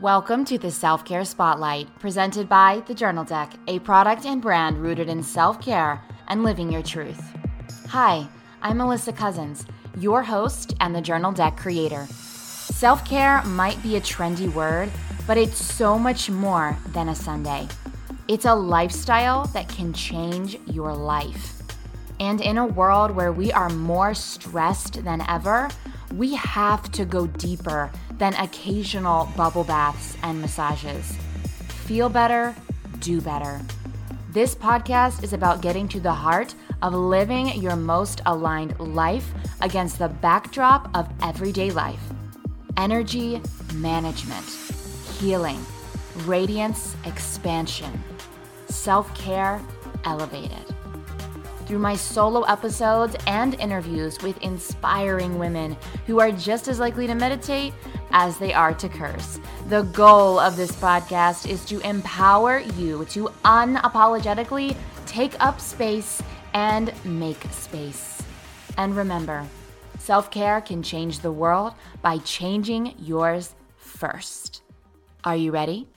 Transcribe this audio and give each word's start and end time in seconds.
Welcome 0.00 0.44
to 0.46 0.58
the 0.58 0.72
Self 0.72 1.04
Care 1.04 1.24
Spotlight, 1.24 2.00
presented 2.00 2.48
by 2.48 2.82
The 2.88 2.94
Journal 2.94 3.22
Deck, 3.22 3.52
a 3.68 3.78
product 3.78 4.26
and 4.26 4.42
brand 4.42 4.82
rooted 4.82 5.08
in 5.08 5.22
self 5.22 5.60
care 5.60 6.02
and 6.26 6.42
living 6.42 6.72
your 6.72 6.82
truth. 6.82 7.22
Hi, 7.90 8.26
I'm 8.60 8.78
Alyssa 8.78 9.16
Cousins, 9.16 9.64
your 9.96 10.24
host 10.24 10.74
and 10.80 10.96
the 10.96 11.00
Journal 11.00 11.30
Deck 11.30 11.56
creator. 11.56 12.06
Self 12.10 13.08
care 13.08 13.40
might 13.44 13.80
be 13.84 13.94
a 13.94 14.00
trendy 14.00 14.52
word, 14.52 14.90
but 15.28 15.38
it's 15.38 15.64
so 15.64 15.96
much 15.96 16.28
more 16.28 16.76
than 16.88 17.08
a 17.08 17.14
Sunday. 17.14 17.68
It's 18.26 18.46
a 18.46 18.54
lifestyle 18.54 19.46
that 19.46 19.68
can 19.68 19.92
change 19.92 20.58
your 20.66 20.92
life. 20.92 21.62
And 22.18 22.40
in 22.40 22.58
a 22.58 22.66
world 22.66 23.12
where 23.12 23.32
we 23.32 23.52
are 23.52 23.70
more 23.70 24.12
stressed 24.12 25.04
than 25.04 25.22
ever, 25.28 25.68
we 26.16 26.34
have 26.34 26.90
to 26.92 27.04
go 27.04 27.26
deeper 27.26 27.90
than 28.18 28.34
occasional 28.34 29.28
bubble 29.36 29.64
baths 29.64 30.16
and 30.22 30.40
massages. 30.40 31.16
Feel 31.86 32.08
better, 32.08 32.54
do 33.00 33.20
better. 33.20 33.60
This 34.30 34.54
podcast 34.54 35.22
is 35.22 35.32
about 35.32 35.60
getting 35.60 35.88
to 35.88 36.00
the 36.00 36.12
heart 36.12 36.54
of 36.82 36.94
living 36.94 37.48
your 37.60 37.76
most 37.76 38.20
aligned 38.26 38.78
life 38.78 39.32
against 39.60 39.98
the 39.98 40.08
backdrop 40.08 40.90
of 40.96 41.08
everyday 41.22 41.70
life 41.70 42.00
energy 42.76 43.40
management, 43.74 44.44
healing, 45.18 45.64
radiance 46.24 46.96
expansion, 47.04 48.02
self 48.66 49.14
care 49.16 49.60
elevated 50.04 50.73
through 51.66 51.78
my 51.78 51.96
solo 51.96 52.42
episodes 52.42 53.16
and 53.26 53.54
interviews 53.54 54.20
with 54.22 54.40
inspiring 54.42 55.38
women 55.38 55.76
who 56.06 56.20
are 56.20 56.30
just 56.30 56.68
as 56.68 56.78
likely 56.78 57.06
to 57.06 57.14
meditate 57.14 57.72
as 58.10 58.38
they 58.38 58.52
are 58.52 58.74
to 58.74 58.88
curse. 58.88 59.40
The 59.68 59.82
goal 59.82 60.38
of 60.38 60.56
this 60.56 60.72
podcast 60.72 61.48
is 61.48 61.64
to 61.66 61.80
empower 61.80 62.60
you 62.60 63.04
to 63.06 63.28
unapologetically 63.44 64.76
take 65.06 65.34
up 65.44 65.60
space 65.60 66.22
and 66.54 66.92
make 67.04 67.42
space. 67.50 68.22
And 68.76 68.96
remember, 68.96 69.46
self 69.98 70.30
care 70.30 70.60
can 70.60 70.82
change 70.82 71.20
the 71.20 71.32
world 71.32 71.74
by 72.02 72.18
changing 72.18 72.94
yours 72.98 73.54
first. 73.76 74.62
Are 75.24 75.36
you 75.36 75.50
ready? 75.50 75.88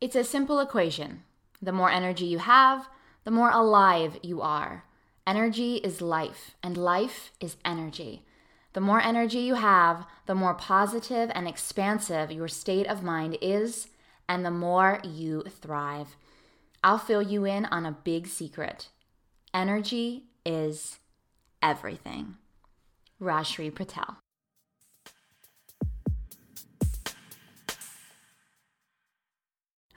It's 0.00 0.14
a 0.14 0.24
simple 0.24 0.60
equation. 0.60 1.22
The 1.60 1.72
more 1.72 1.90
energy 1.90 2.26
you 2.26 2.38
have, 2.38 2.88
the 3.24 3.30
more 3.30 3.50
alive 3.50 4.18
you 4.22 4.40
are. 4.40 4.84
Energy 5.26 5.76
is 5.76 6.00
life, 6.00 6.54
and 6.62 6.76
life 6.76 7.32
is 7.40 7.56
energy. 7.64 8.22
The 8.72 8.80
more 8.80 9.00
energy 9.00 9.38
you 9.38 9.54
have, 9.54 10.06
the 10.26 10.34
more 10.34 10.54
positive 10.54 11.30
and 11.34 11.48
expansive 11.48 12.30
your 12.30 12.48
state 12.48 12.86
of 12.86 13.02
mind 13.02 13.38
is, 13.40 13.88
and 14.28 14.44
the 14.44 14.50
more 14.50 15.00
you 15.02 15.42
thrive. 15.42 16.16
I'll 16.84 16.98
fill 16.98 17.22
you 17.22 17.44
in 17.44 17.64
on 17.66 17.86
a 17.86 17.92
big 18.04 18.26
secret 18.26 18.88
energy 19.56 20.24
is 20.44 20.98
everything. 21.62 22.36
Rajshree 23.20 23.74
Patel. 23.74 24.18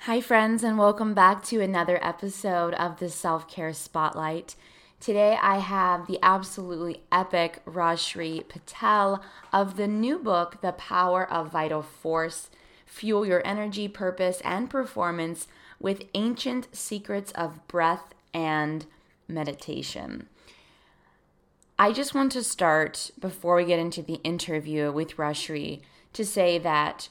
Hi, 0.09 0.21
friends, 0.21 0.63
and 0.63 0.79
welcome 0.79 1.13
back 1.13 1.43
to 1.43 1.61
another 1.61 2.03
episode 2.03 2.73
of 2.73 2.97
the 2.97 3.09
Self 3.09 3.47
Care 3.47 3.73
Spotlight. 3.73 4.55
Today, 4.99 5.37
I 5.39 5.59
have 5.59 6.07
the 6.07 6.17
absolutely 6.23 7.03
epic 7.11 7.61
Rajshree 7.63 8.47
Patel 8.47 9.23
of 9.53 9.77
the 9.77 9.87
new 9.87 10.17
book, 10.17 10.61
The 10.61 10.71
Power 10.71 11.31
of 11.31 11.51
Vital 11.51 11.83
Force 11.83 12.49
Fuel 12.87 13.23
Your 13.23 13.45
Energy, 13.45 13.87
Purpose, 13.87 14.41
and 14.43 14.67
Performance 14.67 15.47
with 15.79 16.05
Ancient 16.15 16.69
Secrets 16.71 17.31
of 17.33 17.67
Breath 17.67 18.15
and 18.33 18.87
Meditation. 19.27 20.27
I 21.77 21.91
just 21.91 22.15
want 22.15 22.31
to 22.31 22.41
start 22.41 23.11
before 23.19 23.57
we 23.57 23.65
get 23.65 23.77
into 23.77 24.01
the 24.01 24.19
interview 24.23 24.91
with 24.91 25.17
Rajshree 25.17 25.81
to 26.13 26.25
say 26.25 26.57
that 26.57 27.09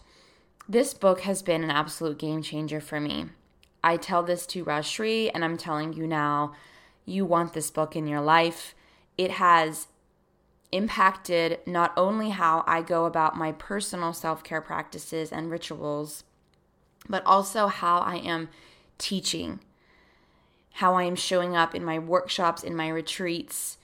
this 0.69 0.93
book 0.93 1.21
has 1.21 1.41
been 1.41 1.65
an 1.65 1.71
absolute 1.71 2.19
game 2.19 2.43
changer 2.43 2.81
for 2.81 3.01
me. 3.01 3.27
I 3.83 3.97
tell 3.97 4.23
this 4.23 4.47
to 4.49 4.65
Rajshree, 4.65 5.31
and 5.33 5.45
I'm 5.45 5.57
telling 5.57 5.95
you 5.95 6.07
now, 6.07 6.55
you 7.07 7.25
want 7.25 7.55
this 7.55 7.71
book 7.71 7.97
in 7.97 8.07
your 8.07 8.21
life. 8.21 8.75
It 9.17 9.33
has 9.33 9.87
impacted 10.71 11.61
not 11.65 11.95
only 11.97 12.31
how 12.31 12.65
I 12.67 12.83
go 12.83 13.07
about 13.07 13.37
my 13.37 13.53
personal 13.53 14.13
self 14.13 14.45
care 14.45 14.61
practices 14.61 15.33
and 15.33 15.51
rituals, 15.51 16.25
but 17.09 17.25
also 17.25 17.69
how 17.69 18.01
I 18.01 18.17
am 18.17 18.51
teaching, 18.99 19.61
how 20.73 20.95
I 20.95 21.05
am 21.05 21.17
showing 21.17 21.57
up 21.57 21.75
in 21.75 21.85
my 21.85 21.99
workshops, 21.99 22.63
in 22.63 22.77
my 22.77 22.89
retreats. 22.89 23.79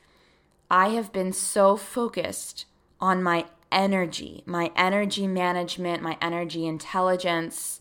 I 0.71 0.91
have 0.91 1.12
been 1.12 1.33
so 1.33 1.77
focused 1.77 2.66
on 3.01 3.22
my 3.22 3.47
energy, 3.74 4.42
my 4.46 4.70
energy 4.76 5.26
management, 5.26 6.02
my 6.02 6.16
energy 6.22 6.66
intelligence, 6.66 7.80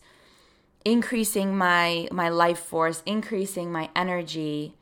increasing 0.84 1.56
my 1.56 2.08
my 2.12 2.28
life 2.28 2.58
force, 2.58 3.02
increasing 3.06 3.72
my 3.72 3.88
energy. 3.96 4.74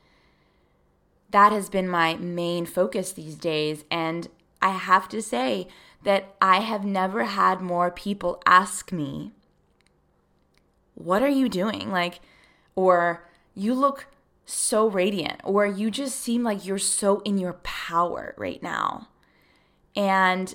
That 1.30 1.52
has 1.52 1.70
been 1.70 1.88
my 1.88 2.16
main 2.16 2.66
focus 2.66 3.12
these 3.12 3.36
days 3.36 3.84
and 3.90 4.28
I 4.60 4.70
have 4.70 5.08
to 5.10 5.22
say 5.22 5.68
that 6.02 6.34
I 6.40 6.60
have 6.60 6.84
never 6.84 7.24
had 7.24 7.60
more 7.60 7.90
people 7.90 8.42
ask 8.44 8.90
me, 8.90 9.32
"What 10.94 11.22
are 11.22 11.28
you 11.28 11.48
doing?" 11.48 11.92
like 11.92 12.20
or 12.74 13.28
you 13.54 13.74
look 13.74 14.06
so 14.46 14.88
radiant 14.88 15.40
or 15.44 15.66
you 15.66 15.90
just 15.90 16.18
seem 16.18 16.42
like 16.42 16.64
you're 16.66 16.78
so 16.78 17.20
in 17.20 17.38
your 17.38 17.54
power 17.62 18.34
right 18.36 18.62
now. 18.62 19.08
And 19.94 20.54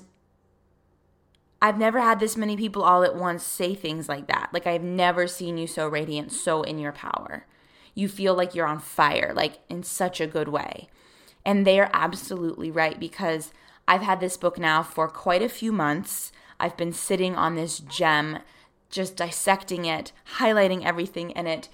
I've 1.60 1.78
never 1.78 2.00
had 2.00 2.20
this 2.20 2.36
many 2.36 2.56
people 2.56 2.82
all 2.82 3.02
at 3.02 3.16
once 3.16 3.42
say 3.42 3.74
things 3.74 4.08
like 4.08 4.28
that. 4.28 4.50
Like, 4.52 4.66
I've 4.66 4.84
never 4.84 5.26
seen 5.26 5.58
you 5.58 5.66
so 5.66 5.88
radiant, 5.88 6.32
so 6.32 6.62
in 6.62 6.78
your 6.78 6.92
power. 6.92 7.46
You 7.94 8.08
feel 8.08 8.34
like 8.34 8.54
you're 8.54 8.66
on 8.66 8.78
fire, 8.78 9.32
like 9.34 9.58
in 9.68 9.82
such 9.82 10.20
a 10.20 10.26
good 10.26 10.48
way. 10.48 10.88
And 11.44 11.66
they 11.66 11.80
are 11.80 11.90
absolutely 11.92 12.70
right 12.70 12.98
because 13.00 13.52
I've 13.88 14.02
had 14.02 14.20
this 14.20 14.36
book 14.36 14.58
now 14.58 14.82
for 14.82 15.08
quite 15.08 15.42
a 15.42 15.48
few 15.48 15.72
months. 15.72 16.30
I've 16.60 16.76
been 16.76 16.92
sitting 16.92 17.34
on 17.34 17.56
this 17.56 17.80
gem, 17.80 18.38
just 18.88 19.16
dissecting 19.16 19.84
it, 19.84 20.12
highlighting 20.36 20.84
everything 20.84 21.30
in 21.30 21.48
it, 21.48 21.68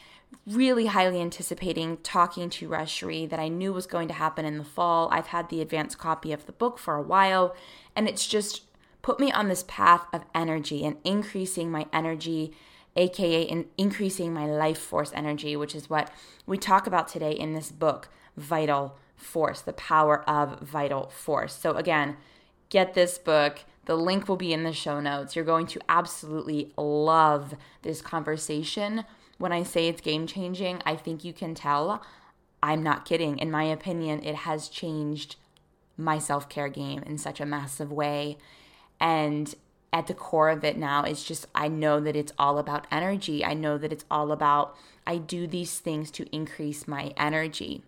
really 0.47 0.87
highly 0.87 1.21
anticipating 1.21 1.99
talking 1.99 2.49
to 2.51 2.69
Rajshree 2.69 3.29
that 3.29 3.41
I 3.41 3.49
knew 3.49 3.73
was 3.73 3.87
going 3.87 4.09
to 4.09 4.15
happen 4.15 4.45
in 4.45 4.59
the 4.59 4.65
fall. 4.65 5.09
I've 5.13 5.29
had 5.29 5.49
the 5.49 5.61
advanced 5.61 5.99
copy 5.99 6.33
of 6.33 6.47
the 6.47 6.53
book 6.53 6.79
for 6.79 6.95
a 6.95 7.03
while, 7.03 7.55
and 7.95 8.09
it's 8.09 8.27
just 8.27 8.63
put 9.05 9.21
me 9.21 9.31
on 9.31 9.49
this 9.49 9.67
path 9.69 10.07
of 10.15 10.25
energy 10.35 10.83
and 10.83 10.97
increasing 11.05 11.71
my 11.71 11.85
energy, 11.93 12.51
aka 12.97 13.43
in 13.43 13.67
increasing 13.77 14.33
my 14.33 14.47
life 14.47 14.79
force 14.79 15.13
energy, 15.15 15.55
which 15.55 15.75
is 15.75 15.91
what 15.91 16.11
we 16.47 16.57
talk 16.57 16.87
about 16.87 17.07
today 17.07 17.33
in 17.33 17.53
this 17.53 17.71
book, 17.71 18.09
Vital 18.35 18.97
Force, 19.15 19.61
the 19.61 19.75
power 19.75 20.29
of 20.29 20.59
vital 20.61 21.09
force. 21.09 21.53
So, 21.53 21.73
again, 21.73 22.17
get 22.71 22.95
this 22.95 23.19
book. 23.19 23.65
The 23.85 23.95
link 23.95 24.27
will 24.27 24.37
be 24.37 24.55
in 24.55 24.65
the 24.65 24.73
show 24.73 25.01
notes. 25.01 25.37
You're 25.37 25.45
going 25.45 25.67
to 25.67 25.81
absolutely 25.87 26.73
love 26.79 27.55
this 27.83 28.01
conversation. 28.01 29.05
When 29.37 29.53
I 29.53 29.65
say 29.65 29.87
it's 29.87 30.01
game 30.01 30.27
changing, 30.27 30.81
I 30.87 30.97
think 30.97 31.25
you 31.25 31.35
can 31.35 31.55
tell. 31.55 32.03
I'm 32.63 32.83
not 32.83 33.05
kidding. 33.05 33.39
In 33.39 33.51
my 33.51 33.65
opinion, 33.65 34.25
it 34.25 34.35
has 34.35 34.71
changed 34.71 35.37
my 35.99 36.19
self 36.19 36.49
care 36.49 36.71
game 36.71 37.03
in 37.03 37.19
such 37.19 37.39
a 37.39 37.45
massive 37.45 37.93
way. 37.93 38.39
And 39.05 39.55
at 39.93 40.07
the 40.07 40.15
core 40.15 40.49
of 40.49 40.65
it 40.65 40.79
now 40.79 41.05
is 41.05 41.23
just 41.23 41.47
I 41.55 41.69
know 41.69 42.01
that 42.01 42.17
it's 42.17 42.33
all 42.39 42.57
about 42.59 42.87
energy. 42.91 43.45
I 43.45 43.53
know 43.53 43.77
that 43.77 43.93
it's 43.93 44.07
all 44.11 44.33
about 44.33 44.75
I 45.07 45.19
do 45.19 45.47
these 45.47 45.79
things 45.79 46.11
to 46.13 46.27
increase 46.35 46.89
my 46.89 47.13
energy 47.19 47.83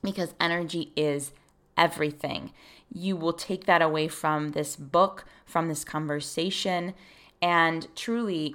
because 0.00 0.32
energy 0.38 0.92
is 0.94 1.32
everything. 1.76 2.52
You 2.92 3.16
will 3.16 3.32
take 3.32 3.66
that 3.66 3.82
away 3.82 4.06
from 4.06 4.52
this 4.52 4.76
book, 4.76 5.24
from 5.44 5.68
this 5.68 5.82
conversation, 5.82 6.94
and 7.42 7.88
truly, 7.96 8.54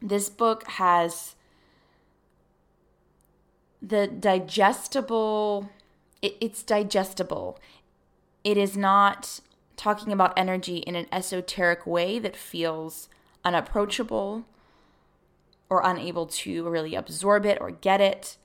this 0.00 0.30
book 0.30 0.66
has 0.68 1.34
the 3.82 4.06
digestible, 4.06 5.68
it, 6.22 6.36
it's 6.40 6.62
digestible. 6.62 7.60
It 8.42 8.56
is 8.56 8.76
not 8.76 9.40
talking 9.76 10.12
about 10.12 10.38
energy 10.38 10.78
in 10.78 10.96
an 10.96 11.06
esoteric 11.12 11.86
way 11.86 12.18
that 12.18 12.36
feels 12.36 13.08
unapproachable 13.44 14.44
or 15.68 15.82
unable 15.84 16.26
to 16.26 16.68
really 16.68 16.94
absorb 16.94 17.44
it 17.44 17.58
or 17.60 17.70
get 17.70 18.00
it. 18.00 18.36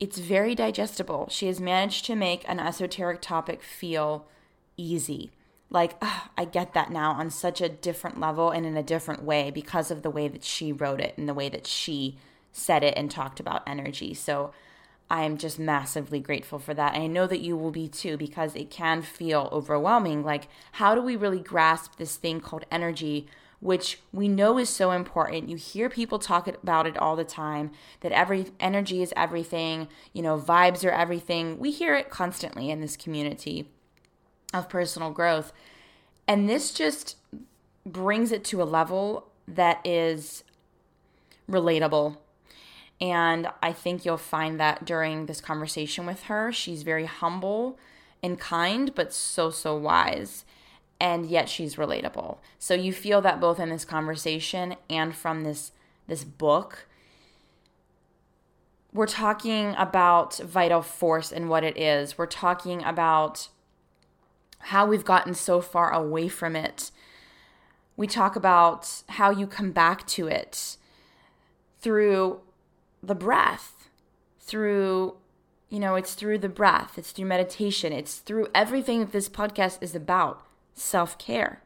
It's 0.00 0.18
very 0.18 0.54
digestible. 0.54 1.28
She 1.30 1.46
has 1.46 1.60
managed 1.60 2.04
to 2.06 2.16
make 2.16 2.48
an 2.48 2.58
esoteric 2.58 3.20
topic 3.20 3.62
feel 3.62 4.26
easy. 4.76 5.30
like 5.72 5.96
ugh, 6.02 6.28
I 6.36 6.44
get 6.44 6.74
that 6.74 6.90
now 6.90 7.12
on 7.12 7.30
such 7.30 7.60
a 7.60 7.68
different 7.68 8.20
level 8.20 8.50
and 8.50 8.66
in 8.66 8.76
a 8.76 8.82
different 8.82 9.24
way 9.24 9.50
because 9.50 9.90
of 9.90 10.02
the 10.02 10.10
way 10.10 10.28
that 10.28 10.44
she 10.44 10.70
wrote 10.70 11.00
it 11.00 11.16
and 11.16 11.28
the 11.28 11.34
way 11.34 11.48
that 11.48 11.66
she 11.66 12.18
said 12.52 12.84
it 12.84 12.94
and 12.96 13.10
talked 13.10 13.40
about 13.40 13.62
energy. 13.66 14.12
So 14.12 14.52
I'm 15.12 15.36
just 15.36 15.58
massively 15.58 16.20
grateful 16.20 16.58
for 16.58 16.72
that. 16.72 16.94
And 16.94 17.02
I 17.02 17.06
know 17.06 17.26
that 17.26 17.42
you 17.42 17.54
will 17.54 17.70
be 17.70 17.86
too 17.86 18.16
because 18.16 18.56
it 18.56 18.70
can 18.70 19.02
feel 19.02 19.50
overwhelming. 19.52 20.24
Like, 20.24 20.48
how 20.72 20.94
do 20.94 21.02
we 21.02 21.16
really 21.16 21.38
grasp 21.38 21.96
this 21.96 22.16
thing 22.16 22.40
called 22.40 22.64
energy, 22.70 23.26
which 23.60 24.00
we 24.10 24.26
know 24.26 24.56
is 24.56 24.70
so 24.70 24.90
important? 24.90 25.50
You 25.50 25.56
hear 25.56 25.90
people 25.90 26.18
talk 26.18 26.48
about 26.48 26.86
it 26.86 26.96
all 26.96 27.14
the 27.14 27.24
time 27.24 27.72
that 28.00 28.12
every 28.12 28.46
energy 28.58 29.02
is 29.02 29.12
everything, 29.14 29.88
you 30.14 30.22
know, 30.22 30.38
vibes 30.40 30.82
are 30.82 30.90
everything. 30.90 31.58
We 31.58 31.72
hear 31.72 31.94
it 31.94 32.08
constantly 32.08 32.70
in 32.70 32.80
this 32.80 32.96
community 32.96 33.68
of 34.54 34.70
personal 34.70 35.10
growth. 35.10 35.52
And 36.26 36.48
this 36.48 36.72
just 36.72 37.18
brings 37.84 38.32
it 38.32 38.44
to 38.44 38.62
a 38.62 38.64
level 38.64 39.28
that 39.46 39.86
is 39.86 40.42
relatable 41.50 42.16
and 43.02 43.48
I 43.60 43.72
think 43.72 44.04
you'll 44.04 44.16
find 44.16 44.60
that 44.60 44.84
during 44.84 45.26
this 45.26 45.40
conversation 45.40 46.06
with 46.06 46.22
her, 46.24 46.52
she's 46.52 46.84
very 46.84 47.06
humble 47.06 47.76
and 48.22 48.38
kind, 48.38 48.94
but 48.94 49.12
so, 49.12 49.50
so 49.50 49.76
wise. 49.76 50.44
And 51.00 51.26
yet 51.26 51.48
she's 51.48 51.74
relatable. 51.74 52.38
So 52.60 52.74
you 52.74 52.92
feel 52.92 53.20
that 53.22 53.40
both 53.40 53.58
in 53.58 53.70
this 53.70 53.84
conversation 53.84 54.76
and 54.88 55.16
from 55.16 55.42
this 55.42 55.72
this 56.06 56.22
book. 56.22 56.86
We're 58.92 59.06
talking 59.06 59.74
about 59.76 60.36
vital 60.38 60.82
force 60.82 61.32
and 61.32 61.48
what 61.48 61.64
it 61.64 61.76
is. 61.76 62.16
We're 62.16 62.26
talking 62.26 62.84
about 62.84 63.48
how 64.58 64.86
we've 64.86 65.04
gotten 65.04 65.34
so 65.34 65.60
far 65.60 65.92
away 65.92 66.28
from 66.28 66.54
it. 66.54 66.92
We 67.96 68.06
talk 68.06 68.36
about 68.36 69.02
how 69.08 69.30
you 69.30 69.46
come 69.46 69.72
back 69.72 70.06
to 70.08 70.28
it 70.28 70.76
through 71.80 72.40
the 73.02 73.14
breath, 73.14 73.88
through, 74.40 75.16
you 75.70 75.78
know, 75.78 75.94
it's 75.94 76.14
through 76.14 76.38
the 76.38 76.48
breath, 76.48 76.98
it's 76.98 77.12
through 77.12 77.26
meditation, 77.26 77.92
it's 77.92 78.18
through 78.18 78.48
everything 78.54 79.00
that 79.00 79.12
this 79.12 79.28
podcast 79.28 79.78
is 79.80 79.94
about 79.94 80.42
self 80.74 81.18
care. 81.18 81.62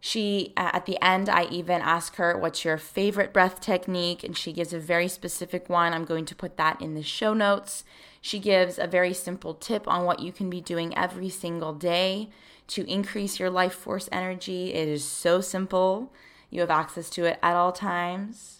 She, 0.00 0.52
at 0.54 0.84
the 0.84 1.02
end, 1.02 1.30
I 1.30 1.44
even 1.44 1.80
ask 1.80 2.16
her, 2.16 2.36
What's 2.36 2.62
your 2.62 2.76
favorite 2.76 3.32
breath 3.32 3.60
technique? 3.60 4.22
And 4.22 4.36
she 4.36 4.52
gives 4.52 4.74
a 4.74 4.78
very 4.78 5.08
specific 5.08 5.70
one. 5.70 5.94
I'm 5.94 6.04
going 6.04 6.26
to 6.26 6.34
put 6.34 6.58
that 6.58 6.82
in 6.82 6.94
the 6.94 7.02
show 7.02 7.32
notes. 7.32 7.84
She 8.20 8.38
gives 8.38 8.78
a 8.78 8.86
very 8.86 9.14
simple 9.14 9.54
tip 9.54 9.88
on 9.88 10.04
what 10.04 10.20
you 10.20 10.30
can 10.30 10.50
be 10.50 10.60
doing 10.60 10.94
every 10.96 11.30
single 11.30 11.72
day 11.72 12.28
to 12.66 12.90
increase 12.90 13.38
your 13.38 13.50
life 13.50 13.72
force 13.72 14.08
energy. 14.12 14.74
It 14.74 14.88
is 14.88 15.04
so 15.04 15.40
simple. 15.40 16.12
You 16.50 16.60
have 16.60 16.70
access 16.70 17.08
to 17.10 17.24
it 17.24 17.38
at 17.42 17.56
all 17.56 17.72
times. 17.72 18.53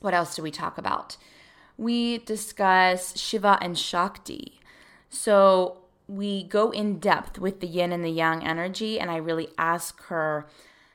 What 0.00 0.14
else 0.14 0.34
do 0.34 0.42
we 0.42 0.50
talk 0.50 0.78
about? 0.78 1.16
We 1.76 2.18
discuss 2.18 3.18
Shiva 3.18 3.58
and 3.60 3.78
Shakti. 3.78 4.60
So 5.08 5.78
we 6.06 6.44
go 6.44 6.70
in 6.70 6.98
depth 6.98 7.38
with 7.38 7.60
the 7.60 7.66
yin 7.66 7.92
and 7.92 8.04
the 8.04 8.10
yang 8.10 8.44
energy, 8.44 8.98
and 8.98 9.10
I 9.10 9.16
really 9.16 9.48
ask 9.56 10.02
her 10.04 10.46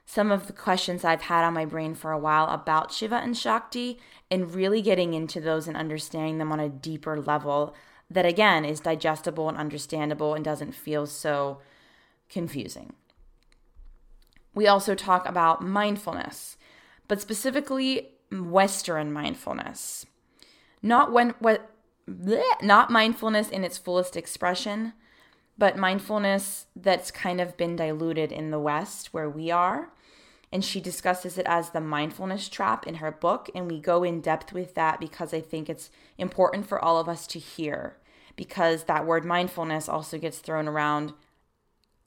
some 0.05 0.31
of 0.31 0.47
the 0.47 0.53
questions 0.53 1.03
I've 1.03 1.23
had 1.23 1.43
on 1.43 1.53
my 1.53 1.65
brain 1.65 1.95
for 1.95 2.11
a 2.11 2.19
while 2.19 2.47
about 2.47 2.91
Shiva 2.91 3.15
and 3.15 3.35
Shakti 3.35 3.99
and 4.29 4.53
really 4.53 4.81
getting 4.81 5.13
into 5.13 5.39
those 5.39 5.67
and 5.67 5.75
understanding 5.75 6.37
them 6.37 6.51
on 6.51 6.59
a 6.59 6.69
deeper 6.69 7.19
level 7.19 7.75
that, 8.09 8.25
again, 8.25 8.65
is 8.65 8.79
digestible 8.79 9.49
and 9.49 9.57
understandable 9.57 10.35
and 10.35 10.45
doesn't 10.45 10.75
feel 10.75 11.07
so 11.07 11.59
confusing. 12.29 12.93
We 14.53 14.67
also 14.67 14.93
talk 14.95 15.27
about 15.27 15.63
mindfulness, 15.63 16.57
but 17.07 17.19
specifically 17.19 18.09
Western 18.43 19.11
mindfulness. 19.11 20.05
Not 20.81 21.11
when 21.11 21.31
what 21.39 21.71
bleh, 22.09 22.43
not 22.61 22.91
mindfulness 22.91 23.49
in 23.49 23.63
its 23.63 23.77
fullest 23.77 24.15
expression, 24.15 24.93
but 25.57 25.77
mindfulness 25.77 26.67
that's 26.75 27.11
kind 27.11 27.39
of 27.39 27.57
been 27.57 27.75
diluted 27.75 28.31
in 28.31 28.51
the 28.51 28.59
West 28.59 29.13
where 29.13 29.29
we 29.29 29.51
are. 29.51 29.91
And 30.51 30.63
she 30.63 30.79
discusses 30.79 31.37
it 31.37 31.45
as 31.47 31.71
the 31.71 31.81
mindfulness 31.81 32.47
trap 32.47 32.87
in 32.87 32.95
her 32.95 33.11
book. 33.11 33.49
And 33.55 33.69
we 33.69 33.79
go 33.79 34.03
in 34.03 34.21
depth 34.21 34.53
with 34.53 34.73
that 34.75 34.99
because 34.99 35.33
I 35.33 35.41
think 35.41 35.69
it's 35.69 35.89
important 36.17 36.67
for 36.67 36.83
all 36.83 36.99
of 36.99 37.09
us 37.09 37.27
to 37.27 37.39
hear. 37.39 37.97
Because 38.35 38.83
that 38.83 39.05
word 39.05 39.25
mindfulness 39.25 39.89
also 39.89 40.17
gets 40.17 40.39
thrown 40.39 40.67
around 40.67 41.13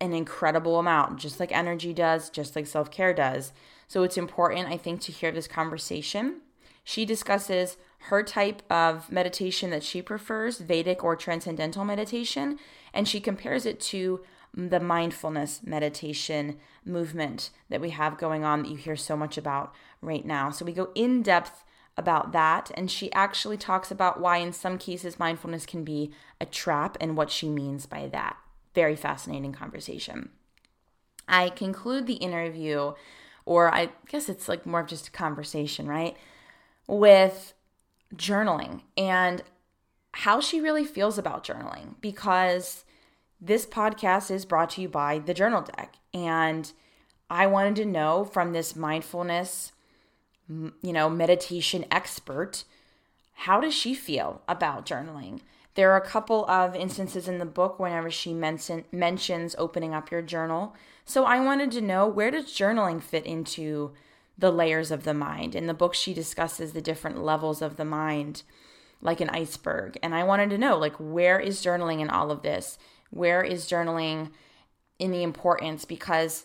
an 0.01 0.13
incredible 0.13 0.79
amount, 0.79 1.19
just 1.19 1.41
like 1.41 1.51
energy 1.53 1.93
does, 1.93 2.31
just 2.31 2.55
like 2.55 2.67
self 2.67 2.91
care 2.91 3.13
does. 3.13 3.53
So 3.89 4.03
it's 4.03 4.19
important, 4.19 4.69
I 4.69 4.77
think, 4.77 5.01
to 5.03 5.13
hear 5.13 5.33
this 5.33 5.49
conversation. 5.49 6.43
She 6.85 7.05
discusses 7.05 7.77
her 8.03 8.23
type 8.23 8.63
of 8.71 9.11
meditation 9.11 9.71
that 9.71 9.83
she 9.83 10.01
prefers, 10.03 10.59
Vedic 10.59 11.03
or 11.03 11.17
transcendental 11.17 11.85
meditation, 11.85 12.59
and 12.95 13.09
she 13.09 13.21
compares 13.21 13.67
it 13.67 13.81
to 13.81 14.21
the 14.55 14.81
mindfulness 14.81 15.61
meditation 15.65 16.59
movement 16.85 17.51
that 17.69 17.81
we 17.81 17.91
have 17.91 18.17
going 18.19 18.45
on 18.45 18.63
that 18.63 18.71
you 18.71 18.77
hear 18.77 18.97
so 18.97 19.17
much 19.17 19.37
about 19.37 19.75
right 20.01 20.25
now. 20.25 20.51
So 20.51 20.65
we 20.65 20.73
go 20.73 20.91
in 20.95 21.23
depth 21.23 21.65
about 21.97 22.33
that, 22.33 22.71
and 22.75 22.91
she 22.91 23.13
actually 23.13 23.57
talks 23.57 23.91
about 23.91 24.21
why, 24.21 24.39
in 24.39 24.53
some 24.53 24.79
cases, 24.79 25.19
mindfulness 25.19 25.67
can 25.67 25.85
be 25.85 26.13
a 26.41 26.47
trap 26.47 26.97
and 27.01 27.17
what 27.17 27.31
she 27.31 27.49
means 27.49 27.87
by 27.87 28.07
that. 28.09 28.37
Very 28.75 28.97
fascinating 28.97 29.53
conversation. 29.53 30.31
I 31.27 31.51
conclude 31.51 32.07
the 32.07 32.15
interview 32.15 32.93
or 33.49 33.75
I 33.75 33.89
guess 34.09 34.29
it's 34.29 34.47
like 34.47 34.67
more 34.67 34.81
of 34.81 34.87
just 34.87 35.09
a 35.09 35.11
conversation, 35.11 35.89
right? 35.89 36.15
With 36.87 37.55
journaling 38.15 38.83
and 38.95 39.43
how 40.13 40.41
she 40.41 40.61
really 40.61 40.85
feels 40.85 41.17
about 41.17 41.45
journaling 41.45 41.95
because 42.03 42.85
this 43.41 43.65
podcast 43.65 44.31
is 44.31 44.45
brought 44.45 44.69
to 44.71 44.83
you 44.83 44.89
by 44.89 45.19
the 45.19 45.33
Journal 45.33 45.63
Deck. 45.63 45.97
And 46.13 46.71
I 47.31 47.47
wanted 47.47 47.77
to 47.77 47.87
know 47.87 48.25
from 48.25 48.53
this 48.53 48.77
mindfulness, 48.77 49.73
you 50.49 50.93
know, 50.93 51.09
meditation 51.09 51.87
expert, 51.91 52.65
how 53.33 53.61
does 53.61 53.75
she 53.75 53.95
feel 53.95 54.43
about 54.47 54.85
journaling? 54.85 55.41
There 55.75 55.91
are 55.93 55.97
a 55.97 56.07
couple 56.07 56.45
of 56.51 56.77
instances 56.77 57.29
in 57.29 57.39
the 57.39 57.47
book 57.47 57.79
whenever 57.79 58.11
she 58.11 58.35
mention, 58.35 58.85
mentions 58.93 59.55
opening 59.57 59.95
up 59.95 60.11
your 60.11 60.23
journal. 60.23 60.75
So 61.09 61.25
I 61.25 61.41
wanted 61.41 61.71
to 61.71 61.81
know 61.81 62.07
where 62.07 62.31
does 62.31 62.45
journaling 62.45 63.03
fit 63.03 63.25
into 63.25 63.93
the 64.37 64.53
layers 64.53 64.91
of 64.91 65.05
the 65.05 65.15
mind? 65.15 65.55
In 65.55 65.67
the 65.67 65.73
book, 65.73 65.95
she 65.95 66.13
discusses 66.13 66.75
the 66.75 66.83
different 66.83 67.25
levels 67.25 67.63
of 67.63 67.79
the 67.79 67.85
mind, 67.87 68.43
like 69.01 69.23
an 69.23 69.31
iceberg. 69.31 69.99
And 70.03 70.15
I 70.15 70.23
wanted 70.23 70.51
to 70.51 70.59
know, 70.59 70.77
like, 70.77 70.97
where 70.99 71.41
is 71.41 71.65
journaling 71.65 72.01
in 72.01 72.11
all 72.11 72.31
of 72.31 72.43
this? 72.43 72.77
Where 73.09 73.43
is 73.43 73.67
journaling 73.67 74.33
in 74.99 75.11
the 75.11 75.23
importance? 75.23 75.87
Because 75.87 76.45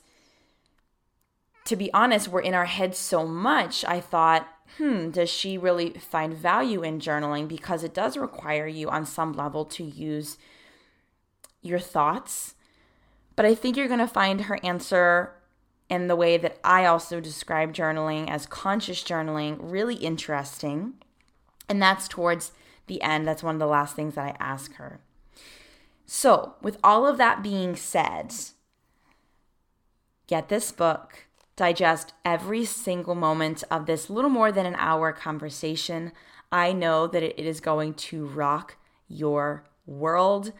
to 1.65 1.75
be 1.75 1.93
honest, 1.93 2.29
we're 2.29 2.39
in 2.39 2.53
our 2.53 2.63
heads 2.63 2.97
so 2.97 3.27
much. 3.27 3.83
I 3.83 3.99
thought, 3.99 4.47
hmm, 4.77 5.09
does 5.09 5.29
she 5.29 5.57
really 5.57 5.89
find 5.89 6.33
value 6.33 6.83
in 6.83 7.01
journaling? 7.01 7.49
Because 7.49 7.83
it 7.83 7.93
does 7.93 8.15
require 8.15 8.67
you 8.67 8.89
on 8.89 9.05
some 9.05 9.33
level 9.33 9.65
to 9.65 9.83
use 9.83 10.37
your 11.61 11.79
thoughts. 11.79 12.55
But 13.35 13.45
I 13.45 13.55
think 13.55 13.75
you're 13.75 13.87
going 13.87 13.99
to 13.99 14.07
find 14.07 14.41
her 14.41 14.59
answer 14.63 15.33
in 15.89 16.07
the 16.07 16.15
way 16.15 16.37
that 16.37 16.59
I 16.63 16.85
also 16.85 17.19
describe 17.19 17.73
journaling 17.73 18.29
as 18.29 18.45
conscious 18.45 19.03
journaling 19.03 19.57
really 19.59 19.95
interesting. 19.95 20.93
And 21.67 21.81
that's 21.81 22.07
towards 22.07 22.51
the 22.87 23.01
end. 23.01 23.27
That's 23.27 23.43
one 23.43 23.55
of 23.55 23.59
the 23.59 23.67
last 23.67 23.95
things 23.95 24.15
that 24.15 24.25
I 24.25 24.35
ask 24.39 24.73
her. 24.75 24.99
So, 26.05 26.55
with 26.61 26.77
all 26.83 27.07
of 27.07 27.17
that 27.17 27.41
being 27.41 27.75
said, 27.75 28.33
get 30.27 30.49
this 30.49 30.71
book 30.71 31.25
digest 31.55 32.13
every 32.25 32.65
single 32.65 33.15
moment 33.15 33.63
of 33.69 33.85
this 33.85 34.09
little 34.09 34.29
more 34.29 34.51
than 34.51 34.65
an 34.65 34.75
hour 34.77 35.13
conversation. 35.13 36.11
I 36.51 36.73
know 36.73 37.07
that 37.07 37.23
it 37.23 37.39
is 37.39 37.59
going 37.59 37.93
to 37.95 38.25
rock 38.25 38.77
your 39.07 39.65
world. 39.85 40.53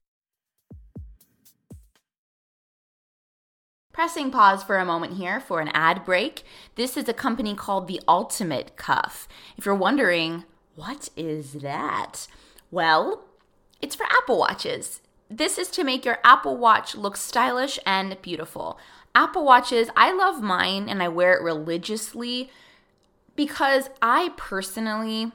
Pressing 3.94 4.32
pause 4.32 4.64
for 4.64 4.80
a 4.80 4.86
moment 4.86 5.18
here 5.18 5.40
for 5.40 5.62
an 5.62 5.68
ad 5.68 6.04
break. 6.04 6.42
This 6.74 6.98
is 6.98 7.08
a 7.08 7.14
company 7.14 7.54
called 7.54 7.88
The 7.88 8.02
Ultimate 8.08 8.76
Cuff. 8.76 9.28
If 9.56 9.68
you're 9.68 9.76
wondering, 9.76 10.46
what 10.76 11.10
is 11.16 11.54
that? 11.62 12.28
Well, 12.72 13.24
it's 13.84 13.94
for 13.94 14.08
Apple 14.10 14.40
Watches. 14.40 15.02
This 15.30 15.60
is 15.60 15.68
to 15.70 15.84
make 15.84 16.06
your 16.06 16.18
Apple 16.24 16.58
Watch 16.58 16.96
look 16.96 17.16
stylish 17.16 17.78
and 17.86 18.20
beautiful. 18.24 18.80
Apple 19.14 19.46
Watches, 19.46 19.90
I 19.96 20.12
love 20.12 20.42
mine 20.42 20.90
and 20.90 21.04
I 21.04 21.08
wear 21.08 21.34
it 21.34 21.44
religiously 21.44 22.50
because 23.36 23.92
I 24.02 24.34
personally 24.38 25.34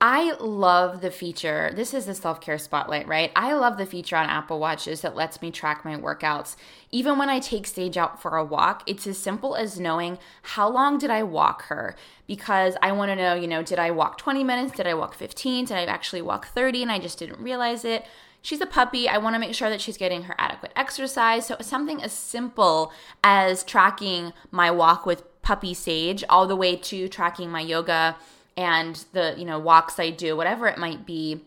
I 0.00 0.34
love 0.38 1.00
the 1.00 1.10
feature. 1.10 1.72
This 1.74 1.92
is 1.92 2.06
the 2.06 2.14
self 2.14 2.40
care 2.40 2.58
spotlight, 2.58 3.08
right? 3.08 3.32
I 3.34 3.54
love 3.54 3.78
the 3.78 3.86
feature 3.86 4.14
on 4.14 4.28
Apple 4.28 4.60
Watches 4.60 5.00
that 5.00 5.16
lets 5.16 5.42
me 5.42 5.50
track 5.50 5.84
my 5.84 5.96
workouts. 5.96 6.54
Even 6.92 7.18
when 7.18 7.28
I 7.28 7.40
take 7.40 7.66
Sage 7.66 7.96
out 7.96 8.22
for 8.22 8.36
a 8.36 8.44
walk, 8.44 8.84
it's 8.86 9.08
as 9.08 9.18
simple 9.18 9.56
as 9.56 9.80
knowing 9.80 10.18
how 10.42 10.68
long 10.68 10.98
did 10.98 11.10
I 11.10 11.24
walk 11.24 11.62
her 11.64 11.96
because 12.28 12.76
I 12.80 12.92
want 12.92 13.10
to 13.10 13.16
know, 13.16 13.34
you 13.34 13.48
know, 13.48 13.64
did 13.64 13.80
I 13.80 13.90
walk 13.90 14.18
20 14.18 14.44
minutes? 14.44 14.76
Did 14.76 14.86
I 14.86 14.94
walk 14.94 15.14
15? 15.14 15.64
Did 15.64 15.76
I 15.76 15.84
actually 15.86 16.22
walk 16.22 16.46
30 16.46 16.82
and 16.84 16.92
I 16.92 17.00
just 17.00 17.18
didn't 17.18 17.42
realize 17.42 17.84
it? 17.84 18.04
She's 18.40 18.60
a 18.60 18.66
puppy. 18.66 19.08
I 19.08 19.18
want 19.18 19.34
to 19.34 19.40
make 19.40 19.54
sure 19.54 19.68
that 19.68 19.80
she's 19.80 19.96
getting 19.96 20.22
her 20.22 20.36
adequate 20.38 20.72
exercise. 20.76 21.46
So, 21.46 21.56
something 21.60 22.00
as 22.04 22.12
simple 22.12 22.92
as 23.24 23.64
tracking 23.64 24.32
my 24.52 24.70
walk 24.70 25.06
with 25.06 25.24
puppy 25.42 25.74
Sage 25.74 26.22
all 26.28 26.46
the 26.46 26.54
way 26.54 26.76
to 26.76 27.08
tracking 27.08 27.50
my 27.50 27.60
yoga 27.60 28.16
and 28.58 29.04
the 29.12 29.36
you 29.38 29.44
know 29.44 29.58
walks 29.58 29.98
I 30.00 30.10
do, 30.10 30.36
whatever 30.36 30.66
it 30.66 30.76
might 30.76 31.06
be, 31.06 31.42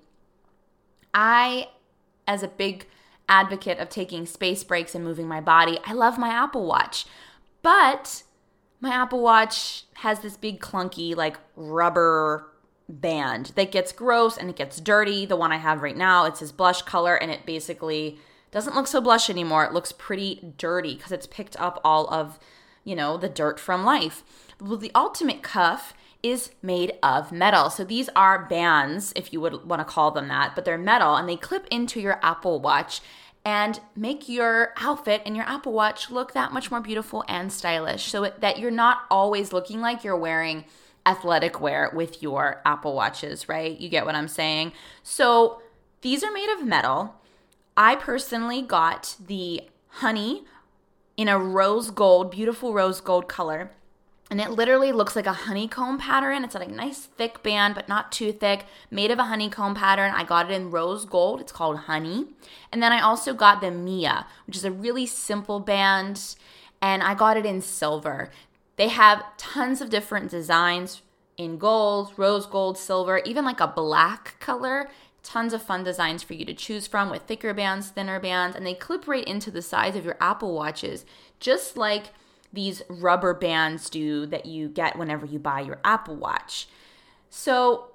I 1.13 1.67
as 2.25 2.41
a 2.41 2.47
big 2.47 2.87
advocate 3.27 3.79
of 3.79 3.89
taking 3.89 4.25
space 4.25 4.63
breaks 4.63 4.95
and 4.95 5.03
moving 5.03 5.27
my 5.27 5.41
body, 5.41 5.77
I 5.85 5.91
love 5.91 6.17
my 6.17 6.29
Apple 6.29 6.65
Watch. 6.65 7.05
But 7.61 8.23
my 8.79 8.89
Apple 8.91 9.21
Watch 9.21 9.83
has 9.95 10.21
this 10.21 10.37
big 10.37 10.61
clunky 10.61 11.13
like 11.15 11.37
rubber 11.57 12.47
band 12.87 13.51
that 13.55 13.71
gets 13.71 13.91
gross 13.91 14.37
and 14.37 14.49
it 14.49 14.55
gets 14.55 14.79
dirty. 14.79 15.25
The 15.25 15.35
one 15.35 15.51
I 15.51 15.57
have 15.57 15.81
right 15.81 15.95
now, 15.95 16.25
it's 16.25 16.39
this 16.39 16.51
blush 16.53 16.81
color 16.83 17.15
and 17.15 17.29
it 17.29 17.45
basically 17.45 18.19
doesn't 18.51 18.75
look 18.75 18.87
so 18.87 19.01
blush 19.01 19.29
anymore. 19.29 19.65
It 19.65 19.73
looks 19.73 19.91
pretty 19.91 20.53
dirty 20.57 20.95
because 20.95 21.11
it's 21.11 21.27
picked 21.27 21.59
up 21.59 21.81
all 21.83 22.11
of, 22.13 22.39
you 22.85 22.95
know, 22.95 23.17
the 23.17 23.29
dirt 23.29 23.59
from 23.59 23.83
life. 23.83 24.23
Well, 24.61 24.77
the 24.77 24.91
ultimate 24.95 25.43
cuff 25.43 25.93
is 26.23 26.51
made 26.61 26.93
of 27.01 27.31
metal. 27.31 27.69
So 27.69 27.83
these 27.83 28.09
are 28.15 28.45
bands, 28.45 29.11
if 29.15 29.33
you 29.33 29.41
would 29.41 29.65
want 29.65 29.79
to 29.79 29.85
call 29.85 30.11
them 30.11 30.27
that, 30.27 30.55
but 30.55 30.65
they're 30.65 30.77
metal 30.77 31.15
and 31.15 31.27
they 31.27 31.35
clip 31.35 31.67
into 31.71 31.99
your 31.99 32.19
Apple 32.23 32.59
Watch 32.59 33.01
and 33.43 33.79
make 33.95 34.29
your 34.29 34.73
outfit 34.77 35.21
and 35.25 35.35
your 35.35 35.45
Apple 35.45 35.73
Watch 35.73 36.11
look 36.11 36.33
that 36.33 36.53
much 36.53 36.69
more 36.69 36.81
beautiful 36.81 37.23
and 37.27 37.51
stylish 37.51 38.05
so 38.05 38.31
that 38.39 38.59
you're 38.59 38.69
not 38.69 39.03
always 39.09 39.51
looking 39.51 39.81
like 39.81 40.03
you're 40.03 40.17
wearing 40.17 40.65
athletic 41.05 41.59
wear 41.59 41.91
with 41.95 42.21
your 42.21 42.61
Apple 42.65 42.93
Watches, 42.93 43.49
right? 43.49 43.79
You 43.79 43.89
get 43.89 44.05
what 44.05 44.15
I'm 44.15 44.27
saying? 44.27 44.73
So 45.01 45.61
these 46.01 46.23
are 46.23 46.31
made 46.31 46.49
of 46.53 46.65
metal. 46.65 47.15
I 47.75 47.95
personally 47.95 48.61
got 48.61 49.15
the 49.25 49.63
honey 49.87 50.43
in 51.17 51.27
a 51.27 51.39
rose 51.39 51.89
gold, 51.89 52.31
beautiful 52.31 52.73
rose 52.73 53.01
gold 53.01 53.27
color 53.27 53.71
and 54.31 54.39
it 54.39 54.51
literally 54.51 54.93
looks 54.93 55.13
like 55.13 55.25
a 55.25 55.33
honeycomb 55.33 55.97
pattern. 55.97 56.45
It's 56.45 56.55
like 56.55 56.69
a 56.69 56.71
nice 56.71 57.01
thick 57.01 57.43
band, 57.43 57.75
but 57.75 57.89
not 57.89 58.13
too 58.13 58.31
thick, 58.31 58.65
made 58.89 59.11
of 59.11 59.19
a 59.19 59.25
honeycomb 59.25 59.75
pattern. 59.75 60.13
I 60.15 60.23
got 60.23 60.49
it 60.49 60.53
in 60.53 60.71
rose 60.71 61.03
gold. 61.03 61.41
It's 61.41 61.51
called 61.51 61.79
Honey. 61.79 62.27
And 62.71 62.81
then 62.81 62.93
I 62.93 63.01
also 63.01 63.33
got 63.33 63.59
the 63.59 63.69
Mia, 63.69 64.25
which 64.47 64.55
is 64.55 64.63
a 64.63 64.71
really 64.71 65.05
simple 65.05 65.59
band, 65.59 66.35
and 66.81 67.03
I 67.03 67.13
got 67.13 67.35
it 67.35 67.45
in 67.45 67.61
silver. 67.61 68.31
They 68.77 68.87
have 68.87 69.25
tons 69.35 69.81
of 69.81 69.89
different 69.89 70.31
designs 70.31 71.01
in 71.35 71.57
gold, 71.57 72.13
rose 72.15 72.45
gold, 72.45 72.77
silver, 72.77 73.21
even 73.25 73.43
like 73.43 73.59
a 73.59 73.67
black 73.67 74.39
color. 74.39 74.89
Tons 75.23 75.51
of 75.51 75.61
fun 75.61 75.83
designs 75.83 76.23
for 76.23 76.35
you 76.35 76.45
to 76.45 76.53
choose 76.53 76.87
from 76.87 77.09
with 77.09 77.23
thicker 77.23 77.53
bands, 77.53 77.89
thinner 77.89 78.19
bands, 78.19 78.55
and 78.55 78.65
they 78.65 78.75
clip 78.75 79.09
right 79.09 79.25
into 79.25 79.51
the 79.51 79.61
size 79.61 79.97
of 79.97 80.05
your 80.05 80.15
Apple 80.21 80.55
Watches, 80.55 81.05
just 81.41 81.75
like 81.75 82.13
these 82.53 82.81
rubber 82.89 83.33
bands 83.33 83.89
do 83.89 84.25
that 84.27 84.45
you 84.45 84.67
get 84.67 84.97
whenever 84.97 85.25
you 85.25 85.39
buy 85.39 85.61
your 85.61 85.79
Apple 85.83 86.15
Watch. 86.15 86.67
So, 87.29 87.91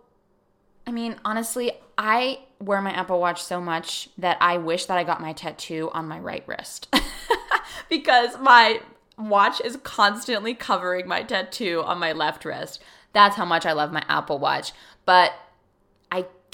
I 0.87 0.93
mean, 0.93 1.17
honestly, 1.25 1.73
I 1.99 2.41
wear 2.59 2.81
my 2.81 2.93
Apple 2.93 3.21
Watch 3.21 3.43
so 3.43 3.61
much 3.61 4.09
that 4.19 4.39
I 4.41 4.59
wish 4.59 4.87
that 4.87 4.97
I 4.99 5.05
got 5.05 5.21
my 5.21 5.33
tattoo 5.33 5.91
on 5.93 6.09
my 6.09 6.19
right 6.19 6.45
wrist 6.47 6.95
because 7.89 8.39
my 8.41 8.81
watch 9.19 9.61
is 9.63 9.79
constantly 9.83 10.55
covering 10.55 11.09
my 11.09 11.23
tattoo 11.23 11.83
on 11.85 11.99
my 11.99 12.13
left 12.13 12.45
wrist. 12.45 12.83
That's 13.13 13.37
how 13.37 13.45
much 13.45 13.67
I 13.67 13.73
love 13.73 13.93
my 13.93 14.05
Apple 14.09 14.39
Watch. 14.39 14.73
But 15.05 15.33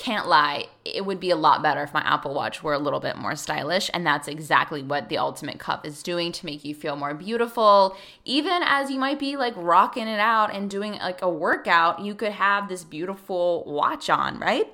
can't 0.03 0.27
lie, 0.27 0.67
it 0.85 1.07
would 1.07 1.21
be 1.21 1.31
a 1.31 1.37
lot 1.37 1.63
better 1.63 1.85
if 1.85 1.95
my 1.95 2.01
Apple 2.01 2.35
Watch 2.35 2.61
were 2.61 2.73
a 2.73 2.79
little 2.79 2.99
bit 2.99 3.17
more 3.17 3.37
stylish. 3.37 3.89
And 3.95 4.05
that's 4.05 4.27
exactly 4.27 4.83
what 4.83 5.09
the 5.09 5.17
Ultimate 5.17 5.61
Cuff 5.61 5.85
is 5.85 6.03
doing 6.03 6.33
to 6.33 6.45
make 6.45 6.65
you 6.65 6.75
feel 6.75 6.97
more 6.97 7.15
beautiful. 7.15 7.97
Even 8.25 8.63
as 8.65 8.91
you 8.91 8.99
might 8.99 9.21
be 9.21 9.37
like 9.37 9.55
rocking 9.57 10.09
it 10.09 10.19
out 10.19 10.53
and 10.53 10.69
doing 10.69 10.95
like 10.95 11.23
a 11.23 11.31
workout, 11.31 12.01
you 12.01 12.17
could 12.17 12.33
have 12.33 12.69
this 12.69 12.83
beautiful 12.83 13.63
watch 13.65 14.11
on, 14.11 14.41
right? 14.41 14.67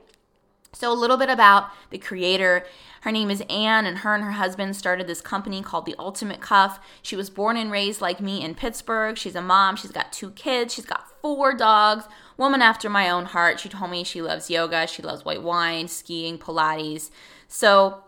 So, 0.73 0.91
a 0.91 0.95
little 0.95 1.19
bit 1.19 1.29
about 1.29 1.69
the 1.91 1.99
creator. 1.99 2.65
Her 3.03 3.13
name 3.13 3.31
is 3.31 3.43
Anne, 3.49 3.87
and 3.87 3.99
her 3.99 4.15
and 4.15 4.25
her 4.25 4.33
husband 4.33 4.77
started 4.77 5.07
this 5.07 5.21
company 5.21 5.63
called 5.63 5.87
The 5.87 5.95
Ultimate 5.99 6.41
Cuff. 6.41 6.81
She 7.03 7.17
was 7.17 7.31
born 7.31 7.57
and 7.57 7.71
raised 7.71 8.01
like 8.01 8.21
me 8.21 8.43
in 8.43 8.55
Pittsburgh. 8.55 9.17
She's 9.17 9.35
a 9.35 9.43
mom. 9.43 9.77
She's 9.77 9.93
got 9.93 10.13
two 10.13 10.31
kids. 10.31 10.75
She's 10.75 10.87
got 10.87 11.05
four 11.21 11.55
dogs 11.55 12.05
woman 12.39 12.63
after 12.63 12.89
my 12.89 13.11
own 13.11 13.27
heart. 13.27 13.61
She 13.61 13.69
told 13.69 13.91
me 13.91 14.05
she 14.05 14.23
loves 14.23 14.49
yoga, 14.49 14.87
she 14.87 15.03
loves 15.03 15.25
white 15.25 15.43
wine, 15.43 15.89
skiing, 15.89 16.39
Pilates. 16.39 17.11
So, 17.49 18.05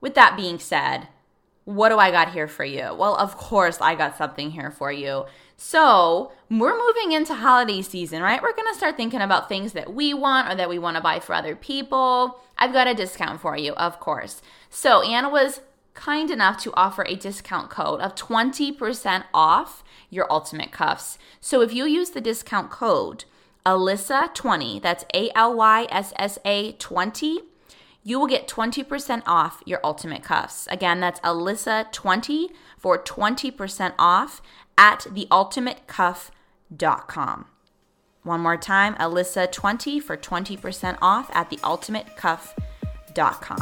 with 0.00 0.14
that 0.14 0.36
being 0.36 0.60
said, 0.60 1.08
what 1.64 1.88
do 1.88 1.98
I 1.98 2.10
got 2.10 2.32
here 2.32 2.46
for 2.46 2.64
you? 2.64 2.94
Well, 2.94 3.16
of 3.16 3.36
course, 3.36 3.78
I 3.80 3.94
got 3.94 4.18
something 4.18 4.50
here 4.50 4.70
for 4.70 4.92
you. 4.92 5.24
So, 5.56 6.32
we're 6.50 6.78
moving 6.78 7.12
into 7.12 7.34
holiday 7.34 7.80
season, 7.80 8.22
right? 8.22 8.42
We're 8.42 8.54
going 8.54 8.70
to 8.70 8.76
start 8.76 8.96
thinking 8.96 9.22
about 9.22 9.48
things 9.48 9.72
that 9.72 9.94
we 9.94 10.12
want 10.12 10.52
or 10.52 10.54
that 10.56 10.68
we 10.68 10.78
want 10.78 10.96
to 10.96 11.02
buy 11.02 11.20
for 11.20 11.34
other 11.34 11.56
people. 11.56 12.38
I've 12.58 12.72
got 12.72 12.86
a 12.86 12.94
discount 12.94 13.40
for 13.40 13.56
you, 13.56 13.72
of 13.74 13.98
course. 13.98 14.42
So, 14.68 15.02
Anna 15.02 15.30
was 15.30 15.60
kind 15.94 16.30
enough 16.30 16.58
to 16.58 16.74
offer 16.74 17.04
a 17.04 17.14
discount 17.14 17.70
code 17.70 18.00
of 18.00 18.14
20% 18.14 19.24
off 19.32 19.83
your 20.10 20.30
ultimate 20.30 20.70
cuffs. 20.72 21.18
So 21.40 21.60
if 21.60 21.72
you 21.72 21.86
use 21.86 22.10
the 22.10 22.20
discount 22.20 22.70
code 22.70 23.24
Alyssa20, 23.66 24.82
that's 24.82 25.04
A 25.14 25.30
L 25.34 25.54
Y 25.54 25.86
S 25.90 26.12
S 26.16 26.38
A 26.44 26.72
20, 26.72 27.40
you 28.02 28.18
will 28.18 28.26
get 28.26 28.48
20% 28.48 29.22
off 29.26 29.62
your 29.64 29.80
ultimate 29.82 30.22
cuffs. 30.22 30.68
Again, 30.70 31.00
that's 31.00 31.20
Alyssa20 31.20 32.48
for 32.76 32.98
20% 32.98 33.94
off 33.98 34.42
at 34.76 35.00
theultimatecuff.com. 35.00 37.46
One 38.22 38.40
more 38.40 38.56
time, 38.56 38.94
Alyssa20 38.96 40.02
for 40.02 40.16
20% 40.16 40.98
off 41.00 41.30
at 41.34 41.50
theultimatecuff.com 41.50 43.60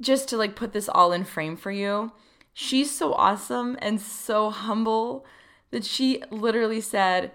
just 0.00 0.28
to 0.28 0.36
like 0.36 0.54
put 0.54 0.72
this 0.72 0.88
all 0.88 1.12
in 1.12 1.24
frame 1.24 1.56
for 1.56 1.70
you, 1.70 2.12
she's 2.58 2.90
so 2.90 3.12
awesome 3.12 3.76
and 3.82 4.00
so 4.00 4.48
humble 4.48 5.26
that 5.72 5.84
she 5.84 6.22
literally 6.30 6.80
said, 6.80 7.30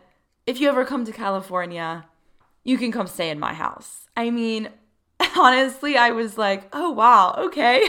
if 0.48 0.60
you 0.60 0.68
ever 0.68 0.84
come 0.84 1.06
to 1.06 1.12
California, 1.12 2.06
you 2.64 2.76
can 2.76 2.92
come 2.92 3.06
stay 3.06 3.30
in 3.30 3.40
my 3.40 3.54
house. 3.54 4.08
I 4.18 4.32
mean, 4.32 4.70
honestly, 5.38 5.96
I 5.96 6.10
was 6.10 6.40
like, 6.40 6.68
oh, 6.74 6.90
wow, 6.90 7.36
okay. 7.38 7.88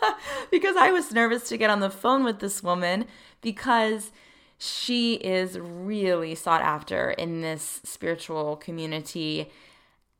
because 0.50 0.76
I 0.76 0.90
was 0.90 1.10
nervous 1.10 1.48
to 1.48 1.56
get 1.56 1.70
on 1.70 1.80
the 1.80 1.88
phone 1.88 2.22
with 2.22 2.40
this 2.40 2.62
woman 2.62 3.06
because 3.40 4.12
she 4.58 5.14
is 5.14 5.58
really 5.58 6.34
sought 6.34 6.60
after 6.60 7.12
in 7.12 7.40
this 7.40 7.80
spiritual 7.82 8.56
community. 8.56 9.50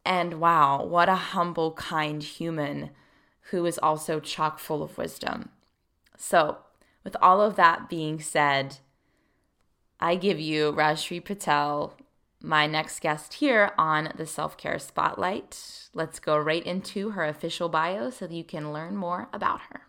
And 0.06 0.40
wow, 0.40 0.82
what 0.82 1.10
a 1.10 1.14
humble, 1.14 1.72
kind 1.72 2.22
human 2.22 2.88
who 3.50 3.66
is 3.66 3.78
also 3.82 4.18
chock 4.18 4.58
full 4.58 4.82
of 4.82 4.96
wisdom. 4.96 5.50
So, 6.26 6.56
with 7.04 7.18
all 7.20 7.42
of 7.42 7.56
that 7.56 7.90
being 7.90 8.18
said, 8.18 8.78
I 10.00 10.14
give 10.16 10.40
you 10.40 10.72
Rajshree 10.72 11.22
Patel, 11.22 11.98
my 12.40 12.66
next 12.66 13.00
guest 13.00 13.34
here 13.34 13.72
on 13.76 14.10
the 14.16 14.24
Self 14.24 14.56
Care 14.56 14.78
Spotlight. 14.78 15.90
Let's 15.92 16.20
go 16.20 16.38
right 16.38 16.64
into 16.64 17.10
her 17.10 17.26
official 17.26 17.68
bio 17.68 18.08
so 18.08 18.26
that 18.26 18.34
you 18.34 18.42
can 18.42 18.72
learn 18.72 18.96
more 18.96 19.28
about 19.34 19.60
her. 19.68 19.82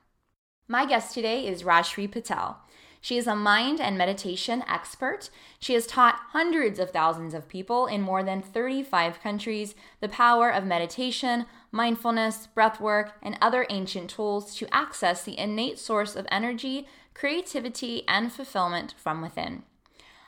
My 0.68 0.86
guest 0.86 1.14
today 1.14 1.48
is 1.48 1.64
Rajshree 1.64 2.12
Patel. 2.12 2.60
She 3.00 3.18
is 3.18 3.28
a 3.28 3.36
mind 3.36 3.80
and 3.80 3.98
meditation 3.98 4.62
expert. 4.68 5.30
She 5.60 5.74
has 5.76 5.88
taught 5.88 6.20
hundreds 6.32 6.80
of 6.80 6.90
thousands 6.90 7.34
of 7.34 7.48
people 7.48 7.86
in 7.86 8.02
more 8.02 8.24
than 8.24 8.42
35 8.42 9.22
countries 9.22 9.74
the 10.02 10.10
power 10.10 10.50
of 10.50 10.66
meditation, 10.66 11.46
mindfulness, 11.76 12.48
breathwork, 12.56 13.12
and 13.22 13.38
other 13.42 13.68
ancient 13.70 14.10
tools 14.10 14.56
to 14.56 14.74
access 14.74 15.24
the 15.24 15.38
innate 15.38 15.78
source 15.78 16.16
of 16.16 16.26
energy, 16.32 16.88
creativity, 17.14 18.04
and 18.08 18.32
fulfillment 18.32 18.96
from 18.98 19.22
within. 19.22 19.64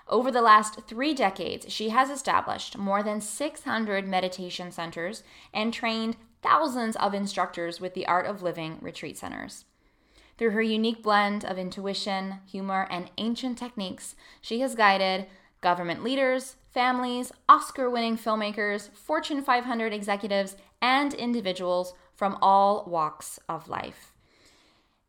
Over 0.09 0.29
the 0.29 0.41
last 0.41 0.81
three 0.87 1.13
decades, 1.13 1.71
she 1.71 1.89
has 1.89 2.09
established 2.09 2.77
more 2.77 3.01
than 3.01 3.21
600 3.21 4.07
meditation 4.07 4.71
centers 4.71 5.23
and 5.53 5.73
trained 5.73 6.17
thousands 6.43 6.97
of 6.97 7.13
instructors 7.13 7.79
with 7.79 7.93
the 7.93 8.05
Art 8.07 8.25
of 8.25 8.43
Living 8.43 8.77
retreat 8.81 9.17
centers. 9.17 9.65
Through 10.37 10.51
her 10.51 10.61
unique 10.61 11.01
blend 11.01 11.45
of 11.45 11.57
intuition, 11.57 12.39
humor, 12.45 12.87
and 12.91 13.09
ancient 13.17 13.57
techniques, 13.57 14.15
she 14.41 14.59
has 14.59 14.75
guided 14.75 15.27
government 15.61 16.03
leaders, 16.03 16.57
families, 16.73 17.31
Oscar 17.49 17.89
winning 17.89 18.17
filmmakers, 18.17 18.89
Fortune 18.91 19.41
500 19.41 19.91
executives, 19.91 20.55
and 20.81 21.13
individuals 21.13 21.93
from 22.13 22.38
all 22.41 22.86
walks 22.88 23.39
of 23.48 23.69
life. 23.69 24.13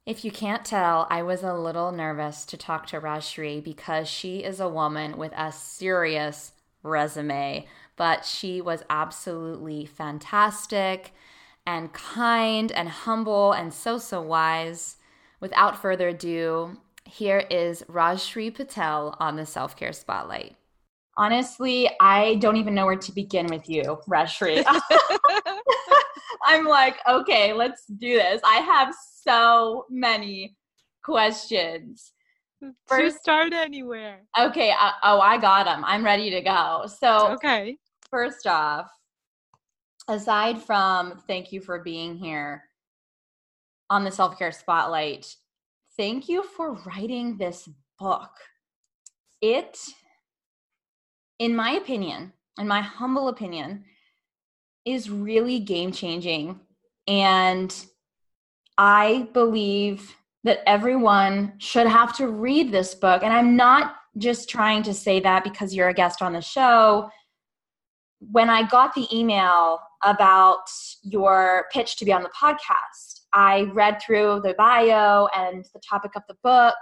If 0.07 0.25
you 0.25 0.31
can't 0.31 0.65
tell, 0.65 1.07
I 1.11 1.23
was 1.23 1.43
a 1.43 1.53
little 1.53 1.93
nervous 1.93 2.47
to 2.47 2.57
talk 2.57 2.87
to 2.87 3.01
Rajshree 3.01 3.63
because 3.63 4.09
she 4.09 4.39
is 4.39 4.59
a 4.59 4.69
woman 4.69 5.19
with 5.19 5.33
a 5.37 5.53
serious 5.53 6.53
resume, 6.83 7.67
but 7.97 8.25
she 8.25 8.61
was 8.61 8.85
absolutely 8.89 9.85
fantastic 9.85 11.13
and 11.67 11.93
kind 11.93 12.73
and 12.73 12.89
humble 12.89 13.53
and 13.53 13.75
so, 13.75 13.99
so 13.99 14.23
wise. 14.23 14.97
Without 15.41 15.81
further 15.81 16.09
ado, 16.09 16.79
here 17.05 17.45
is 17.51 17.83
Rajshree 17.83 18.55
Patel 18.55 19.15
on 19.21 19.37
the 19.37 19.45
Self 19.47 19.77
Care 19.77 19.93
Spotlight. 19.93 20.58
Honestly, 21.19 21.91
I 22.01 22.37
don't 22.37 22.57
even 22.57 22.75
know 22.75 22.87
where 22.87 22.97
to 22.97 23.13
begin 23.13 23.47
with 23.47 23.69
you, 23.69 23.83
Rajshree. 24.09 24.65
I'm 26.45 26.65
like, 26.65 26.97
okay, 27.09 27.53
let's 27.53 27.85
do 27.87 28.15
this. 28.15 28.41
I 28.45 28.59
have 28.59 28.95
so 29.25 29.85
many 29.91 30.57
questions. 31.03 32.13
First, 32.87 33.19
start 33.19 33.53
anywhere. 33.53 34.21
Okay. 34.39 34.71
Uh, 34.71 34.93
oh, 35.03 35.21
I 35.21 35.39
got 35.39 35.65
them. 35.65 35.85
I'm 35.85 36.05
ready 36.05 36.31
to 36.31 36.41
go. 36.41 36.87
So, 36.87 37.33
okay. 37.33 37.79
First 38.11 38.47
off, 38.47 38.89
aside 40.09 40.63
from 40.63 41.21
thank 41.27 41.53
you 41.53 41.61
for 41.61 41.81
being 41.81 42.17
here 42.17 42.63
on 43.91 44.05
the 44.05 44.11
self 44.11 44.39
care 44.39 44.53
spotlight, 44.53 45.35
thank 45.97 46.29
you 46.29 46.45
for 46.45 46.75
writing 46.87 47.37
this 47.37 47.69
book. 47.99 48.31
It, 49.41 49.79
in 51.39 51.55
my 51.55 51.73
opinion, 51.73 52.33
in 52.59 52.67
my 52.67 52.81
humble 52.81 53.29
opinion, 53.29 53.85
is 54.85 55.11
really 55.11 55.61
game 55.61 55.93
changing. 55.93 56.61
And 57.07 57.75
I 58.77 59.29
believe 59.33 60.17
that 60.45 60.61
everyone 60.67 61.55
should 61.59 61.87
have 61.87 62.17
to 62.17 62.29
read 62.29 62.73
this 62.73 62.95
book. 62.95 63.23
And 63.23 63.33
I'm 63.33 63.57
not 63.57 63.97
just 64.17 64.49
trying 64.49 64.83
to 64.85 64.95
say 64.95 65.21
that 65.21 65.45
because 65.45 65.75
you're 65.75 65.89
a 65.89 65.95
guest 65.95 66.23
on 66.23 66.33
the 66.33 66.41
show. 66.41 67.11
When 68.21 68.51
I 68.51 68.67
got 68.67 68.95
the 68.95 69.07
email 69.17 69.81
about 70.05 70.69
your 71.03 71.67
pitch 71.73 71.97
to 71.97 72.05
be 72.05 72.13
on 72.13 72.23
the 72.23 72.31
podcast, 72.31 73.21
I 73.33 73.71
read 73.73 74.01
through 74.01 74.41
the 74.43 74.55
bio 74.55 75.29
and 75.37 75.65
the 75.73 75.81
topic 75.89 76.13
of 76.17 76.23
the 76.29 76.37
book 76.43 76.75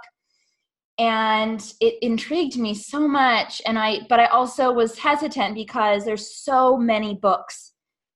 and 0.97 1.73
it 1.79 1.95
intrigued 2.01 2.57
me 2.57 2.73
so 2.73 3.07
much 3.07 3.61
and 3.65 3.77
I 3.77 3.99
but 4.09 4.19
I 4.19 4.25
also 4.25 4.71
was 4.71 4.97
hesitant 4.97 5.53
because 5.53 6.05
there's 6.05 6.35
so 6.35 6.75
many 6.77 7.15
books 7.15 7.73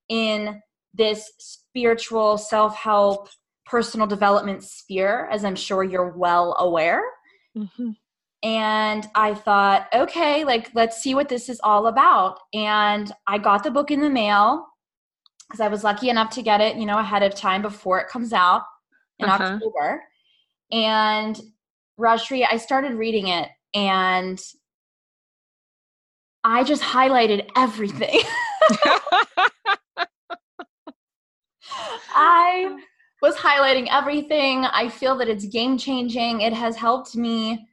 in 0.10 0.62
this 0.94 1.32
spiritual 1.40 2.38
self-help 2.38 3.30
personal 3.72 4.06
development 4.06 4.64
sphere, 4.64 5.30
as 5.32 5.46
I'm 5.46 5.56
sure 5.56 5.82
you're 5.82 6.10
well 6.10 6.58
aware. 6.60 7.02
Mm-hmm. 7.58 7.92
And 8.44 9.08
I 9.16 9.34
thought, 9.34 9.88
okay, 9.94 10.44
like, 10.44 10.72
let's 10.74 11.02
see 11.02 11.16
what 11.16 11.30
this 11.30 11.48
is 11.48 11.62
all 11.64 11.88
about. 11.88 12.40
And 12.54 13.10
I 13.28 13.38
got 13.38 13.64
the 13.64 13.72
book 13.72 13.90
in 13.90 14.02
the 14.02 14.10
mail 14.10 14.68
because 15.48 15.62
I 15.62 15.70
was 15.70 15.86
lucky 15.86 16.10
enough 16.10 16.32
to 16.32 16.42
get 16.42 16.60
it, 16.60 16.76
you 16.76 16.86
know, 16.86 16.98
ahead 16.98 17.24
of 17.24 17.34
time 17.34 17.62
before 17.62 18.00
it 18.00 18.10
comes 18.10 18.34
out 18.34 18.64
in 19.20 19.30
uh-huh. 19.30 19.44
October. 19.44 20.04
And 20.72 21.40
Rajshree, 22.02 22.46
I 22.50 22.58
started 22.58 22.94
reading 22.94 23.28
it 23.28 23.50
and 23.74 24.42
I 26.44 26.64
just 26.64 26.82
highlighted 26.82 27.48
everything. 27.56 28.22
I 32.14 32.78
was 33.22 33.36
highlighting 33.36 33.88
everything. 33.92 34.66
I 34.66 34.90
feel 34.90 35.16
that 35.20 35.30
it's 35.30 35.46
game 35.46 35.78
changing. 35.78 36.42
It 36.42 36.54
has 36.54 36.76
helped 36.76 37.16
me 37.16 37.68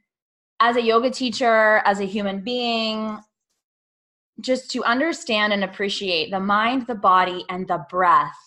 as 0.59 0.75
a 0.75 0.81
yoga 0.81 1.09
teacher, 1.09 1.81
as 1.85 1.99
a 1.99 2.05
human 2.05 2.41
being, 2.43 3.17
just 4.41 4.69
to 4.71 4.83
understand 4.83 5.53
and 5.53 5.63
appreciate 5.63 6.29
the 6.29 6.39
mind, 6.39 6.85
the 6.85 6.95
body, 6.95 7.45
and 7.49 7.67
the 7.67 7.83
breath 7.89 8.37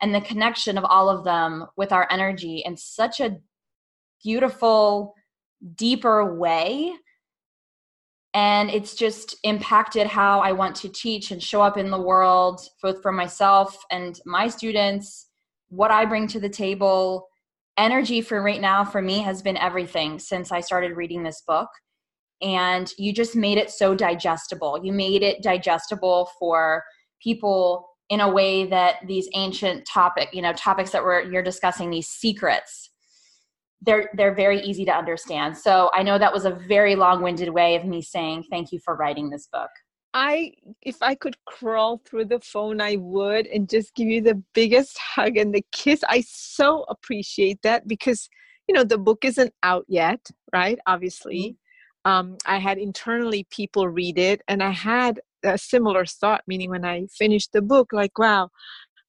and 0.00 0.12
the 0.12 0.20
connection 0.20 0.76
of 0.76 0.84
all 0.84 1.08
of 1.08 1.24
them 1.24 1.66
with 1.76 1.92
our 1.92 2.08
energy 2.10 2.62
in 2.66 2.76
such 2.76 3.20
a 3.20 3.36
beautiful, 4.22 5.14
deeper 5.76 6.38
way. 6.38 6.92
And 8.34 8.70
it's 8.70 8.94
just 8.94 9.36
impacted 9.42 10.06
how 10.06 10.40
I 10.40 10.52
want 10.52 10.74
to 10.76 10.88
teach 10.88 11.30
and 11.30 11.42
show 11.42 11.60
up 11.60 11.76
in 11.76 11.90
the 11.90 12.00
world, 12.00 12.62
both 12.82 13.02
for 13.02 13.12
myself 13.12 13.76
and 13.90 14.18
my 14.24 14.48
students 14.48 15.28
what 15.72 15.90
I 15.90 16.04
bring 16.04 16.26
to 16.28 16.40
the 16.40 16.48
table. 16.48 17.28
Energy 17.78 18.20
for 18.20 18.42
right 18.42 18.60
now 18.60 18.84
for 18.84 19.00
me 19.00 19.18
has 19.20 19.40
been 19.40 19.56
everything 19.56 20.18
since 20.18 20.52
I 20.52 20.60
started 20.60 20.96
reading 20.96 21.22
this 21.22 21.42
book. 21.46 21.68
And 22.42 22.90
you 22.98 23.12
just 23.14 23.34
made 23.34 23.56
it 23.56 23.70
so 23.70 23.94
digestible. 23.94 24.80
You 24.82 24.92
made 24.92 25.22
it 25.22 25.42
digestible 25.42 26.28
for 26.38 26.84
people 27.22 27.88
in 28.10 28.20
a 28.20 28.30
way 28.30 28.66
that 28.66 28.96
these 29.06 29.28
ancient 29.34 29.86
topic, 29.86 30.28
you 30.32 30.42
know, 30.42 30.52
topics 30.52 30.90
that 30.90 31.02
we're 31.02 31.22
you're 31.22 31.42
discussing, 31.42 31.88
these 31.88 32.08
secrets, 32.08 32.90
they're 33.82 34.10
they're 34.14 34.34
very 34.34 34.60
easy 34.60 34.84
to 34.84 34.92
understand. 34.92 35.56
So 35.56 35.90
I 35.94 36.02
know 36.02 36.18
that 36.18 36.32
was 36.32 36.44
a 36.44 36.50
very 36.50 36.94
long-winded 36.96 37.50
way 37.50 37.76
of 37.76 37.84
me 37.84 38.00
saying 38.00 38.44
thank 38.50 38.72
you 38.72 38.78
for 38.84 38.96
writing 38.96 39.30
this 39.30 39.48
book. 39.52 39.70
I, 40.14 40.52
if 40.82 40.96
I 41.00 41.14
could 41.14 41.36
crawl 41.46 42.02
through 42.04 42.26
the 42.26 42.40
phone, 42.40 42.82
I 42.82 42.96
would 42.96 43.46
and 43.46 43.68
just 43.68 43.94
give 43.94 44.08
you 44.08 44.20
the 44.20 44.42
biggest 44.52 44.98
hug 44.98 45.38
and 45.38 45.54
the 45.54 45.64
kiss. 45.72 46.02
I 46.06 46.22
so 46.28 46.84
appreciate 46.88 47.62
that 47.62 47.88
because, 47.88 48.28
you 48.68 48.74
know, 48.74 48.84
the 48.84 48.98
book 48.98 49.24
isn't 49.24 49.54
out 49.62 49.86
yet, 49.88 50.20
right? 50.52 50.78
Obviously. 50.86 51.40
Mm-hmm. 51.40 51.56
Um, 52.04 52.36
I 52.46 52.58
had 52.58 52.78
internally 52.78 53.46
people 53.50 53.88
read 53.88 54.18
it 54.18 54.42
and 54.48 54.62
I 54.62 54.70
had 54.70 55.20
a 55.44 55.56
similar 55.56 56.04
thought, 56.04 56.42
meaning 56.46 56.68
when 56.68 56.84
I 56.84 57.06
finished 57.06 57.52
the 57.52 57.62
book, 57.62 57.92
like, 57.92 58.18
wow, 58.18 58.50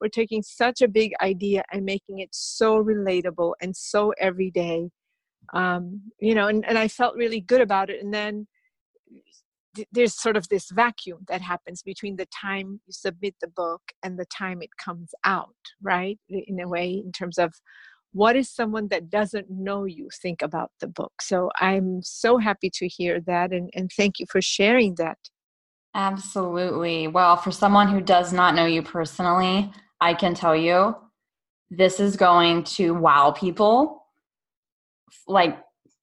we're 0.03 0.09
taking 0.09 0.43
such 0.43 0.81
a 0.81 0.87
big 0.89 1.13
idea 1.21 1.63
and 1.71 1.85
making 1.85 2.19
it 2.19 2.27
so 2.33 2.83
relatable 2.83 3.53
and 3.61 3.73
so 3.73 4.13
everyday. 4.19 4.89
Um, 5.53 6.01
you 6.19 6.35
know, 6.35 6.47
and, 6.47 6.65
and 6.67 6.77
I 6.77 6.89
felt 6.89 7.15
really 7.15 7.39
good 7.39 7.61
about 7.61 7.89
it. 7.89 8.03
And 8.03 8.13
then 8.13 8.47
there's 9.93 10.13
sort 10.13 10.35
of 10.35 10.49
this 10.49 10.69
vacuum 10.71 11.19
that 11.29 11.41
happens 11.41 11.81
between 11.81 12.17
the 12.17 12.27
time 12.27 12.81
you 12.85 12.91
submit 12.91 13.35
the 13.39 13.47
book 13.47 13.81
and 14.03 14.19
the 14.19 14.25
time 14.25 14.61
it 14.61 14.69
comes 14.77 15.11
out 15.23 15.55
right 15.81 16.19
in 16.29 16.59
a 16.59 16.67
way 16.67 17.01
in 17.03 17.11
terms 17.11 17.37
of 17.37 17.53
what 18.11 18.35
is 18.35 18.47
someone 18.47 18.87
that 18.89 19.09
doesn't 19.09 19.49
know 19.49 19.85
you 19.85 20.09
think 20.21 20.43
about 20.43 20.69
the 20.79 20.87
book 20.87 21.13
so 21.19 21.49
i'm 21.59 22.01
so 22.03 22.37
happy 22.37 22.69
to 22.71 22.87
hear 22.87 23.19
that 23.19 23.51
and, 23.51 23.71
and 23.73 23.89
thank 23.97 24.19
you 24.19 24.27
for 24.29 24.41
sharing 24.41 24.93
that 24.95 25.17
absolutely 25.95 27.07
well 27.07 27.35
for 27.35 27.51
someone 27.51 27.87
who 27.87 27.99
does 27.99 28.31
not 28.31 28.53
know 28.53 28.65
you 28.65 28.83
personally 28.83 29.71
i 30.03 30.13
can 30.13 30.33
tell 30.33 30.55
you 30.55 30.95
this 31.69 31.99
is 31.99 32.15
going 32.15 32.63
to 32.63 32.93
wow 32.93 33.31
people 33.31 34.05
like 35.27 35.57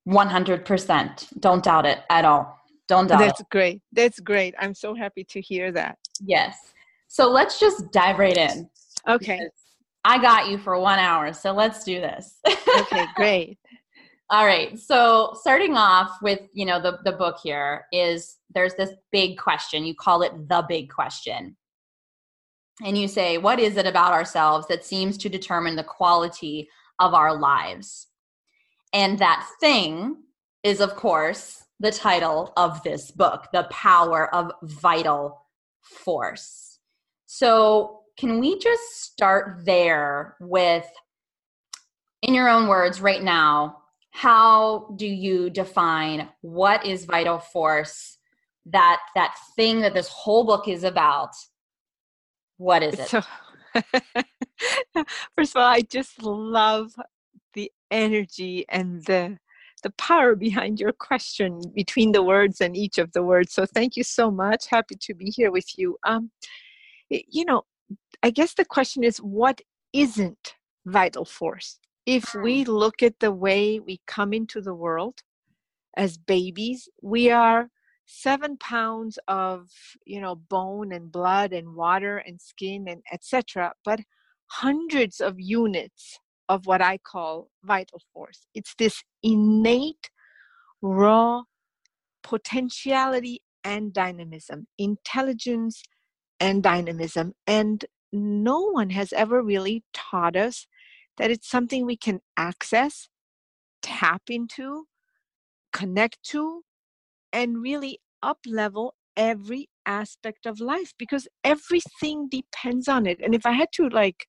100% 0.08 1.40
don't 1.40 1.62
doubt 1.62 1.86
it 1.86 2.00
at 2.08 2.24
all 2.24 2.60
don't 2.90 3.06
doubt 3.06 3.20
it. 3.20 3.26
That's 3.26 3.40
it. 3.40 3.50
great. 3.50 3.80
That's 3.92 4.18
great. 4.18 4.52
I'm 4.58 4.74
so 4.74 4.96
happy 4.96 5.22
to 5.22 5.40
hear 5.40 5.70
that. 5.70 5.96
Yes. 6.20 6.58
So 7.06 7.30
let's 7.30 7.60
just 7.60 7.92
dive 7.92 8.18
right 8.18 8.36
in. 8.36 8.68
Okay. 9.08 9.40
I 10.04 10.20
got 10.20 10.48
you 10.48 10.58
for 10.58 10.76
one 10.76 10.98
hour, 10.98 11.32
so 11.32 11.52
let's 11.52 11.84
do 11.84 12.00
this. 12.00 12.40
okay, 12.80 13.06
great. 13.14 13.58
All 14.30 14.44
right. 14.44 14.76
So 14.76 15.36
starting 15.40 15.76
off 15.76 16.16
with, 16.20 16.40
you 16.52 16.66
know, 16.66 16.82
the, 16.82 16.98
the 17.04 17.12
book 17.12 17.36
here 17.40 17.84
is 17.92 18.38
there's 18.52 18.74
this 18.74 18.90
big 19.12 19.38
question. 19.38 19.84
You 19.84 19.94
call 19.94 20.22
it 20.22 20.32
the 20.48 20.64
big 20.68 20.90
question. 20.90 21.56
And 22.84 22.96
you 22.96 23.08
say, 23.08 23.38
what 23.38 23.58
is 23.58 23.76
it 23.76 23.86
about 23.86 24.12
ourselves 24.12 24.66
that 24.68 24.84
seems 24.84 25.18
to 25.18 25.28
determine 25.28 25.76
the 25.76 25.84
quality 25.84 26.68
of 26.98 27.14
our 27.14 27.38
lives? 27.38 28.06
And 28.92 29.18
that 29.18 29.46
thing 29.60 30.16
is, 30.62 30.80
of 30.80 30.96
course, 30.96 31.64
the 31.78 31.92
title 31.92 32.52
of 32.56 32.82
this 32.82 33.10
book, 33.10 33.48
The 33.52 33.66
Power 33.70 34.34
of 34.34 34.52
Vital 34.62 35.46
Force. 35.82 36.78
So, 37.26 38.00
can 38.18 38.38
we 38.38 38.58
just 38.58 39.02
start 39.02 39.62
there 39.64 40.36
with, 40.40 40.86
in 42.22 42.34
your 42.34 42.48
own 42.48 42.68
words, 42.68 43.00
right 43.00 43.22
now, 43.22 43.78
how 44.10 44.92
do 44.96 45.06
you 45.06 45.48
define 45.48 46.28
what 46.42 46.84
is 46.84 47.04
vital 47.04 47.38
force? 47.38 48.18
That 48.66 49.00
that 49.14 49.36
thing 49.56 49.80
that 49.80 49.94
this 49.94 50.08
whole 50.08 50.44
book 50.44 50.68
is 50.68 50.84
about. 50.84 51.30
What 52.60 52.82
is 52.82 52.98
it? 52.98 53.08
So, 53.08 53.22
first 55.34 55.56
of 55.56 55.62
all, 55.62 55.66
I 55.66 55.80
just 55.80 56.22
love 56.22 56.92
the 57.54 57.72
energy 57.90 58.66
and 58.68 59.02
the 59.06 59.38
the 59.82 59.88
power 59.92 60.36
behind 60.36 60.78
your 60.78 60.92
question 60.92 61.62
between 61.74 62.12
the 62.12 62.22
words 62.22 62.60
and 62.60 62.76
each 62.76 62.98
of 62.98 63.12
the 63.12 63.22
words. 63.22 63.54
So 63.54 63.64
thank 63.64 63.96
you 63.96 64.02
so 64.02 64.30
much. 64.30 64.66
Happy 64.66 64.94
to 65.00 65.14
be 65.14 65.30
here 65.30 65.50
with 65.50 65.78
you. 65.78 65.96
Um, 66.06 66.32
you 67.08 67.46
know, 67.46 67.62
I 68.22 68.28
guess 68.28 68.52
the 68.52 68.66
question 68.66 69.04
is 69.04 69.16
what 69.16 69.62
isn't 69.94 70.54
vital 70.84 71.24
force? 71.24 71.78
If 72.04 72.34
we 72.34 72.64
hmm. 72.64 72.72
look 72.72 73.02
at 73.02 73.20
the 73.20 73.32
way 73.32 73.80
we 73.80 74.02
come 74.06 74.34
into 74.34 74.60
the 74.60 74.74
world 74.74 75.22
as 75.96 76.18
babies, 76.18 76.90
we 77.00 77.30
are 77.30 77.70
seven 78.10 78.56
pounds 78.56 79.18
of 79.28 79.68
you 80.04 80.20
know 80.20 80.34
bone 80.34 80.92
and 80.92 81.12
blood 81.12 81.52
and 81.52 81.74
water 81.74 82.18
and 82.18 82.40
skin 82.40 82.86
and 82.88 83.02
etc 83.12 83.72
but 83.84 84.00
hundreds 84.46 85.20
of 85.20 85.38
units 85.38 86.18
of 86.48 86.66
what 86.66 86.82
i 86.82 86.98
call 86.98 87.48
vital 87.62 88.02
force. 88.12 88.46
It's 88.54 88.74
this 88.76 89.02
innate 89.22 90.10
raw 90.82 91.42
potentiality 92.22 93.42
and 93.62 93.92
dynamism 93.92 94.66
intelligence 94.78 95.82
and 96.40 96.62
dynamism 96.62 97.34
and 97.46 97.84
no 98.12 98.60
one 98.60 98.90
has 98.90 99.12
ever 99.12 99.42
really 99.42 99.84
taught 99.94 100.36
us 100.36 100.66
that 101.18 101.30
it's 101.30 101.48
something 101.48 101.86
we 101.86 101.96
can 101.96 102.20
access 102.36 103.08
tap 103.82 104.22
into 104.28 104.86
connect 105.72 106.22
to 106.24 106.62
and 107.32 107.62
really 107.62 108.00
up 108.22 108.38
level 108.46 108.94
every 109.16 109.68
aspect 109.86 110.46
of 110.46 110.60
life 110.60 110.92
because 110.98 111.26
everything 111.44 112.28
depends 112.30 112.88
on 112.88 113.06
it. 113.06 113.18
And 113.22 113.34
if 113.34 113.44
i 113.46 113.52
had 113.52 113.68
to 113.72 113.88
like 113.88 114.26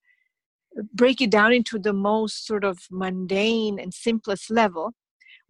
break 0.93 1.21
it 1.21 1.29
down 1.29 1.51
into 1.53 1.77
the 1.77 1.93
most 1.93 2.45
sort 2.45 2.63
of 2.63 2.79
mundane 2.89 3.77
and 3.79 3.93
simplest 3.93 4.49
level 4.49 4.93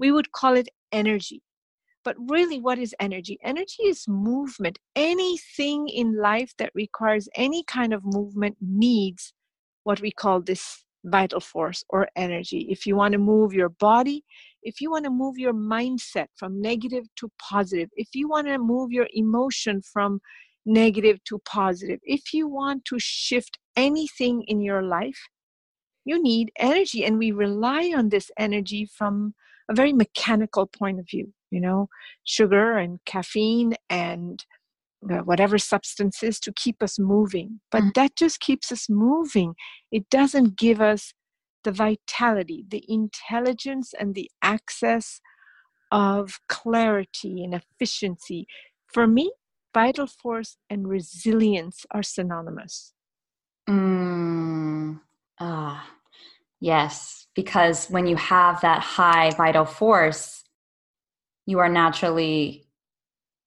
we 0.01 0.11
would 0.11 0.31
call 0.31 0.55
it 0.55 0.67
energy. 0.91 1.43
But 2.03 2.15
really 2.17 2.59
what 2.59 2.79
is 2.79 2.95
energy? 2.99 3.37
Energy 3.43 3.83
is 3.83 4.07
movement. 4.07 4.79
Anything 4.95 5.87
in 5.87 6.17
life 6.17 6.53
that 6.57 6.71
requires 6.73 7.29
any 7.35 7.63
kind 7.63 7.93
of 7.93 8.01
movement 8.03 8.57
needs 8.59 9.33
what 9.83 10.01
we 10.01 10.11
call 10.11 10.41
this 10.41 10.83
vital 11.05 11.39
force 11.39 11.83
or 11.89 12.07
energy 12.15 12.67
if 12.69 12.85
you 12.85 12.95
want 12.95 13.11
to 13.11 13.17
move 13.17 13.53
your 13.53 13.69
body 13.69 14.23
if 14.63 14.79
you 14.79 14.91
want 14.91 15.05
to 15.05 15.11
move 15.11 15.37
your 15.37 15.53
mindset 15.53 16.27
from 16.35 16.61
negative 16.61 17.05
to 17.17 17.31
positive, 17.39 17.89
if 17.95 18.09
you 18.13 18.29
want 18.29 18.47
to 18.47 18.57
move 18.57 18.91
your 18.91 19.07
emotion 19.13 19.81
from 19.81 20.21
negative 20.65 21.23
to 21.25 21.39
positive, 21.39 21.99
if 22.03 22.33
you 22.33 22.47
want 22.47 22.85
to 22.85 22.97
shift 22.99 23.57
anything 23.75 24.43
in 24.43 24.61
your 24.61 24.83
life, 24.83 25.29
you 26.05 26.21
need 26.21 26.51
energy. 26.57 27.03
And 27.05 27.17
we 27.17 27.31
rely 27.31 27.93
on 27.95 28.09
this 28.09 28.29
energy 28.37 28.85
from 28.85 29.33
a 29.69 29.73
very 29.73 29.93
mechanical 29.93 30.67
point 30.67 30.99
of 30.99 31.07
view, 31.09 31.33
you 31.49 31.61
know, 31.61 31.89
sugar 32.23 32.77
and 32.77 32.99
caffeine 33.05 33.75
and 33.89 34.43
uh, 35.09 35.57
substance 35.57 36.21
is 36.23 36.39
to 36.39 36.53
keep 36.53 36.83
us 36.83 36.99
moving. 36.99 37.59
But 37.71 37.83
mm. 37.83 37.93
that 37.95 38.15
just 38.15 38.39
keeps 38.39 38.71
us 38.71 38.89
moving. 38.89 39.55
It 39.91 40.09
doesn't 40.09 40.57
give 40.57 40.81
us 40.81 41.13
the 41.63 41.71
vitality, 41.71 42.65
the 42.67 42.83
intelligence, 42.87 43.93
and 43.99 44.15
the 44.15 44.29
access 44.41 45.21
of 45.91 46.39
clarity 46.47 47.43
and 47.43 47.53
efficiency. 47.53 48.47
For 48.87 49.07
me, 49.07 49.31
vital 49.73 50.07
force 50.07 50.57
and 50.69 50.87
resilience 50.87 51.85
are 51.91 52.03
synonymous. 52.03 52.93
Mm, 53.69 54.99
ah, 55.39 55.89
yes, 56.59 57.27
because 57.35 57.87
when 57.87 58.07
you 58.07 58.15
have 58.15 58.61
that 58.61 58.81
high 58.81 59.31
vital 59.31 59.65
force, 59.65 60.43
you 61.45 61.59
are 61.59 61.69
naturally 61.69 62.65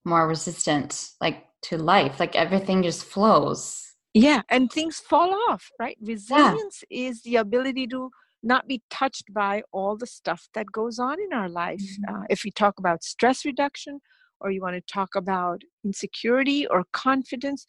more 0.05 0.29
resistant, 0.29 1.11
like 1.21 1.47
to 1.63 1.79
life. 1.79 2.21
Like 2.21 2.37
everything 2.37 2.83
just 2.83 3.05
flows 3.05 3.85
yeah 4.15 4.43
and 4.49 4.71
things 4.73 4.99
fall 4.99 5.35
off 5.49 5.69
right 5.79 5.99
resilience 6.01 6.83
yeah. 6.89 7.09
is 7.09 7.23
the 7.23 7.37
ability 7.37 7.87
to 7.87 8.09
not 8.43 8.67
be 8.69 8.83
touched 8.91 9.33
by 9.35 9.63
all 9.73 9.97
the 9.97 10.07
stuff 10.07 10.49
that 10.55 10.71
goes 10.73 10.99
on 10.99 11.17
in 11.21 11.37
our 11.37 11.49
life 11.49 11.81
mm-hmm. 11.81 12.15
uh, 12.15 12.25
if 12.31 12.45
we 12.45 12.51
talk 12.51 12.79
about 12.79 13.03
stress 13.03 13.45
reduction 13.45 14.01
or 14.41 14.51
you 14.51 14.63
want 14.63 14.75
to 14.75 14.93
talk 14.93 15.11
about 15.17 15.61
insecurity 15.85 16.67
or 16.67 16.85
confidence 16.93 17.67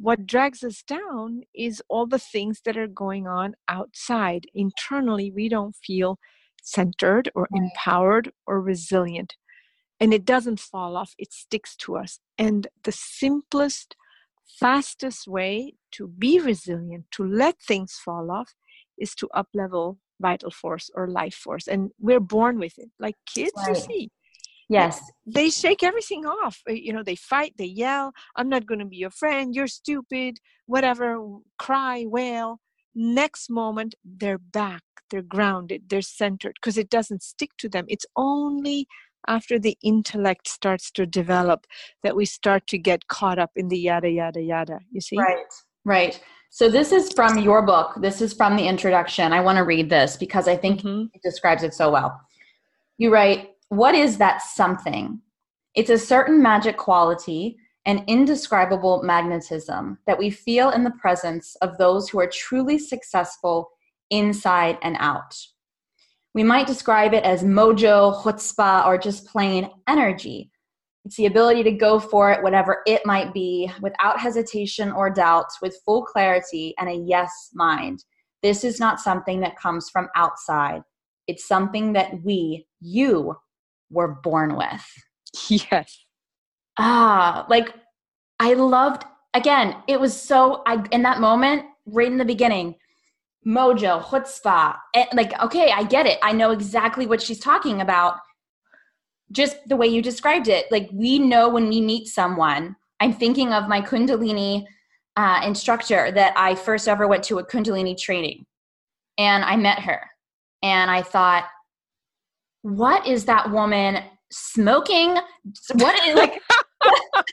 what 0.00 0.26
drags 0.26 0.62
us 0.62 0.84
down 0.86 1.40
is 1.54 1.82
all 1.88 2.06
the 2.06 2.18
things 2.18 2.60
that 2.64 2.76
are 2.76 2.86
going 2.86 3.26
on 3.26 3.54
outside 3.68 4.44
internally 4.54 5.32
we 5.34 5.48
don't 5.48 5.74
feel 5.84 6.18
centered 6.62 7.30
or 7.34 7.48
right. 7.50 7.62
empowered 7.62 8.30
or 8.46 8.60
resilient 8.60 9.34
and 10.00 10.14
it 10.14 10.24
doesn't 10.24 10.58
fall 10.58 10.96
off 10.96 11.14
it 11.18 11.32
sticks 11.32 11.76
to 11.76 11.96
us 11.96 12.20
and 12.38 12.66
the 12.84 12.92
simplest 12.92 13.96
fastest 14.58 15.26
way 15.26 15.74
to 15.92 16.08
be 16.08 16.38
resilient, 16.40 17.04
to 17.12 17.24
let 17.24 17.60
things 17.60 17.98
fall 18.04 18.30
off, 18.30 18.54
is 18.98 19.14
to 19.14 19.28
up 19.34 19.48
level 19.54 19.98
vital 20.20 20.50
force 20.50 20.90
or 20.94 21.08
life 21.08 21.34
force. 21.34 21.66
And 21.66 21.90
we're 21.98 22.20
born 22.20 22.58
with 22.58 22.78
it. 22.78 22.90
Like 22.98 23.14
kids, 23.26 23.52
right. 23.56 23.68
you 23.68 23.74
see. 23.74 24.10
Yes. 24.68 25.00
They 25.26 25.50
shake 25.50 25.82
everything 25.82 26.26
off. 26.26 26.60
Uh, 26.68 26.74
you 26.74 26.92
know, 26.92 27.02
they 27.02 27.16
fight, 27.16 27.54
they 27.58 27.64
yell, 27.64 28.12
I'm 28.36 28.48
not 28.48 28.66
going 28.66 28.78
to 28.78 28.84
be 28.84 28.98
your 28.98 29.10
friend, 29.10 29.54
you're 29.54 29.66
stupid, 29.66 30.38
whatever, 30.66 31.18
cry, 31.58 32.04
wail. 32.06 32.60
Next 32.94 33.50
moment, 33.50 33.94
they're 34.04 34.38
back, 34.38 34.82
they're 35.10 35.22
grounded, 35.22 35.84
they're 35.88 36.02
centered 36.02 36.54
because 36.60 36.78
it 36.78 36.90
doesn't 36.90 37.22
stick 37.22 37.50
to 37.58 37.68
them. 37.68 37.84
It's 37.88 38.06
only 38.16 38.86
after 39.28 39.58
the 39.58 39.76
intellect 39.82 40.48
starts 40.48 40.90
to 40.92 41.06
develop 41.06 41.66
that 42.02 42.16
we 42.16 42.24
start 42.24 42.66
to 42.68 42.78
get 42.78 43.08
caught 43.08 43.38
up 43.38 43.50
in 43.56 43.68
the 43.68 43.78
yada 43.78 44.10
yada 44.10 44.40
yada 44.40 44.78
you 44.90 45.00
see? 45.00 45.16
Right 45.16 45.44
right. 45.84 46.20
So 46.52 46.68
this 46.68 46.90
is 46.90 47.12
from 47.12 47.38
your 47.38 47.62
book. 47.62 47.94
This 48.00 48.20
is 48.20 48.32
from 48.32 48.56
the 48.56 48.66
introduction. 48.66 49.32
I 49.32 49.40
want 49.40 49.56
to 49.58 49.64
read 49.64 49.88
this 49.88 50.16
because 50.16 50.48
i 50.48 50.56
think 50.56 50.80
mm-hmm. 50.80 51.06
it 51.14 51.22
describes 51.22 51.62
it 51.62 51.74
so 51.74 51.90
well. 51.90 52.20
You 52.98 53.12
write 53.12 53.50
what 53.68 53.94
is 53.94 54.18
that 54.18 54.42
something? 54.42 55.20
It's 55.74 55.90
a 55.90 55.98
certain 55.98 56.42
magic 56.42 56.76
quality 56.76 57.56
an 57.86 58.04
indescribable 58.06 59.02
magnetism 59.02 59.98
that 60.06 60.18
we 60.18 60.30
feel 60.30 60.70
in 60.70 60.84
the 60.84 60.90
presence 60.92 61.56
of 61.56 61.78
those 61.78 62.08
who 62.08 62.20
are 62.20 62.30
truly 62.30 62.78
successful 62.78 63.70
inside 64.10 64.76
and 64.82 64.96
out 64.98 65.34
we 66.34 66.42
might 66.42 66.66
describe 66.66 67.12
it 67.12 67.24
as 67.24 67.42
mojo, 67.42 68.22
chutzpah, 68.22 68.86
or 68.86 68.96
just 68.96 69.26
plain 69.26 69.68
energy. 69.88 70.50
It's 71.04 71.16
the 71.16 71.26
ability 71.26 71.62
to 71.64 71.72
go 71.72 71.98
for 71.98 72.30
it, 72.30 72.42
whatever 72.42 72.82
it 72.86 73.04
might 73.04 73.32
be, 73.32 73.70
without 73.80 74.20
hesitation 74.20 74.92
or 74.92 75.10
doubt, 75.10 75.46
with 75.62 75.80
full 75.84 76.04
clarity 76.04 76.74
and 76.78 76.88
a 76.88 77.04
yes 77.06 77.50
mind. 77.54 78.04
This 78.42 78.64
is 78.64 78.78
not 78.78 79.00
something 79.00 79.40
that 79.40 79.58
comes 79.58 79.90
from 79.90 80.08
outside. 80.14 80.82
It's 81.26 81.46
something 81.46 81.94
that 81.94 82.22
we, 82.22 82.66
you, 82.80 83.36
were 83.90 84.08
born 84.22 84.56
with. 84.56 84.86
Yes. 85.48 86.04
Ah, 86.76 87.46
like 87.48 87.72
I 88.40 88.54
loved, 88.54 89.04
again, 89.32 89.76
it 89.86 90.00
was 90.00 90.20
so, 90.20 90.64
I, 90.66 90.84
in 90.90 91.04
that 91.04 91.20
moment, 91.20 91.66
right 91.86 92.08
in 92.08 92.18
the 92.18 92.24
beginning, 92.24 92.74
mojo, 93.46 94.02
chutzpah. 94.02 94.76
And 94.94 95.08
like, 95.14 95.40
okay, 95.42 95.70
I 95.72 95.84
get 95.84 96.06
it. 96.06 96.18
I 96.22 96.32
know 96.32 96.50
exactly 96.50 97.06
what 97.06 97.22
she's 97.22 97.38
talking 97.38 97.80
about. 97.80 98.16
Just 99.32 99.56
the 99.68 99.76
way 99.76 99.86
you 99.86 100.02
described 100.02 100.48
it. 100.48 100.66
Like, 100.70 100.88
we 100.92 101.18
know 101.18 101.48
when 101.48 101.68
we 101.68 101.80
meet 101.80 102.08
someone. 102.08 102.76
I'm 103.00 103.12
thinking 103.12 103.52
of 103.52 103.68
my 103.68 103.80
Kundalini 103.80 104.64
uh, 105.16 105.40
instructor 105.44 106.10
that 106.12 106.34
I 106.36 106.54
first 106.54 106.88
ever 106.88 107.06
went 107.06 107.24
to 107.24 107.38
a 107.38 107.46
Kundalini 107.46 107.96
training. 107.96 108.44
And 109.18 109.44
I 109.44 109.56
met 109.56 109.80
her. 109.80 110.08
And 110.62 110.90
I 110.90 111.02
thought, 111.02 111.46
what 112.62 113.06
is 113.06 113.24
that 113.24 113.50
woman 113.50 114.02
smoking? 114.30 115.16
What 115.74 116.06
is 116.06 116.14
like, 116.16 116.42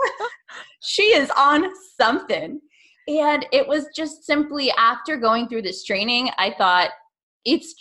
she 0.80 1.02
is 1.02 1.30
on 1.36 1.66
something 2.00 2.60
and 3.08 3.46
it 3.52 3.66
was 3.66 3.86
just 3.94 4.24
simply 4.24 4.72
after 4.72 5.16
going 5.16 5.48
through 5.48 5.62
this 5.62 5.84
training, 5.84 6.30
I 6.38 6.54
thought 6.56 6.90
it's 7.44 7.74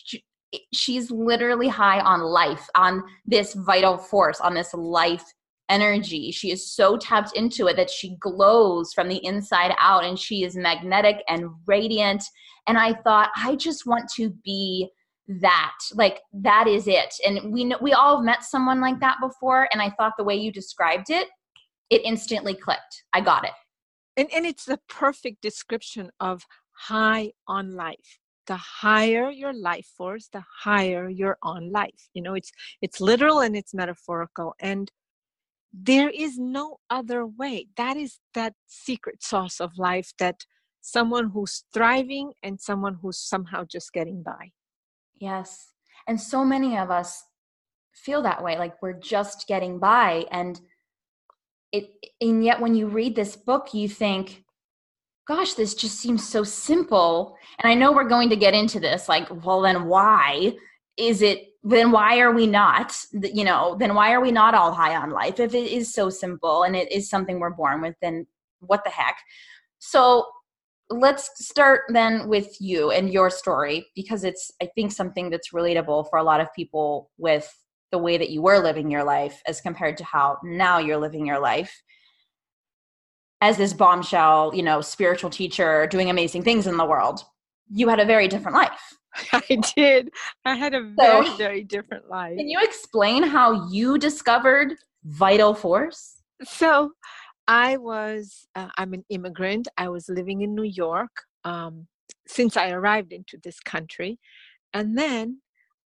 she's 0.73 1.11
literally 1.11 1.67
high 1.67 1.99
on 1.99 2.21
life, 2.21 2.67
on 2.75 3.03
this 3.25 3.53
vital 3.53 3.97
force, 3.97 4.39
on 4.39 4.53
this 4.53 4.73
life 4.73 5.25
energy. 5.67 6.31
She 6.31 6.51
is 6.51 6.71
so 6.71 6.95
tapped 6.95 7.35
into 7.35 7.67
it 7.67 7.75
that 7.75 7.89
she 7.89 8.17
glows 8.19 8.93
from 8.93 9.09
the 9.09 9.23
inside 9.25 9.73
out 9.79 10.05
and 10.05 10.17
she 10.17 10.43
is 10.43 10.55
magnetic 10.55 11.17
and 11.27 11.49
radiant. 11.65 12.23
And 12.67 12.77
I 12.77 12.93
thought, 12.93 13.31
I 13.35 13.55
just 13.55 13.87
want 13.87 14.09
to 14.15 14.29
be 14.43 14.89
that. 15.27 15.73
Like 15.95 16.21
that 16.33 16.67
is 16.67 16.87
it. 16.87 17.13
And 17.25 17.51
we 17.51 17.63
know, 17.65 17.79
we 17.81 17.93
all 17.93 18.17
have 18.17 18.25
met 18.25 18.43
someone 18.43 18.79
like 18.79 18.99
that 18.99 19.17
before. 19.19 19.67
And 19.73 19.81
I 19.81 19.89
thought 19.89 20.13
the 20.17 20.23
way 20.23 20.35
you 20.35 20.51
described 20.51 21.09
it, 21.09 21.27
it 21.89 22.01
instantly 22.05 22.53
clicked. 22.53 23.03
I 23.13 23.21
got 23.21 23.43
it 23.43 23.51
and, 24.17 24.27
and 24.33 24.45
it's 24.45 24.65
the 24.65 24.79
perfect 24.87 25.41
description 25.41 26.09
of 26.19 26.43
high 26.71 27.31
on 27.47 27.75
life. 27.75 28.19
The 28.47 28.57
higher 28.57 29.31
your 29.31 29.53
life 29.53 29.87
force 29.97 30.29
the 30.31 30.43
higher 30.63 31.09
you're 31.09 31.39
on 31.41 31.71
life 31.71 32.09
you 32.13 32.21
know 32.21 32.35
it's 32.35 32.51
it's 32.79 33.01
literal 33.01 33.39
and 33.39 33.55
it's 33.55 33.73
metaphorical 33.73 34.53
and 34.59 34.91
there 35.73 36.09
is 36.11 36.37
no 36.37 36.77
other 36.89 37.25
way. 37.25 37.67
That 37.75 37.97
is 37.97 38.19
that 38.35 38.53
secret 38.67 39.23
sauce 39.23 39.59
of 39.59 39.71
life 39.77 40.13
that 40.19 40.45
someone 40.79 41.31
who's 41.31 41.63
thriving 41.73 42.33
and 42.43 42.61
someone 42.61 42.99
who's 43.01 43.17
somehow 43.17 43.65
just 43.65 43.91
getting 43.91 44.21
by. 44.21 44.51
Yes 45.19 45.73
and 46.07 46.19
so 46.19 46.43
many 46.43 46.77
of 46.77 46.91
us 46.91 47.23
feel 47.93 48.21
that 48.21 48.43
way 48.43 48.57
like 48.57 48.81
we're 48.81 48.99
just 48.99 49.47
getting 49.47 49.79
by 49.79 50.25
and 50.31 50.59
it 51.71 51.89
and 52.21 52.43
yet 52.43 52.59
when 52.59 52.75
you 52.75 52.87
read 52.87 53.15
this 53.15 53.35
book 53.35 53.73
you 53.73 53.87
think 53.87 54.43
gosh 55.27 55.53
this 55.53 55.73
just 55.73 55.99
seems 55.99 56.27
so 56.27 56.43
simple. 56.43 57.35
And 57.59 57.71
i 57.71 57.73
know 57.73 57.91
we're 57.91 58.09
going 58.09 58.29
to 58.29 58.35
get 58.35 58.53
into 58.53 58.79
this 58.79 59.09
like 59.09 59.27
well 59.45 59.61
then 59.61 59.85
why 59.85 60.53
is 60.97 61.21
it 61.21 61.49
then 61.63 61.91
why 61.91 62.19
are 62.19 62.31
we 62.31 62.47
not 62.47 62.95
you 63.11 63.43
know 63.43 63.75
then 63.79 63.95
why 63.95 64.13
are 64.13 64.21
we 64.21 64.31
not 64.31 64.53
all 64.53 64.71
high 64.71 64.95
on 64.95 65.09
life 65.09 65.39
if 65.39 65.53
it 65.53 65.71
is 65.71 65.93
so 65.93 66.09
simple 66.09 66.63
and 66.63 66.75
it 66.75 66.91
is 66.91 67.09
something 67.09 67.39
we're 67.39 67.49
born 67.49 67.81
with 67.81 67.95
then 68.01 68.25
what 68.67 68.83
the 68.83 68.89
heck? 68.89 69.17
So 69.79 70.25
let's 70.89 71.29
start 71.43 71.81
then 71.89 72.27
with 72.27 72.55
you 72.59 72.91
and 72.91 73.11
your 73.11 73.31
story 73.31 73.87
because 73.95 74.23
it's 74.23 74.51
i 74.61 74.69
think 74.75 74.91
something 74.91 75.31
that's 75.31 75.51
relatable 75.51 76.07
for 76.11 76.19
a 76.19 76.23
lot 76.23 76.39
of 76.39 76.53
people 76.55 77.09
with 77.17 77.51
the 77.95 78.03
way 78.07 78.17
that 78.17 78.29
you 78.29 78.41
were 78.41 78.59
living 78.59 78.91
your 78.91 79.05
life 79.05 79.41
as 79.47 79.61
compared 79.61 79.95
to 79.97 80.03
how 80.03 80.37
now 80.43 80.77
you're 80.77 81.03
living 81.05 81.25
your 81.25 81.39
life. 81.39 81.73
As 83.41 83.57
this 83.57 83.73
bombshell 83.73 84.51
you 84.53 84.63
know 84.63 84.81
spiritual 84.81 85.29
teacher 85.29 85.87
doing 85.87 86.09
amazing 86.09 86.43
things 86.43 86.67
in 86.67 86.77
the 86.77 86.85
world 86.93 87.19
you 87.69 87.89
had 87.89 87.99
a 87.99 88.05
very 88.05 88.27
different 88.27 88.55
life. 88.55 88.97
I 89.33 89.59
did. 89.75 90.09
I 90.43 90.55
had 90.55 90.73
a 90.73 90.81
very 90.97 91.25
so, 91.27 91.35
very 91.37 91.63
different 91.63 92.09
life. 92.09 92.37
can 92.37 92.49
you 92.49 92.59
explain 92.61 93.23
how 93.23 93.67
you 93.69 93.97
discovered 93.97 94.73
vital 95.03 95.53
force? 95.53 96.21
So 96.43 96.91
I 97.47 97.77
was, 97.77 98.47
uh, 98.55 98.69
I'm 98.77 98.93
an 98.93 99.05
immigrant. 99.09 99.67
I 99.77 99.89
was 99.89 100.09
living 100.09 100.41
in 100.41 100.53
New 100.53 100.63
York 100.63 101.11
um, 101.43 101.87
since 102.27 102.57
I 102.57 102.71
arrived 102.71 103.13
into 103.13 103.37
this 103.43 103.59
country. 103.59 104.19
And 104.73 104.97
then 104.97 105.41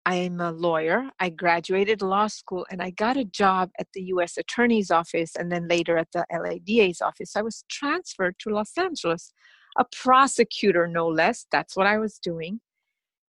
I'm 0.05 0.41
a 0.41 0.51
lawyer. 0.51 1.09
I 1.19 1.29
graduated 1.29 2.01
law 2.01 2.27
school 2.27 2.65
and 2.69 2.81
I 2.81 2.89
got 2.89 3.17
a 3.17 3.23
job 3.23 3.69
at 3.79 3.87
the 3.93 4.03
US 4.15 4.37
Attorney's 4.37 4.91
Office 4.91 5.35
and 5.35 5.51
then 5.51 5.67
later 5.67 5.97
at 5.97 6.11
the 6.11 6.25
LADA's 6.31 7.01
office. 7.01 7.35
I 7.35 7.41
was 7.41 7.63
transferred 7.69 8.35
to 8.39 8.49
Los 8.49 8.77
Angeles, 8.77 9.31
a 9.77 9.85
prosecutor, 9.85 10.87
no 10.87 11.07
less. 11.07 11.45
That's 11.51 11.75
what 11.75 11.87
I 11.87 11.97
was 11.97 12.19
doing. 12.19 12.59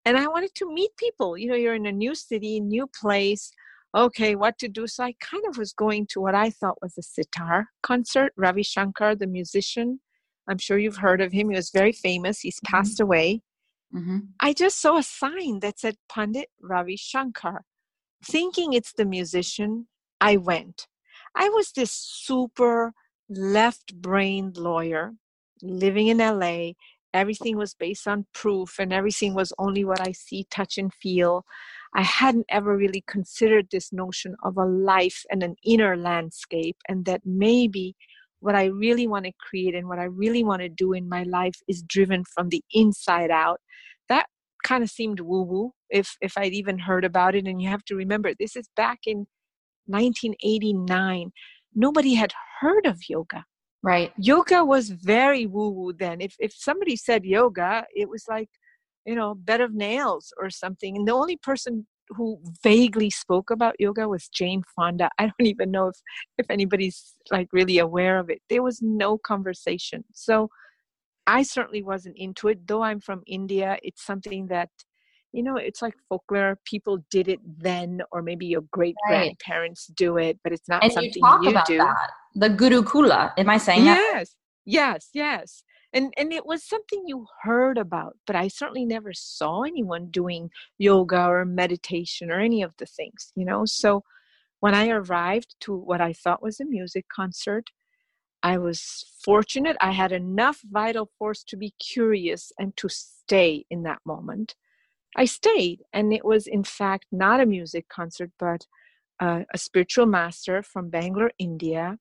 And 0.05 0.19
I 0.19 0.27
wanted 0.27 0.55
to 0.57 0.73
meet 0.73 0.91
people. 0.97 1.39
You 1.39 1.49
know, 1.49 1.55
you're 1.55 1.75
in 1.75 1.87
a 1.87 1.93
new 1.93 2.15
city, 2.15 2.61
new 2.61 2.87
place 3.01 3.53
okay, 3.95 4.35
what 4.35 4.59
to 4.59 4.69
do. 4.69 4.87
So 4.87 5.05
I 5.05 5.15
kind 5.21 5.45
of 5.49 5.57
was 5.57 5.73
going 5.73 6.07
to 6.11 6.21
what 6.21 6.35
I 6.35 6.51
thought 6.51 6.83
was 6.83 6.99
a 6.99 7.03
sitar 7.03 7.69
concert. 7.83 8.33
Ravi 8.37 8.63
Shankar, 8.63 9.15
the 9.15 9.27
musician, 9.27 10.01
I'm 10.49 10.59
sure 10.59 10.79
you've 10.79 10.97
heard 10.97 11.21
of 11.21 11.33
him. 11.33 11.51
He 11.51 11.57
was 11.57 11.71
very 11.71 11.93
famous. 11.93 12.41
He's 12.41 12.57
mm-hmm. 12.57 12.77
passed 12.77 13.01
away. 13.01 13.43
Mm-hmm. 13.93 14.19
I 14.41 14.53
just 14.53 14.81
saw 14.81 14.99
a 14.99 15.03
sign 15.03 15.61
that 15.61 15.79
said 15.79 15.97
Pandit 16.09 16.49
Ravi 16.61 16.97
Shankar. 16.97 17.65
Thinking 18.25 18.73
it's 18.73 18.93
the 18.93 19.05
musician, 19.05 19.89
I 20.21 20.37
went. 20.37 20.87
I 21.35 21.49
was 21.49 21.73
this 21.73 21.93
super 21.93 22.93
left 23.29 23.95
brained 23.97 24.57
lawyer 24.57 25.15
living 25.63 26.09
in 26.09 26.19
LA. 26.19 26.73
Everything 27.13 27.57
was 27.57 27.75
based 27.75 28.09
on 28.09 28.27
proof, 28.35 28.79
and 28.79 28.93
everything 28.93 29.35
was 29.35 29.53
only 29.59 29.85
what 29.85 30.01
I 30.01 30.13
see, 30.13 30.47
touch, 30.51 30.79
and 30.79 30.93
feel. 30.93 31.45
I 31.95 32.03
hadn't 32.03 32.47
ever 32.49 32.77
really 32.77 33.05
considered 33.07 33.69
this 33.71 33.93
notion 33.93 34.35
of 34.43 34.57
a 34.57 34.65
life 34.65 35.25
and 35.31 35.43
an 35.43 35.55
inner 35.65 35.97
landscape, 35.97 36.77
and 36.89 37.05
that 37.05 37.23
maybe 37.25 37.95
what 38.45 38.55
I 38.55 38.67
really 38.67 39.07
want 39.07 39.25
to 39.25 39.33
create 39.41 39.75
and 39.75 39.89
what 39.89 39.99
I 39.99 40.05
really 40.05 40.45
want 40.45 40.61
to 40.61 40.69
do 40.69 40.93
in 40.93 41.09
my 41.09 41.23
life 41.23 41.55
is 41.67 41.83
driven 41.83 42.25
from 42.35 42.51
the 42.51 42.63
inside 42.73 43.31
out. 43.31 43.59
That 44.11 44.27
kind 44.65 44.85
of 44.85 44.91
seemed 44.91 45.21
woo 45.21 45.43
woo 45.43 45.73
if 45.89 46.15
if 46.21 46.37
I'd 46.37 46.53
even 46.53 46.79
heard 46.79 47.07
about 47.07 47.35
it. 47.35 47.47
And 47.47 47.63
you 47.63 47.71
have 47.71 47.87
to 47.87 47.97
remember, 47.97 48.33
this 48.39 48.55
is 48.55 48.69
back 48.77 48.99
in 49.07 49.27
1989. 49.87 51.31
Nobody 51.75 52.15
had 52.15 52.35
heard 52.61 52.85
of 52.85 52.99
yoga. 53.09 53.45
Right. 53.83 54.13
Yoga 54.19 54.63
was 54.63 54.91
very 54.91 55.47
woo 55.47 55.71
woo 55.71 55.95
then. 55.95 56.21
If 56.21 56.35
if 56.39 56.53
somebody 56.55 56.97
said 56.97 57.25
yoga, 57.25 57.87
it 57.97 58.11
was 58.11 58.25
like 58.29 58.51
you 59.07 59.15
know, 59.15 59.35
bed 59.35 59.61
of 59.61 59.75
nails 59.75 60.33
or 60.41 60.51
something. 60.51 60.97
And 60.97 61.07
the 61.07 61.13
only 61.13 61.37
person 61.37 61.87
who 62.11 62.39
vaguely 62.63 63.11
spoke 63.11 63.51
about 63.51 63.75
yoga 63.79 64.09
was 64.09 64.29
Jane 64.29 64.63
Fonda. 64.75 65.11
I 65.19 65.25
don't 65.25 65.47
even 65.47 65.71
know 65.71 65.89
if 65.89 65.97
if 66.39 66.47
anybody's 66.51 67.15
like 67.31 67.49
really 67.53 67.79
aware 67.79 68.19
of 68.19 68.31
it. 68.31 68.41
There 68.51 68.63
was 68.63 68.81
no 68.83 69.19
conversation. 69.19 70.05
So 70.13 70.49
I 71.27 71.43
certainly 71.43 71.83
wasn't 71.83 72.17
into 72.19 72.49
it. 72.49 72.67
Though 72.67 72.83
I'm 72.83 73.01
from 73.01 73.23
India, 73.27 73.79
it's 73.83 74.05
something 74.05 74.49
that 74.49 74.71
you 75.33 75.43
know, 75.43 75.57
it's 75.57 75.83
like 75.83 75.95
folklore. 76.09 76.61
People 76.65 76.99
did 77.11 77.27
it 77.27 77.41
then, 77.45 78.03
or 78.13 78.23
maybe 78.23 78.47
your 78.47 78.63
great 78.71 78.95
grandparents 79.09 79.87
right. 79.89 79.97
do 79.97 80.17
it, 80.17 80.39
but 80.45 80.53
it's 80.53 80.69
not 80.69 80.85
and 80.85 80.93
something 80.93 81.13
you, 81.13 81.21
talk 81.21 81.43
you 81.43 81.51
about 81.51 81.67
do. 81.67 81.79
That. 81.79 82.11
The 82.37 82.51
Gurukula. 82.51 83.33
Am 83.37 83.51
I 83.51 83.59
saying 83.59 83.85
yes. 83.85 83.99
that? 83.99 84.13
Yes, 84.15 84.37
yes, 84.65 85.09
yes 85.13 85.65
and 85.95 86.13
and 86.19 86.33
it 86.33 86.45
was 86.45 86.63
something 86.65 87.05
you 87.07 87.27
heard 87.43 87.79
about 87.79 88.17
but 88.27 88.37
i 88.37 88.49
certainly 88.49 88.85
never 88.85 89.13
saw 89.15 89.63
anyone 89.63 90.07
doing 90.11 90.51
yoga 90.79 91.25
or 91.27 91.45
meditation 91.45 92.31
or 92.31 92.41
any 92.41 92.63
of 92.63 92.75
the 92.79 92.87
things 92.87 93.33
you 93.35 93.45
know? 93.45 93.65
So 93.65 94.03
when 94.61 94.75
i 94.75 94.89
arrived 94.89 95.55
to 95.61 95.75
what 95.77 96.01
i 96.01 96.13
thought 96.13 96.43
was 96.43 96.61
a 96.61 96.65
music 96.65 97.07
concert 97.15 97.71
i 98.43 98.59
was 98.59 99.05
fortunate 99.25 99.77
i 99.81 99.93
had 99.93 100.13
enough 100.13 100.61
vital 100.71 101.11
force 101.19 101.43
to 101.45 101.57
be 101.57 101.75
curious 101.79 102.53
and 102.59 102.77
to 102.77 102.89
stay 102.89 103.65
in 103.71 103.83
that 103.85 104.01
moment. 104.05 104.55
I 105.17 105.27
stayed 105.27 105.83
and 105.93 106.13
it 106.13 106.25
was 106.25 106.47
in 106.47 106.65
fact 106.65 107.07
not 107.13 107.41
a 107.41 107.47
music 107.47 107.89
concert 107.89 108.31
but 108.39 108.67
uh, 109.21 109.43
a 109.53 109.59
spiritual 109.59 110.07
master 110.07 110.63
from 110.63 110.91
bangalore 110.91 111.33
india 111.39 111.99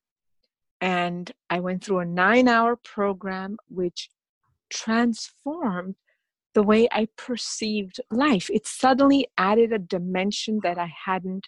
and 0.83 1.31
I 1.49 1.61
went 1.61 1.81
through 1.81 1.99
a 1.99 2.05
nine 2.05 2.49
hour 2.49 2.75
program 2.75 3.55
which 3.69 4.09
transformed 4.69 5.95
the 6.53 6.61
way 6.61 6.89
I 6.91 7.07
perceived 7.17 8.01
life. 8.11 8.49
It 8.49 8.67
suddenly 8.67 9.27
added 9.37 9.71
a 9.71 9.79
dimension 9.79 10.59
that 10.61 10.77
I 10.77 10.91
hadn't 11.05 11.47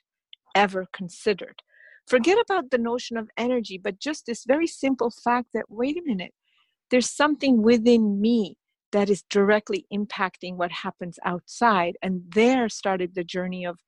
ever 0.56 0.88
considered. 0.94 1.62
Forget 2.08 2.38
about 2.40 2.72
the 2.72 2.78
notion 2.78 3.18
of 3.18 3.30
energy, 3.38 3.78
but 3.78 4.00
just 4.00 4.26
this 4.26 4.46
very 4.48 4.68
simple 4.68 5.12
fact 5.12 5.50
that, 5.54 5.66
wait 5.68 5.98
a 5.98 6.02
minute, 6.06 6.34
there's 6.90 7.12
something 7.12 7.62
within 7.62 8.22
me 8.22 8.58
that 8.94 9.10
is 9.10 9.24
directly 9.30 9.86
impacting 9.94 10.56
what 10.56 10.72
happens 10.72 11.20
outside. 11.26 11.98
And 12.02 12.22
there 12.34 12.70
started 12.70 13.16
the 13.16 13.24
journey 13.26 13.66
of 13.66 13.80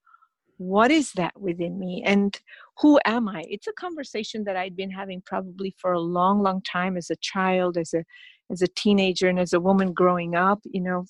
what 0.58 0.91
is 0.91 1.12
that 1.13 1.39
within 1.39 1.80
me? 1.80 2.04
And 2.06 2.39
who 2.80 3.00
am 3.06 3.28
i? 3.28 3.43
It's 3.48 3.67
a 3.67 3.74
conversation 3.74 4.43
that 4.46 4.56
i'd 4.56 4.76
been 4.76 4.91
having 4.91 5.22
probably 5.26 5.76
for 5.80 5.91
a 5.93 6.00
long 6.00 6.41
long 6.41 6.62
time 6.62 6.98
as 6.98 7.10
a 7.10 7.15
child 7.17 7.78
as 7.78 7.93
a 7.93 8.04
as 8.52 8.62
a 8.62 8.67
teenager 8.67 9.28
and 9.28 9.39
as 9.39 9.54
a 9.54 9.60
woman 9.60 9.93
growing 9.93 10.36
up 10.36 10.60
you 10.63 10.82
know 10.82 11.06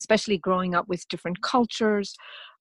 especially 0.00 0.38
growing 0.38 0.74
up 0.74 0.86
with 0.88 1.08
different 1.08 1.40
cultures. 1.42 2.14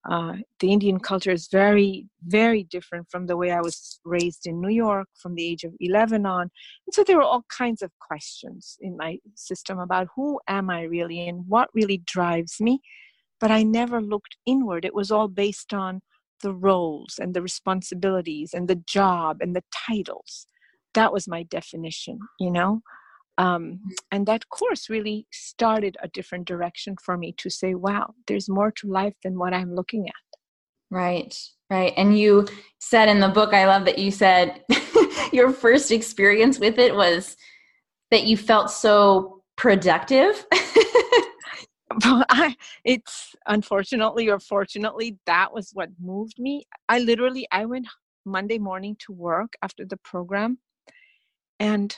Uh, 0.10 0.34
the 0.60 0.72
indian 0.72 1.00
culture 1.00 1.32
is 1.32 1.48
very 1.52 2.06
very 2.28 2.64
different 2.64 3.08
from 3.10 3.26
the 3.26 3.36
way 3.36 3.50
i 3.50 3.60
was 3.60 4.00
raised 4.06 4.46
in 4.46 4.62
new 4.62 4.70
york 4.70 5.08
from 5.20 5.34
the 5.34 5.44
age 5.44 5.64
of 5.64 5.74
11 5.80 6.28
on. 6.28 6.44
And 6.86 6.94
so 6.94 7.04
there 7.04 7.18
were 7.18 7.24
all 7.24 7.44
kinds 7.50 7.82
of 7.82 7.90
questions 8.00 8.78
in 8.82 8.96
my 8.98 9.18
system 9.34 9.80
about 9.80 10.08
who 10.16 10.40
am 10.48 10.70
i 10.70 10.84
really 10.84 11.28
and 11.28 11.44
what 11.48 11.70
really 11.74 12.04
drives 12.06 12.58
me 12.60 12.82
but 13.40 13.52
I 13.52 13.64
never 13.64 14.02
looked 14.02 14.38
inward. 14.46 14.86
It 14.86 14.96
was 14.96 15.12
all 15.12 15.28
based 15.28 15.74
on 15.74 16.02
the 16.42 16.54
roles 16.54 17.20
and 17.20 17.34
the 17.34 17.42
responsibilities 17.42 18.54
and 18.54 18.68
the 18.68 18.76
job 18.76 19.38
and 19.42 19.56
the 19.56 19.64
titles. 19.88 20.48
That 20.94 21.12
was 21.12 21.28
my 21.28 21.44
definition, 21.44 22.20
you 22.40 22.52
know? 22.52 22.82
Um, 23.38 23.82
and 24.12 24.26
that 24.28 24.48
course 24.50 24.90
really 24.90 25.28
started 25.32 25.98
a 26.02 26.08
different 26.08 26.48
direction 26.48 26.96
for 27.04 27.18
me 27.18 27.34
to 27.38 27.50
say, 27.50 27.76
wow, 27.76 28.14
there's 28.28 28.48
more 28.48 28.72
to 28.72 28.88
life 28.88 29.16
than 29.24 29.38
what 29.38 29.54
I'm 29.54 29.76
looking 29.76 30.08
at. 30.08 30.40
Right, 30.90 31.38
right. 31.70 31.94
And 31.98 32.18
you 32.18 32.48
said 32.80 33.10
in 33.10 33.20
the 33.20 33.28
book, 33.28 33.54
I 33.54 33.66
love 33.66 33.86
that 33.86 34.00
you 34.00 34.12
said 34.12 34.64
your 35.34 35.52
first 35.52 35.92
experience 35.92 36.60
with 36.60 36.80
it 36.80 36.96
was 36.96 37.36
that 38.12 38.24
you 38.24 38.38
felt 38.38 38.72
so 38.72 39.42
productive. 39.58 40.46
I, 42.04 42.56
it's 42.84 43.36
unfortunately 43.48 44.30
or 44.30 44.40
fortunately 44.40 45.18
that 45.26 45.54
was 45.54 45.72
what 45.74 45.90
moved 46.02 46.40
me 46.40 46.66
i 46.90 47.00
literally 47.00 47.48
i 47.52 47.66
went 47.66 47.88
monday 48.26 48.58
morning 48.58 48.98
to 49.00 49.14
work 49.14 49.54
after 49.62 49.86
the 49.86 49.98
program 49.98 50.58
and 51.60 51.98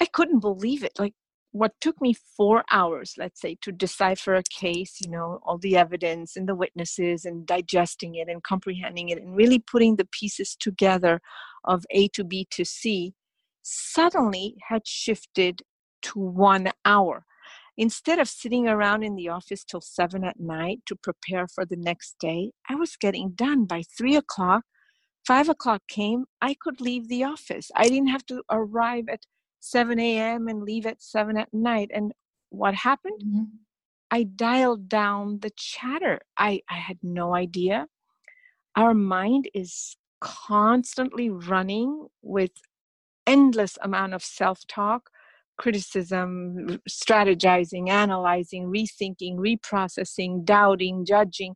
i 0.00 0.06
couldn't 0.06 0.40
believe 0.40 0.84
it 0.84 0.92
like 0.98 1.14
what 1.52 1.72
took 1.80 2.00
me 2.00 2.14
four 2.36 2.62
hours, 2.70 3.14
let's 3.16 3.40
say, 3.40 3.56
to 3.62 3.72
decipher 3.72 4.34
a 4.34 4.42
case, 4.42 4.98
you 5.00 5.10
know, 5.10 5.40
all 5.44 5.58
the 5.58 5.76
evidence 5.76 6.36
and 6.36 6.48
the 6.48 6.54
witnesses 6.54 7.24
and 7.24 7.46
digesting 7.46 8.14
it 8.14 8.28
and 8.28 8.42
comprehending 8.42 9.08
it 9.08 9.18
and 9.18 9.34
really 9.34 9.58
putting 9.58 9.96
the 9.96 10.04
pieces 10.06 10.56
together 10.58 11.20
of 11.64 11.84
A 11.90 12.08
to 12.08 12.24
B 12.24 12.46
to 12.50 12.64
C, 12.64 13.14
suddenly 13.62 14.56
had 14.68 14.86
shifted 14.86 15.62
to 16.02 16.18
one 16.18 16.70
hour. 16.84 17.24
Instead 17.80 18.18
of 18.18 18.28
sitting 18.28 18.66
around 18.66 19.04
in 19.04 19.14
the 19.14 19.28
office 19.28 19.62
till 19.62 19.80
seven 19.80 20.24
at 20.24 20.40
night 20.40 20.80
to 20.84 20.96
prepare 20.96 21.46
for 21.46 21.64
the 21.64 21.76
next 21.76 22.16
day, 22.18 22.50
I 22.68 22.74
was 22.74 22.96
getting 22.96 23.30
done 23.30 23.66
by 23.66 23.82
three 23.96 24.16
o'clock. 24.16 24.64
Five 25.24 25.48
o'clock 25.48 25.82
came, 25.88 26.24
I 26.42 26.56
could 26.60 26.80
leave 26.80 27.08
the 27.08 27.22
office. 27.22 27.70
I 27.76 27.84
didn't 27.84 28.08
have 28.08 28.26
to 28.26 28.42
arrive 28.50 29.04
at 29.08 29.26
7 29.60 29.96
a.m. 30.00 30.48
and 30.48 30.62
leave 30.64 30.86
at 30.86 31.00
7 31.00 31.36
at 31.36 31.54
night. 31.54 31.90
And 31.94 32.12
what 32.50 32.74
happened? 32.74 33.22
Mm-hmm. 33.24 33.44
I 34.10 34.24
dialed 34.24 34.88
down 34.88 35.38
the 35.40 35.52
chatter. 35.56 36.20
I, 36.36 36.62
I 36.68 36.76
had 36.76 36.98
no 37.02 37.34
idea. 37.34 37.86
Our 38.74 38.94
mind 38.94 39.48
is 39.54 39.96
constantly 40.20 41.30
running 41.30 42.08
with 42.22 42.52
endless 43.26 43.78
amount 43.82 44.14
of 44.14 44.24
self-talk 44.24 45.10
criticism 45.58 46.80
strategizing 46.88 47.88
analyzing 47.88 48.72
rethinking 48.72 49.36
reprocessing 49.36 50.44
doubting 50.44 51.04
judging 51.04 51.54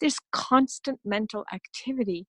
there's 0.00 0.18
constant 0.32 0.98
mental 1.04 1.44
activity 1.52 2.26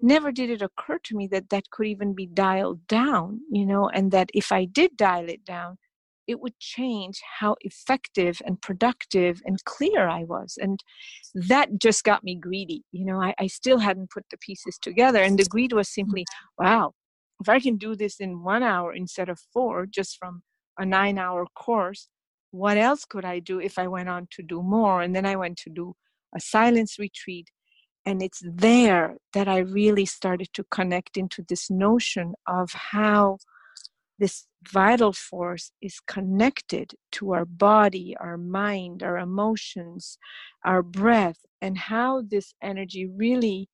never 0.00 0.30
did 0.32 0.50
it 0.50 0.62
occur 0.62 0.98
to 1.04 1.16
me 1.16 1.26
that 1.28 1.48
that 1.50 1.70
could 1.70 1.86
even 1.86 2.14
be 2.14 2.26
dialed 2.26 2.86
down, 2.86 3.40
you 3.50 3.64
know, 3.64 3.88
and 3.88 4.12
that 4.12 4.28
if 4.34 4.52
I 4.52 4.66
did 4.66 4.96
dial 4.96 5.28
it 5.28 5.44
down, 5.44 5.78
it 6.26 6.40
would 6.40 6.58
change 6.58 7.20
how 7.38 7.56
effective 7.60 8.40
and 8.46 8.60
productive 8.60 9.42
and 9.44 9.62
clear 9.64 10.08
I 10.08 10.24
was. 10.24 10.58
And 10.60 10.82
that 11.34 11.78
just 11.78 12.02
got 12.04 12.24
me 12.24 12.34
greedy. 12.34 12.82
You 12.92 13.04
know, 13.04 13.20
I, 13.20 13.34
I 13.38 13.46
still 13.46 13.78
hadn't 13.78 14.10
put 14.10 14.24
the 14.30 14.38
pieces 14.38 14.78
together. 14.80 15.22
And 15.22 15.38
the 15.38 15.44
greed 15.44 15.72
was 15.72 15.88
simply, 15.88 16.22
mm-hmm. 16.22 16.64
wow, 16.64 16.92
if 17.40 17.48
I 17.48 17.60
can 17.60 17.76
do 17.76 17.94
this 17.94 18.20
in 18.20 18.42
one 18.42 18.62
hour 18.62 18.92
instead 18.92 19.28
of 19.28 19.38
four, 19.52 19.86
just 19.86 20.16
from 20.18 20.42
a 20.78 20.84
nine 20.84 21.18
hour 21.18 21.46
course, 21.54 22.08
what 22.50 22.76
else 22.76 23.04
could 23.04 23.24
I 23.24 23.40
do 23.40 23.60
if 23.60 23.78
I 23.78 23.88
went 23.88 24.08
on 24.08 24.28
to 24.32 24.42
do 24.42 24.62
more? 24.62 25.02
And 25.02 25.14
then 25.14 25.26
I 25.26 25.36
went 25.36 25.58
to 25.58 25.70
do 25.70 25.94
a 26.34 26.40
silence 26.40 26.98
retreat 26.98 27.50
and 28.06 28.22
it's 28.22 28.42
there 28.44 29.16
that 29.32 29.48
I 29.48 29.58
really 29.58 30.04
started 30.04 30.48
to 30.54 30.64
connect 30.70 31.16
into 31.16 31.42
this 31.48 31.70
notion 31.70 32.34
of 32.46 32.70
how 32.72 33.38
this 34.18 34.46
vital 34.70 35.12
force 35.12 35.72
is 35.80 36.00
connected 36.06 36.92
to 37.12 37.32
our 37.32 37.44
body, 37.44 38.14
our 38.20 38.36
mind, 38.36 39.02
our 39.02 39.18
emotions, 39.18 40.18
our 40.64 40.82
breath, 40.82 41.38
and 41.60 41.78
how 41.78 42.22
this 42.22 42.54
energy 42.62 43.06
really 43.06 43.68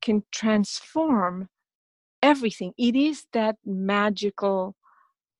can 0.00 0.22
transform 0.32 1.48
everything. 2.22 2.72
It 2.78 2.96
is 2.96 3.26
that 3.32 3.56
magical 3.64 4.74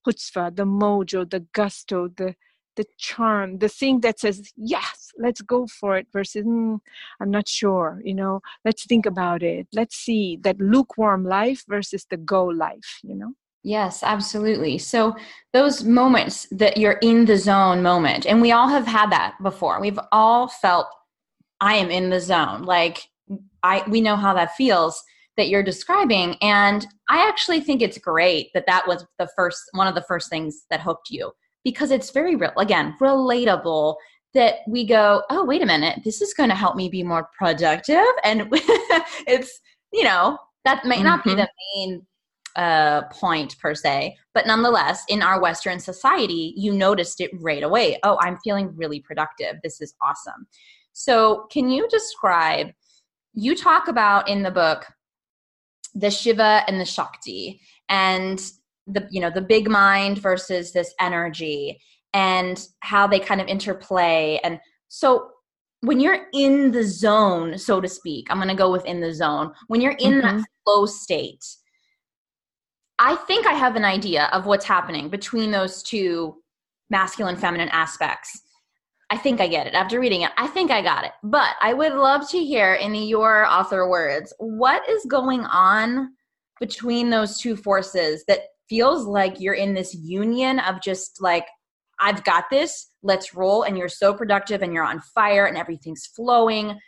chutzpah, 0.07 0.55
the 0.55 0.65
mojo, 0.65 1.29
the 1.29 1.41
gusto, 1.53 2.09
the 2.09 2.35
the 2.79 2.87
charm, 2.97 3.59
the 3.59 3.69
thing 3.69 4.01
that 4.03 4.21
says, 4.21 4.53
yes, 4.57 5.11
let's 5.19 5.41
go 5.43 5.67
for 5.67 5.99
it 5.99 6.07
versus, 6.13 6.47
mm, 6.47 6.79
I'm 7.21 7.31
not 7.31 7.49
sure, 7.49 8.01
you 8.05 8.15
know, 8.15 8.41
let's 8.65 8.87
think 8.87 9.05
about 9.05 9.43
it. 9.43 9.67
Let's 9.75 9.97
see 9.97 10.39
that 10.43 10.61
lukewarm 10.61 11.25
life 11.25 11.65
versus 11.69 12.07
the 12.09 12.17
go 12.17 12.45
life, 12.45 13.01
you 13.03 13.17
know? 13.17 13.33
Yes, 13.65 14.05
absolutely. 14.05 14.79
So 14.79 15.17
those 15.53 15.83
moments 15.83 16.47
that 16.53 16.77
you're 16.77 17.01
in 17.03 17.25
the 17.25 17.37
zone 17.37 17.83
moment, 17.83 18.25
and 18.27 18.41
we 18.41 18.53
all 18.53 18.69
have 18.69 18.87
had 18.87 19.11
that 19.11 19.35
before. 19.43 19.81
We've 19.81 19.99
all 20.13 20.47
felt 20.47 20.87
I 21.61 21.75
am 21.75 21.91
in 21.91 22.11
the 22.11 22.21
zone. 22.21 22.63
Like 22.63 23.09
I 23.65 23.83
we 23.89 24.01
know 24.01 24.17
how 24.17 24.33
that 24.35 24.55
feels 24.55 25.03
that 25.39 25.49
you're 25.49 25.63
describing 25.63 26.37
and 26.43 26.87
I 27.09 27.27
actually 27.27 27.61
think 27.61 27.81
it's 27.81 27.97
great 27.97 28.51
that 28.53 28.67
that 28.67 28.87
was 28.87 29.07
the 29.19 29.29
first 29.35 29.63
one 29.73 29.87
of 29.87 29.95
the 29.95 30.03
first 30.03 30.29
things 30.29 30.67
that 30.69 30.81
hooked 30.81 31.09
you 31.09 31.33
because 31.65 31.91
it's 31.91 32.11
very 32.11 32.37
real 32.37 32.53
again 32.59 32.95
relatable 33.01 33.97
that 34.35 34.57
we 34.69 34.85
go 34.85 35.23
oh 35.31 35.45
wait 35.45 35.63
a 35.63 35.67
minute 35.67 36.01
this 36.05 36.21
is 36.21 36.35
going 36.35 36.51
to 36.51 36.55
help 36.55 36.77
me 36.77 36.91
be 36.91 37.03
more 37.03 37.29
productive 37.39 38.05
and 38.25 38.49
it's 39.27 39.61
you 39.93 40.05
know 40.05 40.37
that 40.65 40.85
may 40.85 41.03
not 41.03 41.21
mm-hmm. 41.21 41.31
be 41.31 41.35
the 41.37 41.49
main 41.77 42.07
uh, 42.57 43.03
point 43.13 43.57
per 43.61 43.75
se 43.75 44.17
but 44.35 44.47
nonetheless 44.47 45.05
in 45.09 45.23
our 45.23 45.41
western 45.41 45.79
society 45.79 46.53
you 46.57 46.73
noticed 46.73 47.21
it 47.21 47.31
right 47.41 47.63
away. 47.63 47.99
Oh 48.03 48.19
i'm 48.21 48.39
feeling 48.43 48.73
really 48.75 49.01
productive. 49.01 49.57
This 49.63 49.81
is 49.81 49.95
awesome. 50.03 50.47
So 50.93 51.47
can 51.53 51.71
you 51.71 51.87
describe 51.89 52.73
you 53.35 53.55
talk 53.55 53.87
about 53.87 54.29
in 54.29 54.43
the 54.43 54.51
book 54.51 54.87
the 55.95 56.11
shiva 56.11 56.63
and 56.67 56.81
the 56.81 56.85
shakti 56.85 57.61
and 57.89 58.53
the 58.87 59.07
you 59.11 59.21
know 59.21 59.31
the 59.31 59.41
big 59.41 59.69
mind 59.69 60.19
versus 60.19 60.73
this 60.73 60.95
energy 61.01 61.81
and 62.15 62.67
how 62.81 63.07
they 63.07 63.21
kind 63.21 63.41
of 63.41 63.47
interplay 63.47 64.41
and 64.45 64.59
so 64.89 65.31
when 65.81 66.01
you're 66.01 66.27
in 66.33 66.71
the 66.71 66.83
zone 66.83 67.59
so 67.59 67.81
to 67.81 67.89
speak 67.89 68.27
i'm 68.31 68.39
going 68.39 68.49
to 68.49 68.55
go 68.55 68.71
within 68.71 69.01
the 69.01 69.13
zone 69.13 69.53
when 69.69 69.81
you're 69.81 69.93
in 69.93 70.15
mm-hmm. 70.15 70.39
that 70.39 70.45
flow 70.65 70.87
state 70.87 71.45
i 72.99 73.15
think 73.15 73.47
i 73.47 73.53
have 73.53 73.77
an 73.77 73.85
idea 73.85 74.29
of 74.33 74.47
what's 74.47 74.65
happening 74.65 75.09
between 75.09 75.51
those 75.51 75.83
two 75.83 76.35
masculine 76.91 77.37
feminine 77.37 77.69
aspects 77.69 78.43
i 79.11 79.17
think 79.17 79.41
i 79.41 79.47
get 79.47 79.67
it 79.67 79.75
after 79.75 80.01
reading 80.01 80.23
it 80.23 80.31
i 80.37 80.47
think 80.47 80.71
i 80.71 80.83
got 80.83 81.05
it 81.05 81.13
but 81.23 81.55
i 81.61 81.73
would 81.73 81.93
love 81.93 82.29
to 82.29 82.43
hear 82.43 82.75
in 82.75 82.95
your 82.95 83.47
author 83.47 83.89
words 83.89 84.33
what 84.39 84.89
is 84.89 85.05
going 85.07 85.45
on 85.47 86.11
between 86.61 87.11
those 87.11 87.39
two 87.39 87.57
forces 87.57 88.25
that 88.27 88.41
feels 88.69 89.07
like 89.07 89.41
you're 89.41 89.55
in 89.55 89.75
this 89.75 89.95
union 89.95 90.59
of 90.61 90.83
just 90.83 91.23
like 91.23 91.47
I've 92.01 92.25
got 92.25 92.45
this, 92.51 92.91
let's 93.03 93.35
roll 93.35 93.65
and 93.65 93.77
you're 93.77 93.89
so 93.89 94.15
productive 94.15 94.63
and 94.63 94.73
you're 94.73 94.85
on 94.85 95.01
fire 95.01 95.47
and 95.47 95.57
everything's 95.57 96.07
flowing. 96.07 96.79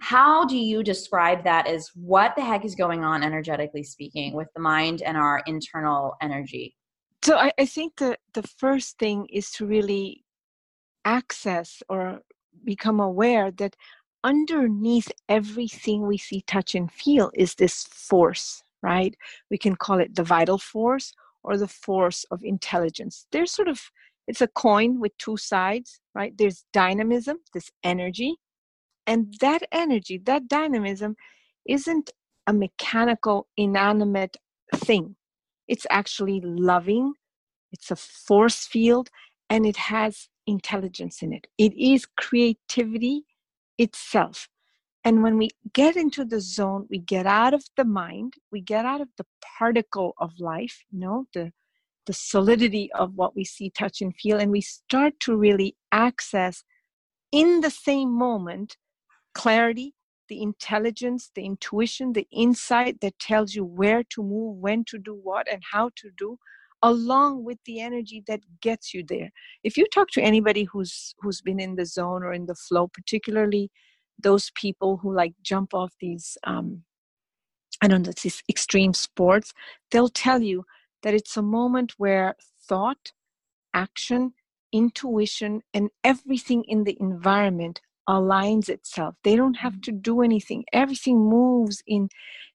How 0.00 0.44
do 0.44 0.56
you 0.56 0.82
describe 0.82 1.44
that 1.44 1.66
as 1.66 1.88
what 1.94 2.36
the 2.36 2.44
heck 2.44 2.64
is 2.64 2.74
going 2.74 3.02
on 3.02 3.22
energetically 3.22 3.82
speaking 3.82 4.34
with 4.34 4.48
the 4.54 4.60
mind 4.60 5.02
and 5.02 5.16
our 5.16 5.42
internal 5.46 6.14
energy? 6.20 6.76
So 7.22 7.36
I, 7.36 7.50
I 7.58 7.66
think 7.66 7.96
the 7.96 8.16
the 8.34 8.44
first 8.58 8.98
thing 8.98 9.26
is 9.32 9.50
to 9.52 9.66
really 9.66 10.24
access 11.08 11.82
or 11.88 12.20
become 12.64 13.00
aware 13.00 13.50
that 13.50 13.74
underneath 14.24 15.10
everything 15.28 16.06
we 16.06 16.18
see, 16.18 16.42
touch, 16.42 16.74
and 16.74 16.90
feel 16.92 17.30
is 17.34 17.54
this 17.54 17.84
force, 17.84 18.62
right? 18.82 19.14
We 19.50 19.58
can 19.58 19.74
call 19.76 20.00
it 20.00 20.14
the 20.14 20.24
vital 20.24 20.58
force 20.58 21.12
or 21.42 21.56
the 21.56 21.68
force 21.68 22.24
of 22.30 22.44
intelligence. 22.44 23.26
There's 23.32 23.52
sort 23.52 23.68
of, 23.68 23.80
it's 24.26 24.42
a 24.42 24.48
coin 24.48 25.00
with 25.00 25.16
two 25.18 25.36
sides, 25.36 26.00
right? 26.14 26.36
There's 26.36 26.64
dynamism, 26.72 27.38
this 27.54 27.70
energy, 27.82 28.36
and 29.06 29.34
that 29.40 29.62
energy, 29.72 30.18
that 30.26 30.48
dynamism 30.48 31.16
isn't 31.66 32.10
a 32.46 32.52
mechanical, 32.52 33.46
inanimate 33.56 34.36
thing. 34.74 35.16
It's 35.68 35.86
actually 35.90 36.40
loving, 36.44 37.14
it's 37.72 37.90
a 37.90 37.96
force 37.96 38.66
field, 38.66 39.08
and 39.48 39.64
it 39.64 39.76
has 39.76 40.28
intelligence 40.48 41.22
in 41.22 41.32
it. 41.32 41.46
It 41.58 41.74
is 41.76 42.06
creativity 42.06 43.24
itself. 43.76 44.48
And 45.04 45.22
when 45.22 45.38
we 45.38 45.50
get 45.72 45.96
into 45.96 46.24
the 46.24 46.40
zone, 46.40 46.86
we 46.90 46.98
get 46.98 47.26
out 47.26 47.54
of 47.54 47.64
the 47.76 47.84
mind, 47.84 48.34
we 48.50 48.60
get 48.60 48.84
out 48.84 49.00
of 49.00 49.08
the 49.16 49.26
particle 49.58 50.14
of 50.18 50.32
life, 50.40 50.82
you 50.90 50.98
know, 50.98 51.26
the 51.34 51.52
the 52.06 52.14
solidity 52.14 52.90
of 52.94 53.12
what 53.16 53.36
we 53.36 53.44
see, 53.44 53.68
touch, 53.68 54.00
and 54.00 54.16
feel, 54.16 54.38
and 54.38 54.50
we 54.50 54.62
start 54.62 55.12
to 55.20 55.36
really 55.36 55.76
access 55.92 56.64
in 57.30 57.60
the 57.60 57.70
same 57.70 58.10
moment 58.10 58.78
clarity, 59.34 59.94
the 60.30 60.42
intelligence, 60.42 61.30
the 61.34 61.44
intuition, 61.44 62.14
the 62.14 62.26
insight 62.32 63.00
that 63.02 63.18
tells 63.18 63.54
you 63.54 63.64
where 63.64 64.02
to 64.04 64.22
move, 64.22 64.56
when 64.56 64.84
to 64.84 64.98
do 64.98 65.14
what, 65.22 65.46
and 65.52 65.62
how 65.72 65.90
to 65.96 66.10
do, 66.16 66.38
along 66.82 67.44
with 67.44 67.58
the 67.64 67.80
energy 67.80 68.22
that 68.28 68.40
gets 68.60 68.94
you 68.94 69.04
there. 69.06 69.30
If 69.64 69.76
you 69.76 69.86
talk 69.86 70.08
to 70.12 70.22
anybody 70.22 70.64
who's 70.64 71.14
who's 71.20 71.40
been 71.40 71.60
in 71.60 71.76
the 71.76 71.86
zone 71.86 72.22
or 72.22 72.32
in 72.32 72.46
the 72.46 72.54
flow, 72.54 72.88
particularly 72.88 73.70
those 74.20 74.50
people 74.54 74.98
who 74.98 75.14
like 75.14 75.34
jump 75.42 75.74
off 75.74 75.92
these 76.00 76.36
um, 76.44 76.82
I 77.82 77.88
don't 77.88 78.06
know 78.06 78.12
these 78.22 78.42
extreme 78.48 78.94
sports, 78.94 79.52
they'll 79.90 80.08
tell 80.08 80.42
you 80.42 80.64
that 81.02 81.14
it's 81.14 81.36
a 81.36 81.42
moment 81.42 81.94
where 81.96 82.34
thought, 82.68 83.12
action, 83.72 84.34
intuition, 84.72 85.62
and 85.72 85.90
everything 86.04 86.64
in 86.64 86.84
the 86.84 86.96
environment 87.00 87.80
aligns 88.08 88.68
itself. 88.68 89.14
They 89.22 89.36
don't 89.36 89.58
have 89.58 89.74
mm-hmm. 89.74 89.80
to 89.82 89.92
do 89.92 90.22
anything. 90.22 90.64
Everything 90.72 91.18
moves 91.18 91.82
in 91.86 92.08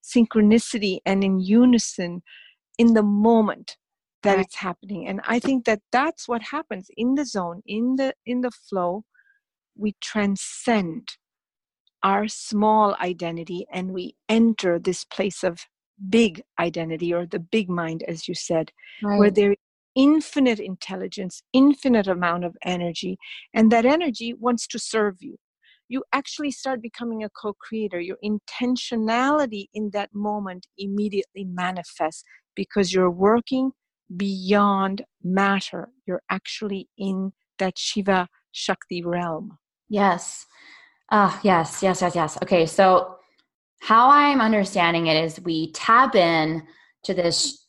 synchronicity 0.03 0.99
and 1.05 1.23
in 1.23 1.39
unison 1.39 2.23
in 2.77 2.93
the 2.93 3.03
moment. 3.03 3.77
That 4.23 4.37
right. 4.37 4.45
it's 4.45 4.55
happening 4.55 5.07
and 5.07 5.21
i 5.27 5.39
think 5.39 5.65
that 5.65 5.81
that's 5.91 6.27
what 6.27 6.41
happens 6.41 6.87
in 6.97 7.15
the 7.15 7.25
zone 7.25 7.61
in 7.65 7.95
the 7.95 8.13
in 8.25 8.41
the 8.41 8.51
flow 8.51 9.03
we 9.75 9.95
transcend 10.01 11.17
our 12.03 12.27
small 12.27 12.95
identity 13.01 13.65
and 13.71 13.91
we 13.91 14.15
enter 14.27 14.77
this 14.77 15.03
place 15.05 15.43
of 15.43 15.61
big 16.09 16.41
identity 16.59 17.13
or 17.13 17.25
the 17.25 17.39
big 17.39 17.69
mind 17.69 18.03
as 18.07 18.27
you 18.27 18.35
said 18.35 18.71
right. 19.01 19.19
where 19.19 19.31
there 19.31 19.55
infinite 19.95 20.59
intelligence 20.59 21.43
infinite 21.53 22.07
amount 22.07 22.43
of 22.43 22.57
energy 22.65 23.17
and 23.53 23.71
that 23.71 23.85
energy 23.85 24.33
wants 24.33 24.65
to 24.65 24.79
serve 24.79 25.15
you 25.19 25.37
you 25.87 26.03
actually 26.11 26.49
start 26.49 26.81
becoming 26.81 27.23
a 27.23 27.29
co-creator 27.29 27.99
your 27.99 28.17
intentionality 28.23 29.67
in 29.73 29.91
that 29.91 30.09
moment 30.13 30.65
immediately 30.77 31.45
manifests 31.45 32.23
because 32.55 32.91
you're 32.91 33.11
working 33.11 33.71
beyond 34.15 35.03
matter. 35.23 35.89
You're 36.05 36.23
actually 36.29 36.89
in 36.97 37.33
that 37.59 37.77
shiva 37.77 38.27
shakti 38.51 39.03
realm. 39.03 39.57
Yes. 39.89 40.45
Ah 41.11 41.37
uh, 41.37 41.39
yes 41.43 41.83
yes 41.83 42.01
yes 42.01 42.15
yes. 42.15 42.37
Okay 42.41 42.65
so 42.65 43.17
how 43.81 44.09
I'm 44.09 44.39
understanding 44.39 45.07
it 45.07 45.23
is 45.23 45.41
we 45.41 45.71
tap 45.73 46.15
in 46.15 46.63
to 47.03 47.13
this 47.13 47.63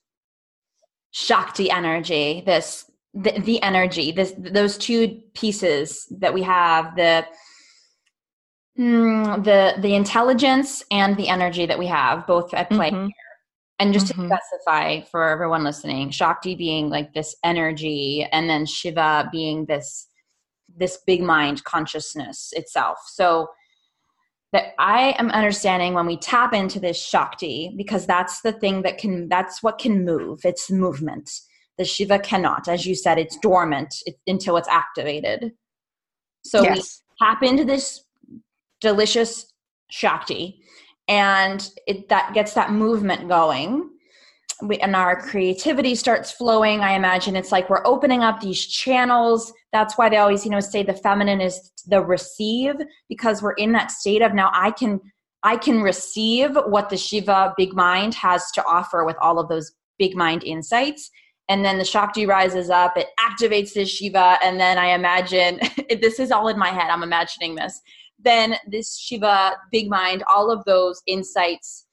Shakti 1.17 1.71
energy, 1.71 2.43
this 2.45 2.91
the, 3.15 3.39
the 3.39 3.63
energy, 3.63 4.11
this 4.11 4.35
those 4.37 4.77
two 4.77 5.23
pieces 5.35 6.07
that 6.19 6.35
we 6.35 6.43
have, 6.43 6.97
the 6.97 7.25
mm, 8.77 9.45
the 9.45 9.81
the 9.81 9.95
intelligence 9.95 10.83
and 10.91 11.17
the 11.17 11.29
energy 11.29 11.67
that 11.67 11.79
we 11.79 11.87
have 11.87 12.27
both 12.27 12.53
at 12.53 12.69
play 12.69 12.91
mm-hmm. 12.91 13.07
And 13.81 13.93
just 13.93 14.07
mm-hmm. 14.07 14.29
to 14.29 14.37
specify 14.37 15.01
for 15.03 15.29
everyone 15.29 15.65
listening, 15.65 16.11
Shakti 16.11 16.55
being 16.55 16.91
like 16.91 17.13
this 17.13 17.35
energy, 17.45 18.27
and 18.33 18.49
then 18.49 18.67
Shiva 18.67 19.29
being 19.33 19.67
this 19.67 20.07
this 20.77 20.99
big 21.07 21.23
mind 21.23 21.63
consciousness 21.65 22.53
itself. 22.53 22.99
So 23.07 23.49
that 24.53 24.73
I 24.79 25.17
am 25.19 25.31
understanding 25.31 25.95
when 25.95 26.07
we 26.07 26.17
tap 26.17 26.55
into 26.55 26.79
this 26.79 26.97
Shakti, 26.97 27.75
because 27.77 28.07
that's 28.07 28.41
the 28.43 28.53
thing 28.53 28.83
that 28.83 28.99
can, 28.99 29.29
that's 29.29 29.65
what 29.65 29.79
can 29.79 30.05
move. 30.05 30.41
It's 30.45 30.71
movement. 30.71 31.29
The 31.77 31.85
Shiva 31.85 32.21
cannot. 32.21 32.69
As 32.69 32.87
you 32.87 32.95
said, 32.95 33.19
it's 33.19 33.37
dormant 33.39 33.93
until 34.29 34.57
it's 34.57 34.69
activated. 34.69 35.53
So 36.45 36.63
yes. 36.63 37.03
we 37.21 37.27
tap 37.27 37.43
into 37.43 37.65
this 37.65 38.05
delicious 38.81 39.53
Shakti 39.91 40.63
and 41.09 41.69
it, 41.87 42.09
that 42.09 42.35
gets 42.35 42.55
that 42.55 42.73
movement 42.73 43.29
going. 43.29 43.91
We, 44.63 44.79
and 44.79 44.95
our 44.95 45.21
creativity 45.21 45.95
starts 45.95 46.31
flowing. 46.31 46.81
I 46.81 46.93
imagine 46.93 47.35
it's 47.35 47.53
like 47.53 47.69
we're 47.69 47.87
opening 47.87 48.23
up 48.23 48.41
these 48.41 48.65
channels. 48.67 49.53
That's 49.73 49.99
why 49.99 50.09
they 50.09 50.17
always 50.17 50.45
you 50.45 50.51
know 50.51 50.61
say 50.61 50.83
the 50.83 50.95
feminine 50.95 51.41
is 51.41 51.73
the 51.87 52.01
receive 52.01 52.75
because 53.09 53.43
we're 53.43 53.53
in 53.55 53.73
that 53.73 53.91
state 53.91 54.23
of 54.23 54.33
now 54.33 54.51
i 54.55 54.71
can 54.71 55.01
i 55.43 55.57
can 55.57 55.83
receive 55.83 56.57
what 56.67 56.89
the 56.89 56.97
shiva 56.97 57.53
big 57.57 57.75
mind 57.75 58.15
has 58.15 58.51
to 58.53 58.65
offer 58.65 59.05
with 59.05 59.17
all 59.21 59.39
of 59.39 59.49
those 59.49 59.73
big 59.99 60.17
mind 60.17 60.43
insights. 60.45 61.11
And 61.49 61.63
then 61.65 61.77
the 61.77 61.85
shakti 61.85 62.25
rises 62.25 62.71
up 62.71 62.97
it 62.97 63.09
activates 63.21 63.75
this 63.75 63.91
shiva 63.91 64.39
and 64.43 64.59
then 64.59 64.79
i 64.79 64.95
imagine 64.95 65.61
this 66.01 66.19
is 66.19 66.31
all 66.31 66.49
in 66.49 66.59
my 66.59 66.71
head 66.71 66.89
i'm 66.89 67.03
imagining 67.03 67.55
this 67.55 67.83
then 68.19 68.57
this 68.67 68.97
shiva 68.99 69.53
big 69.73 69.89
mind 69.89 70.23
all 70.33 70.51
of 70.51 70.65
those 70.65 71.03
insights 71.07 71.87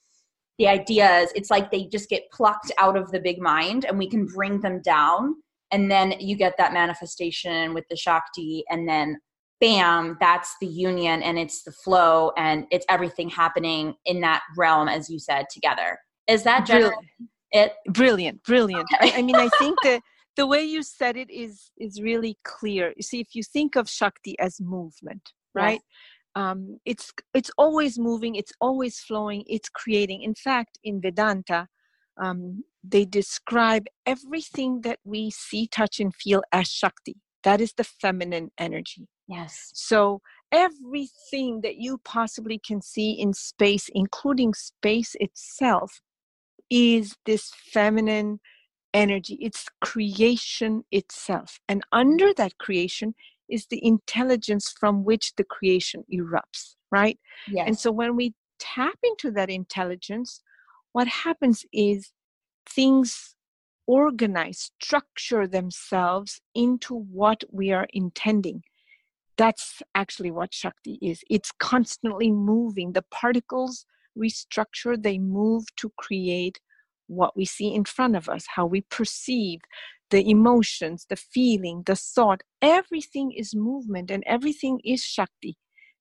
the 0.62 0.68
ideas 0.68 1.32
it's 1.34 1.50
like 1.50 1.72
they 1.72 1.86
just 1.86 2.08
get 2.08 2.30
plucked 2.32 2.72
out 2.78 2.96
of 2.96 3.12
the 3.12 3.20
big 3.20 3.42
mind 3.42 3.84
and 3.84 3.98
we 3.98 4.08
can 4.08 4.28
bring 4.28 4.62
them 4.62 4.80
down. 4.84 5.34
And 5.72 5.90
then 5.90 6.14
you 6.20 6.36
get 6.36 6.54
that 6.60 6.72
manifestation 6.72 7.74
with 7.74 7.86
the 7.90 7.96
shakti 7.96 8.64
and 8.70 8.88
then 8.88 9.18
bam 9.60 10.18
that's 10.20 10.56
the 10.62 10.68
union 10.68 11.24
and 11.24 11.40
it's 11.40 11.64
the 11.64 11.72
flow 11.72 12.32
and 12.38 12.66
it's 12.70 12.86
everything 12.90 13.28
happening 13.28 13.96
in 14.06 14.22
that 14.22 14.44
realm 14.56 14.88
as 14.88 15.10
you 15.10 15.18
said 15.18 15.48
together. 15.50 15.98
Is 16.28 16.44
that 16.44 16.68
brilliant. 16.68 16.94
it? 17.52 17.74
Brilliant 17.88 18.44
brilliant. 18.44 18.88
I, 19.00 19.14
I 19.18 19.22
mean 19.24 19.36
i 19.36 19.50
think 19.58 19.80
that 19.82 20.02
the 20.36 20.46
way 20.46 20.62
you 20.62 20.84
said 20.84 21.18
it 21.18 21.32
is 21.32 21.72
is 21.76 22.00
really 22.00 22.38
clear. 22.44 22.94
You 22.96 23.02
see 23.02 23.20
if 23.20 23.34
you 23.34 23.42
think 23.42 23.76
of 23.76 23.90
shakti 23.90 24.38
as 24.38 24.62
movement 24.62 25.32
right? 25.54 25.74
yes 25.74 25.82
um, 26.36 26.80
it's 26.86 27.12
it's 27.34 27.52
always 27.58 28.00
moving 28.00 28.36
it's 28.36 28.54
always 28.62 29.00
flowing 29.00 29.44
it's 29.48 29.70
creating. 29.70 30.22
In 30.24 30.36
fact 30.36 30.80
in 30.84 31.02
vedanta 31.02 31.68
um, 32.22 32.64
they 32.84 33.06
describe 33.06 33.86
everything 34.06 34.82
that 34.82 35.00
we 35.04 35.32
see 35.32 35.68
touch 35.68 36.00
and 36.00 36.14
feel 36.14 36.42
as 36.52 36.68
shakti. 36.68 37.18
That 37.44 37.62
is 37.62 37.74
the 37.74 37.84
feminine 37.84 38.52
energy. 38.58 39.08
Yes. 39.28 39.72
So 39.74 40.22
everything 40.52 41.62
that 41.62 41.78
you 41.78 42.00
possibly 42.04 42.60
can 42.60 42.82
see 42.82 43.12
in 43.12 43.34
space 43.34 43.90
including 43.94 44.54
space 44.54 45.16
itself 45.20 46.02
is 46.70 47.16
this 47.26 47.52
feminine 47.56 48.40
energy. 48.94 49.38
It's 49.42 49.66
creation 49.82 50.84
itself. 50.92 51.60
And 51.68 51.84
under 51.92 52.34
that 52.36 52.58
creation 52.58 53.16
is 53.52 53.68
the 53.68 53.86
intelligence 53.86 54.74
from 54.80 55.04
which 55.04 55.34
the 55.36 55.44
creation 55.44 56.04
erupts, 56.12 56.76
right? 56.92 57.20
Yes. 57.48 57.66
And 57.68 57.78
so 57.78 57.92
when 57.92 58.16
we 58.16 58.34
tap 58.60 58.98
into 59.04 59.32
that 59.32 59.50
intelligence, 59.50 60.42
what 60.94 61.08
happens 61.08 61.66
is 61.74 62.12
things 62.70 63.36
organize, 63.88 64.72
structure 64.82 65.48
themselves 65.48 66.40
into 66.56 66.96
what 66.96 67.44
we 67.52 67.72
are 67.72 67.88
intending. 67.94 68.64
That's 69.38 69.82
actually 69.96 70.32
what 70.32 70.54
Shakti 70.54 71.00
is. 71.02 71.24
It's 71.30 71.52
constantly 71.60 72.32
moving. 72.32 72.94
The 72.94 73.04
particles 73.12 73.86
restructure, 74.18 75.02
they 75.02 75.18
move 75.18 75.66
to 75.78 75.92
create 75.98 76.60
what 77.08 77.36
we 77.36 77.46
see 77.46 77.74
in 77.74 77.86
front 77.86 78.16
of 78.16 78.30
us, 78.30 78.46
how 78.56 78.66
we 78.66 78.82
perceive, 78.82 79.60
the 80.12 80.30
emotions, 80.30 81.06
the 81.10 81.16
feeling, 81.16 81.84
the 81.86 81.96
thought, 81.96 82.44
everything 82.62 83.32
is 83.32 83.56
movement 83.56 84.12
and 84.12 84.24
everything 84.28 84.80
is 84.84 85.04
Shakti. 85.04 85.58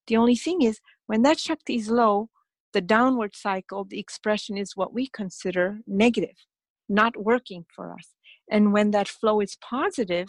The 0.07 0.17
only 0.17 0.37
thing 0.37 0.63
is, 0.63 0.81
when 1.07 1.23
that 1.23 1.39
Shakti 1.39 1.77
is 1.77 1.89
low, 1.89 2.29
the 2.73 2.81
downward 2.81 3.35
cycle, 3.35 3.85
the 3.85 3.99
expression 3.99 4.59
is 4.59 4.77
what 4.77 4.93
we 4.93 5.09
consider 5.09 5.81
negative, 5.87 6.37
not 6.89 7.17
working 7.17 7.65
for 7.75 7.93
us. 7.93 8.09
And 8.51 8.73
when 8.73 8.91
that 8.91 9.09
flow 9.09 9.41
is 9.41 9.57
positive, 9.57 10.29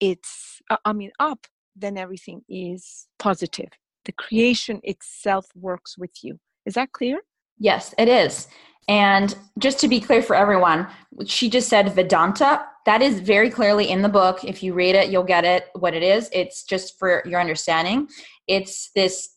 it's, 0.00 0.60
uh, 0.70 0.78
I 0.84 0.92
mean, 0.92 1.12
up, 1.20 1.46
then 1.76 1.96
everything 1.98 2.42
is 2.48 3.06
positive. 3.18 3.68
The 4.04 4.12
creation 4.12 4.80
itself 4.82 5.46
works 5.54 5.96
with 5.96 6.22
you. 6.22 6.38
Is 6.66 6.74
that 6.74 6.92
clear? 6.92 7.20
Yes, 7.58 7.94
it 7.98 8.08
is. 8.08 8.48
And 8.88 9.34
just 9.58 9.78
to 9.80 9.88
be 9.88 10.00
clear 10.00 10.22
for 10.22 10.36
everyone, 10.36 10.88
she 11.26 11.48
just 11.48 11.68
said 11.68 11.94
Vedanta. 11.94 12.66
That 12.86 13.02
is 13.02 13.20
very 13.20 13.50
clearly 13.50 13.90
in 13.90 14.02
the 14.02 14.08
book. 14.08 14.44
If 14.44 14.62
you 14.62 14.74
read 14.74 14.94
it, 14.94 15.10
you'll 15.10 15.24
get 15.24 15.44
it 15.44 15.68
what 15.74 15.94
it 15.94 16.02
is. 16.02 16.28
It's 16.32 16.64
just 16.64 16.98
for 16.98 17.22
your 17.26 17.40
understanding. 17.40 18.08
It's 18.46 18.90
this 18.94 19.30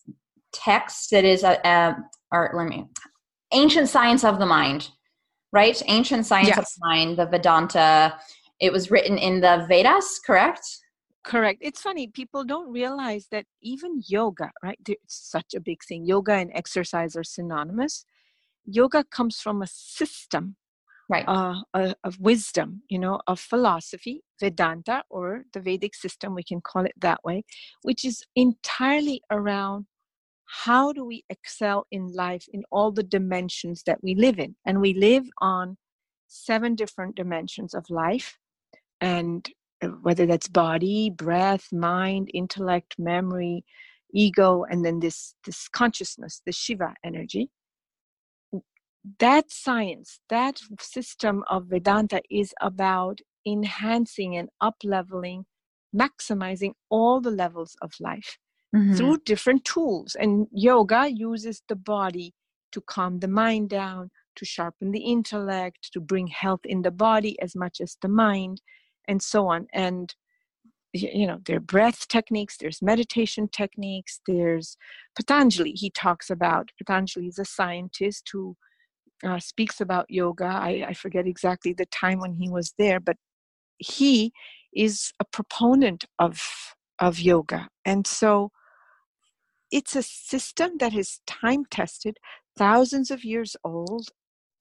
text 0.51 1.11
that 1.11 1.23
is 1.23 1.43
a, 1.43 1.59
a 1.65 1.95
or 2.31 2.51
let 2.53 2.67
me 2.67 2.85
ancient 3.53 3.87
science 3.87 4.23
of 4.25 4.39
the 4.39 4.45
mind, 4.45 4.89
right? 5.53 5.81
Ancient 5.87 6.25
science 6.25 6.49
yes. 6.49 6.57
of 6.57 6.65
the 6.65 6.87
mind, 6.87 7.17
the 7.17 7.25
Vedanta. 7.25 8.17
It 8.59 8.73
was 8.73 8.91
written 8.91 9.17
in 9.17 9.39
the 9.39 9.65
Vedas, 9.69 10.19
correct? 10.25 10.65
Correct. 11.23 11.59
It's 11.61 11.81
funny, 11.81 12.07
people 12.07 12.43
don't 12.43 12.71
realize 12.71 13.27
that 13.31 13.45
even 13.61 14.01
yoga, 14.07 14.51
right? 14.63 14.79
It's 14.87 15.29
such 15.29 15.53
a 15.53 15.59
big 15.59 15.83
thing. 15.83 16.05
Yoga 16.05 16.33
and 16.33 16.51
exercise 16.53 17.15
are 17.15 17.23
synonymous 17.23 18.05
yoga 18.67 19.03
comes 19.03 19.39
from 19.39 19.61
a 19.61 19.67
system 19.67 20.55
right. 21.09 21.25
uh, 21.27 21.61
of 22.03 22.19
wisdom 22.19 22.81
you 22.89 22.99
know 22.99 23.19
of 23.27 23.39
philosophy 23.39 24.21
vedanta 24.39 25.03
or 25.09 25.43
the 25.53 25.59
vedic 25.59 25.95
system 25.95 26.35
we 26.35 26.43
can 26.43 26.61
call 26.61 26.85
it 26.85 26.93
that 26.99 27.23
way 27.23 27.43
which 27.83 28.03
is 28.03 28.23
entirely 28.35 29.21
around 29.31 29.85
how 30.47 30.93
do 30.93 31.03
we 31.03 31.23
excel 31.29 31.85
in 31.91 32.13
life 32.13 32.45
in 32.51 32.63
all 32.71 32.91
the 32.91 33.03
dimensions 33.03 33.83
that 33.85 34.01
we 34.01 34.15
live 34.15 34.39
in. 34.39 34.55
And 34.65 34.79
we 34.79 34.93
live 34.93 35.25
on 35.39 35.77
seven 36.27 36.75
different 36.75 37.15
dimensions 37.15 37.73
of 37.73 37.89
life 37.89 38.37
and 39.01 39.47
uh, 39.83 39.87
whether 40.01 40.25
that's 40.25 40.47
body 40.47 41.09
breath 41.09 41.71
mind 41.71 42.29
intellect 42.33 42.95
memory 42.97 43.63
ego 44.13 44.65
and 44.69 44.83
then 44.83 44.99
this 44.99 45.35
this 45.45 45.69
consciousness 45.69 46.41
the 46.45 46.51
shiva 46.51 46.93
energy 47.03 47.49
that 49.19 49.51
science, 49.51 50.19
that 50.29 50.59
system 50.79 51.43
of 51.49 51.65
Vedanta 51.67 52.21
is 52.29 52.53
about 52.61 53.19
enhancing 53.45 54.35
and 54.35 54.49
up 54.61 54.75
leveling, 54.83 55.45
maximizing 55.95 56.73
all 56.89 57.21
the 57.21 57.31
levels 57.31 57.75
of 57.81 57.91
life 57.99 58.37
mm-hmm. 58.75 58.95
through 58.95 59.17
different 59.25 59.65
tools. 59.65 60.15
And 60.19 60.47
yoga 60.51 61.09
uses 61.13 61.61
the 61.69 61.75
body 61.75 62.33
to 62.71 62.81
calm 62.81 63.19
the 63.19 63.27
mind 63.27 63.69
down, 63.69 64.09
to 64.35 64.45
sharpen 64.45 64.91
the 64.91 64.99
intellect, 64.99 65.89
to 65.93 65.99
bring 65.99 66.27
health 66.27 66.61
in 66.65 66.81
the 66.81 66.91
body 66.91 67.39
as 67.41 67.55
much 67.55 67.79
as 67.81 67.97
the 68.01 68.09
mind, 68.09 68.61
and 69.07 69.21
so 69.21 69.47
on. 69.47 69.67
And 69.73 70.13
you 70.93 71.27
know 71.27 71.39
there 71.45 71.57
are 71.57 71.59
breath 71.59 72.07
techniques 72.07 72.57
there's 72.57 72.81
meditation 72.81 73.47
techniques 73.49 74.21
there's 74.25 74.77
patanjali 75.15 75.71
he 75.71 75.89
talks 75.89 76.29
about 76.29 76.71
patanjali 76.77 77.27
is 77.27 77.37
a 77.37 77.45
scientist 77.45 78.29
who 78.31 78.55
uh, 79.25 79.39
speaks 79.39 79.81
about 79.81 80.05
yoga 80.09 80.45
I, 80.45 80.85
I 80.89 80.93
forget 80.93 81.27
exactly 81.27 81.73
the 81.73 81.87
time 81.87 82.19
when 82.19 82.33
he 82.33 82.49
was 82.49 82.73
there 82.77 82.99
but 82.99 83.17
he 83.77 84.31
is 84.73 85.11
a 85.19 85.25
proponent 85.25 86.05
of 86.19 86.41
of 86.99 87.19
yoga. 87.19 87.67
And 87.85 88.07
so 88.07 88.51
it's 89.71 89.95
a 89.95 90.03
system 90.03 90.77
that 90.79 90.95
is 90.95 91.19
time 91.27 91.65
tested 91.65 92.17
thousands 92.57 93.11
of 93.11 93.23
years 93.23 93.55
old 93.63 94.09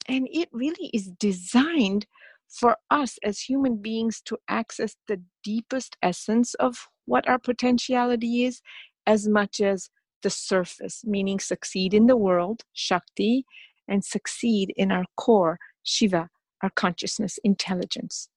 and 0.09 0.29
it 0.31 0.49
really 0.53 0.91
is 0.93 1.11
designed 1.19 2.07
for 2.49 2.77
us 2.91 3.19
as 3.25 3.41
human 3.41 3.77
beings 3.77 4.21
to 4.27 4.37
access 4.49 4.97
the 5.09 5.21
deepest 5.43 5.97
essence 6.03 6.55
of 6.55 6.89
what 7.07 7.29
our 7.29 7.39
potentiality 7.39 8.45
is 8.45 8.61
as 9.07 9.27
much 9.29 9.61
as 9.61 9.91
the 10.23 10.31
surface, 10.31 11.03
meaning 11.05 11.39
succeed 11.39 11.95
in 11.95 12.07
the 12.07 12.17
world, 12.17 12.63
Shakti, 12.73 13.45
and 13.89 14.05
succeed 14.05 14.73
in 14.77 14.93
our 14.93 15.05
core, 15.17 15.59
Shiva, 15.83 16.29
our 16.63 16.71
consciousness, 16.71 17.39
intelligence. 17.45 18.29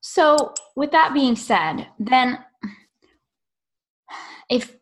So, 0.00 0.54
with 0.76 0.92
that 0.92 1.14
being 1.14 1.36
said, 1.36 1.88
then 1.98 2.38
if 4.48 4.76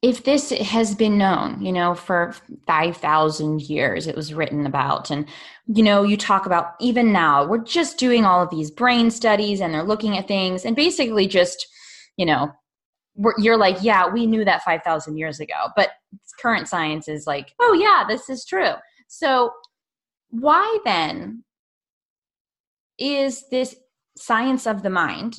if 0.00 0.22
this 0.22 0.50
has 0.50 0.94
been 0.94 1.18
known, 1.18 1.60
you 1.60 1.72
know, 1.72 1.92
for 1.92 2.34
5,000 2.68 3.62
years, 3.62 4.06
it 4.06 4.14
was 4.14 4.32
written 4.32 4.64
about. 4.64 5.10
And, 5.10 5.26
you 5.66 5.82
know, 5.82 6.04
you 6.04 6.16
talk 6.16 6.46
about 6.46 6.74
even 6.80 7.12
now, 7.12 7.44
we're 7.44 7.58
just 7.58 7.98
doing 7.98 8.24
all 8.24 8.40
of 8.40 8.50
these 8.50 8.70
brain 8.70 9.10
studies 9.10 9.60
and 9.60 9.74
they're 9.74 9.82
looking 9.82 10.16
at 10.16 10.28
things 10.28 10.64
and 10.64 10.76
basically 10.76 11.26
just, 11.26 11.66
you 12.16 12.24
know, 12.24 12.52
you're 13.38 13.56
like, 13.56 13.78
yeah, 13.82 14.06
we 14.06 14.26
knew 14.26 14.44
that 14.44 14.62
5,000 14.62 15.16
years 15.16 15.40
ago. 15.40 15.68
But 15.76 15.90
current 16.40 16.68
science 16.68 17.08
is 17.08 17.26
like, 17.26 17.54
oh, 17.60 17.72
yeah, 17.72 18.04
this 18.06 18.30
is 18.30 18.44
true. 18.44 18.74
So, 19.08 19.50
why 20.30 20.78
then 20.84 21.44
is 22.98 23.48
this 23.50 23.76
science 24.16 24.66
of 24.66 24.82
the 24.82 24.90
mind? 24.90 25.38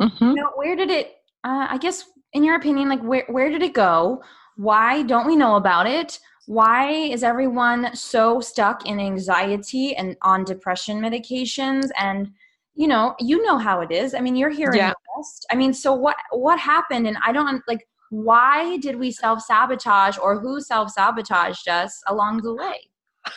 Mm-hmm. 0.00 0.24
You 0.24 0.34
know, 0.34 0.50
where 0.54 0.76
did 0.76 0.90
it, 0.90 1.16
uh, 1.44 1.66
I 1.70 1.78
guess, 1.78 2.04
in 2.32 2.44
your 2.44 2.56
opinion, 2.56 2.88
like 2.88 3.02
where 3.02 3.24
where 3.28 3.50
did 3.50 3.62
it 3.62 3.72
go? 3.72 4.22
Why 4.56 5.02
don't 5.02 5.26
we 5.26 5.36
know 5.36 5.56
about 5.56 5.86
it? 5.86 6.18
Why 6.46 6.90
is 6.90 7.22
everyone 7.22 7.94
so 7.94 8.40
stuck 8.40 8.86
in 8.86 9.00
anxiety 9.00 9.94
and 9.96 10.16
on 10.22 10.44
depression 10.44 11.00
medications? 11.00 11.88
And 11.98 12.32
you 12.78 12.86
know, 12.86 13.16
you 13.18 13.44
know 13.44 13.58
how 13.58 13.80
it 13.80 13.90
is. 13.90 14.14
I 14.14 14.20
mean, 14.20 14.36
you're 14.36 14.50
here 14.50 14.72
yeah. 14.72 14.86
in 14.86 14.90
the 14.90 14.96
West. 15.16 15.44
I 15.50 15.56
mean, 15.56 15.74
so 15.74 15.92
what 15.92 16.16
what 16.30 16.60
happened? 16.60 17.08
And 17.08 17.18
I 17.26 17.32
don't 17.32 17.60
like 17.66 17.84
why 18.10 18.78
did 18.78 18.96
we 18.96 19.10
self 19.10 19.42
sabotage 19.42 20.16
or 20.16 20.38
who 20.38 20.60
self 20.60 20.90
sabotaged 20.92 21.68
us 21.68 22.00
along 22.06 22.42
the 22.42 22.54
way? 22.54 22.78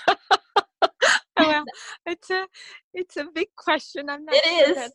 Oh, 1.38 1.48
well, 1.48 1.64
it's 2.06 2.30
a 2.30 2.46
it's 2.94 3.18
a 3.18 3.26
big 3.34 3.48
question. 3.56 4.10
I'm 4.10 4.26
not 4.26 4.36
it 4.36 4.44
sure 4.44 4.70
is. 4.70 4.76
That, 4.76 4.92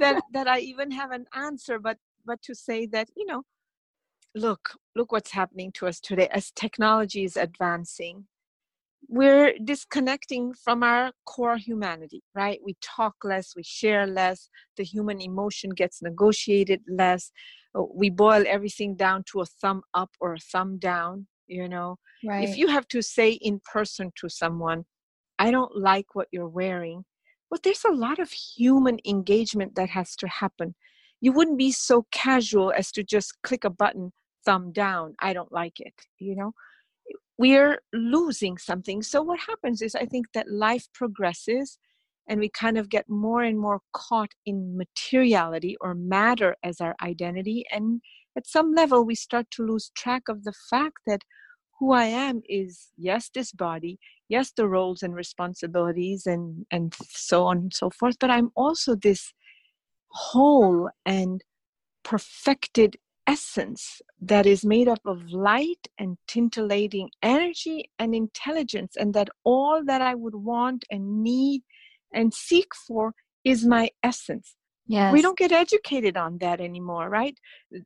that 0.00 0.22
that 0.32 0.48
I 0.48 0.60
even 0.60 0.90
have 0.90 1.12
an 1.12 1.26
answer, 1.34 1.78
but 1.78 1.98
but 2.24 2.40
to 2.42 2.54
say 2.54 2.86
that 2.86 3.08
you 3.16 3.26
know 3.26 3.42
look 4.34 4.70
look 4.96 5.12
what's 5.12 5.30
happening 5.30 5.70
to 5.72 5.86
us 5.86 6.00
today 6.00 6.28
as 6.32 6.50
technology 6.50 7.22
is 7.22 7.36
advancing 7.36 8.26
we're 9.08 9.54
disconnecting 9.64 10.54
from 10.54 10.82
our 10.82 11.12
core 11.26 11.56
humanity 11.56 12.22
right? 12.34 12.58
We 12.64 12.76
talk 12.80 13.16
less 13.24 13.54
we 13.56 13.62
share 13.62 14.06
less 14.06 14.48
the 14.76 14.84
human 14.84 15.20
emotion 15.20 15.70
gets 15.70 16.02
negotiated 16.02 16.80
less. 16.88 17.30
Uh, 17.74 17.82
we 17.94 18.10
boil 18.10 18.44
everything 18.46 18.94
down 18.96 19.24
to 19.32 19.40
a 19.40 19.46
thumb 19.46 19.82
up 19.94 20.10
or 20.20 20.34
a 20.34 20.38
thumb 20.38 20.78
down 20.78 21.26
you 21.46 21.68
know? 21.68 21.98
Right. 22.24 22.48
if 22.48 22.56
you 22.56 22.68
have 22.68 22.88
to 22.88 23.02
say 23.02 23.32
in 23.32 23.60
person 23.70 24.10
to 24.16 24.30
someone 24.30 24.84
i 25.38 25.50
don't 25.50 25.76
like 25.76 26.14
what 26.14 26.28
you're 26.32 26.48
wearing 26.48 27.04
but 27.50 27.62
there's 27.62 27.84
a 27.84 27.92
lot 27.92 28.18
of 28.18 28.30
human 28.30 28.98
engagement 29.06 29.76
that 29.76 29.90
has 29.90 30.16
to 30.16 30.26
happen. 30.26 30.74
You 31.20 31.30
wouldn't 31.30 31.56
be 31.56 31.70
so 31.70 32.04
casual 32.10 32.72
as 32.72 32.90
to 32.90 33.04
just 33.04 33.40
click 33.42 33.62
a 33.62 33.70
button 33.70 34.12
thumb 34.44 34.72
down 34.72 35.14
i 35.20 35.32
don't 35.32 35.52
like 35.52 35.80
it 35.80 35.94
you 36.18 36.36
know 36.36 36.52
we're 37.36 37.80
losing 37.92 38.58
something. 38.58 39.02
So 39.02 39.22
what 39.22 39.40
happens 39.40 39.82
is 39.82 39.94
i 39.94 40.06
think 40.06 40.26
that 40.34 40.50
life 40.50 40.86
progresses 40.94 41.78
and 42.28 42.40
we 42.40 42.48
kind 42.48 42.78
of 42.78 42.88
get 42.88 43.08
more 43.08 43.42
and 43.42 43.58
more 43.58 43.80
caught 43.92 44.30
in 44.46 44.76
materiality 44.78 45.76
or 45.80 45.94
matter 45.94 46.56
as 46.64 46.80
our 46.80 46.94
identity. 47.02 47.64
And 47.70 48.00
at 48.36 48.46
some 48.46 48.72
level 48.74 49.04
we 49.04 49.14
start 49.14 49.46
to 49.52 49.66
lose 49.66 49.90
track 49.94 50.22
of 50.28 50.44
the 50.44 50.54
fact 50.70 50.98
that 51.06 51.22
who 51.78 51.92
i 51.92 52.04
am 52.04 52.40
is 52.48 52.90
yes 52.96 53.30
this 53.34 53.52
body 53.52 53.98
yes 54.28 54.52
the 54.56 54.68
roles 54.68 55.02
and 55.02 55.14
responsibilities 55.14 56.26
and 56.26 56.64
and 56.70 56.94
so 57.10 57.46
on 57.46 57.58
and 57.58 57.74
so 57.74 57.90
forth 57.90 58.16
but 58.20 58.30
i'm 58.30 58.50
also 58.54 58.94
this 58.94 59.32
whole 60.08 60.88
and 61.04 61.42
perfected 62.04 62.96
essence 63.26 64.00
that 64.20 64.46
is 64.46 64.64
made 64.64 64.88
up 64.88 65.00
of 65.04 65.22
light 65.30 65.88
and 65.98 66.16
tintillating 66.28 67.08
energy 67.22 67.90
and 67.98 68.14
intelligence, 68.14 68.96
and 68.96 69.14
that 69.14 69.28
all 69.44 69.82
that 69.84 70.02
I 70.02 70.14
would 70.14 70.34
want 70.34 70.84
and 70.90 71.22
need 71.22 71.62
and 72.12 72.32
seek 72.32 72.74
for 72.86 73.14
is 73.44 73.64
my 73.64 73.90
essence. 74.02 74.56
Yes. 74.86 75.12
We 75.12 75.22
don't 75.22 75.38
get 75.38 75.52
educated 75.52 76.16
on 76.16 76.38
that 76.38 76.60
anymore, 76.60 77.08
right? 77.08 77.36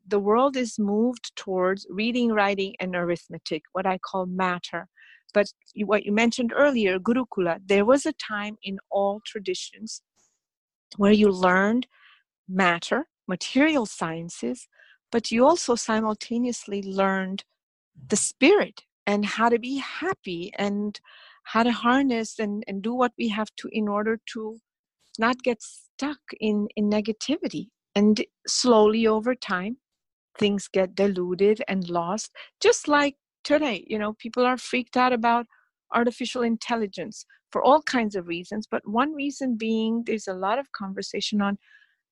The 0.07 0.19
world 0.19 0.57
is 0.57 0.79
moved 0.79 1.31
towards 1.37 1.87
reading, 1.89 2.33
writing, 2.33 2.75
and 2.81 2.97
arithmetic, 2.97 3.63
what 3.73 3.87
I 3.87 3.99
call 3.99 4.27
matter. 4.27 4.89
But 5.33 5.47
what 5.85 6.05
you 6.05 6.13
mentioned 6.13 6.53
earlier, 6.57 6.99
Gurukula, 6.99 7.61
there 7.65 7.85
was 7.85 8.05
a 8.07 8.15
time 8.15 8.57
in 8.63 8.79
all 8.91 9.21
traditions 9.25 10.03
where 10.97 11.13
you 11.13 11.31
learned 11.31 11.87
matter, 12.49 13.07
material 13.29 13.87
sciences, 13.87 14.67
but 15.11 15.31
you 15.31 15.47
also 15.47 15.75
simultaneously 15.75 16.83
learned 16.83 17.45
the 18.09 18.17
spirit 18.17 18.83
and 19.07 19.25
how 19.25 19.49
to 19.49 19.59
be 19.59 19.77
happy 19.79 20.53
and 20.59 21.01
how 21.45 21.63
to 21.63 21.73
harness 21.73 22.39
and, 22.39 22.63
and 22.69 22.83
do 22.83 22.95
what 22.95 23.13
we 23.19 23.29
have 23.29 23.49
to 23.57 23.69
in 23.73 23.89
order 23.89 24.21
to 24.35 24.59
not 25.19 25.43
get 25.43 25.63
stuck 25.63 26.19
in, 26.41 26.69
in 26.77 26.91
negativity. 26.91 27.69
And 27.95 28.25
slowly 28.47 29.07
over 29.07 29.35
time, 29.35 29.79
things 30.39 30.69
get 30.69 30.95
diluted 30.95 31.63
and 31.67 31.89
lost. 31.89 32.31
Just 32.61 32.87
like 32.87 33.17
today, 33.45 33.85
you 33.89 33.99
know, 33.99 34.13
people 34.19 34.45
are 34.45 34.59
freaked 34.59 34.97
out 34.97 35.13
about 35.13 35.47
artificial 35.93 36.43
intelligence 36.43 37.25
for 37.51 37.63
all 37.63 37.83
kinds 37.83 38.15
of 38.15 38.29
reasons. 38.29 38.69
But 38.71 38.87
one 38.87 39.15
reason 39.15 39.57
being 39.57 40.05
there's 40.07 40.29
a 40.29 40.35
lot 40.35 40.59
of 40.59 40.71
conversation 40.73 41.41
on 41.41 41.59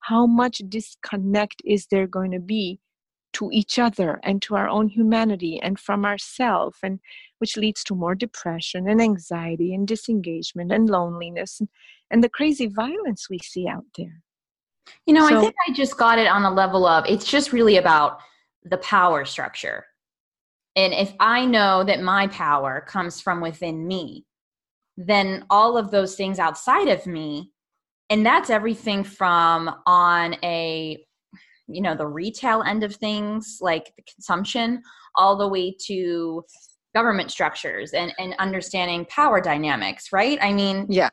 how 0.01 0.27
much 0.27 0.63
disconnect 0.69 1.63
is 1.65 1.87
there 1.91 2.07
going 2.07 2.31
to 2.33 2.41
be 2.41 2.81
to 3.37 3.51
each 3.53 3.78
other 3.78 4.18
and 4.22 4.41
to 4.41 4.57
our 4.57 4.68
own 4.68 4.89
humanity 4.89 5.61
and 5.61 5.78
from 5.78 6.07
ourself 6.07 6.78
and 6.82 6.99
which 7.39 7.59
leads 7.59 7.84
to 7.84 7.95
more 7.95 8.14
depression 8.14 8.89
and 8.89 9.01
anxiety 9.01 9.74
and 9.74 9.87
disengagement 9.87 10.72
and 10.72 10.89
loneliness 10.89 11.61
and, 11.61 11.68
and 12.11 12.24
the 12.24 12.30
crazy 12.30 12.66
violence 12.66 13.28
we 13.28 13.39
see 13.39 13.68
out 13.68 13.84
there. 13.99 14.22
You 15.05 15.12
know 15.14 15.28
so, 15.28 15.37
i 15.37 15.41
think 15.41 15.55
i 15.68 15.72
just 15.72 15.99
got 15.99 16.18
it 16.18 16.28
on 16.28 16.45
a 16.45 16.51
level 16.51 16.87
of 16.87 17.05
it's 17.07 17.28
just 17.28 17.53
really 17.53 17.76
about 17.76 18.20
the 18.64 18.78
power 18.78 19.24
structure. 19.24 19.84
And 20.76 20.95
if 20.95 21.12
i 21.20 21.45
know 21.45 21.84
that 21.84 22.01
my 22.01 22.28
power 22.28 22.84
comes 22.87 23.20
from 23.20 23.41
within 23.41 23.87
me 23.87 24.24
then 24.97 25.45
all 25.51 25.76
of 25.76 25.91
those 25.91 26.14
things 26.14 26.39
outside 26.39 26.89
of 26.89 27.07
me 27.07 27.53
and 28.09 28.24
that's 28.24 28.49
everything 28.49 29.05
from 29.05 29.74
on 29.84 30.37
a 30.43 31.06
you 31.69 31.81
know 31.81 31.95
the 31.95 32.07
retail 32.07 32.62
end 32.62 32.83
of 32.83 32.95
things 32.97 33.59
like 33.61 33.93
the 33.97 34.03
consumption 34.03 34.83
all 35.17 35.37
the 35.37 35.49
way 35.49 35.75
to 35.87 36.45
government 36.95 37.31
structures 37.31 37.93
and 37.93 38.12
and 38.19 38.35
understanding 38.39 39.05
power 39.07 39.41
dynamics 39.41 40.12
right? 40.12 40.39
I 40.41 40.53
mean 40.53 40.87
yeah. 40.89 41.11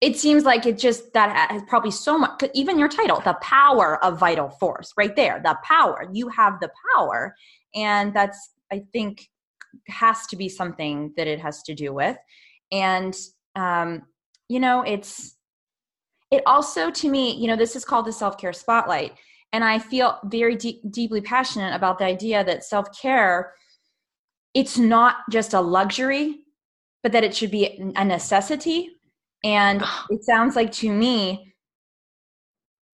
it 0.00 0.16
seems 0.16 0.44
like 0.44 0.66
it 0.66 0.78
just 0.78 1.12
that 1.12 1.50
has 1.50 1.62
probably 1.68 1.90
so 1.90 2.18
much 2.18 2.42
even 2.54 2.78
your 2.78 2.88
title 2.88 3.20
the 3.24 3.36
power 3.42 4.02
of 4.04 4.18
vital 4.18 4.50
force 4.60 4.92
right 4.96 5.14
there 5.16 5.40
the 5.44 5.56
power 5.64 6.08
you 6.12 6.28
have 6.28 6.60
the 6.60 6.70
power. 6.94 7.34
And 7.74 8.14
that's 8.14 8.50
i 8.70 8.82
think 8.92 9.26
has 9.88 10.26
to 10.26 10.36
be 10.36 10.48
something 10.48 11.12
that 11.16 11.26
it 11.26 11.40
has 11.40 11.62
to 11.64 11.74
do 11.74 11.92
with. 11.92 12.16
And 12.70 13.16
um 13.56 14.02
you 14.48 14.60
know 14.60 14.82
it's 14.82 15.36
it 16.32 16.42
also 16.46 16.90
to 16.90 17.08
me 17.08 17.34
you 17.36 17.46
know 17.46 17.56
this 17.56 17.76
is 17.76 17.84
called 17.84 18.06
the 18.06 18.12
self-care 18.12 18.52
spotlight 18.52 19.12
and 19.52 19.62
i 19.62 19.78
feel 19.78 20.18
very 20.24 20.56
deeply 20.56 21.20
passionate 21.20 21.74
about 21.74 21.98
the 21.98 22.04
idea 22.04 22.42
that 22.42 22.64
self-care 22.64 23.52
it's 24.54 24.76
not 24.76 25.16
just 25.30 25.54
a 25.54 25.60
luxury 25.60 26.42
but 27.02 27.12
that 27.12 27.24
it 27.24 27.34
should 27.34 27.50
be 27.50 27.92
a 27.96 28.04
necessity. 28.04 28.90
And 29.44 29.82
it 30.10 30.24
sounds 30.24 30.54
like 30.54 30.70
to 30.72 30.90
me 30.90 31.52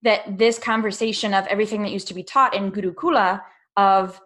that 0.03 0.39
this 0.39 0.59
conversation 0.59 1.34
of 1.34 1.47
everything 1.49 1.82
that 1.82 1.91
used 1.93 2.09
to 2.09 2.14
be 2.14 2.22
taught 2.22 2.55
in 2.55 2.72
Gurukula 2.72 3.43
of 3.76 4.20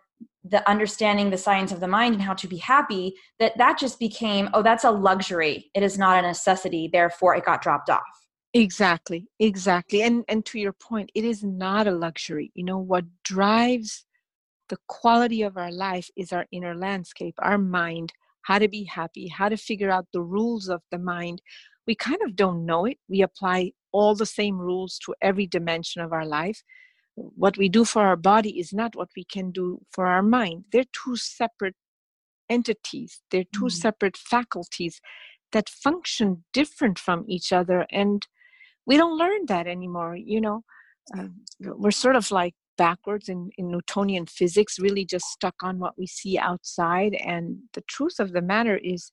the 0.44 0.68
understanding 0.68 1.30
the 1.30 1.38
science 1.38 1.72
of 1.72 1.80
the 1.80 1.88
mind 1.88 2.14
and 2.14 2.22
how 2.22 2.34
to 2.34 2.48
be 2.48 2.56
happy 2.56 3.14
that 3.38 3.56
that 3.58 3.78
just 3.78 3.98
became 4.00 4.50
oh 4.54 4.62
that's 4.62 4.84
a 4.84 4.90
luxury. 4.90 5.70
It 5.74 5.82
is 5.82 5.98
not 5.98 6.22
a 6.22 6.26
necessity. 6.26 6.88
Therefore 6.92 7.34
it 7.34 7.44
got 7.44 7.62
dropped 7.62 7.90
off 7.90 8.21
exactly 8.54 9.28
exactly 9.38 10.02
and 10.02 10.24
and 10.28 10.44
to 10.44 10.58
your 10.58 10.72
point 10.72 11.10
it 11.14 11.24
is 11.24 11.42
not 11.42 11.86
a 11.86 11.90
luxury 11.90 12.50
you 12.54 12.64
know 12.64 12.78
what 12.78 13.04
drives 13.24 14.04
the 14.68 14.76
quality 14.88 15.42
of 15.42 15.56
our 15.56 15.72
life 15.72 16.08
is 16.16 16.32
our 16.32 16.46
inner 16.52 16.74
landscape 16.74 17.34
our 17.38 17.58
mind 17.58 18.12
how 18.42 18.58
to 18.58 18.68
be 18.68 18.84
happy 18.84 19.28
how 19.28 19.48
to 19.48 19.56
figure 19.56 19.90
out 19.90 20.06
the 20.12 20.20
rules 20.20 20.68
of 20.68 20.82
the 20.90 20.98
mind 20.98 21.40
we 21.86 21.94
kind 21.94 22.18
of 22.24 22.36
don't 22.36 22.66
know 22.66 22.84
it 22.84 22.98
we 23.08 23.22
apply 23.22 23.72
all 23.90 24.14
the 24.14 24.26
same 24.26 24.58
rules 24.58 24.98
to 24.98 25.14
every 25.22 25.46
dimension 25.46 26.02
of 26.02 26.12
our 26.12 26.26
life 26.26 26.62
what 27.14 27.58
we 27.58 27.68
do 27.68 27.84
for 27.84 28.02
our 28.02 28.16
body 28.16 28.58
is 28.58 28.72
not 28.72 28.96
what 28.96 29.10
we 29.16 29.24
can 29.24 29.50
do 29.50 29.82
for 29.90 30.06
our 30.06 30.22
mind. 30.22 30.64
They're 30.72 30.84
two 31.04 31.16
separate 31.16 31.76
entities, 32.48 33.20
they're 33.30 33.44
2 33.44 33.60
mm-hmm. 33.60 33.68
separate 33.68 34.16
faculties 34.16 35.00
that 35.52 35.68
function 35.68 36.44
different 36.52 36.98
from 36.98 37.24
each 37.28 37.52
other. 37.52 37.86
And 37.90 38.26
we 38.86 38.96
don't 38.96 39.18
learn 39.18 39.46
that 39.46 39.66
anymore. 39.66 40.16
You 40.16 40.40
know, 40.40 40.62
uh, 41.16 41.28
we're 41.60 41.90
sort 41.90 42.16
of 42.16 42.30
like 42.30 42.54
backwards 42.78 43.28
in, 43.28 43.50
in 43.58 43.70
Newtonian 43.70 44.26
physics, 44.26 44.78
really 44.78 45.04
just 45.04 45.26
stuck 45.26 45.54
on 45.62 45.78
what 45.78 45.98
we 45.98 46.06
see 46.06 46.38
outside. 46.38 47.14
And 47.14 47.58
the 47.74 47.82
truth 47.88 48.18
of 48.18 48.32
the 48.32 48.42
matter 48.42 48.76
is 48.76 49.12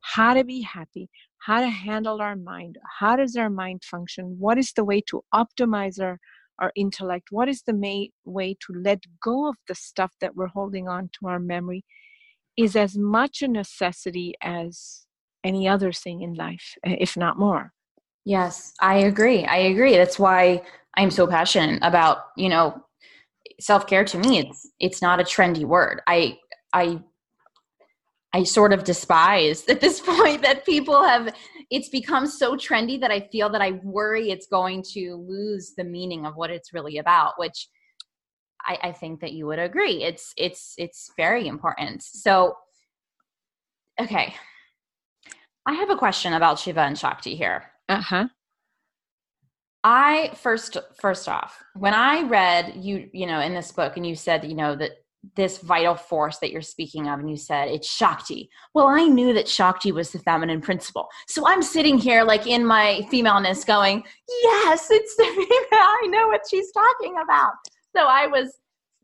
how 0.00 0.34
to 0.34 0.44
be 0.44 0.62
happy, 0.62 1.08
how 1.38 1.60
to 1.60 1.68
handle 1.68 2.20
our 2.20 2.36
mind, 2.36 2.78
how 3.00 3.16
does 3.16 3.36
our 3.36 3.50
mind 3.50 3.84
function, 3.84 4.36
what 4.38 4.58
is 4.58 4.72
the 4.72 4.84
way 4.84 5.00
to 5.08 5.22
optimize 5.34 6.00
our 6.00 6.18
our 6.60 6.72
intellect 6.76 7.28
what 7.30 7.48
is 7.48 7.62
the 7.62 7.72
may, 7.72 8.10
way 8.24 8.54
to 8.54 8.72
let 8.80 9.00
go 9.22 9.48
of 9.48 9.56
the 9.68 9.74
stuff 9.74 10.12
that 10.20 10.36
we're 10.36 10.46
holding 10.46 10.88
on 10.88 11.10
to 11.12 11.26
our 11.26 11.40
memory 11.40 11.84
is 12.56 12.76
as 12.76 12.96
much 12.96 13.42
a 13.42 13.48
necessity 13.48 14.34
as 14.40 15.06
any 15.42 15.66
other 15.66 15.92
thing 15.92 16.22
in 16.22 16.34
life 16.34 16.74
if 16.84 17.16
not 17.16 17.38
more 17.38 17.72
yes 18.24 18.72
i 18.80 18.96
agree 18.96 19.44
i 19.44 19.56
agree 19.56 19.96
that's 19.96 20.18
why 20.18 20.62
i'm 20.96 21.10
so 21.10 21.26
passionate 21.26 21.78
about 21.82 22.18
you 22.36 22.48
know 22.48 22.74
self-care 23.60 24.04
to 24.04 24.18
me 24.18 24.38
it's 24.38 24.70
it's 24.80 25.02
not 25.02 25.20
a 25.20 25.24
trendy 25.24 25.64
word 25.64 26.00
i 26.06 26.36
i 26.72 27.00
I 28.34 28.42
sort 28.42 28.72
of 28.72 28.82
despise 28.82 29.64
at 29.68 29.80
this 29.80 30.00
point 30.00 30.42
that 30.42 30.66
people 30.66 31.02
have 31.02 31.32
it's 31.70 31.88
become 31.88 32.26
so 32.26 32.56
trendy 32.56 33.00
that 33.00 33.10
I 33.10 33.20
feel 33.32 33.48
that 33.50 33.62
I 33.62 33.80
worry 33.82 34.30
it's 34.30 34.46
going 34.48 34.82
to 34.92 35.14
lose 35.14 35.72
the 35.76 35.84
meaning 35.84 36.26
of 36.26 36.36
what 36.36 36.50
it's 36.50 36.74
really 36.74 36.98
about, 36.98 37.34
which 37.38 37.68
I, 38.66 38.78
I 38.82 38.92
think 38.92 39.20
that 39.20 39.32
you 39.32 39.46
would 39.46 39.58
agree. 39.58 40.02
It's 40.02 40.32
it's 40.36 40.74
it's 40.78 41.10
very 41.16 41.46
important. 41.46 42.02
So 42.02 42.56
okay. 44.00 44.34
I 45.66 45.74
have 45.74 45.90
a 45.90 45.96
question 45.96 46.34
about 46.34 46.58
Shiva 46.58 46.80
and 46.80 46.98
Shakti 46.98 47.36
here. 47.36 47.70
Uh-huh. 47.88 48.28
I 49.82 50.30
first 50.34 50.78
first 50.98 51.28
off, 51.28 51.62
when 51.74 51.92
I 51.92 52.22
read 52.22 52.74
you, 52.76 53.10
you 53.12 53.26
know, 53.26 53.40
in 53.40 53.52
this 53.52 53.70
book 53.70 53.96
and 53.96 54.06
you 54.06 54.16
said, 54.16 54.44
you 54.44 54.54
know, 54.54 54.74
that 54.76 54.92
this 55.36 55.58
vital 55.58 55.94
force 55.94 56.38
that 56.38 56.50
you're 56.50 56.62
speaking 56.62 57.08
of 57.08 57.18
and 57.18 57.30
you 57.30 57.36
said 57.36 57.68
it's 57.68 57.90
shakti 57.90 58.48
well 58.74 58.88
i 58.88 59.04
knew 59.04 59.32
that 59.32 59.48
shakti 59.48 59.90
was 59.90 60.10
the 60.10 60.18
feminine 60.18 60.60
principle. 60.60 61.08
So 61.28 61.46
i'm 61.46 61.62
sitting 61.62 61.98
here 61.98 62.24
like 62.24 62.46
in 62.46 62.64
my 62.64 63.06
femaleness 63.10 63.64
going 63.64 64.04
yes 64.28 64.88
it's 64.90 65.16
the 65.16 65.24
female. 65.24 65.46
I 65.72 66.06
know 66.10 66.28
what 66.28 66.42
she's 66.50 66.70
talking 66.72 67.14
about. 67.22 67.52
So 67.96 68.06
i 68.06 68.26
was 68.26 68.54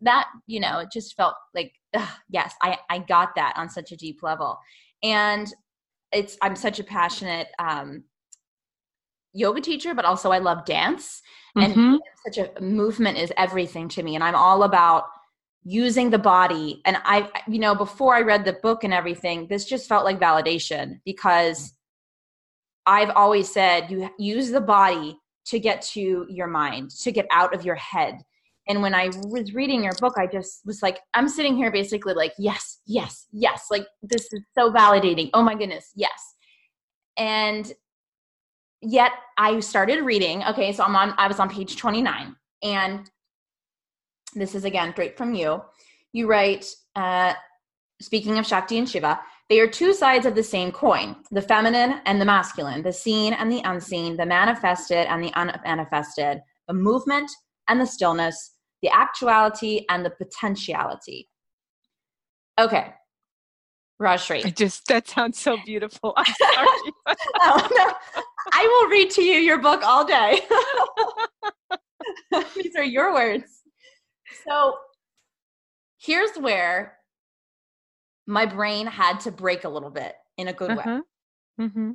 that 0.03 0.29
you 0.47 0.61
know 0.61 0.81
it 0.81 0.89
just 0.93 1.17
felt 1.17 1.35
like 1.55 1.73
ugh, 1.95 2.09
yes 2.29 2.55
i 2.63 2.77
i 2.91 2.99
got 2.99 3.35
that 3.37 3.55
on 3.57 3.69
such 3.69 3.93
a 3.93 3.97
deep 3.97 4.23
level. 4.23 4.59
And 5.03 5.53
it's 6.13 6.37
i'm 6.43 6.57
such 6.57 6.81
a 6.81 6.85
passionate 6.85 7.49
um 7.59 8.05
yoga 9.33 9.61
teacher 9.61 9.95
but 9.95 10.05
also 10.05 10.31
i 10.31 10.39
love 10.39 10.65
dance 10.65 11.23
and 11.57 11.73
mm-hmm. 11.73 11.97
such 12.27 12.39
a 12.39 12.61
movement 12.61 13.19
is 13.19 13.33
everything 13.37 13.89
to 13.89 14.03
me 14.03 14.15
and 14.15 14.25
i'm 14.25 14.35
all 14.35 14.63
about 14.63 15.05
using 15.65 16.11
the 16.11 16.19
body 16.19 16.81
and 16.85 16.97
i 17.05 17.29
you 17.47 17.59
know 17.59 17.75
before 17.75 18.15
i 18.15 18.21
read 18.21 18.45
the 18.45 18.55
book 18.55 18.83
and 18.83 18.95
everything 18.95 19.47
this 19.49 19.65
just 19.65 19.89
felt 19.89 20.05
like 20.05 20.19
validation 20.19 21.01
because 21.05 21.75
i've 22.87 23.11
always 23.11 23.53
said 23.53 23.91
you 23.91 24.09
use 24.19 24.51
the 24.51 24.61
body 24.61 25.17
to 25.45 25.59
get 25.59 25.83
to 25.83 26.27
your 26.29 26.47
mind 26.47 26.91
to 26.91 27.13
get 27.13 27.27
out 27.31 27.55
of 27.55 27.65
your 27.65 27.75
head 27.75 28.19
and 28.69 28.81
when 28.81 28.95
i 28.95 29.11
was 29.27 29.53
reading 29.53 29.85
your 29.85 29.93
book 30.01 30.15
i 30.17 30.27
just 30.27 30.63
was 30.65 30.83
like 30.83 30.99
i'm 31.13 31.29
sitting 31.29 31.57
here 31.57 31.71
basically 31.71 32.15
like 32.15 32.33
yes 32.39 32.79
yes 32.87 33.27
yes 33.33 33.67
like 33.71 33.87
this 34.03 34.33
is 34.33 34.41
so 34.57 34.73
validating 34.73 35.29
oh 35.35 35.43
my 35.43 35.55
goodness 35.55 35.93
yes 35.95 36.37
and 37.19 37.75
yet 38.83 39.13
i 39.37 39.61
started 39.61 40.05
reading 40.05 40.43
okay 40.45 40.73
so 40.73 40.83
i'm 40.85 40.97
on 40.97 41.15
i 41.19 41.29
was 41.29 41.39
on 41.39 41.49
page 41.49 41.77
29 41.77 42.35
and 42.63 43.11
this 44.35 44.55
is 44.55 44.65
again 44.65 44.93
straight 44.93 45.17
from 45.17 45.35
you. 45.35 45.63
You 46.13 46.27
write, 46.27 46.67
uh, 46.97 47.35
speaking 48.01 48.39
of 48.39 48.47
Shakti 48.47 48.79
and 48.79 48.89
Shiva, 48.89 49.21
they 49.49 49.61
are 49.61 49.67
two 49.67 49.93
sides 49.93 50.27
of 50.27 50.35
the 50.35 50.43
same 50.43 50.71
coin 50.71 51.17
the 51.31 51.43
feminine 51.43 52.01
and 52.07 52.21
the 52.21 52.25
masculine, 52.25 52.83
the 52.83 52.93
seen 52.93 53.33
and 53.33 53.51
the 53.51 53.63
unseen, 53.65 54.17
the 54.17 54.27
manifested 54.27 55.07
and 55.09 55.23
the 55.23 55.33
unmanifested, 55.33 56.41
the 56.69 56.75
movement 56.75 57.31
and 57.69 57.81
the 57.81 57.87
stillness, 57.87 58.55
the 58.83 58.91
actuality 58.95 59.85
and 59.89 60.05
the 60.05 60.11
potentiality. 60.11 61.29
Okay. 62.61 62.93
Rajshree. 64.01 64.47
I 64.47 64.51
just, 64.51 64.87
that 64.87 65.09
sounds 65.09 65.39
so 65.39 65.59
beautiful. 65.65 66.15
I'm 66.17 66.25
sorry. 66.55 66.93
oh, 67.41 67.69
no. 67.77 68.23
I 68.53 68.67
will 68.67 68.91
read 68.91 69.11
to 69.11 69.23
you 69.23 69.35
your 69.35 69.59
book 69.59 69.83
all 69.85 70.05
day. 70.07 70.41
These 72.57 72.77
are 72.77 72.85
your 72.85 73.13
words. 73.13 73.63
So 74.49 74.77
here's 75.99 76.37
where 76.39 76.97
my 78.27 78.47
brain 78.47 78.87
had 78.87 79.21
to 79.21 79.33
break 79.33 79.65
a 79.65 79.69
little 79.69 79.91
bit 79.91 80.15
in 80.39 80.49
a 80.49 80.53
good 80.53 80.71
uh-huh. 80.71 81.01
way. 81.59 81.67
Mm-hmm. 81.67 81.91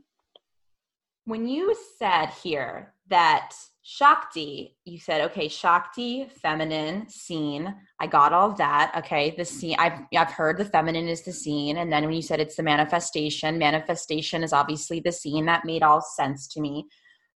When 1.25 1.47
you 1.47 1.75
said 1.97 2.27
here 2.43 2.93
that 3.07 3.53
Shakti, 3.87 4.75
you 4.83 4.97
said, 4.97 5.21
okay, 5.29 5.47
Shakti, 5.47 6.27
feminine, 6.41 7.07
seen. 7.07 7.71
I 7.99 8.07
got 8.07 8.33
all 8.33 8.49
of 8.49 8.57
that. 8.57 8.91
Okay, 8.97 9.35
the 9.37 9.45
seen. 9.45 9.75
I've 9.77 9.99
I've 10.17 10.31
heard 10.31 10.57
the 10.57 10.65
feminine 10.65 11.07
is 11.07 11.23
the 11.23 11.31
seen, 11.31 11.77
and 11.77 11.93
then 11.93 12.03
when 12.03 12.15
you 12.15 12.23
said 12.23 12.39
it's 12.39 12.55
the 12.55 12.63
manifestation, 12.63 13.59
manifestation 13.59 14.43
is 14.43 14.53
obviously 14.53 15.01
the 15.01 15.11
seen. 15.11 15.45
That 15.45 15.65
made 15.65 15.83
all 15.83 16.01
sense 16.01 16.47
to 16.47 16.61
me. 16.61 16.87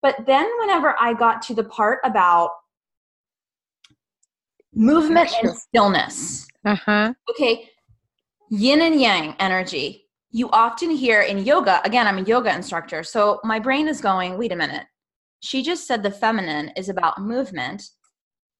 But 0.02 0.24
then, 0.24 0.48
whenever 0.60 0.94
I 1.00 1.14
got 1.14 1.42
to 1.42 1.54
the 1.54 1.64
part 1.64 1.98
about 2.04 2.50
movement 4.72 5.30
and 5.42 5.52
stillness. 5.52 6.46
Uh-huh. 6.64 7.12
Okay. 7.28 7.68
Yin 8.50 8.82
and 8.82 9.00
yang 9.00 9.34
energy. 9.40 10.04
You 10.30 10.48
often 10.50 10.90
hear 10.90 11.22
in 11.22 11.44
yoga, 11.44 11.80
again, 11.84 12.06
I'm 12.06 12.18
a 12.18 12.22
yoga 12.22 12.54
instructor. 12.54 13.02
So 13.02 13.40
my 13.42 13.58
brain 13.58 13.88
is 13.88 14.00
going, 14.00 14.38
wait 14.38 14.52
a 14.52 14.56
minute. 14.56 14.86
She 15.46 15.62
just 15.62 15.86
said 15.86 16.02
the 16.02 16.10
feminine 16.10 16.72
is 16.76 16.88
about 16.88 17.20
movement, 17.20 17.84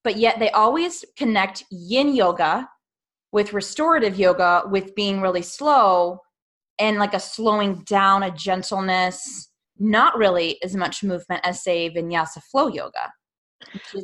but 0.05 0.15
yet 0.15 0.39
they 0.39 0.49
always 0.51 1.03
connect 1.17 1.65
yin 1.69 2.15
yoga 2.15 2.69
with 3.33 3.51
restorative 3.51 4.17
yoga 4.17 4.63
with 4.71 4.95
being 4.95 5.19
really 5.19 5.41
slow 5.41 6.21
and 6.79 6.97
like 6.97 7.13
a 7.13 7.19
slowing 7.19 7.83
down, 7.83 8.23
a 8.23 8.31
gentleness, 8.31 9.49
not 9.77 10.17
really 10.17 10.63
as 10.63 10.77
much 10.77 11.03
movement 11.03 11.41
as, 11.43 11.61
say, 11.61 11.89
vinyasa 11.89 12.41
flow 12.43 12.69
yoga. 12.69 13.11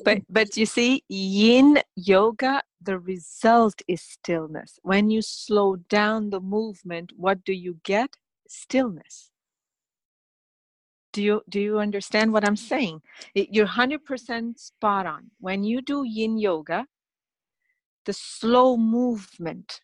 But 0.04 0.18
but 0.28 0.58
you 0.58 0.66
see 0.66 1.04
yin 1.08 1.80
yoga 1.96 2.64
the 2.82 3.00
result 3.00 3.82
is 3.88 4.02
stillness. 4.02 4.78
When 4.82 5.10
you 5.10 5.22
slow 5.22 5.78
down 5.78 6.32
the 6.32 6.42
movement 6.42 7.14
what 7.16 7.46
do 7.46 7.54
you 7.54 7.80
get? 7.84 8.18
Stillness 8.48 9.32
do 11.14 11.24
you 11.24 11.42
do 11.48 11.60
you 11.62 11.80
understand 11.80 12.34
what 12.34 12.46
i'm 12.46 12.56
saying 12.56 13.02
you're 13.34 13.68
100% 13.68 14.60
spot 14.60 15.06
on 15.06 15.32
when 15.40 15.64
you 15.64 15.82
do 15.82 16.04
yin 16.06 16.38
yoga 16.38 16.86
the 18.06 18.14
slow 18.14 18.76
movement 18.76 19.80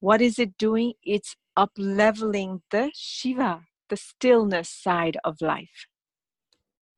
what 0.00 0.20
is 0.20 0.38
it 0.38 0.56
doing 0.58 0.92
it's 1.02 1.34
up 1.56 1.72
leveling 1.76 2.62
the 2.70 2.90
shiva 2.94 3.62
the 3.88 3.96
stillness 3.96 4.68
side 4.68 5.16
of 5.24 5.40
life 5.40 5.86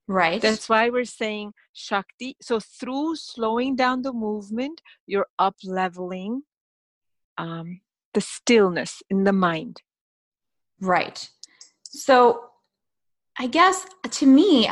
Right. 0.08 0.40
That's 0.40 0.68
why 0.68 0.88
we're 0.88 1.04
saying 1.04 1.54
Shakti. 1.72 2.36
So 2.40 2.60
through 2.60 3.16
slowing 3.16 3.74
down 3.74 4.02
the 4.02 4.12
movement, 4.12 4.80
you're 5.04 5.26
up 5.36 5.56
leveling 5.64 6.42
um, 7.36 7.80
the 8.14 8.20
stillness 8.20 9.02
in 9.10 9.24
the 9.24 9.32
mind. 9.32 9.82
Right. 10.80 11.28
so 11.82 12.45
I 13.38 13.46
guess 13.46 13.86
to 14.10 14.26
me, 14.26 14.68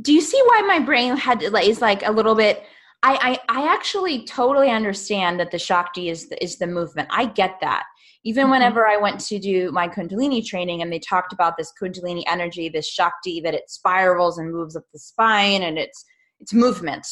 do 0.00 0.12
you 0.12 0.20
see 0.20 0.40
why 0.46 0.62
my 0.62 0.78
brain 0.78 1.16
had 1.16 1.42
is 1.42 1.80
like 1.80 2.06
a 2.06 2.10
little 2.10 2.34
bit? 2.34 2.64
I, 3.02 3.38
I 3.48 3.60
I 3.60 3.72
actually 3.72 4.24
totally 4.24 4.70
understand 4.70 5.38
that 5.38 5.50
the 5.50 5.58
Shakti 5.58 6.08
is 6.08 6.28
the, 6.28 6.42
is 6.42 6.58
the 6.58 6.66
movement. 6.66 7.08
I 7.10 7.26
get 7.26 7.58
that. 7.60 7.84
Even 8.24 8.44
mm-hmm. 8.44 8.52
whenever 8.52 8.86
I 8.86 8.96
went 8.96 9.20
to 9.20 9.38
do 9.38 9.70
my 9.70 9.86
Kundalini 9.86 10.44
training 10.44 10.82
and 10.82 10.92
they 10.92 10.98
talked 10.98 11.32
about 11.32 11.56
this 11.56 11.72
Kundalini 11.80 12.22
energy, 12.26 12.68
this 12.68 12.88
Shakti, 12.88 13.40
that 13.42 13.54
it 13.54 13.70
spirals 13.70 14.38
and 14.38 14.52
moves 14.52 14.76
up 14.76 14.84
the 14.92 14.98
spine 14.98 15.62
and 15.62 15.78
it's 15.78 16.04
it's 16.40 16.52
movement. 16.52 17.06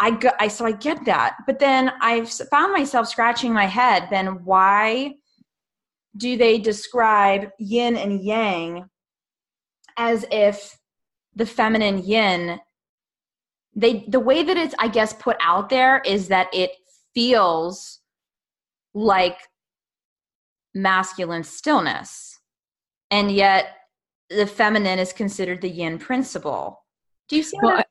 I, 0.00 0.12
go, 0.12 0.30
I 0.38 0.48
so 0.48 0.64
I 0.64 0.72
get 0.72 1.04
that, 1.06 1.36
but 1.46 1.58
then 1.58 1.92
I've 2.00 2.30
found 2.30 2.72
myself 2.72 3.08
scratching 3.08 3.52
my 3.52 3.66
head. 3.66 4.08
Then 4.10 4.44
why 4.44 5.14
do 6.16 6.36
they 6.36 6.58
describe 6.58 7.50
yin 7.58 7.96
and 7.96 8.22
yang 8.22 8.88
as 9.98 10.24
if 10.30 10.78
the 11.34 11.46
feminine 11.46 11.98
yin 11.98 12.58
they 13.76 14.04
the 14.08 14.20
way 14.20 14.42
that 14.42 14.56
it's 14.56 14.74
i 14.78 14.88
guess 14.88 15.12
put 15.12 15.36
out 15.40 15.68
there 15.68 16.00
is 16.06 16.28
that 16.28 16.48
it 16.54 16.70
feels 17.14 18.00
like 18.94 19.38
masculine 20.74 21.44
stillness. 21.44 22.38
And 23.10 23.30
yet 23.30 23.76
the 24.30 24.46
feminine 24.46 24.98
is 24.98 25.12
considered 25.12 25.60
the 25.60 25.68
yin 25.68 25.98
principle. 25.98 26.84
Do 27.28 27.36
you 27.36 27.42
see 27.42 27.58
well, 27.62 27.78
I, 27.78 27.84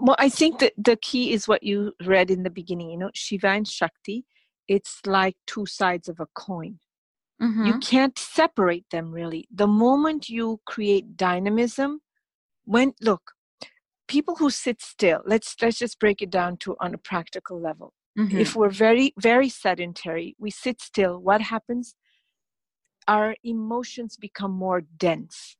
well 0.00 0.16
i 0.18 0.28
think 0.28 0.58
that 0.58 0.72
the 0.76 0.96
key 0.96 1.32
is 1.32 1.46
what 1.46 1.62
you 1.62 1.92
read 2.04 2.30
in 2.30 2.42
the 2.42 2.50
beginning 2.50 2.90
you 2.90 2.98
know 2.98 3.10
shiva 3.14 3.48
and 3.48 3.66
shakti 3.66 4.24
it's 4.66 5.00
like 5.06 5.36
two 5.46 5.64
sides 5.64 6.08
of 6.08 6.18
a 6.20 6.26
coin 6.34 6.78
Mm-hmm. 7.40 7.66
You 7.66 7.78
can't 7.78 8.18
separate 8.18 8.86
them 8.90 9.12
really. 9.12 9.48
The 9.52 9.66
moment 9.66 10.28
you 10.28 10.60
create 10.66 11.16
dynamism, 11.16 12.00
when 12.64 12.94
look, 13.00 13.32
people 14.08 14.36
who 14.36 14.50
sit 14.50 14.82
still, 14.82 15.22
let's 15.24 15.54
let's 15.62 15.78
just 15.78 16.00
break 16.00 16.20
it 16.20 16.30
down 16.30 16.56
to 16.58 16.76
on 16.80 16.94
a 16.94 16.98
practical 16.98 17.60
level. 17.60 17.92
Mm-hmm. 18.18 18.38
If 18.38 18.56
we're 18.56 18.70
very 18.70 19.12
very 19.18 19.48
sedentary, 19.48 20.34
we 20.38 20.50
sit 20.50 20.80
still, 20.80 21.18
what 21.20 21.40
happens? 21.40 21.94
Our 23.06 23.36
emotions 23.44 24.16
become 24.16 24.52
more 24.52 24.82
dense. 24.98 25.56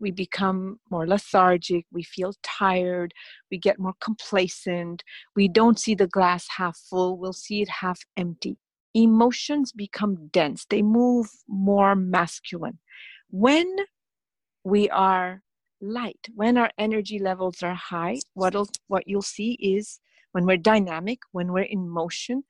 We 0.00 0.12
become 0.12 0.78
more 0.90 1.08
lethargic, 1.08 1.84
we 1.90 2.04
feel 2.04 2.32
tired, 2.44 3.12
we 3.50 3.58
get 3.58 3.80
more 3.80 3.94
complacent, 4.00 5.02
we 5.34 5.48
don't 5.48 5.78
see 5.78 5.96
the 5.96 6.06
glass 6.06 6.46
half 6.56 6.78
full, 6.88 7.18
we'll 7.18 7.32
see 7.32 7.62
it 7.62 7.68
half 7.68 7.98
empty 8.16 8.58
emotions 9.02 9.72
become 9.72 10.28
dense, 10.28 10.66
they 10.68 10.82
move 10.82 11.28
more 11.46 11.94
masculine. 11.94 12.78
When 13.30 13.76
we 14.64 14.88
are 14.90 15.42
light, 15.80 16.28
when 16.34 16.58
our 16.58 16.70
energy 16.78 17.18
levels 17.18 17.62
are 17.62 17.74
high, 17.74 18.18
what'll, 18.34 18.68
what 18.88 19.06
you'll 19.06 19.22
see 19.22 19.52
is 19.60 20.00
when 20.32 20.44
we're 20.44 20.56
dynamic, 20.56 21.20
when 21.32 21.52
we're 21.52 21.62
in 21.62 21.88
motion, 21.88 22.44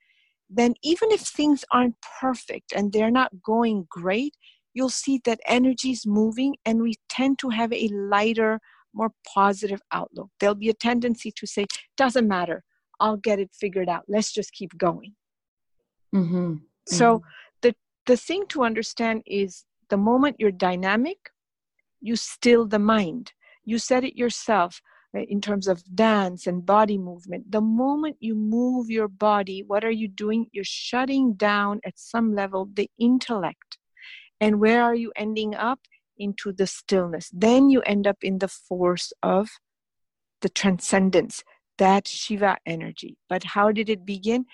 then 0.49 0.73
even 0.83 1.11
if 1.11 1.21
things 1.21 1.63
aren't 1.71 1.95
perfect 2.19 2.73
and 2.75 2.91
they're 2.91 3.11
not 3.11 3.41
going 3.43 3.85
great, 3.89 4.35
you'll 4.73 4.89
see 4.89 5.21
that 5.25 5.39
energy 5.45 5.91
is 5.91 6.05
moving 6.05 6.55
and 6.65 6.81
we 6.81 6.95
tend 7.09 7.37
to 7.39 7.49
have 7.49 7.71
a 7.73 7.89
lighter, 7.89 8.59
more 8.93 9.11
positive 9.33 9.81
outlook. 9.91 10.29
There'll 10.39 10.55
be 10.55 10.69
a 10.69 10.73
tendency 10.73 11.31
to 11.35 11.45
say, 11.45 11.65
doesn't 11.97 12.27
matter, 12.27 12.63
I'll 12.99 13.17
get 13.17 13.39
it 13.39 13.51
figured 13.53 13.89
out, 13.89 14.05
let's 14.07 14.33
just 14.33 14.51
keep 14.53 14.77
going. 14.77 15.15
Mm-hmm. 16.15 16.55
So 16.87 17.19
mm-hmm. 17.19 17.27
the 17.61 17.75
the 18.05 18.17
thing 18.17 18.45
to 18.49 18.63
understand 18.63 19.23
is 19.25 19.65
the 19.89 19.97
moment 19.97 20.37
you're 20.39 20.51
dynamic, 20.51 21.31
you 22.01 22.15
still 22.15 22.65
the 22.65 22.79
mind. 22.79 23.33
You 23.65 23.77
said 23.77 24.03
it 24.03 24.15
yourself 24.15 24.81
uh, 25.15 25.21
in 25.21 25.41
terms 25.41 25.67
of 25.67 25.83
dance 25.95 26.47
and 26.47 26.65
body 26.65 26.97
movement. 26.97 27.51
The 27.51 27.61
moment 27.61 28.17
you 28.19 28.35
move 28.35 28.89
your 28.89 29.07
body, 29.07 29.63
what 29.65 29.83
are 29.83 29.91
you 29.91 30.07
doing? 30.07 30.47
You're 30.51 30.63
shutting 30.63 31.33
down 31.33 31.81
at 31.85 31.99
some 31.99 32.33
level 32.33 32.69
the 32.73 32.89
intellect. 32.99 33.77
And 34.41 34.59
where 34.59 34.83
are 34.83 34.95
you 34.95 35.11
ending 35.15 35.55
up? 35.55 35.79
Into 36.21 36.51
the 36.51 36.67
stillness. 36.67 37.31
Then 37.31 37.69
you 37.69 37.79
end 37.83 38.05
up 38.05 38.17
in 38.21 38.39
the 38.39 38.49
force 38.49 39.13
of 39.23 39.47
the 40.41 40.49
transcendence, 40.49 41.43
that 41.77 42.09
Shiva 42.09 42.57
energy. 42.65 43.15
But 43.29 43.45
how 43.45 43.71
did 43.71 43.89
it 43.89 44.05
begin? 44.05 44.45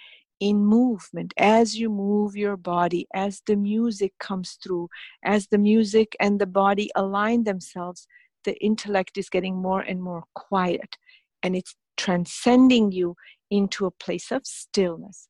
In 0.46 0.64
movement 0.64 1.34
as 1.38 1.76
you 1.76 1.90
move 1.90 2.36
your 2.36 2.56
body 2.56 3.08
as 3.16 3.42
the 3.48 3.56
music 3.56 4.14
comes 4.20 4.60
through 4.62 4.88
as 5.24 5.48
the 5.48 5.58
music 5.58 6.16
and 6.20 6.40
the 6.40 6.46
body 6.46 6.88
align 6.96 7.44
themselves 7.46 8.06
the 8.44 8.56
intellect 8.64 9.18
is 9.18 9.28
getting 9.28 9.56
more 9.56 9.82
and 9.82 10.04
more 10.04 10.24
quiet 10.36 10.98
and 11.42 11.56
it's 11.56 11.74
transcending 11.98 12.92
you 12.92 13.16
into 13.50 13.88
a 13.88 13.98
place 14.06 14.32
of 14.32 14.46
stillness 14.46 15.30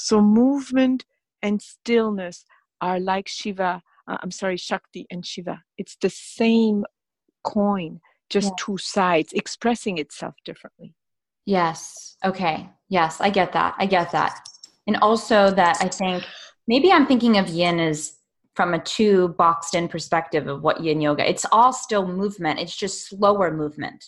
so 0.00 0.20
movement 0.20 1.04
and 1.42 1.62
stillness 1.62 2.44
are 2.80 2.98
like 2.98 3.28
shiva 3.28 3.80
uh, 4.08 4.18
i'm 4.20 4.32
sorry 4.32 4.56
shakti 4.56 5.06
and 5.12 5.24
shiva 5.24 5.62
it's 5.78 5.96
the 6.00 6.10
same 6.10 6.84
coin 7.44 8.00
just 8.30 8.48
yeah. 8.48 8.64
two 8.64 8.78
sides 8.78 9.32
expressing 9.32 9.96
itself 9.98 10.34
differently 10.44 10.92
Yes. 11.46 12.16
Okay. 12.24 12.68
Yes, 12.88 13.20
I 13.20 13.30
get 13.30 13.52
that. 13.52 13.74
I 13.78 13.86
get 13.86 14.10
that. 14.10 14.40
And 14.86 14.96
also 14.98 15.50
that 15.50 15.78
I 15.80 15.88
think 15.88 16.24
maybe 16.66 16.92
I'm 16.92 17.06
thinking 17.06 17.38
of 17.38 17.48
yin 17.48 17.80
as 17.80 18.16
from 18.54 18.72
a 18.72 18.78
too 18.78 19.28
boxed 19.36 19.74
in 19.74 19.88
perspective 19.88 20.46
of 20.46 20.62
what 20.62 20.82
yin 20.82 21.00
yoga. 21.00 21.28
It's 21.28 21.44
all 21.52 21.72
still 21.72 22.06
movement. 22.06 22.58
It's 22.58 22.76
just 22.76 23.08
slower 23.08 23.52
movement. 23.52 24.06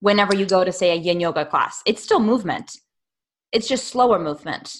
Whenever 0.00 0.34
you 0.34 0.44
go 0.44 0.64
to 0.64 0.72
say 0.72 0.90
a 0.90 1.00
yin 1.00 1.20
yoga 1.20 1.46
class, 1.46 1.80
it's 1.86 2.02
still 2.02 2.20
movement. 2.20 2.76
It's 3.52 3.68
just 3.68 3.88
slower 3.88 4.18
movement. 4.18 4.76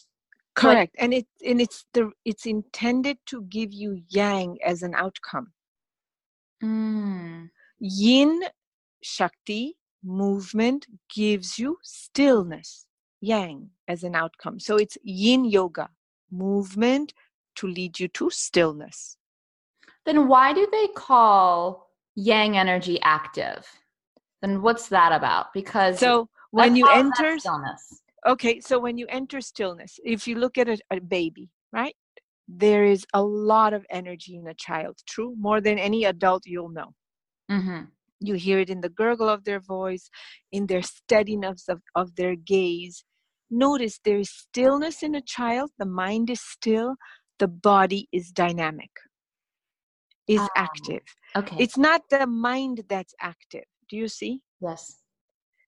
Correct. 0.54 0.94
But, 0.98 1.04
and 1.04 1.14
it 1.14 1.26
and 1.46 1.60
it's 1.60 1.86
the 1.94 2.10
it's 2.24 2.44
intended 2.44 3.18
to 3.26 3.42
give 3.42 3.72
you 3.72 4.02
yang 4.08 4.58
as 4.64 4.82
an 4.82 4.94
outcome. 4.94 5.52
Mm. 6.62 7.48
Yin 7.80 8.42
Shakti 9.02 9.76
movement 10.04 10.86
gives 11.14 11.58
you 11.58 11.78
stillness, 11.82 12.86
yang 13.22 13.70
as 13.88 14.02
an 14.04 14.14
outcome. 14.14 14.58
So 14.60 14.76
it's 14.76 14.98
yin 15.02 15.46
yoga, 15.46 15.88
movement 16.30 17.14
to 17.56 17.66
lead 17.66 17.98
you 17.98 18.08
to 18.08 18.28
stillness. 18.28 19.16
Then 20.04 20.28
why 20.28 20.52
do 20.52 20.68
they 20.70 20.88
call 20.88 21.88
yang 22.16 22.58
energy 22.58 23.00
active? 23.02 23.64
Then 24.42 24.60
what's 24.60 24.88
that 24.88 25.12
about? 25.12 25.54
Because 25.54 26.00
so 26.00 26.28
when 26.50 26.76
you 26.76 26.88
enter 26.90 27.38
stillness. 27.38 28.02
Okay, 28.26 28.60
so 28.60 28.78
when 28.78 28.98
you 28.98 29.06
enter 29.08 29.40
stillness, 29.40 29.98
if 30.04 30.28
you 30.28 30.36
look 30.36 30.58
at 30.58 30.68
a, 30.68 30.78
a 30.90 31.00
baby, 31.00 31.50
right? 31.72 31.94
There 32.48 32.84
is 32.84 33.06
a 33.14 33.22
lot 33.22 33.72
of 33.72 33.86
energy 33.88 34.36
in 34.36 34.46
a 34.46 34.54
child, 34.54 34.98
true? 35.08 35.34
More 35.38 35.60
than 35.60 35.78
any 35.78 36.04
adult 36.04 36.44
you'll 36.46 36.68
know. 36.68 36.92
Mm-hmm. 37.50 37.84
You 38.20 38.34
hear 38.34 38.58
it 38.60 38.70
in 38.70 38.80
the 38.80 38.88
gurgle 38.88 39.28
of 39.28 39.44
their 39.44 39.60
voice, 39.60 40.08
in 40.52 40.66
their 40.66 40.82
steadiness 40.82 41.68
of, 41.68 41.82
of 41.94 42.14
their 42.14 42.36
gaze. 42.36 43.04
Notice 43.54 44.00
there 44.02 44.18
is 44.18 44.30
stillness 44.30 45.02
in 45.02 45.14
a 45.14 45.20
child, 45.20 45.72
the 45.78 45.84
mind 45.84 46.30
is 46.30 46.40
still, 46.40 46.96
the 47.38 47.48
body 47.48 48.08
is 48.10 48.30
dynamic, 48.30 48.90
is 50.26 50.40
um, 50.40 50.48
active. 50.56 51.02
Okay. 51.36 51.56
It's 51.58 51.76
not 51.76 52.00
the 52.08 52.26
mind 52.26 52.84
that's 52.88 53.14
active. 53.20 53.64
Do 53.90 53.98
you 53.98 54.08
see? 54.08 54.40
Yes. 54.58 55.02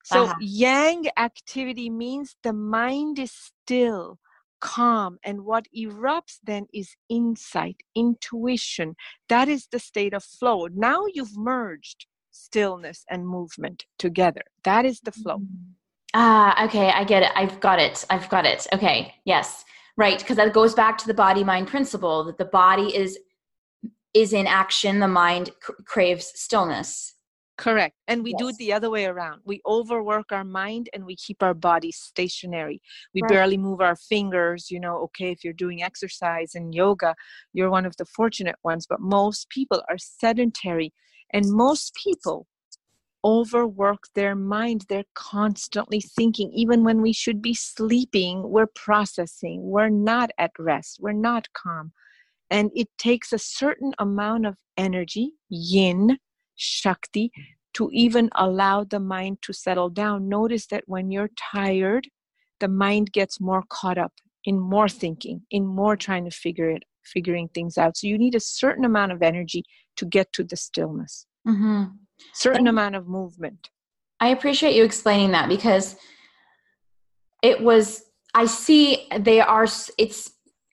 So 0.02 0.24
uh-huh. 0.24 0.34
yang 0.40 1.08
activity 1.18 1.90
means 1.90 2.36
the 2.42 2.54
mind 2.54 3.18
is 3.18 3.32
still, 3.32 4.18
calm, 4.62 5.18
and 5.22 5.44
what 5.44 5.66
erupts 5.76 6.38
then 6.42 6.66
is 6.72 6.96
insight, 7.10 7.76
intuition. 7.94 8.96
That 9.28 9.48
is 9.48 9.68
the 9.70 9.78
state 9.78 10.14
of 10.14 10.24
flow. 10.24 10.68
Now 10.72 11.04
you've 11.12 11.36
merged 11.36 12.06
stillness 12.30 13.04
and 13.10 13.28
movement 13.28 13.84
together. 13.98 14.42
That 14.64 14.86
is 14.86 15.00
the 15.00 15.12
flow. 15.12 15.36
Mm-hmm. 15.36 15.72
Ah, 16.14 16.64
okay, 16.64 16.90
I 16.90 17.02
get 17.02 17.24
it. 17.24 17.30
I've 17.34 17.58
got 17.60 17.80
it. 17.80 18.04
I've 18.08 18.28
got 18.28 18.46
it. 18.46 18.66
Okay, 18.72 19.14
yes, 19.24 19.64
right, 19.96 20.18
because 20.18 20.36
that 20.36 20.52
goes 20.52 20.72
back 20.72 20.96
to 20.98 21.06
the 21.08 21.14
body 21.14 21.42
mind 21.42 21.66
principle 21.66 22.24
that 22.24 22.38
the 22.38 22.44
body 22.44 22.96
is 22.96 23.18
is 24.14 24.32
in 24.32 24.46
action, 24.46 25.00
the 25.00 25.08
mind 25.08 25.50
cr- 25.60 25.72
craves 25.84 26.32
stillness. 26.36 27.14
Correct. 27.56 27.96
And 28.08 28.22
we 28.24 28.30
yes. 28.30 28.38
do 28.38 28.48
it 28.48 28.56
the 28.58 28.72
other 28.72 28.90
way 28.90 29.06
around. 29.06 29.40
We 29.44 29.60
overwork 29.66 30.32
our 30.32 30.44
mind 30.44 30.88
and 30.92 31.04
we 31.04 31.16
keep 31.16 31.42
our 31.42 31.54
body 31.54 31.92
stationary. 31.92 32.80
We 33.12 33.22
right. 33.22 33.28
barely 33.28 33.56
move 33.56 33.80
our 33.80 33.96
fingers. 33.96 34.70
You 34.70 34.80
know, 34.80 34.98
okay, 35.04 35.30
if 35.30 35.44
you're 35.44 35.52
doing 35.52 35.82
exercise 35.82 36.54
and 36.54 36.74
yoga, 36.74 37.14
you're 37.52 37.70
one 37.70 37.86
of 37.86 37.96
the 37.96 38.06
fortunate 38.06 38.56
ones, 38.64 38.86
but 38.88 39.00
most 39.00 39.48
people 39.50 39.82
are 39.88 39.98
sedentary 39.98 40.92
and 41.32 41.50
most 41.50 41.94
people 41.94 42.46
overwork 43.24 44.04
their 44.14 44.34
mind. 44.34 44.84
They're 44.88 45.04
constantly 45.14 46.00
thinking. 46.00 46.52
Even 46.52 46.84
when 46.84 47.00
we 47.00 47.12
should 47.12 47.40
be 47.40 47.54
sleeping, 47.54 48.42
we're 48.50 48.66
processing. 48.66 49.62
We're 49.62 49.88
not 49.88 50.30
at 50.38 50.52
rest. 50.58 50.98
We're 51.00 51.12
not 51.12 51.48
calm. 51.54 51.92
And 52.50 52.70
it 52.74 52.88
takes 52.98 53.32
a 53.32 53.38
certain 53.38 53.92
amount 53.98 54.46
of 54.46 54.56
energy, 54.76 55.32
yin, 55.48 56.18
Shakti, 56.56 57.32
to 57.74 57.90
even 57.92 58.30
allow 58.34 58.84
the 58.84 59.00
mind 59.00 59.38
to 59.42 59.52
settle 59.52 59.88
down. 59.88 60.28
Notice 60.28 60.66
that 60.68 60.84
when 60.86 61.10
you're 61.10 61.30
tired, 61.52 62.08
the 62.60 62.68
mind 62.68 63.12
gets 63.12 63.40
more 63.40 63.64
caught 63.68 63.98
up 63.98 64.12
in 64.44 64.60
more 64.60 64.88
thinking, 64.88 65.42
in 65.50 65.66
more 65.66 65.96
trying 65.96 66.24
to 66.24 66.30
figure 66.30 66.70
it, 66.70 66.82
figuring 67.04 67.48
things 67.48 67.78
out. 67.78 67.96
So 67.96 68.06
you 68.06 68.18
need 68.18 68.34
a 68.34 68.40
certain 68.40 68.84
amount 68.84 69.12
of 69.12 69.22
energy 69.22 69.64
to 69.96 70.04
get 70.04 70.32
to 70.34 70.44
the 70.44 70.56
stillness. 70.56 71.26
Mm-hmm. 71.48 71.84
Certain 72.32 72.66
amount 72.66 72.94
of 72.94 73.08
movement. 73.08 73.70
I 74.20 74.28
appreciate 74.28 74.74
you 74.74 74.84
explaining 74.84 75.32
that 75.32 75.48
because 75.48 75.96
it 77.42 77.60
was. 77.60 78.02
I 78.34 78.46
see 78.46 79.08
they 79.18 79.40
are. 79.40 79.66
It's 79.98 80.32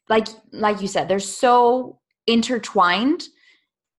like 0.10 0.28
like 0.52 0.82
you 0.82 0.88
said, 0.88 1.08
they're 1.08 1.20
so 1.20 2.00
intertwined 2.28 3.24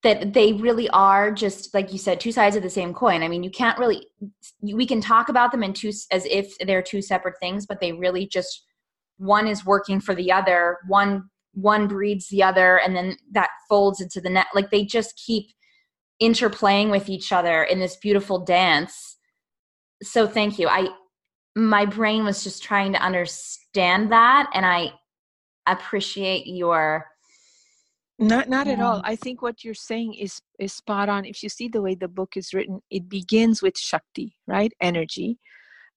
that 0.02 0.32
they 0.32 0.52
really 0.54 0.88
are 0.90 1.30
just 1.30 1.72
like 1.74 1.92
you 1.92 1.98
said 1.98 2.20
two 2.20 2.32
sides 2.32 2.56
of 2.56 2.62
the 2.62 2.70
same 2.70 2.92
coin 2.92 3.22
i 3.22 3.28
mean 3.28 3.42
you 3.42 3.50
can't 3.50 3.78
really 3.78 4.06
we 4.60 4.86
can 4.86 5.00
talk 5.00 5.28
about 5.28 5.50
them 5.50 5.62
in 5.62 5.72
two 5.72 5.92
as 6.10 6.24
if 6.26 6.56
they're 6.66 6.82
two 6.82 7.02
separate 7.02 7.38
things 7.40 7.66
but 7.66 7.80
they 7.80 7.92
really 7.92 8.26
just 8.26 8.64
one 9.18 9.46
is 9.46 9.64
working 9.64 10.00
for 10.00 10.14
the 10.14 10.30
other 10.30 10.78
one 10.88 11.28
one 11.54 11.86
breeds 11.86 12.28
the 12.28 12.42
other 12.42 12.78
and 12.78 12.96
then 12.96 13.16
that 13.30 13.50
folds 13.68 14.00
into 14.00 14.20
the 14.20 14.30
net 14.30 14.46
like 14.54 14.70
they 14.70 14.84
just 14.84 15.20
keep 15.24 15.46
interplaying 16.20 16.90
with 16.90 17.08
each 17.08 17.32
other 17.32 17.64
in 17.64 17.78
this 17.78 17.96
beautiful 17.96 18.38
dance 18.44 19.16
so 20.02 20.26
thank 20.26 20.58
you 20.58 20.68
i 20.68 20.88
my 21.54 21.84
brain 21.84 22.24
was 22.24 22.42
just 22.42 22.62
trying 22.62 22.92
to 22.92 23.02
understand 23.02 24.10
that 24.10 24.50
and 24.54 24.64
i 24.64 24.90
appreciate 25.66 26.46
your 26.46 27.06
not 28.18 28.48
not 28.48 28.68
at 28.68 28.80
all. 28.80 29.00
I 29.04 29.16
think 29.16 29.42
what 29.42 29.64
you're 29.64 29.74
saying 29.74 30.14
is 30.14 30.40
is 30.60 30.72
spot 30.72 31.08
on. 31.08 31.24
If 31.24 31.42
you 31.42 31.48
see 31.48 31.68
the 31.68 31.82
way 31.82 31.94
the 31.94 32.08
book 32.08 32.36
is 32.36 32.54
written, 32.54 32.80
it 32.88 33.08
begins 33.08 33.62
with 33.62 33.76
Shakti, 33.76 34.36
right? 34.46 34.72
Energy. 34.80 35.38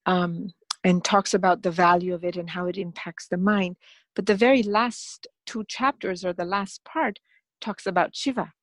Um, 0.05 0.49
and 0.83 1.03
talks 1.03 1.33
about 1.33 1.63
the 1.63 1.71
value 1.71 2.13
of 2.13 2.23
it 2.23 2.35
and 2.35 2.49
how 2.49 2.67
it 2.67 2.77
impacts 2.77 3.27
the 3.27 3.37
mind. 3.37 3.75
But 4.15 4.27
the 4.27 4.35
very 4.35 4.61
last 4.61 5.27
two 5.47 5.65
chapters 5.67 6.23
or 6.23 6.31
the 6.31 6.45
last 6.45 6.83
part 6.83 7.19
talks 7.59 7.87
about 7.87 8.15
Shiva. 8.15 8.53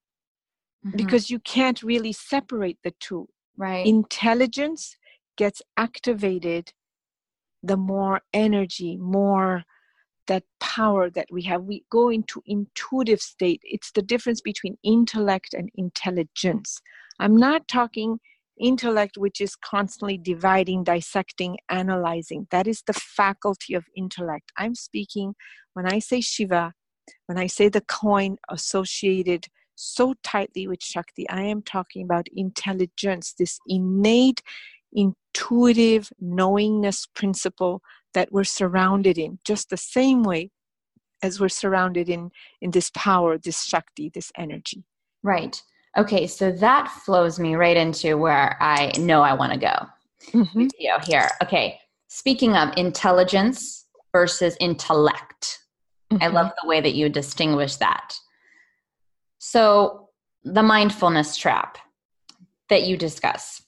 Mm-hmm. 0.87 0.97
Because 0.97 1.31
you 1.31 1.39
can't 1.41 1.83
really 1.83 2.13
separate 2.13 2.79
the 2.83 2.93
two. 2.99 3.29
Right. 3.57 3.87
Intelligence 3.87 4.97
gets 5.37 5.63
activated 5.77 6.73
the 7.63 7.77
more 7.77 8.23
energy, 8.33 8.97
more 8.97 9.65
that 10.27 10.45
power 10.61 11.11
that 11.11 11.27
we 11.31 11.43
have 11.43 11.63
we 11.63 11.85
go 11.91 12.09
into 12.09 12.43
intuitive 12.47 13.21
state 13.21 13.61
it's 13.65 13.91
the 13.93 14.03
difference 14.03 14.41
between 14.41 14.77
intellect 14.85 15.53
and 15.53 15.69
intelligence 15.75 16.81
i'm 17.19 17.37
not 17.37 17.67
talking 17.69 18.19
intellect 18.59 19.17
which 19.17 19.41
is 19.41 19.57
constantly 19.57 20.17
dividing 20.19 20.85
dissecting 20.85 21.57
analyzing 21.69 22.47
that 22.51 22.67
is 22.67 22.83
the 22.87 22.93
faculty 22.93 23.75
of 23.75 23.85
intellect 23.97 24.53
i'm 24.57 24.75
speaking 24.75 25.35
when 25.75 25.87
i 25.87 25.99
say 25.99 26.21
shiva 26.21 26.73
when 27.27 27.39
i 27.39 27.47
say 27.47 27.69
the 27.69 27.81
coin 27.83 28.37
associated 28.51 29.47
so 29.83 30.15
tightly 30.23 30.67
with 30.67 30.83
shakti 30.83 31.29
i 31.29 31.43
am 31.43 31.63
talking 31.63 32.05
about 32.05 32.27
intelligence 32.35 33.35
this 33.39 33.59
innate 33.67 34.43
intuitive 34.93 36.13
knowingness 36.21 37.07
principle 37.07 37.83
that 38.15 38.33
we're 38.33 38.45
surrounded 38.45 39.19
in, 39.19 39.39
just 39.45 39.71
the 39.71 39.77
same 39.77 40.23
way 40.23 40.51
as 41.23 41.41
we're 41.41 41.49
surrounded 41.49 42.09
in 42.09 42.31
in 42.61 42.71
this 42.73 42.91
power, 42.95 43.39
this 43.39 43.63
shakti, 43.65 44.11
this 44.13 44.31
energy. 44.37 44.85
Right. 45.23 45.63
Okay, 45.97 46.27
so 46.27 46.51
that 46.53 46.89
flows 46.89 47.39
me 47.39 47.55
right 47.55 47.77
into 47.77 48.17
where 48.17 48.57
I 48.61 48.93
know 48.99 49.23
I 49.23 49.35
want 49.35 49.53
to 49.53 49.59
go. 49.59 49.75
Mm-hmm. 50.33 50.67
here. 51.05 51.29
Okay. 51.43 51.79
Speaking 52.09 52.57
of 52.57 52.73
intelligence 52.77 53.87
versus 54.13 54.57
intellect, 54.61 55.59
mm-hmm. 56.13 56.23
I 56.23 56.29
love 56.29 56.53
the 56.63 56.69
way 56.69 56.81
that 56.81 56.95
you 56.95 57.09
distinguish 57.09 57.77
that. 57.77 58.15
So, 59.45 60.11
the 60.45 60.63
mindfulness 60.63 61.37
trap 61.37 61.77
that 62.69 62.85
you 62.85 62.97
discuss. 62.97 63.61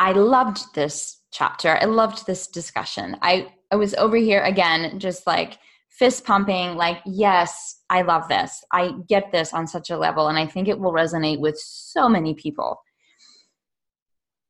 I 0.00 0.10
loved 0.10 0.74
this 0.74 1.20
chapter. 1.30 1.78
I 1.80 1.84
loved 1.84 2.26
this 2.26 2.48
discussion. 2.48 3.16
I 3.22 3.52
I 3.70 3.76
was 3.76 3.94
over 3.94 4.16
here 4.16 4.42
again, 4.42 4.98
just 4.98 5.24
like 5.24 5.60
fist 5.88 6.24
pumping, 6.24 6.74
like, 6.74 6.98
yes, 7.06 7.80
I 7.88 8.02
love 8.02 8.26
this. 8.28 8.64
I 8.72 8.94
get 9.08 9.30
this 9.30 9.52
on 9.52 9.68
such 9.68 9.88
a 9.90 9.96
level. 9.96 10.26
And 10.26 10.36
I 10.36 10.46
think 10.46 10.66
it 10.66 10.80
will 10.80 10.92
resonate 10.92 11.38
with 11.38 11.56
so 11.58 12.08
many 12.08 12.34
people. 12.34 12.80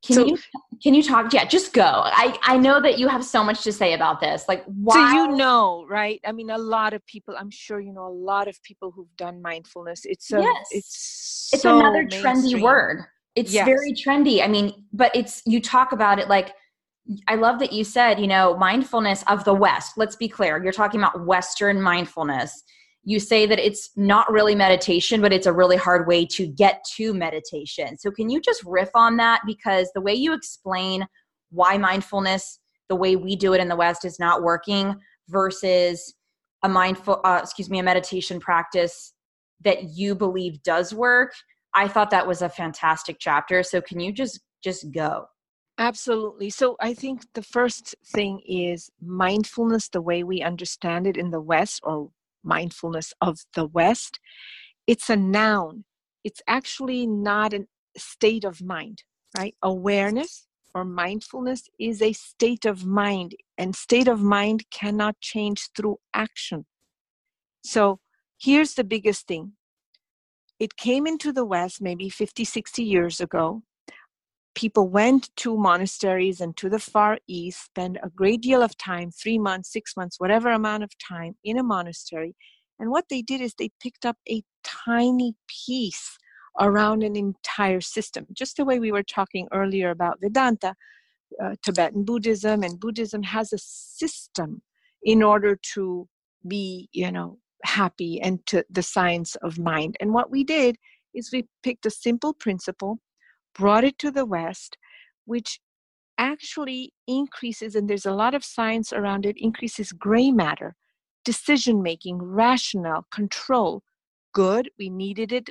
Can 0.04 0.14
so, 0.14 0.26
you 0.26 0.38
can 0.82 0.94
you 0.94 1.02
talk? 1.02 1.32
Yeah, 1.32 1.44
just 1.44 1.72
go. 1.72 1.82
I 1.82 2.38
I 2.42 2.56
know 2.56 2.80
that 2.80 2.98
you 2.98 3.08
have 3.08 3.24
so 3.24 3.42
much 3.42 3.62
to 3.64 3.72
say 3.72 3.94
about 3.94 4.20
this. 4.20 4.44
Like, 4.46 4.64
why? 4.66 4.94
So 4.94 5.24
you 5.30 5.36
know, 5.36 5.86
right? 5.88 6.20
I 6.24 6.30
mean, 6.30 6.50
a 6.50 6.58
lot 6.58 6.94
of 6.94 7.04
people. 7.06 7.34
I'm 7.36 7.50
sure 7.50 7.80
you 7.80 7.92
know 7.92 8.06
a 8.06 8.08
lot 8.08 8.46
of 8.46 8.62
people 8.62 8.92
who've 8.92 9.14
done 9.16 9.42
mindfulness. 9.42 10.02
It's 10.04 10.32
a, 10.32 10.40
yes. 10.40 10.68
it's 10.70 11.50
it's 11.52 11.62
so 11.62 11.80
another 11.80 12.02
mainstream. 12.02 12.22
trendy 12.22 12.62
word. 12.62 13.04
It's 13.34 13.52
yes. 13.52 13.66
very 13.66 13.92
trendy. 13.92 14.42
I 14.42 14.46
mean, 14.46 14.84
but 14.92 15.14
it's 15.16 15.42
you 15.46 15.60
talk 15.60 15.90
about 15.92 16.20
it 16.20 16.28
like 16.28 16.54
I 17.26 17.34
love 17.36 17.58
that 17.60 17.72
you 17.72 17.84
said, 17.84 18.20
you 18.20 18.26
know, 18.26 18.56
mindfulness 18.56 19.24
of 19.28 19.44
the 19.44 19.54
West. 19.54 19.96
Let's 19.96 20.16
be 20.16 20.28
clear. 20.28 20.62
You're 20.62 20.72
talking 20.72 21.00
about 21.00 21.26
Western 21.26 21.80
mindfulness. 21.80 22.62
You 23.08 23.18
say 23.18 23.46
that 23.46 23.58
it's 23.58 23.88
not 23.96 24.30
really 24.30 24.54
meditation, 24.54 25.22
but 25.22 25.32
it's 25.32 25.46
a 25.46 25.52
really 25.52 25.78
hard 25.78 26.06
way 26.06 26.26
to 26.26 26.46
get 26.46 26.84
to 26.96 27.14
meditation. 27.14 27.96
So, 27.96 28.10
can 28.10 28.28
you 28.28 28.38
just 28.38 28.62
riff 28.64 28.90
on 28.94 29.16
that? 29.16 29.40
Because 29.46 29.90
the 29.94 30.02
way 30.02 30.12
you 30.12 30.34
explain 30.34 31.06
why 31.50 31.78
mindfulness, 31.78 32.60
the 32.90 32.96
way 32.96 33.16
we 33.16 33.34
do 33.34 33.54
it 33.54 33.62
in 33.62 33.68
the 33.68 33.76
West, 33.76 34.04
is 34.04 34.18
not 34.18 34.42
working 34.42 34.94
versus 35.28 36.14
a 36.62 36.68
mindful, 36.68 37.22
uh, 37.24 37.40
excuse 37.42 37.70
me, 37.70 37.78
a 37.78 37.82
meditation 37.82 38.40
practice 38.40 39.14
that 39.64 39.84
you 39.96 40.14
believe 40.14 40.62
does 40.62 40.92
work. 40.92 41.32
I 41.72 41.88
thought 41.88 42.10
that 42.10 42.26
was 42.26 42.42
a 42.42 42.50
fantastic 42.50 43.16
chapter. 43.18 43.62
So, 43.62 43.80
can 43.80 44.00
you 44.00 44.12
just 44.12 44.40
just 44.62 44.90
go? 44.92 45.24
Absolutely. 45.78 46.50
So 46.50 46.76
I 46.80 46.92
think 46.92 47.22
the 47.34 47.42
first 47.42 47.94
thing 48.04 48.42
is 48.46 48.90
mindfulness, 49.00 49.88
the 49.88 50.02
way 50.02 50.24
we 50.24 50.42
understand 50.42 51.06
it 51.06 51.16
in 51.16 51.30
the 51.30 51.40
West, 51.40 51.80
or 51.84 52.10
mindfulness 52.48 53.12
of 53.20 53.38
the 53.54 53.66
West. 53.66 54.18
It's 54.86 55.08
a 55.10 55.16
noun, 55.16 55.84
it's 56.24 56.42
actually 56.48 57.06
not 57.06 57.54
a 57.54 57.66
state 57.96 58.44
of 58.44 58.60
mind, 58.62 59.04
right? 59.38 59.54
Awareness 59.62 60.46
or 60.74 60.84
mindfulness 60.84 61.68
is 61.78 62.02
a 62.02 62.12
state 62.12 62.64
of 62.64 62.84
mind, 62.84 63.34
and 63.56 63.76
state 63.76 64.08
of 64.08 64.20
mind 64.20 64.64
cannot 64.70 65.20
change 65.20 65.68
through 65.76 65.98
action. 66.14 66.66
So 67.62 68.00
here's 68.40 68.74
the 68.74 68.84
biggest 68.84 69.26
thing 69.26 69.52
it 70.58 70.76
came 70.76 71.06
into 71.06 71.32
the 71.32 71.44
West 71.44 71.80
maybe 71.80 72.08
50, 72.08 72.44
60 72.44 72.82
years 72.82 73.20
ago 73.20 73.62
people 74.58 74.88
went 74.88 75.30
to 75.36 75.56
monasteries 75.56 76.40
and 76.40 76.56
to 76.56 76.68
the 76.68 76.80
far 76.80 77.16
east, 77.28 77.66
spend 77.66 77.96
a 78.02 78.10
great 78.10 78.40
deal 78.40 78.60
of 78.60 78.76
time 78.76 79.08
three 79.12 79.38
months, 79.38 79.72
six 79.72 79.96
months, 79.96 80.18
whatever 80.18 80.50
amount 80.50 80.82
of 80.82 80.90
time 80.98 81.36
in 81.44 81.58
a 81.58 81.62
monastery. 81.62 82.34
And 82.80 82.90
what 82.90 83.04
they 83.08 83.22
did 83.22 83.40
is 83.40 83.54
they 83.54 83.70
picked 83.80 84.04
up 84.04 84.16
a 84.28 84.42
tiny 84.64 85.36
piece 85.46 86.18
around 86.58 87.04
an 87.04 87.14
entire 87.14 87.80
system, 87.80 88.26
just 88.32 88.56
the 88.56 88.64
way 88.64 88.80
we 88.80 88.90
were 88.90 89.04
talking 89.04 89.46
earlier 89.52 89.90
about 89.90 90.18
Vedanta, 90.20 90.74
uh, 91.40 91.54
Tibetan 91.62 92.04
Buddhism, 92.04 92.64
and 92.64 92.80
Buddhism 92.80 93.22
has 93.22 93.52
a 93.52 93.58
system 93.58 94.60
in 95.04 95.22
order 95.22 95.56
to 95.74 96.08
be, 96.48 96.88
you 96.90 97.12
know, 97.12 97.38
happy 97.62 98.20
and 98.20 98.44
to 98.46 98.64
the 98.68 98.82
science 98.82 99.36
of 99.36 99.56
mind. 99.56 99.96
And 100.00 100.12
what 100.12 100.32
we 100.32 100.42
did 100.42 100.78
is 101.14 101.30
we 101.32 101.46
picked 101.62 101.86
a 101.86 101.90
simple 101.90 102.34
principle 102.34 102.98
brought 103.58 103.84
it 103.84 103.98
to 103.98 104.10
the 104.10 104.24
West, 104.24 104.78
which 105.24 105.60
actually 106.16 106.92
increases, 107.06 107.74
and 107.74 107.88
there's 107.88 108.06
a 108.06 108.14
lot 108.14 108.34
of 108.34 108.44
science 108.44 108.92
around 108.92 109.26
it, 109.26 109.36
increases 109.38 109.92
gray 109.92 110.30
matter, 110.30 110.76
decision 111.24 111.82
making, 111.82 112.18
rationale, 112.22 113.06
control. 113.12 113.82
Good, 114.32 114.70
we 114.78 114.88
needed 114.88 115.32
it, 115.32 115.50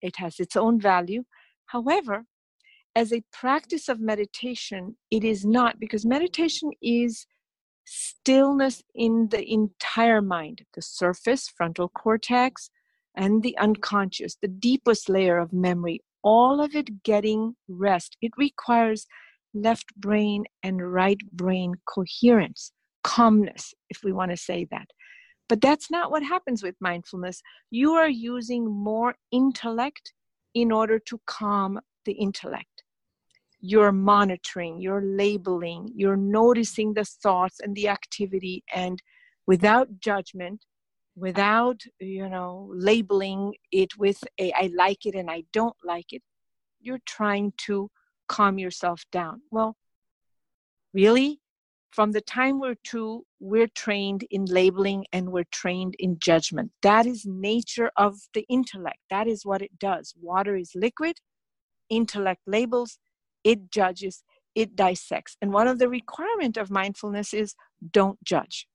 it 0.00 0.16
has 0.16 0.38
its 0.38 0.56
own 0.56 0.80
value. 0.80 1.24
However, 1.66 2.24
as 2.94 3.12
a 3.12 3.24
practice 3.32 3.88
of 3.88 4.00
meditation, 4.00 4.96
it 5.10 5.24
is 5.24 5.44
not 5.44 5.78
because 5.78 6.04
meditation 6.06 6.70
is 6.82 7.26
stillness 7.84 8.82
in 8.94 9.28
the 9.30 9.50
entire 9.50 10.20
mind 10.20 10.64
the 10.74 10.82
surface, 10.82 11.48
frontal 11.48 11.88
cortex, 11.88 12.70
and 13.16 13.42
the 13.42 13.56
unconscious, 13.58 14.36
the 14.40 14.48
deepest 14.48 15.08
layer 15.08 15.38
of 15.38 15.52
memory, 15.52 16.00
all 16.22 16.60
of 16.60 16.74
it 16.74 17.02
getting 17.02 17.54
rest. 17.68 18.16
It 18.20 18.32
requires 18.36 19.06
left 19.54 19.94
brain 19.96 20.44
and 20.62 20.92
right 20.92 21.18
brain 21.32 21.74
coherence, 21.88 22.72
calmness, 23.02 23.74
if 23.90 24.02
we 24.04 24.12
want 24.12 24.30
to 24.30 24.36
say 24.36 24.66
that. 24.70 24.88
But 25.48 25.60
that's 25.60 25.90
not 25.90 26.10
what 26.10 26.22
happens 26.22 26.62
with 26.62 26.74
mindfulness. 26.80 27.40
You 27.70 27.92
are 27.92 28.08
using 28.08 28.66
more 28.66 29.14
intellect 29.32 30.12
in 30.54 30.70
order 30.70 30.98
to 30.98 31.20
calm 31.26 31.80
the 32.04 32.12
intellect. 32.12 32.82
You're 33.60 33.92
monitoring, 33.92 34.80
you're 34.80 35.02
labeling, 35.02 35.88
you're 35.94 36.16
noticing 36.16 36.94
the 36.94 37.04
thoughts 37.04 37.60
and 37.60 37.74
the 37.74 37.88
activity, 37.88 38.62
and 38.72 39.02
without 39.46 39.88
judgment, 39.98 40.64
without 41.18 41.82
you 41.98 42.28
know 42.28 42.70
labeling 42.74 43.54
it 43.72 43.96
with 43.98 44.22
a 44.40 44.52
i 44.52 44.70
like 44.76 45.04
it 45.04 45.14
and 45.14 45.30
i 45.30 45.42
don't 45.52 45.76
like 45.84 46.12
it 46.12 46.22
you're 46.80 47.00
trying 47.06 47.52
to 47.56 47.90
calm 48.28 48.58
yourself 48.58 49.04
down. 49.10 49.42
Well 49.50 49.76
really? 50.92 51.40
From 51.90 52.12
the 52.12 52.20
time 52.20 52.60
we're 52.60 52.76
two 52.84 53.24
we're 53.40 53.68
trained 53.68 54.24
in 54.30 54.44
labeling 54.44 55.06
and 55.12 55.32
we're 55.32 55.50
trained 55.50 55.94
in 55.98 56.18
judgment. 56.18 56.70
That 56.82 57.06
is 57.06 57.24
nature 57.26 57.90
of 57.96 58.16
the 58.34 58.44
intellect. 58.48 58.98
That 59.10 59.26
is 59.26 59.44
what 59.44 59.62
it 59.62 59.78
does. 59.78 60.14
Water 60.20 60.54
is 60.56 60.72
liquid 60.74 61.16
intellect 61.90 62.42
labels 62.46 62.98
it 63.44 63.70
judges 63.70 64.22
it 64.54 64.76
dissects. 64.76 65.36
And 65.40 65.52
one 65.52 65.68
of 65.68 65.78
the 65.78 65.88
requirement 65.88 66.56
of 66.56 66.70
mindfulness 66.70 67.32
is 67.32 67.54
don't 67.92 68.22
judge 68.24 68.66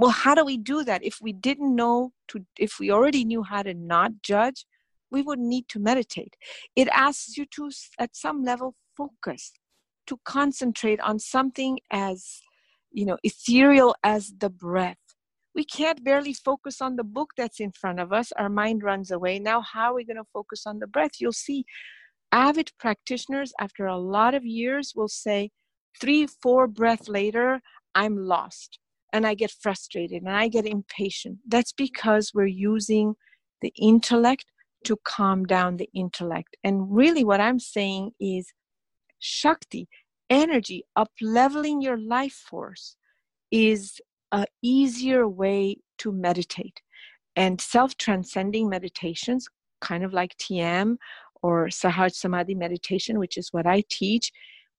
well 0.00 0.10
how 0.10 0.34
do 0.34 0.44
we 0.44 0.56
do 0.56 0.82
that? 0.84 1.04
If 1.04 1.18
we 1.20 1.32
didn't 1.32 1.74
know 1.82 2.12
to 2.28 2.44
if 2.58 2.72
we 2.80 2.90
already 2.90 3.24
knew 3.24 3.42
how 3.42 3.62
to 3.62 3.74
not 3.74 4.10
judge 4.22 4.66
we 5.12 5.22
would 5.22 5.40
need 5.40 5.68
to 5.68 5.80
meditate. 5.80 6.34
It 6.76 6.88
asks 6.92 7.36
you 7.36 7.44
to 7.56 7.70
at 7.98 8.14
some 8.14 8.44
level 8.44 8.74
focus 8.96 9.52
to 10.06 10.20
concentrate 10.24 11.00
on 11.00 11.18
something 11.18 11.80
as 11.90 12.40
you 12.92 13.04
know 13.04 13.18
ethereal 13.22 13.94
as 14.02 14.32
the 14.38 14.50
breath. 14.50 15.04
We 15.54 15.64
can't 15.64 16.04
barely 16.04 16.32
focus 16.32 16.80
on 16.80 16.96
the 16.96 17.08
book 17.16 17.30
that's 17.36 17.60
in 17.60 17.72
front 17.72 17.98
of 18.00 18.12
us. 18.12 18.32
Our 18.40 18.48
mind 18.48 18.82
runs 18.82 19.10
away. 19.10 19.38
Now 19.38 19.60
how 19.60 19.90
are 19.90 19.94
we 19.94 20.04
going 20.04 20.24
to 20.24 20.32
focus 20.32 20.62
on 20.66 20.78
the 20.78 20.86
breath? 20.86 21.20
You'll 21.20 21.42
see 21.48 21.64
avid 22.32 22.70
practitioners 22.78 23.52
after 23.60 23.86
a 23.86 23.98
lot 23.98 24.34
of 24.34 24.44
years 24.44 24.92
will 24.94 25.08
say 25.08 25.50
three 26.00 26.26
four 26.26 26.66
breath 26.66 27.08
later 27.08 27.60
i'm 27.94 28.16
lost 28.16 28.78
and 29.12 29.26
I 29.26 29.34
get 29.34 29.50
frustrated 29.50 30.22
and 30.22 30.30
I 30.30 30.48
get 30.48 30.66
impatient. 30.66 31.38
That's 31.46 31.72
because 31.72 32.32
we're 32.34 32.46
using 32.46 33.14
the 33.62 33.72
intellect 33.78 34.46
to 34.84 34.96
calm 35.04 35.44
down 35.44 35.76
the 35.76 35.88
intellect. 35.94 36.56
And 36.64 36.94
really, 36.94 37.24
what 37.24 37.40
I'm 37.40 37.58
saying 37.58 38.12
is 38.20 38.52
Shakti, 39.18 39.88
energy, 40.30 40.84
up 40.96 41.10
leveling 41.20 41.82
your 41.82 41.98
life 41.98 42.32
force 42.32 42.96
is 43.50 44.00
a 44.32 44.46
easier 44.62 45.28
way 45.28 45.76
to 45.98 46.12
meditate. 46.12 46.80
And 47.36 47.60
self 47.60 47.96
transcending 47.96 48.68
meditations, 48.68 49.48
kind 49.80 50.04
of 50.04 50.12
like 50.12 50.36
TM 50.38 50.96
or 51.42 51.68
Sahaj 51.68 52.14
Samadhi 52.14 52.54
meditation, 52.54 53.18
which 53.18 53.36
is 53.36 53.52
what 53.52 53.66
I 53.66 53.82
teach, 53.90 54.30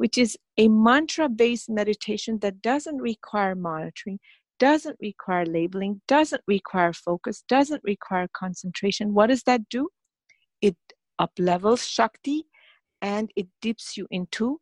which 0.02 0.18
is 0.18 0.36
a 0.58 0.68
mantra 0.68 1.30
based 1.30 1.70
meditation 1.70 2.40
that 2.40 2.60
doesn't 2.60 2.98
require 2.98 3.54
monitoring, 3.54 4.18
doesn't 4.58 4.98
require 5.00 5.46
labeling, 5.46 6.02
doesn't 6.08 6.42
require 6.48 6.92
focus, 6.92 7.44
doesn't 7.48 7.84
require 7.84 8.28
concentration. 8.34 9.14
What 9.14 9.28
does 9.28 9.44
that 9.44 9.62
do? 9.70 9.90
It 10.60 10.76
uplevels 11.22 11.88
Shakti 11.88 12.48
and 13.00 13.30
it 13.36 13.48
dips 13.62 13.96
you 13.96 14.08
into 14.10 14.60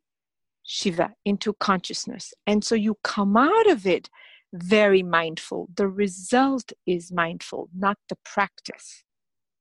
Shiva, 0.63 1.13
into 1.23 1.53
consciousness. 1.53 2.33
And 2.45 2.61
so 2.61 2.75
you 2.75 2.97
come 3.05 3.37
out 3.37 3.69
of 3.69 3.87
it 3.87 4.09
very 4.51 5.03
mindful. 5.03 5.69
The 5.73 5.87
result 5.87 6.73
is 6.85 7.13
mindful, 7.13 7.69
not 7.73 7.97
the 8.09 8.17
practice. 8.25 9.05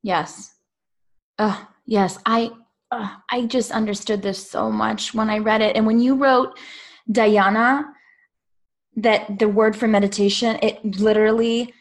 Yes. 0.03 0.57
Uh, 1.39 1.67
yes. 1.87 2.19
I 2.27 2.51
uh, 2.91 3.17
I 3.31 3.47
just 3.47 3.71
understood 3.71 4.23
this 4.23 4.51
so 4.51 4.71
much 4.71 5.15
when 5.15 5.31
I 5.31 5.39
read 5.39 5.61
it. 5.61 5.77
And 5.77 5.87
when 5.87 6.01
you 6.01 6.15
wrote 6.15 6.59
Dhyana, 7.11 7.85
that 8.97 9.39
the 9.39 9.49
word 9.49 9.77
for 9.77 9.87
meditation, 9.87 10.59
it 10.63 10.85
literally 10.99 11.73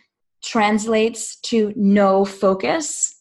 translates 0.43 1.37
to 1.37 1.73
no 1.75 2.25
focus. 2.25 3.15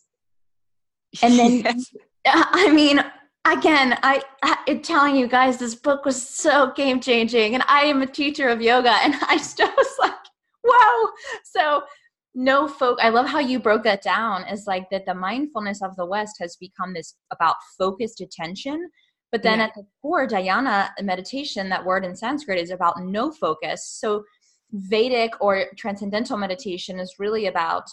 And 1.22 1.38
then, 1.38 1.52
yes. 1.64 1.94
I 2.26 2.70
mean, 2.72 2.98
again, 3.46 3.98
I, 4.02 4.22
I 4.42 4.74
telling 4.82 5.16
you 5.16 5.28
guys, 5.28 5.58
this 5.58 5.74
book 5.74 6.04
was 6.04 6.20
so 6.20 6.72
game 6.72 7.00
changing. 7.00 7.54
And 7.54 7.64
I 7.68 7.82
am 7.82 8.02
a 8.02 8.06
teacher 8.06 8.48
of 8.48 8.60
yoga, 8.60 8.92
and 9.02 9.14
I 9.28 9.36
just 9.36 9.58
was 9.58 9.96
like, 9.98 10.12
whoa. 10.64 11.10
So, 11.44 11.82
no 12.36 12.68
folk 12.68 12.98
i 13.00 13.08
love 13.08 13.26
how 13.26 13.38
you 13.38 13.58
broke 13.58 13.82
that 13.82 14.02
down 14.02 14.46
is 14.46 14.66
like 14.66 14.88
that 14.90 15.06
the 15.06 15.14
mindfulness 15.14 15.82
of 15.82 15.96
the 15.96 16.04
west 16.04 16.36
has 16.38 16.54
become 16.56 16.92
this 16.92 17.16
about 17.32 17.56
focused 17.78 18.20
attention 18.20 18.90
but 19.32 19.42
then 19.42 19.58
yeah. 19.58 19.64
at 19.64 19.74
the 19.74 19.82
core 20.02 20.28
dhyana 20.28 20.90
meditation 21.00 21.70
that 21.70 21.84
word 21.84 22.04
in 22.04 22.14
sanskrit 22.14 22.60
is 22.60 22.70
about 22.70 23.02
no 23.02 23.32
focus 23.32 23.88
so 23.98 24.22
vedic 24.70 25.32
or 25.40 25.64
transcendental 25.78 26.36
meditation 26.36 27.00
is 27.00 27.14
really 27.18 27.46
about 27.46 27.84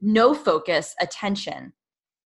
no 0.00 0.32
focus 0.32 0.94
attention 1.02 1.70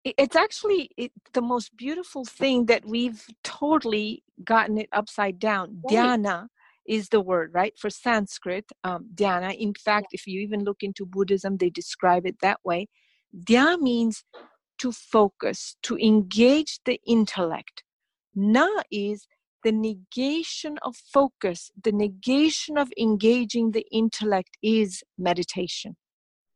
it's 0.05 0.37
actually 0.37 0.89
it, 0.97 1.11
the 1.33 1.43
most 1.43 1.77
beautiful 1.77 2.25
thing 2.25 2.67
that 2.67 2.87
we've 2.87 3.27
totally 3.43 4.23
gotten 4.45 4.79
it 4.79 4.89
upside 4.93 5.41
down 5.41 5.81
right. 5.91 6.21
dhyana 6.23 6.47
is 6.89 7.09
the 7.09 7.21
word, 7.21 7.51
right? 7.53 7.73
For 7.79 7.91
Sanskrit, 7.91 8.67
um, 8.85 9.09
dhyana. 9.15 9.55
In 9.55 9.75
fact, 9.75 10.09
if 10.13 10.27
you 10.27 10.41
even 10.41 10.65
look 10.65 10.83
into 10.83 11.07
Buddhism, 11.07 11.57
they 11.57 11.71
describe 11.71 12.27
it 12.27 12.37
that 12.43 12.61
way. 12.65 12.89
Dhyana 13.37 13.81
means 13.81 14.25
to 14.79 14.93
focus, 14.93 15.77
to 15.83 15.97
engage 15.97 16.81
the 16.85 17.01
intellect. 17.07 17.83
Na 18.35 18.69
is 18.91 19.27
the 19.65 19.73
negation 19.73 20.79
of 20.83 20.95
focus, 21.13 21.71
the 21.83 21.93
negation 21.93 22.79
of 22.79 22.93
engaging 22.99 23.73
the 23.73 23.85
intellect 23.91 24.57
is 24.63 25.03
meditation. 25.19 25.97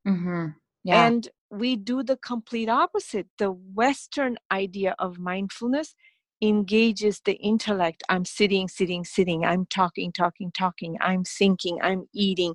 Mm-hmm. 0.06 0.46
Yeah. 0.84 1.06
And 1.06 1.28
we 1.50 1.76
do 1.76 2.02
the 2.02 2.16
complete 2.16 2.68
opposite. 2.68 3.26
The 3.38 3.50
Western 3.50 4.36
idea 4.52 4.94
of 4.98 5.18
mindfulness 5.18 5.94
engages 6.42 7.20
the 7.24 7.34
intellect. 7.34 8.02
I'm 8.08 8.24
sitting, 8.24 8.68
sitting, 8.68 9.04
sitting. 9.04 9.44
I'm 9.44 9.66
talking, 9.66 10.12
talking, 10.12 10.50
talking. 10.52 10.96
I'm 11.00 11.24
thinking. 11.24 11.78
I'm 11.82 12.08
eating. 12.12 12.54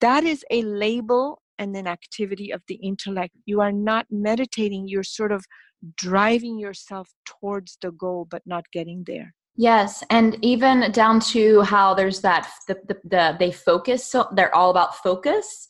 That 0.00 0.24
is 0.24 0.44
a 0.50 0.62
label 0.62 1.42
and 1.58 1.76
an 1.76 1.86
activity 1.86 2.50
of 2.50 2.62
the 2.68 2.74
intellect. 2.76 3.34
You 3.46 3.60
are 3.60 3.72
not 3.72 4.06
meditating. 4.10 4.88
You're 4.88 5.04
sort 5.04 5.32
of 5.32 5.44
driving 5.96 6.58
yourself 6.58 7.10
towards 7.24 7.78
the 7.80 7.92
goal, 7.92 8.26
but 8.30 8.42
not 8.46 8.64
getting 8.72 9.04
there. 9.06 9.34
Yes, 9.56 10.02
and 10.10 10.36
even 10.42 10.90
down 10.90 11.20
to 11.20 11.60
how 11.62 11.94
there's 11.94 12.20
that 12.22 12.50
the, 12.66 12.74
the, 12.88 12.96
the 13.04 13.36
they 13.38 13.52
focus. 13.52 14.04
So 14.04 14.28
they're 14.34 14.54
all 14.54 14.70
about 14.70 14.96
focus, 14.96 15.68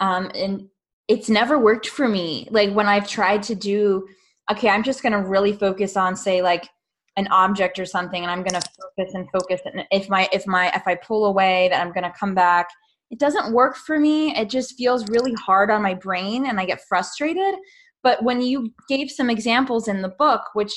um, 0.00 0.30
and 0.34 0.68
it's 1.08 1.30
never 1.30 1.58
worked 1.58 1.88
for 1.88 2.06
me. 2.08 2.46
Like 2.50 2.72
when 2.72 2.86
I've 2.86 3.08
tried 3.08 3.42
to 3.44 3.54
do, 3.54 4.06
okay, 4.50 4.68
I'm 4.68 4.82
just 4.82 5.02
to 5.02 5.18
really 5.18 5.54
focus 5.54 5.96
on, 5.96 6.14
say, 6.14 6.42
like 6.42 6.68
an 7.16 7.28
object 7.28 7.78
or 7.78 7.84
something 7.84 8.22
and 8.22 8.30
i'm 8.30 8.42
going 8.42 8.60
to 8.60 8.68
focus 8.80 9.14
and 9.14 9.28
focus 9.30 9.60
and 9.66 9.84
if 9.90 10.08
my 10.08 10.28
if 10.32 10.46
my 10.46 10.70
if 10.74 10.82
i 10.86 10.94
pull 10.94 11.26
away 11.26 11.68
that 11.70 11.80
i'm 11.80 11.92
going 11.92 12.04
to 12.04 12.18
come 12.18 12.34
back. 12.34 12.68
It 13.10 13.18
doesn't 13.18 13.52
work 13.52 13.76
for 13.76 14.00
me. 14.00 14.34
It 14.34 14.48
just 14.48 14.74
feels 14.78 15.06
really 15.10 15.34
hard 15.34 15.70
on 15.70 15.82
my 15.82 15.92
brain 15.92 16.46
and 16.46 16.58
i 16.58 16.64
get 16.64 16.80
frustrated. 16.88 17.56
But 18.02 18.24
when 18.24 18.40
you 18.40 18.72
gave 18.88 19.10
some 19.10 19.28
examples 19.28 19.86
in 19.86 20.00
the 20.00 20.08
book 20.08 20.42
which 20.54 20.72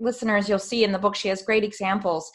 listeners 0.00 0.48
you'll 0.48 0.58
see 0.58 0.84
in 0.84 0.92
the 0.92 0.98
book 0.98 1.14
she 1.14 1.28
has 1.28 1.42
great 1.42 1.64
examples 1.64 2.30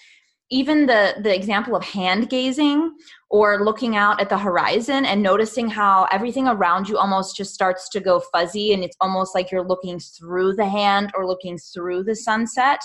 even 0.52 0.86
the 0.86 1.16
the 1.22 1.34
example 1.34 1.76
of 1.76 1.84
hand 1.84 2.30
gazing 2.30 2.94
or 3.30 3.64
looking 3.64 3.96
out 3.96 4.20
at 4.22 4.30
the 4.30 4.38
horizon 4.38 5.06
and 5.06 5.24
noticing 5.24 5.70
how 5.70 6.06
everything 6.12 6.48
around 6.48 6.88
you 6.88 6.98
almost 6.98 7.36
just 7.36 7.54
starts 7.54 7.90
to 7.90 8.00
go 8.00 8.20
fuzzy 8.34 8.74
and 8.74 8.84
it's 8.84 8.98
almost 9.00 9.34
like 9.34 9.50
you're 9.50 9.66
looking 9.66 9.98
through 10.00 10.54
the 10.54 10.68
hand 10.68 11.12
or 11.16 11.26
looking 11.26 11.58
through 11.58 12.04
the 12.04 12.16
sunset. 12.16 12.82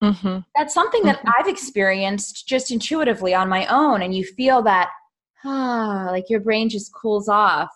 Mm-hmm. 0.00 0.38
that's 0.54 0.72
something 0.72 1.02
that 1.02 1.18
mm-hmm. 1.18 1.30
i've 1.36 1.48
experienced 1.48 2.46
just 2.46 2.70
intuitively 2.70 3.34
on 3.34 3.48
my 3.48 3.66
own 3.66 4.00
and 4.00 4.14
you 4.14 4.22
feel 4.22 4.62
that 4.62 4.90
ah 5.44 6.06
like 6.12 6.30
your 6.30 6.38
brain 6.38 6.68
just 6.68 6.94
cools 6.94 7.28
off. 7.28 7.68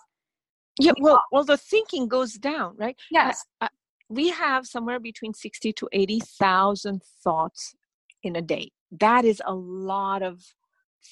Yeah 0.79 0.93
well 1.01 1.21
well 1.33 1.43
the 1.43 1.57
thinking 1.57 2.07
goes 2.07 2.35
down 2.35 2.75
right? 2.77 2.95
Yes. 3.11 3.43
Uh, 3.59 3.67
we 4.07 4.29
have 4.29 4.65
somewhere 4.65 5.01
between 5.01 5.33
60 5.33 5.73
to 5.73 5.89
80,000 5.91 7.01
thoughts 7.23 7.75
in 8.21 8.37
a 8.37 8.41
day 8.41 8.71
that 8.99 9.25
is 9.25 9.41
a 9.45 9.53
lot 9.53 10.21
of 10.21 10.53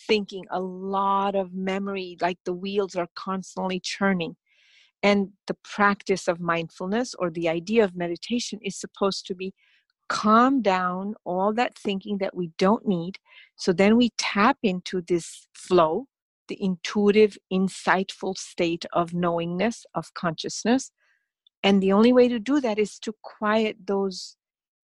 thinking, 0.07 0.45
a 0.51 0.59
lot 0.59 1.35
of 1.35 1.53
memory, 1.53 2.17
like 2.21 2.37
the 2.45 2.53
wheels 2.53 2.95
are 2.95 3.09
constantly 3.15 3.79
churning. 3.79 4.35
And 5.03 5.29
the 5.47 5.57
practice 5.63 6.27
of 6.27 6.39
mindfulness 6.39 7.15
or 7.17 7.31
the 7.31 7.49
idea 7.49 7.83
of 7.83 7.95
meditation 7.95 8.59
is 8.61 8.75
supposed 8.75 9.25
to 9.27 9.35
be 9.35 9.53
calm 10.09 10.61
down 10.61 11.15
all 11.23 11.53
that 11.53 11.75
thinking 11.75 12.19
that 12.19 12.35
we 12.35 12.51
don't 12.57 12.85
need. 12.87 13.17
So 13.55 13.73
then 13.73 13.97
we 13.97 14.11
tap 14.17 14.57
into 14.61 15.01
this 15.01 15.47
flow, 15.53 16.05
the 16.49 16.61
intuitive, 16.61 17.37
insightful 17.51 18.37
state 18.37 18.85
of 18.93 19.13
knowingness, 19.13 19.85
of 19.95 20.13
consciousness. 20.13 20.91
And 21.63 21.81
the 21.81 21.93
only 21.93 22.13
way 22.13 22.27
to 22.27 22.39
do 22.39 22.59
that 22.59 22.77
is 22.77 22.99
to 22.99 23.15
quiet 23.23 23.77
those 23.87 24.35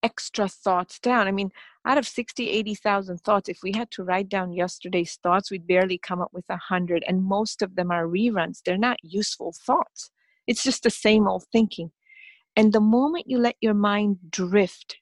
extra 0.02 0.48
thoughts 0.48 1.00
down. 1.00 1.28
I 1.28 1.32
mean, 1.32 1.52
out 1.88 1.98
of 1.98 2.06
60, 2.06 2.50
80,000 2.50 3.18
thoughts, 3.20 3.48
if 3.48 3.60
we 3.64 3.72
had 3.74 3.90
to 3.92 4.04
write 4.04 4.28
down 4.28 4.52
yesterday's 4.52 5.18
thoughts, 5.24 5.50
we'd 5.50 5.66
barely 5.66 5.98
come 5.98 6.22
up 6.22 6.34
with 6.34 6.44
a 6.50 6.58
hundred. 6.58 7.04
And 7.08 7.24
most 7.24 7.62
of 7.62 7.76
them 7.76 7.92
are 7.92 8.06
reruns. 8.06 8.62
They're 8.64 8.78
not 8.78 8.98
useful 9.04 9.54
thoughts. 9.66 10.12
It's 10.48 10.64
just 10.64 10.84
the 10.84 10.90
same 10.90 11.28
old 11.28 11.46
thinking. 11.52 11.92
And 12.58 12.74
the 12.74 12.82
moment 12.82 13.26
you 13.28 13.38
let 13.38 13.56
your 13.62 13.74
mind 13.74 14.18
drift, 14.30 14.98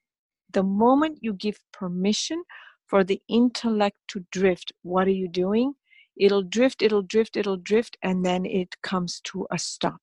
the 0.52 0.62
moment 0.62 1.20
you 1.22 1.34
give 1.34 1.58
permission 1.74 2.44
for 2.86 3.04
the 3.04 3.20
intellect 3.28 3.98
to 4.10 4.24
drift, 4.32 4.72
what 4.84 5.08
are 5.08 5.12
you 5.12 5.28
doing? 5.28 5.74
It'll 6.16 6.44
drift, 6.44 6.84
it'll 6.84 7.02
drift, 7.02 7.36
it'll 7.36 7.58
drift, 7.58 7.98
and 8.04 8.24
then 8.24 8.46
it 8.46 8.82
comes 8.84 9.22
to 9.26 9.48
a 9.52 9.58
stop. 9.58 10.02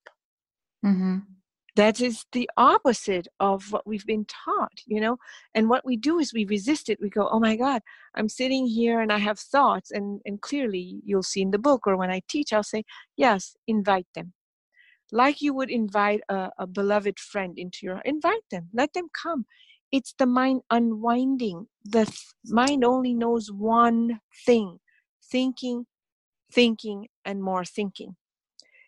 Mm-hmm. 0.85 1.19
That 1.75 1.99
is 2.01 2.25
the 2.33 2.49
opposite 2.57 3.27
of 3.39 3.71
what 3.71 3.87
we've 3.87 4.05
been 4.05 4.25
taught, 4.25 4.79
you 4.85 5.01
know. 5.01 5.17
And 5.55 5.69
what 5.69 5.85
we 5.85 5.97
do 5.97 6.19
is 6.19 6.33
we 6.33 6.45
resist 6.45 6.89
it. 6.89 6.99
We 7.01 7.09
go, 7.09 7.27
"Oh 7.29 7.39
my 7.39 7.55
God, 7.55 7.81
I'm 8.15 8.29
sitting 8.29 8.67
here 8.67 9.01
and 9.01 9.11
I 9.11 9.17
have 9.19 9.39
thoughts." 9.39 9.91
And 9.91 10.21
and 10.25 10.41
clearly, 10.41 11.01
you'll 11.05 11.23
see 11.23 11.41
in 11.41 11.51
the 11.51 11.59
book 11.59 11.87
or 11.87 11.97
when 11.97 12.11
I 12.11 12.21
teach, 12.29 12.53
I'll 12.53 12.63
say, 12.63 12.83
"Yes, 13.17 13.55
invite 13.67 14.07
them." 14.15 14.33
Like 15.11 15.41
you 15.41 15.53
would 15.53 15.69
invite 15.71 16.21
a, 16.29 16.51
a 16.59 16.67
beloved 16.67 17.19
friend 17.19 17.57
into 17.57 17.79
your 17.83 17.99
invite 18.05 18.45
them, 18.51 18.69
let 18.73 18.93
them 18.93 19.09
come 19.23 19.45
it's 19.93 20.13
the 20.17 20.25
mind 20.25 20.61
unwinding 20.71 21.67
the 21.85 22.05
th- 22.05 22.33
mind 22.47 22.83
only 22.83 23.13
knows 23.13 23.51
one 23.51 24.19
thing 24.45 24.79
thinking 25.31 25.85
thinking 26.51 27.07
and 27.23 27.43
more 27.43 27.63
thinking 27.63 28.15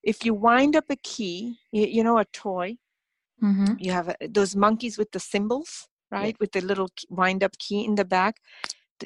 if 0.06 0.24
you 0.24 0.34
wind 0.34 0.76
up 0.76 0.86
a 0.90 0.96
key 0.98 1.58
you, 1.72 1.86
you 1.86 2.04
know 2.04 2.18
a 2.18 2.26
toy 2.26 2.76
mm-hmm. 3.44 3.74
you 3.78 3.92
have 3.92 4.10
a, 4.10 4.16
those 4.28 4.56
monkeys 4.56 4.98
with 4.98 5.12
the 5.12 5.20
cymbals 5.20 5.88
right 6.12 6.36
yeah. 6.36 6.40
with 6.40 6.52
the 6.54 6.62
little 6.62 6.90
wind 7.10 7.44
up 7.44 7.58
key 7.58 7.84
in 7.84 7.96
the 7.96 8.06
back 8.06 8.36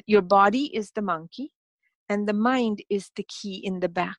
your 0.06 0.22
body 0.22 0.64
is 0.76 0.92
the 0.94 1.02
monkey 1.02 1.52
and 2.08 2.28
the 2.28 2.32
mind 2.32 2.82
is 2.88 3.10
the 3.16 3.26
key 3.28 3.56
in 3.64 3.80
the 3.80 3.88
back 3.88 4.18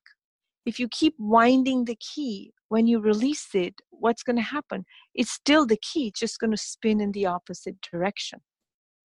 if 0.65 0.79
you 0.79 0.87
keep 0.89 1.15
winding 1.17 1.85
the 1.85 1.97
key 1.99 2.53
when 2.71 2.87
you 2.87 3.01
release 3.01 3.49
it, 3.53 3.75
what's 3.89 4.23
going 4.23 4.37
to 4.37 4.41
happen? 4.41 4.85
It's 5.13 5.31
still 5.31 5.65
the 5.65 5.79
key, 5.81 6.07
it's 6.07 6.21
just 6.21 6.39
going 6.39 6.51
to 6.51 6.57
spin 6.57 7.01
in 7.01 7.11
the 7.11 7.25
opposite 7.25 7.75
direction. 7.81 8.39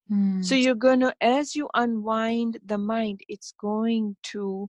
Mm. 0.09 0.45
So 0.45 0.55
you're 0.55 0.77
going 0.77 1.01
to, 1.01 1.13
as 1.21 1.57
you 1.57 1.69
unwind 1.75 2.61
the 2.65 2.79
mind, 2.79 3.23
it's 3.29 3.53
going 3.61 4.17
to 4.35 4.69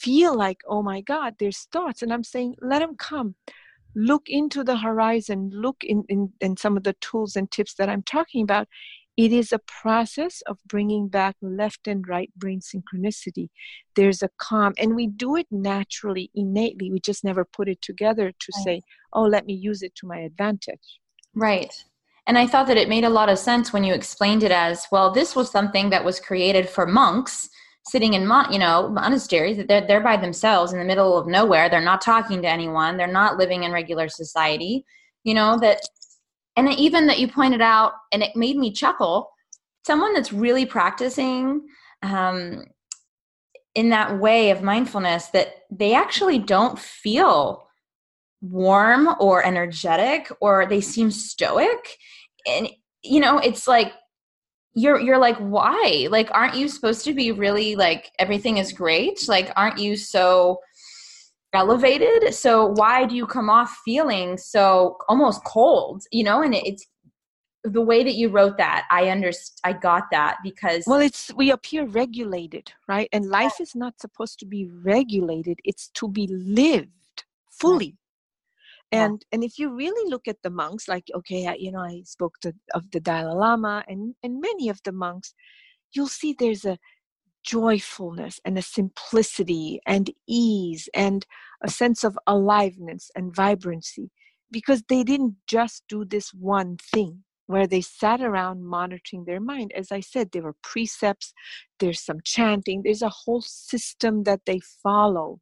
feel 0.00 0.36
like, 0.36 0.58
oh 0.68 0.82
my 0.82 1.00
God, 1.00 1.34
there's 1.38 1.68
thoughts. 1.72 2.02
And 2.02 2.12
I'm 2.12 2.24
saying, 2.24 2.56
let 2.60 2.80
them 2.80 2.96
come. 2.96 3.34
Look 3.96 4.24
into 4.26 4.64
the 4.64 4.76
horizon, 4.76 5.50
look 5.52 5.84
in, 5.84 6.04
in, 6.08 6.32
in 6.40 6.56
some 6.56 6.76
of 6.76 6.82
the 6.82 6.96
tools 7.00 7.36
and 7.36 7.50
tips 7.50 7.74
that 7.74 7.88
I'm 7.88 8.02
talking 8.02 8.42
about, 8.42 8.66
it 9.16 9.32
is 9.32 9.52
a 9.52 9.60
process 9.60 10.42
of 10.46 10.58
bringing 10.66 11.06
back 11.08 11.36
left 11.40 11.86
and 11.86 12.06
right 12.08 12.30
brain 12.36 12.60
synchronicity. 12.60 13.48
There's 13.94 14.22
a 14.22 14.30
calm, 14.38 14.74
and 14.76 14.96
we 14.96 15.06
do 15.06 15.36
it 15.36 15.46
naturally, 15.52 16.30
innately. 16.34 16.90
We 16.90 16.98
just 16.98 17.22
never 17.22 17.44
put 17.44 17.68
it 17.68 17.80
together 17.80 18.32
to 18.32 18.52
right. 18.56 18.64
say, 18.64 18.82
oh, 19.12 19.22
let 19.22 19.46
me 19.46 19.54
use 19.54 19.82
it 19.82 19.94
to 19.96 20.06
my 20.06 20.18
advantage. 20.18 20.98
Right. 21.34 21.72
And 22.26 22.38
I 22.38 22.46
thought 22.46 22.66
that 22.66 22.76
it 22.76 22.88
made 22.88 23.04
a 23.04 23.10
lot 23.10 23.28
of 23.28 23.38
sense 23.38 23.72
when 23.72 23.84
you 23.84 23.94
explained 23.94 24.42
it 24.42 24.50
as 24.50 24.86
well, 24.90 25.12
this 25.12 25.36
was 25.36 25.50
something 25.50 25.90
that 25.90 26.04
was 26.04 26.18
created 26.18 26.68
for 26.68 26.86
monks 26.86 27.50
sitting 27.86 28.14
in 28.14 28.26
mon- 28.26 28.52
you 28.52 28.58
know 28.58 28.88
monasteries 28.88 29.56
that 29.56 29.68
they're, 29.68 29.86
they're 29.86 30.00
by 30.00 30.16
themselves 30.16 30.72
in 30.72 30.78
the 30.78 30.84
middle 30.84 31.16
of 31.16 31.26
nowhere. 31.26 31.68
They're 31.68 31.80
not 31.80 32.00
talking 32.00 32.42
to 32.42 32.48
anyone. 32.48 32.96
They're 32.96 33.06
not 33.06 33.38
living 33.38 33.64
in 33.64 33.72
regular 33.72 34.08
society 34.08 34.84
you 35.24 35.34
know 35.34 35.58
that 35.58 35.80
and 36.56 36.72
even 36.74 37.08
that 37.08 37.18
you 37.18 37.26
pointed 37.26 37.60
out 37.60 37.94
and 38.12 38.22
it 38.22 38.36
made 38.36 38.56
me 38.56 38.70
chuckle 38.70 39.30
someone 39.84 40.14
that's 40.14 40.32
really 40.32 40.64
practicing 40.64 41.66
um, 42.02 42.64
in 43.74 43.90
that 43.90 44.20
way 44.20 44.50
of 44.50 44.62
mindfulness 44.62 45.26
that 45.28 45.48
they 45.70 45.94
actually 45.94 46.38
don't 46.38 46.78
feel 46.78 47.66
warm 48.40 49.08
or 49.18 49.44
energetic 49.44 50.30
or 50.40 50.66
they 50.66 50.80
seem 50.80 51.10
stoic. 51.10 51.96
And 52.46 52.68
you 53.02 53.20
know 53.20 53.38
it's 53.38 53.66
like 53.66 53.92
you're 54.74 55.00
you're 55.00 55.18
like 55.18 55.36
why? 55.38 56.08
Like 56.10 56.30
aren't 56.32 56.56
you 56.56 56.68
supposed 56.68 57.04
to 57.04 57.14
be 57.14 57.32
really 57.32 57.76
like 57.76 58.10
everything 58.18 58.58
is 58.58 58.72
great? 58.72 59.28
Like 59.28 59.50
aren't 59.56 59.78
you 59.78 59.96
so 59.96 60.60
elevated? 61.52 62.34
So 62.34 62.66
why 62.66 63.06
do 63.06 63.14
you 63.14 63.26
come 63.26 63.48
off 63.48 63.78
feeling 63.84 64.36
so 64.36 64.96
almost 65.08 65.44
cold? 65.44 66.02
You 66.10 66.24
know 66.24 66.42
and 66.42 66.54
it's 66.54 66.86
the 67.64 67.80
way 67.80 68.04
that 68.04 68.14
you 68.14 68.28
wrote 68.28 68.58
that 68.58 68.84
i 68.90 69.04
underst 69.04 69.52
i 69.64 69.72
got 69.72 70.02
that 70.10 70.36
because 70.44 70.84
well 70.86 71.00
it's 71.00 71.32
we 71.34 71.50
appear 71.50 71.86
regulated 71.86 72.70
right? 72.86 73.08
And 73.12 73.26
life 73.26 73.60
is 73.60 73.74
not 73.74 74.00
supposed 74.00 74.38
to 74.40 74.46
be 74.46 74.66
regulated. 74.66 75.58
It's 75.64 75.88
to 75.94 76.08
be 76.08 76.26
lived 76.26 77.24
fully 77.50 77.96
yeah. 78.94 79.04
and 79.06 79.24
and 79.32 79.44
if 79.44 79.58
you 79.58 79.74
really 79.74 80.10
look 80.10 80.26
at 80.28 80.42
the 80.42 80.50
monks 80.50 80.88
like 80.88 81.04
okay 81.14 81.46
I, 81.46 81.54
you 81.54 81.72
know 81.72 81.80
i 81.80 82.02
spoke 82.04 82.38
to 82.42 82.52
of 82.74 82.90
the 82.90 83.00
dalai 83.00 83.34
lama 83.34 83.84
and 83.88 84.14
and 84.22 84.40
many 84.40 84.68
of 84.68 84.80
the 84.84 84.92
monks 84.92 85.34
you'll 85.92 86.08
see 86.08 86.34
there's 86.38 86.64
a 86.64 86.78
joyfulness 87.44 88.40
and 88.44 88.56
a 88.56 88.62
simplicity 88.62 89.80
and 89.86 90.10
ease 90.26 90.88
and 90.94 91.26
a 91.62 91.70
sense 91.70 92.02
of 92.02 92.18
aliveness 92.26 93.10
and 93.14 93.34
vibrancy 93.34 94.10
because 94.50 94.82
they 94.88 95.02
didn't 95.02 95.36
just 95.46 95.82
do 95.88 96.04
this 96.04 96.32
one 96.32 96.76
thing 96.76 97.24
where 97.46 97.66
they 97.66 97.80
sat 97.80 98.20
around 98.20 98.64
monitoring 98.64 99.24
their 99.24 99.40
mind. 99.40 99.72
As 99.74 99.92
I 99.92 100.00
said, 100.00 100.30
there 100.32 100.42
were 100.42 100.56
precepts, 100.62 101.32
there's 101.78 102.00
some 102.00 102.20
chanting, 102.24 102.82
there's 102.82 103.02
a 103.02 103.10
whole 103.10 103.42
system 103.42 104.22
that 104.24 104.40
they 104.46 104.60
follow, 104.82 105.40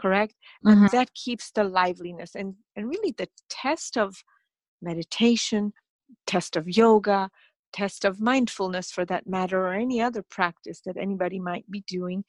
correct? 0.00 0.34
Mm-hmm. 0.64 0.82
And 0.82 0.90
that 0.90 1.14
keeps 1.14 1.50
the 1.50 1.64
liveliness. 1.64 2.34
And, 2.34 2.54
and 2.76 2.88
really, 2.88 3.14
the 3.16 3.28
test 3.48 3.96
of 3.96 4.22
meditation, 4.80 5.72
test 6.26 6.56
of 6.56 6.68
yoga, 6.68 7.30
test 7.72 8.04
of 8.04 8.20
mindfulness 8.20 8.90
for 8.90 9.04
that 9.06 9.26
matter, 9.26 9.66
or 9.66 9.74
any 9.74 10.00
other 10.00 10.22
practice 10.22 10.80
that 10.86 10.96
anybody 10.96 11.38
might 11.38 11.70
be 11.70 11.84
doing, 11.86 12.24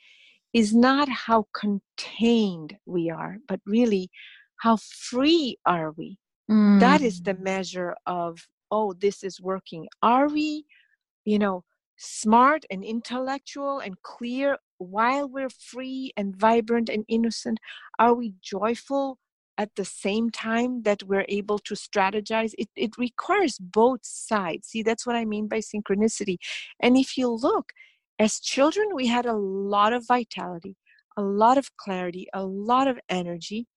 is 0.53 0.73
not 0.75 1.07
how 1.09 1.45
contained 1.53 2.75
we 2.85 3.09
are, 3.09 3.37
but 3.47 3.59
really 3.65 4.09
how 4.57 4.77
free 4.77 5.57
are 5.65 5.91
we. 5.91 6.17
Mm. 6.49 6.79
That 6.79 7.01
is 7.01 7.21
the 7.21 7.33
mm. 7.33 7.41
measure 7.41 7.95
of, 8.05 8.39
oh, 8.69 8.93
this 8.93 9.23
is 9.23 9.41
working. 9.41 9.87
Are 10.03 10.27
we, 10.27 10.65
you 11.25 11.39
know, 11.39 11.63
smart 11.97 12.65
and 12.69 12.83
intellectual 12.83 13.79
and 13.79 13.95
clear 14.01 14.57
while 14.81 15.29
we're 15.29 15.49
free 15.49 16.11
and 16.17 16.35
vibrant 16.35 16.89
and 16.89 17.05
innocent? 17.07 17.59
Are 17.99 18.13
we 18.13 18.33
joyful 18.41 19.19
at 19.57 19.75
the 19.75 19.85
same 19.85 20.29
time 20.29 20.83
that 20.83 21.03
we're 21.03 21.25
able 21.29 21.59
to 21.59 21.75
strategize? 21.75 22.53
It, 22.57 22.69
it 22.75 22.97
requires 22.97 23.57
both 23.59 24.01
sides. 24.03 24.69
See 24.69 24.83
that's 24.83 25.05
what 25.05 25.15
i 25.15 25.25
mean 25.25 25.47
by 25.47 25.59
synchronicity. 25.59 26.37
And 26.79 26.97
if 26.97 27.17
you 27.17 27.29
look 27.29 27.71
as 28.19 28.39
children 28.39 28.89
we 28.93 29.07
had 29.07 29.25
a 29.25 29.33
lot 29.33 29.93
of 29.93 30.05
vitality 30.07 30.75
a 31.17 31.21
lot 31.21 31.57
of 31.57 31.75
clarity 31.77 32.27
a 32.33 32.43
lot 32.45 32.87
of 32.87 32.99
energy. 33.09 33.67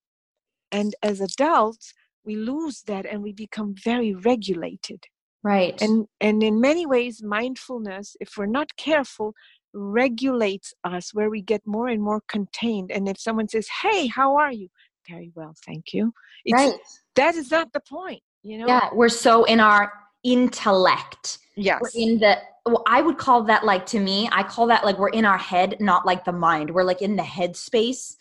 And 0.73 0.95
as 1.03 1.21
adults 1.21 1.93
we 2.25 2.37
lose 2.37 2.83
that 2.87 3.05
and 3.05 3.23
we 3.23 3.33
become 3.33 3.75
very 3.75 4.15
regulated. 4.15 5.05
Right. 5.43 5.81
And 5.83 6.07
and 6.21 6.43
in 6.43 6.61
many 6.61 6.87
ways 6.87 7.23
mindfulness 7.23 8.17
if 8.21 8.31
we're 8.37 8.47
not 8.47 8.77
careful 8.77 9.35
regulates 9.75 10.73
us 10.85 11.13
where 11.13 11.31
we 11.31 11.43
get 11.43 11.61
more 11.67 11.89
and 11.89 12.01
more 12.01 12.23
contained 12.29 12.91
and 12.91 13.09
if 13.09 13.19
someone 13.19 13.49
says 13.49 13.69
hey 13.83 14.07
how 14.07 14.37
are 14.37 14.53
you 14.53 14.69
very 15.09 15.31
well, 15.35 15.55
thank 15.67 15.93
you. 15.93 16.13
It's, 16.45 16.61
right. 16.61 16.75
That 17.17 17.35
is 17.35 17.51
not 17.51 17.73
the 17.73 17.81
point, 17.81 18.23
you 18.43 18.59
know? 18.59 18.67
Yeah, 18.67 18.89
we're 18.93 19.09
so 19.09 19.45
in 19.45 19.61
our 19.61 19.93
intellect. 20.23 21.39
Yes. 21.57 21.81
We're 21.81 21.91
in 21.95 22.19
the, 22.19 22.39
well, 22.67 22.83
I 22.87 23.03
would 23.03 23.19
call 23.19 23.45
that 23.45 23.65
like 23.65 23.87
to 23.87 24.01
me, 24.01 24.29
I 24.33 24.43
call 24.43 24.67
that 24.69 24.85
like 24.85 24.99
we're 24.99 25.11
in 25.11 25.25
our 25.25 25.39
head, 25.39 25.77
not 25.81 26.07
like 26.07 26.25
the 26.25 26.33
mind. 26.33 26.71
We're 26.71 26.85
like 26.85 27.03
in 27.03 27.17
the 27.17 27.23
head 27.23 27.57
space. 27.57 28.17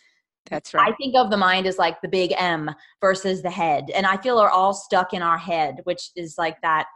That's 0.50 0.74
right. 0.74 0.92
I 0.92 0.96
think 0.96 1.16
of 1.16 1.32
the 1.32 1.38
mind 1.38 1.66
as 1.68 1.78
like 1.78 2.02
the 2.02 2.10
big 2.10 2.34
M 2.38 2.70
versus 3.00 3.42
the 3.42 3.50
head. 3.50 3.90
And 3.96 4.06
I 4.06 4.18
feel 4.18 4.36
we're 4.36 4.50
all 4.50 4.74
stuck 4.74 5.14
in 5.14 5.22
our 5.22 5.38
head, 5.38 5.80
which 5.86 6.12
is 6.16 6.38
like 6.38 6.62
that 6.62 6.88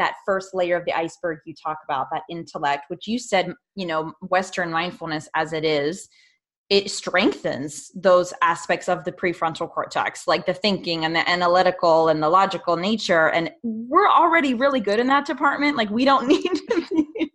that 0.00 0.14
first 0.24 0.54
layer 0.54 0.76
of 0.76 0.84
the 0.86 0.92
iceberg 0.92 1.38
you 1.44 1.54
talk 1.54 1.78
about, 1.84 2.08
that 2.10 2.22
intellect, 2.28 2.84
which 2.88 3.06
you 3.06 3.18
said, 3.18 3.52
you 3.76 3.86
know, 3.86 4.12
Western 4.22 4.72
mindfulness 4.72 5.28
as 5.34 5.52
it 5.52 5.64
is, 5.64 6.08
it 6.70 6.90
strengthens 6.90 7.90
those 7.94 8.32
aspects 8.42 8.88
of 8.88 9.04
the 9.04 9.12
prefrontal 9.12 9.70
cortex 9.70 10.26
like 10.26 10.46
the 10.46 10.54
thinking 10.54 11.04
and 11.04 11.14
the 11.14 11.28
analytical 11.28 12.08
and 12.08 12.22
the 12.22 12.28
logical 12.28 12.76
nature. 12.76 13.28
And 13.28 13.50
we're 13.62 14.08
already 14.08 14.54
really 14.54 14.80
good 14.80 15.00
in 15.00 15.08
that 15.08 15.26
department. 15.26 15.76
Like 15.76 15.90
we 15.90 16.04
don't 16.04 16.26
need 16.96 17.30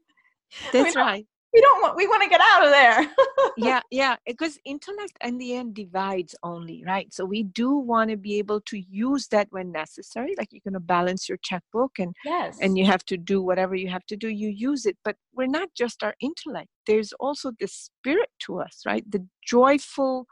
that's 0.72 0.96
right 0.96 1.26
we 1.56 1.62
don't 1.62 1.82
want 1.82 1.96
we 1.96 2.06
want 2.06 2.22
to 2.22 2.30
get 2.30 2.42
out 2.42 2.66
of 2.66 2.72
there. 2.72 3.10
Yeah 3.58 3.80
yeah 3.90 4.18
because 4.26 4.60
intellect 4.66 5.14
in 5.24 5.38
the 5.38 5.56
end 5.56 5.76
divides 5.76 6.36
only 6.44 6.84
right? 6.86 7.14
So 7.14 7.24
we 7.24 7.44
do 7.44 7.78
want 7.78 8.10
to 8.10 8.18
be 8.18 8.38
able 8.38 8.60
to 8.62 8.78
use 8.78 9.28
that 9.30 9.48
when 9.52 9.72
necessary 9.72 10.36
like 10.38 10.50
you're 10.52 10.66
going 10.66 10.74
to 10.74 10.82
balance 10.82 11.30
your 11.30 11.38
checkbook 11.42 11.98
and 11.98 12.14
yes. 12.26 12.58
and 12.62 12.78
you 12.78 12.86
have 12.86 13.06
to 13.06 13.16
do 13.16 13.42
whatever 13.42 13.74
you 13.76 13.88
have 13.88 14.06
to 14.08 14.18
do 14.18 14.28
you 14.28 14.50
use 14.50 14.86
it. 14.86 14.98
But 15.06 15.16
we're 15.34 15.56
not 15.60 15.70
just 15.74 16.04
our 16.04 16.16
intellect 16.20 16.68
there's 16.86 17.14
also 17.14 17.52
the 17.60 17.68
spirit 17.68 18.30
to 18.40 18.60
us 18.60 18.82
right? 18.86 19.10
The 19.10 19.26
joyful 19.48 20.28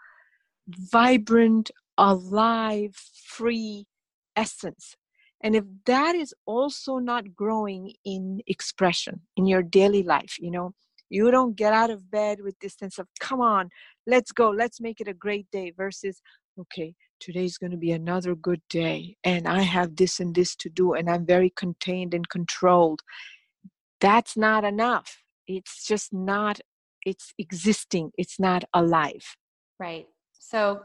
vibrant 0.68 1.72
alive 1.98 2.95
free 3.26 3.86
essence. 4.36 4.98
And 5.40 5.56
if 5.56 5.66
that 5.86 6.16
is 6.16 6.34
also 6.45 6.98
not 6.98 7.36
growing 7.36 7.94
in 8.04 8.41
expression 8.48 9.22
in 9.38 9.45
your 9.45 9.64
daily 9.64 10.04
life 10.04 10.36
you 10.40 10.52
know 10.52 10.74
you 11.14 11.30
don't 11.30 11.56
get 11.56 11.73
out 11.73 11.91
of 11.91 12.10
bed 12.10 12.41
with 12.41 12.56
this 12.60 12.76
sense 12.76 12.98
of, 12.98 13.07
come 13.19 13.40
on, 13.40 13.69
let's 14.07 14.31
go, 14.31 14.49
let's 14.49 14.81
make 14.81 14.99
it 14.99 15.07
a 15.07 15.14
great 15.14 15.45
day, 15.52 15.72
versus, 15.77 16.22
okay, 16.60 16.95
today's 17.19 17.57
going 17.57 17.72
to 17.72 17.77
be 17.77 17.91
another 17.91 18.35
good 18.35 18.61
day, 18.69 19.15
and 19.23 19.48
I 19.48 19.61
have 19.61 19.95
this 19.95 20.19
and 20.19 20.34
this 20.34 20.56
to 20.57 20.69
do, 20.69 20.94
and 20.94 21.10
I'm 21.10 21.26
very 21.26 21.52
contained 21.56 22.14
and 22.15 22.27
controlled. 22.27 23.02
That's 24.02 24.35
not 24.35 24.64
enough. 24.64 25.19
It's 25.48 25.85
just 25.85 26.11
not, 26.11 26.60
it's 27.06 27.34
existing, 27.38 28.11
it's 28.18 28.40
not 28.40 28.64
alive. 28.73 29.23
Right. 29.80 30.07
So, 30.40 30.81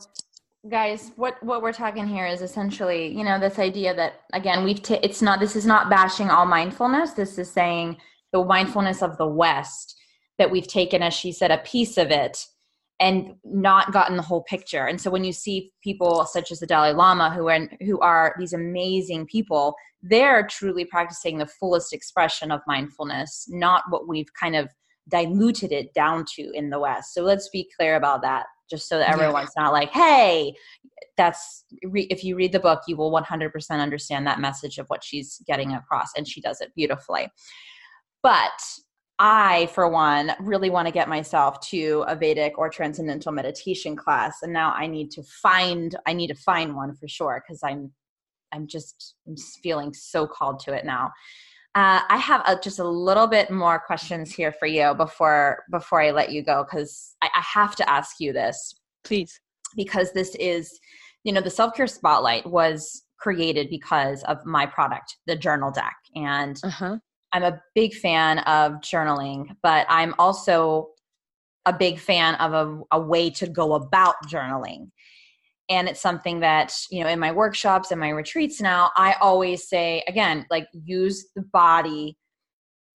guys 0.69 1.13
what 1.15 1.41
what 1.43 1.63
we're 1.63 1.73
talking 1.73 2.07
here 2.07 2.27
is 2.27 2.43
essentially 2.43 3.17
you 3.17 3.23
know 3.23 3.39
this 3.39 3.61
idea 3.61 3.95
that 3.95 4.23
again 4.33 4.65
we've 4.65 4.83
t- 4.83 4.99
it's 5.05 5.23
not 5.23 5.39
this 5.39 5.55
is 5.55 5.65
not 5.65 5.89
bashing 5.89 6.31
all 6.31 6.45
mindfulness 6.45 7.13
this 7.13 7.39
is 7.39 7.49
saying 7.49 7.97
the 8.33 8.45
mindfulness 8.45 9.01
of 9.01 9.17
the 9.19 9.27
west 9.27 9.98
that 10.39 10.51
we've 10.51 10.69
taken, 10.69 11.03
as 11.03 11.15
she 11.15 11.33
said, 11.33 11.51
a 11.51 11.59
piece 11.59 11.99
of 11.99 12.11
it 12.11 12.47
and 13.01 13.35
not 13.45 13.93
gotten 13.93 14.17
the 14.17 14.23
whole 14.23 14.43
picture. 14.43 14.87
And 14.87 15.01
so 15.01 15.11
when 15.11 15.25
you 15.25 15.33
see 15.33 15.73
people 15.83 16.27
such 16.27 16.51
as 16.51 16.59
the 16.59 16.67
Dalai 16.67 16.93
Lama 16.93 17.31
who 17.31 17.49
are 17.49 17.69
who 17.81 18.01
are 18.01 18.35
these 18.39 18.53
amazing 18.53 19.27
people, 19.27 19.75
they're 20.03 20.47
truly 20.47 20.85
practicing 20.85 21.39
the 21.39 21.47
fullest 21.47 21.93
expression 21.93 22.51
of 22.51 22.61
mindfulness, 22.67 23.47
not 23.49 23.85
what 23.91 24.09
we've 24.09 24.33
kind 24.39 24.57
of 24.57 24.69
diluted 25.09 25.73
it 25.73 25.95
down 25.95 26.25
to 26.37 26.51
in 26.53 26.71
the 26.71 26.79
West. 26.79 27.15
So 27.15 27.23
let's 27.23 27.49
be 27.49 27.71
clear 27.77 27.97
about 27.97 28.23
that, 28.23 28.47
just 28.69 28.89
so 28.89 28.99
that 28.99 29.11
everyone's 29.11 29.53
yeah. 29.57 29.65
not 29.65 29.73
like, 29.73 29.91
"Hey, 29.91 30.55
that's 31.17 31.65
if 31.83 32.25
you 32.25 32.37
read 32.37 32.53
the 32.53 32.61
book, 32.61 32.83
you 32.89 32.97
will 32.97 33.11
100% 33.11 33.81
understand 33.81 34.27
that 34.27 34.41
message 34.41 34.79
of 34.79 34.87
what 34.89 35.05
she's 35.05 35.41
getting 35.47 35.73
across, 35.73 36.11
and 36.17 36.27
she 36.27 36.41
does 36.41 36.61
it 36.61 36.75
beautifully." 36.75 37.29
But 38.25 38.61
I, 39.19 39.67
for 39.75 39.89
one, 39.89 40.33
really 40.41 40.71
want 40.71 40.87
to 40.87 40.93
get 40.93 41.09
myself 41.09 41.61
to 41.69 42.05
a 42.07 42.15
Vedic 42.15 42.57
or 42.57 42.69
transcendental 42.71 43.33
meditation 43.33 43.97
class, 43.97 44.39
and 44.43 44.53
now 44.53 44.73
I 44.73 44.87
need 44.87 45.11
to 45.13 45.23
find 45.23 45.97
I 46.07 46.13
need 46.13 46.29
to 46.29 46.35
find 46.35 46.77
one 46.77 46.95
for 46.95 47.09
sure 47.09 47.43
because 47.45 47.61
I'm 47.63 47.91
I'm 48.53 48.67
just 48.67 49.15
I'm 49.27 49.37
feeling 49.63 49.93
so 49.93 50.27
called 50.27 50.61
to 50.61 50.73
it 50.73 50.85
now. 50.85 51.13
Uh, 51.75 52.01
I 52.09 52.17
have 52.17 52.43
a, 52.47 52.59
just 52.61 52.79
a 52.79 52.89
little 52.89 53.27
bit 53.27 53.51
more 53.51 53.79
questions 53.79 54.35
here 54.35 54.53
for 54.53 54.67
you 54.67 54.95
before 54.95 55.65
before 55.71 56.01
I 56.01 56.13
let 56.13 56.31
you 56.31 56.43
go 56.43 56.65
because 56.65 57.17
I, 57.23 57.29
I 57.35 57.43
have 57.55 57.75
to 57.77 57.91
ask 57.91 58.17
you 58.21 58.33
this, 58.33 58.75
please, 59.05 59.41
because 59.77 60.13
this 60.13 60.35
is 60.37 60.79
you 61.25 61.33
know 61.33 61.41
the 61.41 61.51
self 61.51 61.75
care 61.75 61.89
spotlight 61.89 62.47
was 62.47 63.03
created 63.19 63.69
because 63.69 64.23
of 64.25 64.45
my 64.47 64.65
product, 64.65 65.17
the 65.27 65.35
journal 65.35 65.73
deck, 65.73 65.97
and 66.15 66.59
uh-huh. 66.63 66.99
I'm 67.33 67.43
a 67.43 67.61
big 67.75 67.95
fan 67.95 68.39
of 68.41 68.75
journaling, 68.81 69.57
but 69.63 69.87
I'm 69.89 70.15
also 70.19 70.91
a 71.67 71.73
big 71.73 71.99
fan 71.99 72.35
of 72.37 72.53
a, 72.53 72.97
a, 72.97 73.01
way 73.01 73.29
to 73.29 73.47
go 73.47 73.75
about 73.75 74.15
journaling. 74.27 74.91
And 75.69 75.87
it's 75.87 76.01
something 76.01 76.41
that, 76.41 76.75
you 76.91 77.05
know, 77.05 77.11
in 77.11 77.19
my 77.19 77.31
workshops 77.31 77.91
and 77.91 78.01
my 78.01 78.09
retreats 78.09 78.61
now, 78.61 78.91
I 78.97 79.17
always 79.21 79.69
say, 79.69 80.03
again, 80.09 80.47
like 80.51 80.67
use 80.73 81.27
the 81.37 81.43
body, 81.43 82.17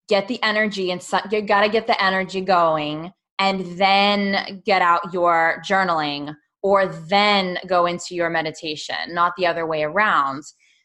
get 0.09 0.27
the 0.27 0.43
energy, 0.43 0.91
and 0.91 1.07
you 1.31 1.43
got 1.43 1.63
to 1.63 1.69
get 1.69 1.87
the 1.87 2.03
energy 2.03 2.41
going, 2.41 3.13
and 3.39 3.79
then 3.79 4.63
get 4.65 4.81
out 4.81 5.13
your 5.13 5.63
journaling 5.69 6.35
or 6.63 6.87
then 6.87 7.59
go 7.67 7.87
into 7.87 8.15
your 8.15 8.31
meditation, 8.31 8.97
not 9.09 9.33
the 9.37 9.47
other 9.47 9.67
way 9.67 9.83
around. 9.83 10.43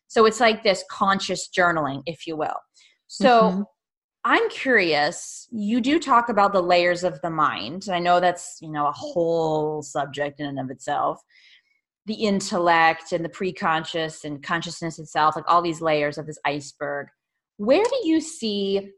So 0.08 0.26
it's 0.26 0.40
like 0.40 0.64
this 0.64 0.84
conscious 0.90 1.48
journaling, 1.56 2.02
if 2.06 2.26
you 2.26 2.36
will. 2.36 2.56
So 3.08 3.42
mm-hmm. 3.42 3.62
I'm 4.24 4.50
curious, 4.50 5.48
you 5.52 5.80
do 5.80 6.00
talk 6.00 6.30
about 6.30 6.54
the 6.54 6.62
layers 6.62 7.04
of 7.04 7.22
the 7.22 7.30
mind. 7.30 7.88
I 7.92 8.00
know 8.00 8.20
that's, 8.20 8.58
you 8.62 8.70
know, 8.70 8.88
a 8.88 8.92
whole 8.92 9.82
subject 9.82 10.40
in 10.40 10.48
and 10.48 10.60
of 10.60 10.70
itself. 10.70 11.22
The 12.08 12.14
intellect 12.14 13.12
and 13.12 13.24
the 13.24 13.30
preconscious 13.30 14.24
and 14.24 14.44
consciousness 14.44 15.00
itself, 15.00 15.36
like 15.36 15.46
all 15.48 15.62
these 15.62 15.82
layers 15.82 16.18
of 16.18 16.26
this 16.26 16.40
iceberg. 16.46 17.08
Where 17.58 17.84
do 17.84 18.08
you 18.08 18.22
see 18.22 18.92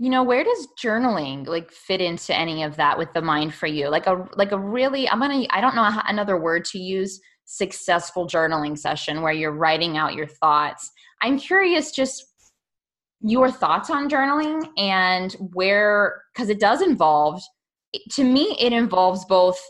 you 0.00 0.10
know 0.10 0.22
where 0.22 0.44
does 0.44 0.68
journaling 0.80 1.46
like 1.46 1.70
fit 1.72 2.00
into 2.00 2.34
any 2.34 2.62
of 2.62 2.76
that 2.76 2.96
with 2.96 3.12
the 3.14 3.20
mind 3.20 3.52
for 3.52 3.66
you 3.66 3.88
like 3.88 4.06
a 4.06 4.28
like 4.36 4.52
a 4.52 4.58
really 4.58 5.08
i'm 5.08 5.18
gonna 5.18 5.44
i 5.50 5.60
don't 5.60 5.74
know 5.74 5.82
how, 5.82 6.02
another 6.06 6.38
word 6.38 6.64
to 6.64 6.78
use 6.78 7.20
successful 7.44 8.26
journaling 8.26 8.78
session 8.78 9.22
where 9.22 9.32
you're 9.32 9.52
writing 9.52 9.96
out 9.96 10.14
your 10.14 10.26
thoughts 10.26 10.90
i'm 11.22 11.38
curious 11.38 11.90
just 11.90 12.27
your 13.20 13.50
thoughts 13.50 13.90
on 13.90 14.08
journaling 14.08 14.68
and 14.76 15.32
where 15.52 16.22
because 16.32 16.48
it 16.48 16.60
does 16.60 16.80
involve 16.82 17.42
to 18.10 18.22
me 18.22 18.56
it 18.60 18.72
involves 18.72 19.24
both 19.24 19.60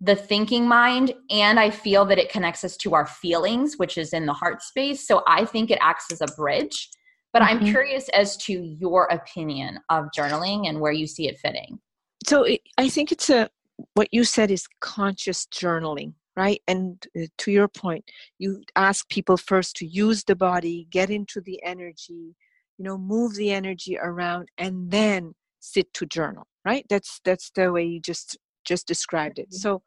the 0.00 0.16
thinking 0.16 0.66
mind 0.66 1.14
and 1.30 1.60
i 1.60 1.70
feel 1.70 2.04
that 2.04 2.18
it 2.18 2.30
connects 2.30 2.64
us 2.64 2.76
to 2.76 2.94
our 2.94 3.06
feelings 3.06 3.74
which 3.76 3.96
is 3.96 4.12
in 4.12 4.26
the 4.26 4.32
heart 4.32 4.62
space. 4.62 5.06
So 5.06 5.22
i 5.26 5.44
think 5.44 5.70
it 5.70 5.78
acts 5.80 6.10
as 6.10 6.20
a 6.20 6.26
bridge 6.36 6.88
but 7.32 7.42
mm-hmm. 7.42 7.58
i'm 7.58 7.64
curious 7.64 8.08
as 8.10 8.36
to 8.38 8.52
your 8.52 9.04
opinion 9.06 9.78
of 9.88 10.06
journaling 10.16 10.68
and 10.68 10.80
where 10.80 10.92
you 10.92 11.06
see 11.06 11.28
it 11.28 11.38
fitting. 11.38 11.78
So 12.26 12.42
it, 12.42 12.60
i 12.76 12.88
think 12.88 13.12
it's 13.12 13.30
a 13.30 13.48
what 13.94 14.08
you 14.10 14.24
said 14.24 14.50
is 14.50 14.66
conscious 14.80 15.46
journaling 15.46 16.14
right? 16.36 16.62
And 16.68 17.04
uh, 17.16 17.26
to 17.38 17.50
your 17.50 17.68
point 17.68 18.04
you 18.38 18.62
ask 18.76 19.08
people 19.08 19.36
first 19.36 19.76
to 19.76 19.86
use 19.86 20.24
the 20.24 20.36
body 20.36 20.88
get 20.90 21.10
into 21.10 21.40
the 21.40 21.60
energy 21.64 22.34
you 22.78 22.84
know 22.84 22.96
move 22.96 23.34
the 23.34 23.50
energy 23.50 23.98
around 24.00 24.48
and 24.56 24.90
then 24.90 25.34
sit 25.60 25.92
to 25.92 26.06
journal 26.06 26.46
right 26.64 26.86
that's 26.88 27.20
that's 27.24 27.50
the 27.54 27.70
way 27.70 27.84
you 27.84 28.00
just 28.00 28.38
just 28.64 28.86
described 28.86 29.38
it 29.38 29.50
mm-hmm. 29.50 29.56
so 29.56 29.82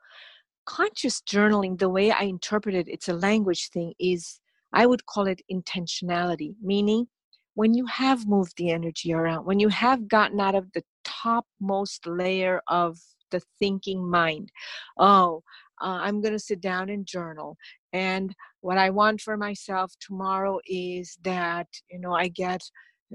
conscious 0.65 1.22
journaling 1.22 1.80
the 1.80 1.89
way 1.89 2.11
i 2.11 2.23
interpret 2.23 2.76
it 2.76 2.88
it's 2.88 3.09
a 3.09 3.13
language 3.13 3.69
thing 3.69 3.93
is 3.99 4.39
i 4.73 4.85
would 4.85 5.05
call 5.05 5.26
it 5.26 5.41
intentionality 5.51 6.53
meaning 6.61 7.07
when 7.55 7.73
you 7.73 7.85
have 7.85 8.27
moved 8.27 8.53
the 8.57 8.69
energy 8.69 9.13
around 9.13 9.45
when 9.45 9.59
you 9.59 9.69
have 9.69 10.07
gotten 10.07 10.39
out 10.39 10.55
of 10.55 10.72
the 10.73 10.84
topmost 11.03 12.05
layer 12.05 12.61
of 12.68 12.97
the 13.31 13.41
thinking 13.59 14.07
mind 14.09 14.51
oh 14.97 15.41
uh, 15.81 15.99
i'm 16.01 16.22
going 16.22 16.34
to 16.34 16.39
sit 16.39 16.61
down 16.61 16.89
and 16.89 17.05
journal 17.05 17.57
and 17.93 18.34
what 18.61 18.77
i 18.77 18.89
want 18.89 19.19
for 19.22 19.38
myself 19.38 19.91
tomorrow 19.99 20.59
is 20.68 21.18
that 21.23 21.68
you 21.91 21.99
know 21.99 22.13
i 22.13 22.27
get 22.27 22.61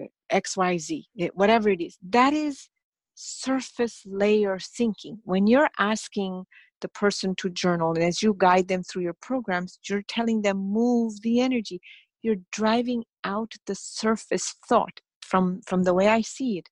uh, 0.01 0.05
xyz 0.33 1.05
eh, 1.19 1.29
whatever 1.35 1.69
it 1.69 1.81
is. 1.81 1.97
That 2.03 2.33
is 2.33 2.69
surface 3.15 4.03
layer 4.07 4.59
thinking. 4.59 5.19
When 5.25 5.47
you're 5.47 5.71
asking 5.79 6.45
the 6.81 6.89
person 6.89 7.35
to 7.37 7.49
journal 7.49 7.93
and 7.95 8.05
as 8.05 8.23
you 8.23 8.35
guide 8.37 8.69
them 8.69 8.83
through 8.83 9.03
your 9.03 9.17
programs 9.23 9.79
you're 9.89 10.03
telling 10.09 10.43
them 10.43 10.59
move 10.59 11.21
the 11.23 11.41
energy. 11.41 11.81
You're 12.23 12.37
driving 12.53 13.05
out 13.25 13.53
the 13.67 13.75
surface 13.75 14.55
thought 14.69 15.01
from 15.21 15.61
from 15.67 15.85
the 15.85 15.95
way 15.95 16.09
i 16.09 16.21
see 16.21 16.59
it. 16.59 16.69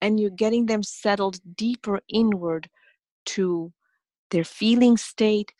And 0.00 0.20
you're 0.20 0.30
getting 0.30 0.66
them 0.66 0.82
settled 0.82 1.38
deeper 1.56 2.00
inward 2.08 2.68
to 3.26 3.72
their 4.30 4.44
feeling 4.44 4.96
state 4.96 5.52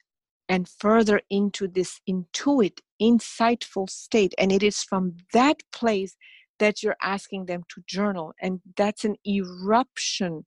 and 0.48 0.68
further 0.68 1.20
into 1.30 1.66
this 1.66 2.00
intuit 2.08 2.80
insightful 3.00 3.88
state. 3.88 4.34
And 4.38 4.52
it 4.52 4.62
is 4.62 4.82
from 4.82 5.16
that 5.32 5.62
place 5.72 6.16
that 6.58 6.82
you're 6.82 6.96
asking 7.02 7.46
them 7.46 7.62
to 7.70 7.82
journal. 7.86 8.32
And 8.40 8.60
that's 8.76 9.04
an 9.04 9.16
eruption 9.26 10.44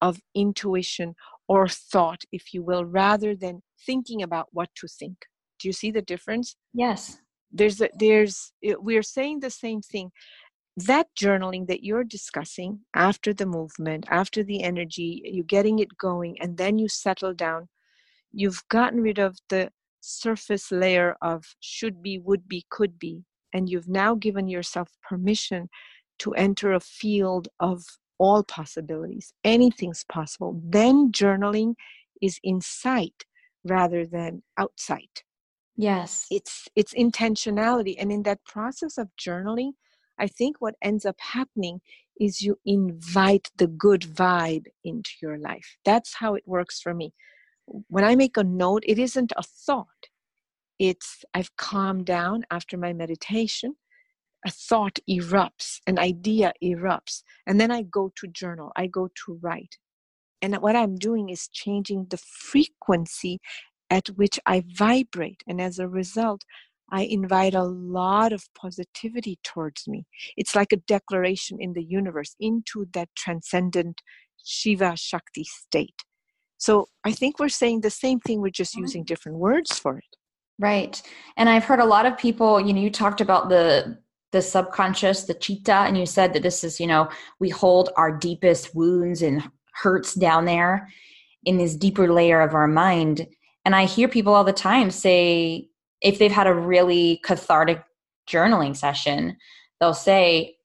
of 0.00 0.20
intuition 0.34 1.14
or 1.48 1.66
thought 1.68 2.22
if 2.30 2.54
you 2.54 2.62
will 2.62 2.84
rather 2.84 3.34
than 3.34 3.62
thinking 3.84 4.22
about 4.22 4.48
what 4.52 4.68
to 4.76 4.86
think. 4.86 5.26
Do 5.58 5.68
you 5.68 5.72
see 5.72 5.90
the 5.90 6.02
difference? 6.02 6.56
Yes. 6.72 7.18
There's 7.50 7.80
a, 7.80 7.88
there's 7.98 8.52
eh, 8.62 8.74
we're 8.78 9.02
saying 9.02 9.40
the 9.40 9.50
same 9.50 9.80
thing. 9.80 10.10
That 10.76 11.08
journaling 11.18 11.66
that 11.66 11.82
you're 11.82 12.04
discussing 12.04 12.80
after 12.94 13.34
the 13.34 13.46
movement 13.46 14.06
after 14.08 14.44
the 14.44 14.62
energy 14.62 15.20
you're 15.24 15.44
getting 15.44 15.80
it 15.80 15.98
going 15.98 16.36
and 16.40 16.56
then 16.56 16.78
you 16.78 16.88
settle 16.88 17.34
down 17.34 17.68
you've 18.32 18.62
gotten 18.68 19.00
rid 19.00 19.18
of 19.18 19.38
the 19.48 19.70
surface 20.00 20.70
layer 20.70 21.16
of 21.20 21.44
should 21.60 22.02
be, 22.02 22.18
would 22.18 22.48
be, 22.48 22.64
could 22.70 22.98
be, 22.98 23.24
and 23.52 23.68
you've 23.68 23.88
now 23.88 24.14
given 24.14 24.48
yourself 24.48 24.88
permission 25.02 25.68
to 26.20 26.34
enter 26.34 26.72
a 26.72 26.80
field 26.80 27.48
of 27.60 27.84
all 28.18 28.42
possibilities. 28.42 29.32
Anything's 29.44 30.04
possible. 30.04 30.60
Then 30.64 31.12
journaling 31.12 31.74
is 32.20 32.40
insight 32.42 33.24
rather 33.64 34.04
than 34.04 34.42
outside. 34.56 35.22
Yes. 35.76 36.26
It's 36.30 36.66
it's 36.74 36.92
intentionality. 36.92 37.94
And 37.98 38.10
in 38.10 38.24
that 38.24 38.44
process 38.44 38.98
of 38.98 39.08
journaling, 39.18 39.72
I 40.18 40.26
think 40.26 40.56
what 40.58 40.74
ends 40.82 41.06
up 41.06 41.16
happening 41.20 41.80
is 42.20 42.42
you 42.42 42.58
invite 42.66 43.48
the 43.56 43.68
good 43.68 44.02
vibe 44.02 44.66
into 44.82 45.10
your 45.22 45.38
life. 45.38 45.76
That's 45.84 46.14
how 46.14 46.34
it 46.34 46.42
works 46.46 46.80
for 46.80 46.92
me. 46.92 47.12
When 47.88 48.04
I 48.04 48.16
make 48.16 48.36
a 48.36 48.44
note, 48.44 48.82
it 48.86 48.98
isn't 48.98 49.32
a 49.36 49.42
thought. 49.42 50.08
It's 50.78 51.24
I've 51.34 51.56
calmed 51.56 52.06
down 52.06 52.44
after 52.50 52.76
my 52.76 52.92
meditation. 52.92 53.76
A 54.46 54.50
thought 54.50 54.98
erupts, 55.10 55.80
an 55.86 55.98
idea 55.98 56.52
erupts, 56.62 57.22
and 57.46 57.60
then 57.60 57.72
I 57.72 57.82
go 57.82 58.12
to 58.16 58.28
journal, 58.28 58.70
I 58.76 58.86
go 58.86 59.08
to 59.26 59.38
write. 59.42 59.76
And 60.40 60.56
what 60.58 60.76
I'm 60.76 60.96
doing 60.96 61.28
is 61.28 61.48
changing 61.48 62.06
the 62.10 62.18
frequency 62.18 63.40
at 63.90 64.08
which 64.08 64.38
I 64.46 64.62
vibrate. 64.66 65.42
And 65.48 65.60
as 65.60 65.78
a 65.78 65.88
result, 65.88 66.42
I 66.90 67.02
invite 67.02 67.54
a 67.54 67.64
lot 67.64 68.32
of 68.32 68.48
positivity 68.54 69.38
towards 69.42 69.88
me. 69.88 70.06
It's 70.36 70.54
like 70.54 70.72
a 70.72 70.76
declaration 70.76 71.58
in 71.60 71.72
the 71.72 71.84
universe 71.84 72.34
into 72.40 72.86
that 72.92 73.08
transcendent 73.16 74.00
Shiva 74.42 74.96
Shakti 74.96 75.44
state. 75.44 76.04
So 76.58 76.88
I 77.04 77.12
think 77.12 77.38
we're 77.38 77.48
saying 77.48 77.80
the 77.80 77.90
same 77.90 78.20
thing, 78.20 78.40
we're 78.40 78.50
just 78.50 78.76
using 78.76 79.04
different 79.04 79.38
words 79.38 79.78
for 79.78 79.98
it. 79.98 80.16
Right. 80.58 81.00
And 81.36 81.48
I've 81.48 81.64
heard 81.64 81.78
a 81.78 81.84
lot 81.84 82.04
of 82.04 82.18
people, 82.18 82.60
you 82.60 82.72
know, 82.72 82.80
you 82.80 82.90
talked 82.90 83.20
about 83.20 83.48
the 83.48 83.98
the 84.30 84.42
subconscious, 84.42 85.24
the 85.24 85.34
chitta, 85.34 85.72
and 85.72 85.96
you 85.96 86.04
said 86.04 86.34
that 86.34 86.42
this 86.42 86.62
is, 86.62 86.78
you 86.78 86.86
know, 86.86 87.08
we 87.40 87.48
hold 87.48 87.88
our 87.96 88.14
deepest 88.14 88.74
wounds 88.74 89.22
and 89.22 89.42
hurts 89.72 90.12
down 90.14 90.44
there 90.44 90.88
in 91.44 91.56
this 91.56 91.74
deeper 91.74 92.12
layer 92.12 92.42
of 92.42 92.54
our 92.54 92.66
mind. 92.66 93.26
And 93.64 93.74
I 93.74 93.86
hear 93.86 94.06
people 94.06 94.34
all 94.34 94.44
the 94.44 94.52
time 94.52 94.90
say, 94.90 95.68
if 96.02 96.18
they've 96.18 96.30
had 96.30 96.46
a 96.46 96.54
really 96.54 97.20
cathartic 97.24 97.82
journaling 98.28 98.76
session, 98.76 99.36
they'll 99.80 99.94
say, 99.94 100.57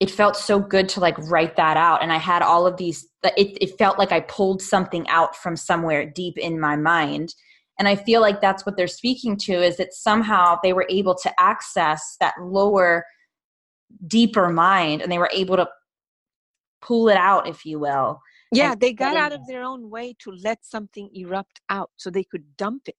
it 0.00 0.10
felt 0.10 0.34
so 0.34 0.58
good 0.58 0.88
to 0.88 1.00
like 1.00 1.16
write 1.30 1.56
that 1.56 1.76
out. 1.76 2.02
And 2.02 2.10
I 2.10 2.16
had 2.16 2.40
all 2.40 2.66
of 2.66 2.78
these, 2.78 3.06
it, 3.22 3.58
it 3.60 3.78
felt 3.78 3.98
like 3.98 4.12
I 4.12 4.20
pulled 4.20 4.62
something 4.62 5.06
out 5.08 5.36
from 5.36 5.56
somewhere 5.56 6.10
deep 6.10 6.38
in 6.38 6.58
my 6.58 6.74
mind. 6.74 7.34
And 7.78 7.86
I 7.86 7.96
feel 7.96 8.22
like 8.22 8.40
that's 8.40 8.64
what 8.64 8.76
they're 8.76 8.86
speaking 8.86 9.36
to 9.38 9.52
is 9.52 9.76
that 9.76 9.92
somehow 9.92 10.58
they 10.62 10.72
were 10.72 10.86
able 10.88 11.14
to 11.16 11.32
access 11.38 12.16
that 12.18 12.34
lower, 12.40 13.04
deeper 14.06 14.48
mind 14.48 15.02
and 15.02 15.12
they 15.12 15.18
were 15.18 15.30
able 15.34 15.56
to 15.56 15.68
pull 16.80 17.10
it 17.10 17.16
out, 17.16 17.46
if 17.46 17.66
you 17.66 17.78
will. 17.78 18.20
Yeah, 18.52 18.74
they 18.74 18.92
got 18.92 19.16
out 19.16 19.32
of 19.32 19.46
their 19.46 19.62
own 19.62 19.90
way 19.90 20.14
to 20.20 20.32
let 20.32 20.64
something 20.64 21.10
erupt 21.14 21.60
out 21.68 21.90
so 21.96 22.10
they 22.10 22.24
could 22.24 22.56
dump 22.56 22.88
it. 22.88 22.96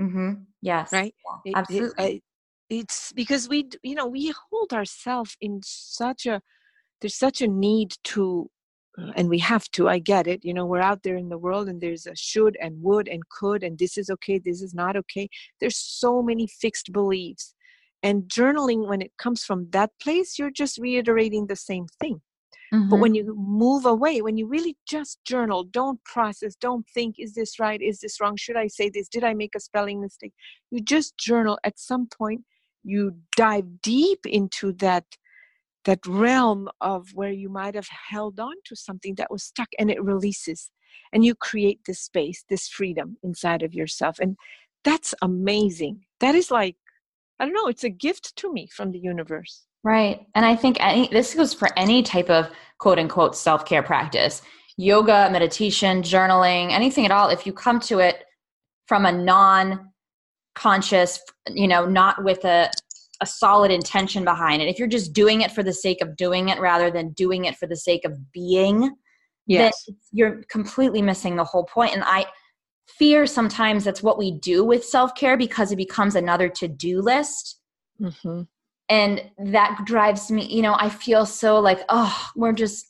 Mm-hmm. 0.00 0.32
Yes. 0.62 0.90
Right. 0.90 1.14
Yeah, 1.44 1.52
absolutely. 1.54 2.04
It, 2.04 2.14
it, 2.16 2.22
it's 2.70 3.12
because 3.12 3.48
we, 3.48 3.68
you 3.82 3.94
know, 3.94 4.06
we 4.06 4.32
hold 4.50 4.72
ourselves 4.72 5.36
in 5.40 5.60
such 5.62 6.24
a. 6.26 6.40
There's 7.00 7.16
such 7.16 7.40
a 7.40 7.48
need 7.48 7.94
to, 8.04 8.50
uh, 8.98 9.12
and 9.16 9.28
we 9.28 9.38
have 9.38 9.70
to. 9.72 9.88
I 9.88 9.98
get 9.98 10.26
it. 10.26 10.44
You 10.44 10.54
know, 10.54 10.66
we're 10.66 10.80
out 10.80 11.02
there 11.02 11.16
in 11.16 11.28
the 11.28 11.38
world, 11.38 11.68
and 11.68 11.80
there's 11.80 12.06
a 12.06 12.14
should 12.14 12.56
and 12.60 12.82
would 12.82 13.08
and 13.08 13.22
could, 13.28 13.62
and 13.62 13.78
this 13.78 13.98
is 13.98 14.10
okay, 14.10 14.38
this 14.38 14.62
is 14.62 14.74
not 14.74 14.96
okay. 14.96 15.28
There's 15.60 15.76
so 15.76 16.22
many 16.22 16.46
fixed 16.46 16.92
beliefs, 16.92 17.54
and 18.02 18.24
journaling 18.24 18.86
when 18.86 19.02
it 19.02 19.12
comes 19.18 19.44
from 19.44 19.68
that 19.70 19.90
place, 20.00 20.38
you're 20.38 20.50
just 20.50 20.78
reiterating 20.78 21.46
the 21.46 21.56
same 21.56 21.86
thing. 22.00 22.20
Mm-hmm. 22.72 22.88
But 22.88 23.00
when 23.00 23.14
you 23.14 23.34
move 23.36 23.84
away, 23.84 24.22
when 24.22 24.36
you 24.36 24.46
really 24.46 24.76
just 24.86 25.18
journal, 25.24 25.64
don't 25.64 26.02
process, 26.04 26.54
don't 26.54 26.86
think, 26.94 27.16
is 27.18 27.34
this 27.34 27.58
right? 27.58 27.82
Is 27.82 27.98
this 27.98 28.20
wrong? 28.20 28.36
Should 28.36 28.56
I 28.56 28.68
say 28.68 28.88
this? 28.88 29.08
Did 29.08 29.24
I 29.24 29.34
make 29.34 29.54
a 29.56 29.60
spelling 29.60 30.00
mistake? 30.00 30.32
You 30.70 30.80
just 30.80 31.18
journal. 31.18 31.58
At 31.64 31.80
some 31.80 32.06
point, 32.06 32.42
you 32.82 33.16
dive 33.36 33.82
deep 33.82 34.26
into 34.26 34.72
that 34.72 35.04
that 35.86 36.06
realm 36.06 36.68
of 36.82 37.08
where 37.14 37.30
you 37.30 37.48
might 37.48 37.74
have 37.74 37.88
held 37.88 38.38
on 38.38 38.52
to 38.66 38.76
something 38.76 39.14
that 39.14 39.30
was 39.30 39.42
stuck 39.42 39.68
and 39.78 39.90
it 39.90 40.02
releases 40.02 40.70
and 41.12 41.24
you 41.24 41.34
create 41.34 41.80
this 41.86 42.00
space 42.00 42.44
this 42.48 42.68
freedom 42.68 43.16
inside 43.22 43.62
of 43.62 43.74
yourself 43.74 44.18
and 44.18 44.36
that's 44.84 45.14
amazing 45.22 46.00
that 46.20 46.34
is 46.34 46.50
like 46.50 46.76
i 47.38 47.44
don't 47.44 47.54
know 47.54 47.66
it's 47.66 47.84
a 47.84 47.90
gift 47.90 48.34
to 48.36 48.52
me 48.52 48.66
from 48.66 48.92
the 48.92 48.98
universe 48.98 49.66
Right. 49.82 50.26
And 50.34 50.44
I 50.44 50.56
think 50.56 50.76
any, 50.80 51.08
this 51.08 51.34
goes 51.34 51.54
for 51.54 51.68
any 51.78 52.02
type 52.02 52.28
of 52.28 52.50
quote 52.78 52.98
unquote 52.98 53.36
self 53.36 53.64
care 53.64 53.82
practice 53.82 54.42
yoga, 54.76 55.28
meditation, 55.30 56.02
journaling, 56.02 56.70
anything 56.70 57.04
at 57.04 57.10
all. 57.10 57.28
If 57.28 57.46
you 57.46 57.52
come 57.52 57.80
to 57.80 57.98
it 57.98 58.24
from 58.86 59.04
a 59.04 59.12
non 59.12 59.89
conscious, 60.54 61.20
you 61.48 61.68
know, 61.68 61.86
not 61.86 62.22
with 62.24 62.44
a, 62.44 62.70
a 63.20 63.26
solid 63.26 63.70
intention 63.70 64.24
behind 64.24 64.62
it, 64.62 64.68
if 64.68 64.78
you're 64.78 64.88
just 64.88 65.12
doing 65.12 65.42
it 65.42 65.52
for 65.52 65.62
the 65.62 65.72
sake 65.72 66.00
of 66.00 66.16
doing 66.16 66.48
it 66.48 66.58
rather 66.60 66.90
than 66.90 67.10
doing 67.12 67.44
it 67.44 67.56
for 67.56 67.66
the 67.66 67.76
sake 67.76 68.04
of 68.04 68.32
being, 68.32 68.94
yes. 69.46 69.84
then 69.86 69.96
you're 70.12 70.42
completely 70.50 71.02
missing 71.02 71.36
the 71.36 71.44
whole 71.44 71.64
point. 71.64 71.94
And 71.94 72.04
I 72.04 72.26
fear 72.88 73.26
sometimes 73.26 73.84
that's 73.84 74.02
what 74.02 74.18
we 74.18 74.32
do 74.32 74.64
with 74.64 74.84
self 74.84 75.14
care 75.14 75.36
because 75.36 75.72
it 75.72 75.76
becomes 75.76 76.16
another 76.16 76.48
to 76.48 76.68
do 76.68 77.00
list. 77.00 77.58
Mm-hmm 78.00 78.42
and 78.90 79.22
that 79.38 79.80
drives 79.86 80.30
me 80.30 80.44
you 80.46 80.60
know 80.60 80.76
i 80.78 80.90
feel 80.90 81.24
so 81.24 81.58
like 81.58 81.80
oh 81.88 82.28
we're 82.36 82.52
just 82.52 82.86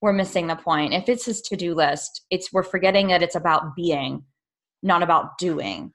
we're 0.00 0.12
missing 0.12 0.48
the 0.48 0.56
point 0.56 0.92
if 0.92 1.08
it's 1.08 1.26
his 1.26 1.40
to-do 1.42 1.74
list 1.74 2.24
it's 2.30 2.52
we're 2.52 2.62
forgetting 2.64 3.06
that 3.08 3.22
it's 3.22 3.36
about 3.36 3.76
being 3.76 4.24
not 4.82 5.02
about 5.02 5.38
doing 5.38 5.92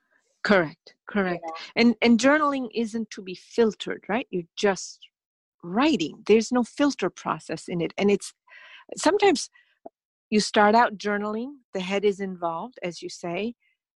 correct 0.47 0.95
correct. 1.07 1.43
Yeah. 1.45 1.81
and 1.81 1.95
and 2.01 2.19
journaling 2.19 2.67
isn't 2.73 3.09
to 3.11 3.21
be 3.21 3.35
filtered 3.35 4.03
right? 4.09 4.27
You're 4.29 4.51
just 4.55 5.07
writing. 5.63 6.23
There's 6.25 6.51
no 6.51 6.63
filter 6.63 7.09
process 7.09 7.67
in 7.67 7.81
it. 7.81 7.93
And 7.97 8.09
it's 8.11 8.33
sometimes 8.95 9.49
you 10.29 10.39
start 10.39 10.75
out 10.75 10.97
journaling 10.97 11.55
the 11.73 11.79
head 11.79 12.03
is 12.05 12.19
involved 12.19 12.79
as 12.83 13.01
you 13.01 13.09
say 13.09 13.53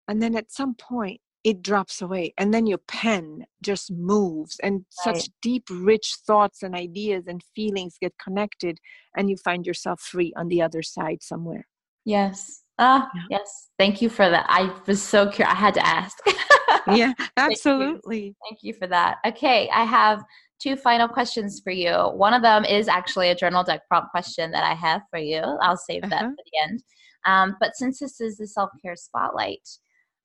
and 0.09 0.23
then 0.23 0.37
at 0.37 0.53
some 0.53 0.75
point 0.75 1.21
it 1.43 1.63
drops 1.63 2.03
away 2.03 2.35
and 2.37 2.53
then 2.53 2.67
your 2.67 2.79
pen 2.87 3.45
just 3.63 3.91
moves 3.91 4.59
and 4.63 4.85
right. 5.07 5.17
such 5.17 5.31
deep 5.43 5.65
rich 5.71 6.17
thoughts 6.27 6.63
and 6.63 6.75
ideas 6.75 7.27
and 7.27 7.43
feelings 7.55 7.97
get 8.01 8.13
connected 8.23 8.79
and 9.17 9.31
you 9.31 9.37
find 9.37 9.67
yourself 9.67 10.01
free 10.01 10.33
on 10.37 10.49
the 10.49 10.61
other 10.61 10.83
side 10.83 11.23
somewhere. 11.23 11.67
Yes 12.05 12.63
ah 12.81 13.09
yeah. 13.15 13.23
yes 13.31 13.69
thank 13.79 14.03
you 14.03 14.09
for 14.09 14.29
that 14.29 14.45
i 14.49 14.73
was 14.87 15.01
so 15.03 15.29
curious 15.31 15.53
i 15.53 15.57
had 15.57 15.75
to 15.75 15.87
ask 15.87 16.19
yeah 16.93 17.13
absolutely 17.37 18.21
thank 18.21 18.25
you. 18.25 18.35
thank 18.49 18.59
you 18.63 18.73
for 18.75 18.87
that 18.87 19.19
okay 19.25 19.69
i 19.73 19.85
have 19.85 20.23
two 20.59 20.77
final 20.77 21.07
questions 21.07 21.61
for 21.63 21.71
you 21.71 21.93
one 21.93 22.35
of 22.35 22.43
them 22.43 22.65
is 22.65 22.89
actually 22.89 23.29
a 23.31 23.35
journal 23.35 23.63
deck 23.63 23.87
prompt 23.89 24.11
question 24.11 24.51
that 24.51 24.65
i 24.65 24.75
have 24.75 25.03
for 25.11 25.19
you 25.19 25.41
i'll 25.63 25.77
save 25.77 26.03
uh-huh. 26.03 26.11
that 26.11 26.25
for 26.25 26.45
the 26.53 26.61
end 26.63 26.83
um, 27.27 27.57
but 27.61 27.77
since 27.77 27.99
this 27.99 28.19
is 28.19 28.39
the 28.39 28.47
self-care 28.47 28.97
spotlight 28.97 29.69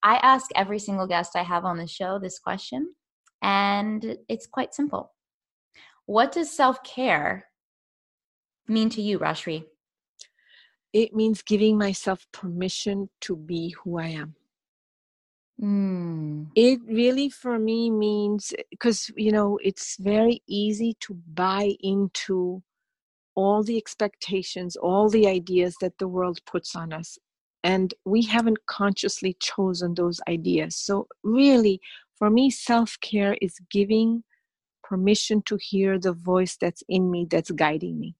I 0.05 0.17
ask 0.17 0.51
every 0.53 0.77
single 0.77 1.07
guest 1.07 1.35
I 1.35 1.41
have 1.41 1.65
on 1.65 1.77
the 1.77 1.87
show 1.87 2.19
this 2.19 2.37
question, 2.37 2.93
and 3.41 4.17
it's 4.29 4.45
quite 4.45 4.75
simple. 4.75 5.11
What 6.05 6.31
does 6.31 6.55
self 6.55 6.83
care 6.83 7.47
mean 8.67 8.89
to 8.89 9.01
you, 9.01 9.17
Rajshree? 9.17 9.65
It 10.95 11.13
means 11.13 11.41
giving 11.41 11.77
myself 11.77 12.25
permission 12.31 13.09
to 13.21 13.35
be 13.35 13.75
who 13.83 13.99
I 13.99 14.07
am. 14.07 14.35
Mm. 15.61 16.47
It 16.55 16.79
really, 16.87 17.29
for 17.29 17.59
me, 17.59 17.89
means 17.89 18.53
because, 18.69 19.11
you 19.17 19.31
know, 19.31 19.59
it's 19.61 19.97
very 19.97 20.41
easy 20.47 20.95
to 21.01 21.13
buy 21.33 21.75
into 21.81 22.63
all 23.35 23.63
the 23.63 23.77
expectations, 23.77 24.77
all 24.77 25.09
the 25.09 25.27
ideas 25.27 25.75
that 25.81 25.97
the 25.97 26.07
world 26.07 26.39
puts 26.45 26.75
on 26.75 26.93
us 26.93 27.17
and 27.65 27.95
we 28.05 28.21
haven't 28.21 28.63
consciously 28.67 29.35
chosen 29.41 29.95
those 29.95 30.21
ideas 30.29 30.75
so 30.75 31.07
really 31.23 31.81
for 32.17 32.29
me 32.29 32.49
self-care 32.49 33.35
is 33.41 33.55
giving 33.71 34.23
permission 34.83 35.41
to 35.41 35.57
hear 35.59 35.99
the 35.99 36.13
voice 36.13 36.55
that's 36.61 36.83
in 36.87 37.09
me 37.09 37.25
that's 37.29 37.51
guiding 37.51 37.99
me 37.99 38.15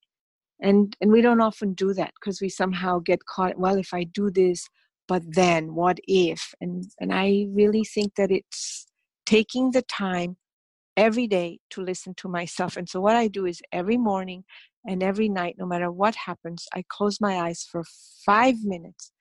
and 0.61 0.95
and 1.01 1.11
we 1.11 1.21
don't 1.21 1.41
often 1.41 1.73
do 1.73 1.93
that 1.93 2.11
because 2.19 2.41
we 2.41 2.49
somehow 2.49 2.99
get 2.99 3.25
caught 3.25 3.57
well 3.57 3.77
if 3.77 3.93
i 3.93 4.03
do 4.03 4.29
this 4.29 4.67
but 5.07 5.21
then 5.27 5.73
what 5.75 5.97
if 6.07 6.53
and 6.61 6.85
and 6.99 7.13
i 7.13 7.45
really 7.51 7.83
think 7.83 8.15
that 8.15 8.31
it's 8.31 8.87
taking 9.25 9.71
the 9.71 9.81
time 9.83 10.37
every 10.97 11.27
day 11.27 11.59
to 11.69 11.81
listen 11.81 12.13
to 12.15 12.29
myself 12.29 12.77
and 12.77 12.87
so 12.87 13.01
what 13.01 13.15
i 13.15 13.27
do 13.27 13.45
is 13.45 13.61
every 13.71 13.97
morning 13.97 14.43
and 14.85 15.03
every 15.03 15.27
night 15.27 15.55
no 15.57 15.65
matter 15.65 15.91
what 15.91 16.15
happens 16.15 16.67
i 16.73 16.83
close 16.89 17.19
my 17.19 17.37
eyes 17.39 17.67
for 17.69 17.83
5 18.25 18.55
minutes 18.63 19.11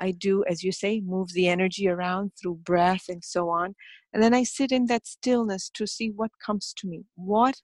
I 0.00 0.12
do, 0.12 0.42
as 0.48 0.64
you 0.64 0.72
say, 0.72 1.00
move 1.00 1.28
the 1.34 1.46
energy 1.46 1.86
around 1.86 2.32
through 2.40 2.54
breath 2.64 3.04
and 3.08 3.22
so 3.22 3.50
on. 3.50 3.74
And 4.12 4.22
then 4.22 4.32
I 4.34 4.44
sit 4.44 4.72
in 4.72 4.86
that 4.86 5.06
stillness 5.06 5.70
to 5.74 5.86
see 5.86 6.10
what 6.10 6.30
comes 6.44 6.72
to 6.78 6.88
me. 6.88 7.04
What 7.16 7.60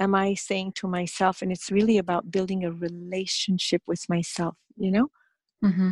am 0.00 0.14
I 0.14 0.34
saying 0.34 0.72
to 0.76 0.88
myself? 0.88 1.42
And 1.42 1.52
it's 1.52 1.70
really 1.70 1.98
about 1.98 2.30
building 2.30 2.64
a 2.64 2.72
relationship 2.72 3.82
with 3.86 4.08
myself, 4.08 4.56
you 4.76 4.90
know? 4.90 5.08
Mm-hmm. 5.62 5.90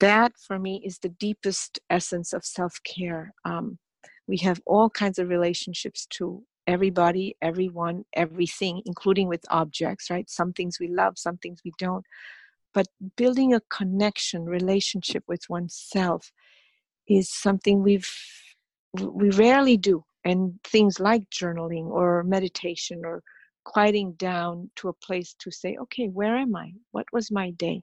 That 0.00 0.32
for 0.38 0.58
me 0.58 0.82
is 0.84 0.98
the 0.98 1.10
deepest 1.10 1.78
essence 1.90 2.32
of 2.32 2.44
self 2.44 2.80
care. 2.84 3.32
Um, 3.44 3.78
we 4.26 4.38
have 4.38 4.60
all 4.66 4.90
kinds 4.90 5.18
of 5.18 5.28
relationships 5.28 6.06
to 6.10 6.42
everybody, 6.66 7.36
everyone, 7.42 8.04
everything, 8.14 8.82
including 8.86 9.28
with 9.28 9.44
objects, 9.50 10.10
right? 10.10 10.28
Some 10.28 10.52
things 10.52 10.80
we 10.80 10.88
love, 10.88 11.18
some 11.18 11.36
things 11.36 11.60
we 11.64 11.72
don't. 11.78 12.04
But 12.72 12.88
building 13.16 13.54
a 13.54 13.60
connection, 13.70 14.46
relationship 14.46 15.22
with 15.28 15.42
oneself 15.48 16.32
is 17.06 17.30
something 17.30 17.82
we've 17.82 18.10
we 19.00 19.30
rarely 19.30 19.76
do. 19.76 20.04
And 20.24 20.58
things 20.64 20.98
like 20.98 21.28
journaling 21.28 21.84
or 21.84 22.22
meditation 22.24 23.02
or 23.04 23.22
quieting 23.64 24.12
down 24.12 24.70
to 24.76 24.88
a 24.88 24.92
place 24.92 25.34
to 25.40 25.50
say, 25.50 25.76
okay, 25.80 26.06
where 26.06 26.36
am 26.36 26.54
I? 26.54 26.72
What 26.92 27.06
was 27.12 27.30
my 27.30 27.50
day? 27.52 27.82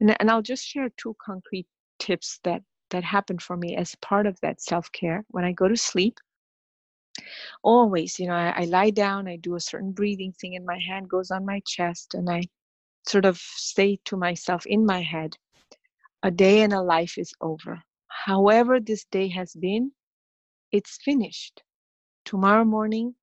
And, 0.00 0.16
and 0.20 0.30
I'll 0.30 0.42
just 0.42 0.66
share 0.66 0.90
two 0.96 1.16
concrete 1.24 1.66
tips 1.98 2.40
that 2.44 2.62
that 2.90 3.04
happened 3.04 3.40
for 3.42 3.56
me 3.56 3.76
as 3.76 3.94
part 3.96 4.26
of 4.26 4.38
that 4.40 4.60
self-care 4.60 5.24
when 5.28 5.44
i 5.44 5.52
go 5.52 5.68
to 5.68 5.76
sleep 5.76 6.18
always 7.62 8.18
you 8.18 8.26
know 8.26 8.34
I, 8.34 8.62
I, 8.62 8.64
lie 8.64 8.90
down 8.90 9.28
i 9.28 9.36
do 9.36 9.54
a 9.54 9.60
certain 9.60 9.92
breathing 9.92 10.32
thing 10.32 10.56
and 10.56 10.64
my 10.64 10.78
hand 10.78 11.08
goes 11.08 11.30
on 11.30 11.46
my 11.46 11.60
chest 11.66 12.14
and 12.14 12.28
i 12.28 12.42
sort 13.06 13.24
of 13.24 13.38
say 13.38 13.98
to 14.06 14.16
myself 14.16 14.66
in 14.66 14.84
my 14.84 15.02
head 15.02 15.36
a 16.22 16.30
day 16.30 16.62
and 16.62 16.72
a 16.72 16.82
life 16.82 17.16
is 17.16 17.32
over 17.40 17.82
however 18.08 18.80
this 18.80 19.04
day 19.04 19.28
has 19.28 19.54
been 19.54 19.92
it's 20.72 20.98
finished 21.04 21.62
tomorrow 22.24 22.64
morning 22.64 23.14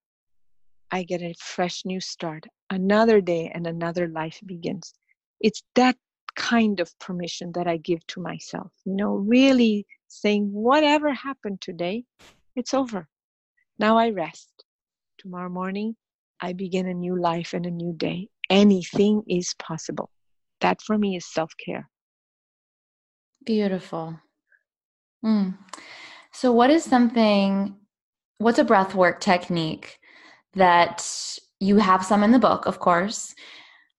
i 0.92 1.04
get 1.04 1.22
a 1.22 1.34
fresh 1.40 1.84
new 1.86 2.00
start 2.00 2.46
another 2.70 3.22
day 3.22 3.52
and 3.54 3.68
another 3.68 4.08
life 4.08 4.40
begins 4.46 4.94
it's 5.40 5.64
that 5.76 5.96
kind 6.38 6.80
of 6.80 6.98
permission 7.00 7.52
that 7.56 7.68
I 7.68 7.78
give 7.78 8.06
to 8.08 8.22
myself. 8.22 8.72
You 8.86 8.96
know, 8.96 9.16
really 9.16 9.86
saying, 10.08 10.50
whatever 10.54 11.12
happened 11.14 11.60
today, 11.60 12.06
it's 12.56 12.74
over. 12.74 13.10
Now 13.78 13.98
I 13.98 14.12
rest. 14.12 14.64
Tomorrow 15.18 15.50
morning, 15.50 15.96
I 16.40 16.54
begin 16.54 16.88
a 16.88 16.94
new 16.94 17.20
life 17.20 17.54
and 17.54 17.66
a 17.66 17.72
new 17.72 17.94
day. 17.94 18.30
Anything 18.50 19.24
is 19.28 19.54
possible. 19.56 20.10
That 20.62 20.82
for 20.82 20.98
me 20.98 21.18
is 21.18 21.26
self 21.26 21.52
care. 21.64 21.90
Beautiful. 23.44 24.20
Mm. 25.26 25.58
So, 26.32 26.52
what 26.52 26.70
is 26.70 26.84
something, 26.84 27.76
what's 28.38 28.60
a 28.60 28.64
breath 28.64 28.94
work 28.94 29.20
technique 29.20 30.00
that 30.58 31.08
you 31.60 31.78
have 31.78 32.06
some 32.06 32.24
in 32.24 32.32
the 32.32 32.40
book, 32.40 32.66
of 32.66 32.80
course? 32.80 33.34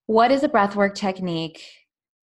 What 0.07 0.31
is 0.31 0.43
a 0.43 0.49
breath 0.49 0.77
work 0.77 0.95
technique 0.95 1.63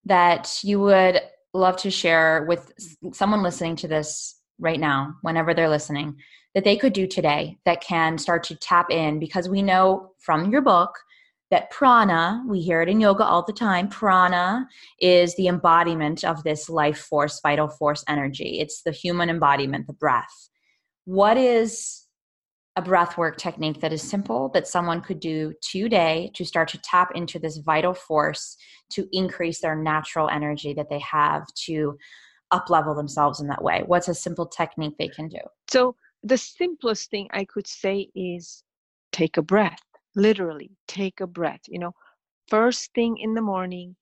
that 0.06 0.60
you 0.64 0.80
would 0.80 1.22
love 1.54 1.78
to 1.78 1.92
share 1.92 2.46
with 2.48 2.72
someone 3.14 3.44
listening 3.44 3.76
to 3.78 3.88
this 3.88 4.40
right 4.60 4.80
now, 4.80 5.16
whenever 5.22 5.54
they're 5.54 5.70
listening, 5.70 6.16
that 6.54 6.64
they 6.64 6.78
could 6.78 6.94
do 6.94 7.08
today 7.08 7.58
that 7.66 7.82
can 7.82 8.18
start 8.18 8.44
to 8.44 8.56
tap 8.56 8.92
in? 8.92 9.20
Because 9.20 9.50
we 9.50 9.62
know 9.62 10.12
from 10.20 10.52
your 10.52 10.62
book 10.62 10.96
that 11.52 11.70
prana, 11.70 12.44
we 12.48 12.60
hear 12.60 12.82
it 12.82 12.90
in 12.90 13.00
yoga 13.00 13.24
all 13.24 13.44
the 13.44 13.54
time, 13.54 13.88
prana 13.88 14.68
is 15.00 15.36
the 15.36 15.48
embodiment 15.48 16.24
of 16.24 16.44
this 16.44 16.70
life 16.70 16.98
force, 16.98 17.40
vital 17.42 17.68
force 17.68 18.04
energy. 18.08 18.60
It's 18.60 18.82
the 18.82 18.92
human 18.92 19.30
embodiment, 19.30 19.86
the 19.88 19.94
breath. 19.94 20.50
What 21.06 21.38
is 21.38 22.05
a 22.76 22.82
breath 22.82 23.18
work 23.18 23.38
technique 23.38 23.80
that 23.82 23.94
is 23.94 24.02
simple 24.02 24.50
that 24.54 24.68
someone 24.68 25.02
could 25.02 25.20
do 25.20 25.54
today 25.62 26.32
to 26.34 26.44
start 26.44 26.68
to 26.70 26.78
tap 26.80 27.12
into 27.16 27.40
this 27.40 27.58
vital 27.58 27.94
force 27.94 28.58
to 28.90 29.08
increase 29.12 29.62
their 29.62 29.76
natural 29.76 30.30
energy 30.30 30.74
that 30.74 30.90
they 30.90 31.00
have 31.00 31.46
to 31.54 31.98
up 32.52 32.70
level 32.70 32.94
themselves 32.94 33.40
in 33.40 33.48
that 33.48 33.64
way. 33.64 33.84
What's 33.86 34.08
a 34.08 34.14
simple 34.14 34.46
technique 34.46 34.96
they 35.00 35.08
can 35.08 35.30
do? 35.30 35.40
So 35.70 35.96
the 36.24 36.38
simplest 36.38 37.12
thing 37.12 37.28
i 37.34 37.46
could 37.46 37.68
say 37.68 38.10
is 38.16 38.64
take 39.12 39.38
a 39.38 39.44
breath 39.44 39.84
literally 40.16 40.72
take 40.88 41.20
a 41.22 41.28
breath 41.28 41.60
you 41.68 41.78
know 41.78 41.94
first 42.48 42.92
thing 42.96 43.16
in 43.18 43.36
the 43.36 43.42
morning 43.42 43.96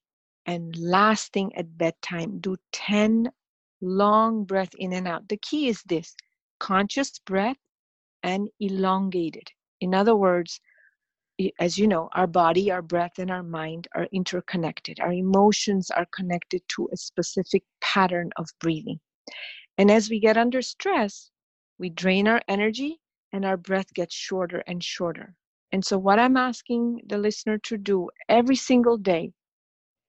and 0.45 0.75
last 0.77 1.33
thing 1.33 1.55
at 1.55 1.77
bedtime. 1.77 2.39
Do 2.39 2.57
10 2.71 3.31
long 3.81 4.43
breath 4.45 4.73
in 4.77 4.93
and 4.93 5.07
out. 5.07 5.27
The 5.29 5.37
key 5.37 5.67
is 5.67 5.81
this 5.83 6.15
conscious 6.59 7.19
breath 7.19 7.57
and 8.23 8.49
elongated. 8.59 9.51
In 9.81 9.93
other 9.93 10.15
words, 10.15 10.59
as 11.59 11.77
you 11.77 11.87
know, 11.87 12.09
our 12.13 12.27
body, 12.27 12.71
our 12.71 12.81
breath, 12.81 13.19
and 13.19 13.31
our 13.31 13.43
mind 13.43 13.87
are 13.95 14.07
interconnected. 14.11 14.99
Our 14.99 15.13
emotions 15.13 15.89
are 15.91 16.07
connected 16.15 16.61
to 16.75 16.89
a 16.93 16.97
specific 16.97 17.63
pattern 17.81 18.31
of 18.37 18.49
breathing. 18.59 18.99
And 19.77 19.91
as 19.91 20.09
we 20.09 20.19
get 20.19 20.37
under 20.37 20.61
stress, 20.61 21.31
we 21.79 21.89
drain 21.89 22.27
our 22.27 22.41
energy 22.47 22.99
and 23.31 23.45
our 23.45 23.57
breath 23.57 23.93
gets 23.93 24.13
shorter 24.13 24.63
and 24.67 24.83
shorter. 24.83 25.35
And 25.71 25.83
so, 25.83 25.97
what 25.97 26.19
I'm 26.19 26.37
asking 26.37 27.01
the 27.07 27.17
listener 27.17 27.57
to 27.59 27.77
do 27.77 28.09
every 28.29 28.55
single 28.55 28.97
day 28.97 29.33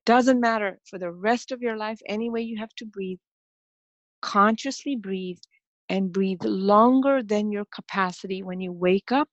doesn't 0.05 0.41
matter 0.41 0.79
for 0.85 0.99
the 0.99 1.11
rest 1.11 1.51
of 1.51 1.63
your 1.63 1.77
life, 1.77 2.01
any 2.07 2.29
way 2.29 2.43
you 2.43 2.59
have 2.59 2.75
to 2.77 2.85
breathe, 2.85 3.19
consciously 4.21 4.97
breathe 4.97 5.39
and 5.89 6.13
breathe 6.13 6.43
longer 6.45 7.23
than 7.23 7.53
your 7.53 7.67
capacity 7.67 8.43
when 8.43 8.61
you 8.61 8.73
wake 8.73 9.13
up 9.13 9.29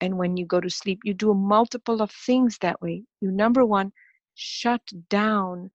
and 0.00 0.18
when 0.18 0.36
you 0.36 0.46
go 0.46 0.60
to 0.60 0.70
sleep. 0.70 1.00
You 1.04 1.14
do 1.14 1.30
a 1.30 1.34
multiple 1.34 2.02
of 2.02 2.10
things 2.10 2.58
that 2.60 2.80
way. 2.80 3.04
You, 3.20 3.30
number 3.30 3.64
one, 3.64 3.92
shut 4.34 4.82
down 5.08 5.70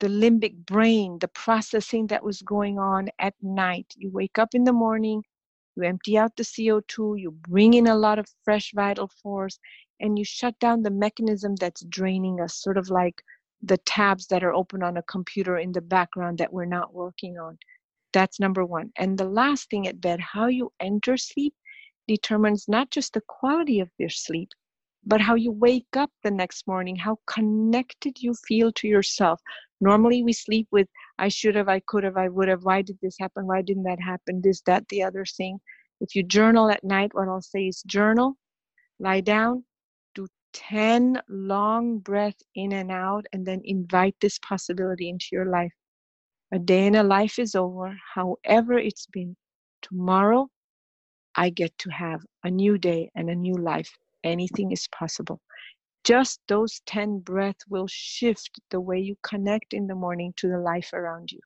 the 0.00 0.08
limbic 0.08 0.54
brain, 0.66 1.18
the 1.20 1.28
processing 1.28 2.06
that 2.08 2.24
was 2.24 2.42
going 2.42 2.78
on 2.78 3.08
at 3.18 3.34
night. 3.42 3.86
You 3.96 4.10
wake 4.10 4.38
up 4.38 4.54
in 4.54 4.64
the 4.64 4.72
morning, 4.72 5.22
you 5.76 5.82
empty 5.84 6.16
out 6.18 6.36
the 6.36 6.44
CO2, 6.44 7.20
you 7.20 7.32
bring 7.48 7.74
in 7.74 7.86
a 7.86 7.96
lot 7.96 8.18
of 8.18 8.26
fresh 8.44 8.72
vital 8.74 9.08
force, 9.22 9.58
and 10.00 10.18
you 10.18 10.24
shut 10.24 10.58
down 10.60 10.82
the 10.82 10.90
mechanism 10.90 11.56
that's 11.56 11.84
draining 11.84 12.40
us, 12.40 12.54
sort 12.56 12.78
of 12.78 12.90
like 12.90 13.22
the 13.62 13.78
tabs 13.78 14.26
that 14.28 14.44
are 14.44 14.54
open 14.54 14.82
on 14.82 14.96
a 14.96 15.02
computer 15.02 15.58
in 15.58 15.72
the 15.72 15.80
background 15.80 16.38
that 16.38 16.52
we're 16.52 16.64
not 16.64 16.94
working 16.94 17.38
on. 17.38 17.58
That's 18.12 18.40
number 18.40 18.64
one. 18.64 18.90
And 18.96 19.18
the 19.18 19.28
last 19.28 19.68
thing 19.70 19.86
at 19.86 20.00
bed, 20.00 20.20
how 20.20 20.46
you 20.46 20.72
enter 20.80 21.16
sleep 21.16 21.54
determines 22.06 22.66
not 22.68 22.90
just 22.90 23.12
the 23.12 23.22
quality 23.28 23.80
of 23.80 23.90
your 23.98 24.08
sleep, 24.08 24.48
but 25.04 25.20
how 25.20 25.34
you 25.34 25.52
wake 25.52 25.96
up 25.96 26.10
the 26.22 26.30
next 26.30 26.66
morning, 26.66 26.96
how 26.96 27.18
connected 27.26 28.20
you 28.20 28.34
feel 28.46 28.72
to 28.72 28.88
yourself. 28.88 29.40
Normally, 29.80 30.22
we 30.22 30.32
sleep 30.32 30.66
with, 30.70 30.88
I 31.18 31.28
should 31.28 31.54
have, 31.54 31.68
I 31.68 31.80
could 31.86 32.04
have, 32.04 32.16
I 32.16 32.28
would 32.28 32.48
have, 32.48 32.64
why 32.64 32.82
did 32.82 32.98
this 33.00 33.16
happen, 33.18 33.46
why 33.46 33.62
didn't 33.62 33.84
that 33.84 34.00
happen, 34.00 34.40
this, 34.42 34.60
that, 34.62 34.88
the 34.88 35.02
other 35.02 35.24
thing. 35.24 35.58
If 36.00 36.14
you 36.14 36.22
journal 36.22 36.70
at 36.70 36.84
night, 36.84 37.14
what 37.14 37.28
I'll 37.28 37.40
say 37.40 37.68
is 37.68 37.82
journal, 37.86 38.36
lie 38.98 39.20
down, 39.20 39.64
do 40.14 40.26
10 40.52 41.20
long 41.28 41.98
breaths 41.98 42.42
in 42.54 42.72
and 42.72 42.90
out, 42.90 43.26
and 43.32 43.46
then 43.46 43.60
invite 43.64 44.16
this 44.20 44.38
possibility 44.40 45.08
into 45.08 45.26
your 45.32 45.46
life. 45.46 45.72
A 46.50 46.58
day 46.58 46.86
in 46.86 46.94
a 46.94 47.02
life 47.02 47.38
is 47.38 47.54
over, 47.54 47.96
however 48.14 48.78
it's 48.78 49.06
been. 49.06 49.36
Tomorrow, 49.82 50.48
I 51.34 51.50
get 51.50 51.76
to 51.78 51.90
have 51.90 52.20
a 52.42 52.50
new 52.50 52.78
day 52.78 53.10
and 53.14 53.28
a 53.28 53.34
new 53.34 53.54
life. 53.54 53.90
Anything 54.24 54.72
is 54.72 54.88
possible. 54.88 55.40
Just 56.04 56.40
those 56.48 56.80
10 56.86 57.20
breaths 57.20 57.64
will 57.68 57.86
shift 57.86 58.58
the 58.70 58.80
way 58.80 58.98
you 58.98 59.16
connect 59.22 59.74
in 59.74 59.86
the 59.86 59.94
morning 59.94 60.32
to 60.36 60.48
the 60.48 60.58
life 60.58 60.92
around 60.94 61.30
you. 61.30 61.40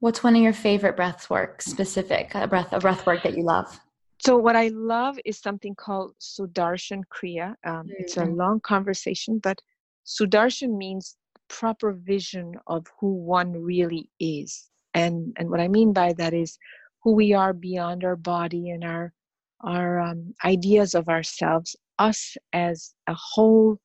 What's 0.00 0.22
one 0.22 0.34
of 0.34 0.42
your 0.42 0.52
favorite 0.52 0.96
breath 0.96 1.30
work 1.30 1.62
specific, 1.62 2.34
a 2.34 2.46
breath, 2.46 2.72
a 2.72 2.80
breath 2.80 3.06
work 3.06 3.22
that 3.22 3.36
you 3.36 3.44
love? 3.44 3.80
So 4.18 4.36
what 4.36 4.56
I 4.56 4.68
love 4.68 5.18
is 5.24 5.38
something 5.38 5.74
called 5.74 6.14
Sudarshan 6.20 7.02
Kriya. 7.14 7.54
Um, 7.64 7.86
mm-hmm. 7.86 7.90
It's 7.98 8.16
a 8.16 8.20
mm-hmm. 8.20 8.34
long 8.34 8.60
conversation, 8.60 9.38
but 9.38 9.58
Sudarshan 10.06 10.76
means 10.76 11.16
proper 11.48 11.92
vision 11.92 12.54
of 12.66 12.86
who 13.00 13.14
one 13.14 13.52
really 13.52 14.10
is. 14.20 14.68
And, 14.94 15.34
and 15.38 15.50
what 15.50 15.60
I 15.60 15.68
mean 15.68 15.92
by 15.92 16.12
that 16.14 16.34
is 16.34 16.58
who 17.02 17.12
we 17.12 17.32
are 17.32 17.52
beyond 17.52 18.04
our 18.04 18.16
body 18.16 18.70
and 18.70 18.84
our, 18.84 19.12
our 19.60 20.00
um, 20.00 20.34
ideas 20.44 20.94
of 20.94 21.08
ourselves, 21.08 21.76
us 21.98 22.36
as 22.52 22.94
a 23.06 23.14
whole 23.14 23.78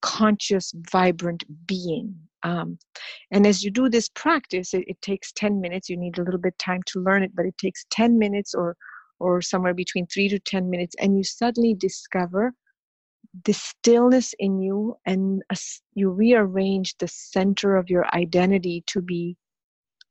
conscious, 0.00 0.72
vibrant 0.90 1.44
being. 1.66 2.14
Um, 2.44 2.78
and 3.30 3.46
as 3.46 3.64
you 3.64 3.70
do 3.70 3.88
this 3.88 4.08
practice, 4.10 4.74
it, 4.74 4.84
it, 4.86 5.02
takes 5.02 5.32
10 5.32 5.60
minutes. 5.60 5.88
You 5.88 5.96
need 5.96 6.18
a 6.18 6.22
little 6.22 6.38
bit 6.38 6.56
time 6.58 6.82
to 6.86 7.00
learn 7.00 7.24
it, 7.24 7.34
but 7.34 7.46
it 7.46 7.58
takes 7.58 7.84
10 7.90 8.16
minutes 8.18 8.54
or 8.54 8.76
or 9.20 9.42
somewhere 9.42 9.74
between 9.74 10.06
three 10.06 10.28
to 10.28 10.38
10 10.38 10.70
minutes, 10.70 10.94
and 11.00 11.16
you 11.16 11.24
suddenly 11.24 11.74
discover 11.74 12.54
the 13.44 13.52
stillness 13.54 14.34
in 14.38 14.60
you 14.60 14.96
and 15.06 15.42
you 15.94 16.10
rearrange 16.10 16.96
the 16.98 17.08
center 17.08 17.76
of 17.76 17.90
your 17.90 18.06
identity 18.14 18.84
to 18.88 19.02
be 19.02 19.36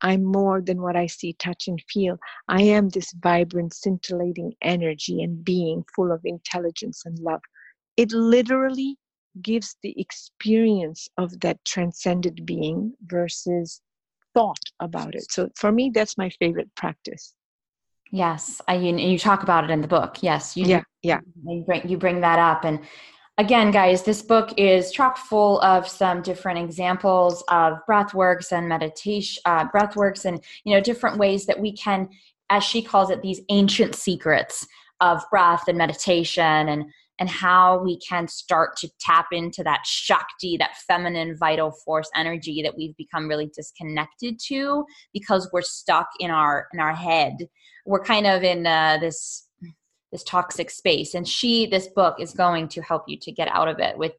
I'm 0.02 0.24
more 0.24 0.62
than 0.62 0.82
what 0.82 0.96
I 0.96 1.08
see, 1.08 1.34
touch, 1.34 1.68
and 1.68 1.82
feel. 1.90 2.20
I 2.50 2.64
am 2.64 2.90
this 2.90 3.14
vibrant, 3.14 3.74
scintillating 3.74 4.54
energy 4.62 5.24
and 5.24 5.44
being 5.44 5.84
full 5.96 6.12
of 6.12 6.22
intelligence 6.26 7.04
and 7.06 7.20
love. 7.20 7.42
it 7.98 8.12
literally 8.12 8.98
gives 9.42 9.78
the 9.84 10.00
experience 10.00 11.10
of 11.18 11.40
that 11.42 11.64
transcended 11.66 12.46
being 12.46 12.94
versus 13.08 13.82
thought 14.36 14.60
about 14.82 15.16
it. 15.16 15.32
So 15.32 15.50
for 15.58 15.72
me, 15.72 15.92
that's 15.94 16.18
my 16.18 16.30
favorite 16.40 16.74
practice. 16.76 17.34
Yes, 18.12 18.62
I 18.68 18.76
and 18.76 19.00
you 19.00 19.20
talk 19.20 19.44
about 19.44 19.64
it 19.64 19.70
in 19.70 19.82
the 19.82 19.88
book. 19.88 20.18
Yes, 20.22 20.56
you 20.56 20.66
yeah, 20.66 20.84
yeah. 21.04 21.20
You 21.46 21.64
bring 21.66 21.88
you 21.88 21.98
bring 21.98 22.22
that 22.22 22.40
up, 22.40 22.64
and 22.64 22.80
again, 23.38 23.72
guys, 23.72 24.04
this 24.04 24.22
book 24.22 24.54
is 24.58 24.92
chock 24.92 25.18
full 25.18 25.60
of 25.62 25.88
some 25.88 26.22
different 26.22 26.60
examples 26.60 27.44
of 27.50 27.74
breath 27.86 28.14
works 28.14 28.52
and 28.52 28.68
meditation, 28.68 29.42
uh, 29.46 29.66
breath 29.66 29.96
works, 29.96 30.26
and 30.26 30.44
you 30.64 30.74
know 30.74 30.82
different 30.82 31.18
ways 31.18 31.46
that 31.46 31.60
we 31.60 31.74
can, 31.74 32.10
as 32.50 32.64
she 32.64 32.82
calls 32.82 33.10
it, 33.10 33.22
these 33.22 33.42
ancient 33.50 33.96
secrets 33.96 34.66
of 35.02 35.22
breath 35.30 35.68
and 35.68 35.78
meditation 35.78 36.70
and 36.70 36.86
and 37.20 37.30
how 37.30 37.80
we 37.80 37.98
can 38.00 38.28
start 38.28 38.78
to 38.78 38.90
tap 39.00 39.28
into 39.32 39.64
that 39.64 39.86
Shakti, 39.86 40.56
that 40.58 40.78
feminine 40.88 41.36
vital 41.36 41.72
force 41.72 42.10
energy 42.16 42.62
that 42.62 42.78
we've 42.78 42.96
become 42.96 43.28
really 43.28 43.50
disconnected 43.56 44.40
to 44.48 44.86
because 45.14 45.50
we're 45.52 45.62
stuck 45.62 46.08
in 46.20 46.32
our 46.32 46.68
in 46.74 46.80
our 46.80 46.94
head. 46.94 47.48
We're 47.88 48.04
kind 48.04 48.28
of 48.28 48.44
in 48.44 48.68
uh, 48.68 48.98
this 49.00 49.48
this 50.12 50.24
toxic 50.24 50.70
space, 50.70 51.16
and 51.16 51.28
she, 51.28 51.66
this 51.66 51.88
book, 51.88 52.18
is 52.20 52.34
going 52.34 52.68
to 52.70 52.82
help 52.82 53.04
you 53.08 53.18
to 53.20 53.32
get 53.32 53.48
out 53.50 53.68
of 53.68 53.80
it 53.80 53.98
with 53.98 54.14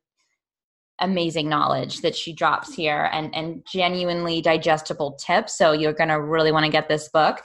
amazing 1.00 1.48
knowledge 1.48 2.00
that 2.00 2.16
she 2.16 2.32
drops 2.32 2.74
here 2.74 3.08
and 3.12 3.32
and 3.34 3.64
genuinely 3.70 4.40
digestible 4.40 5.12
tips. 5.24 5.56
So 5.56 5.72
you're 5.72 5.92
going 5.92 6.08
to 6.08 6.20
really 6.20 6.50
want 6.50 6.66
to 6.66 6.72
get 6.72 6.88
this 6.88 7.08
book. 7.10 7.42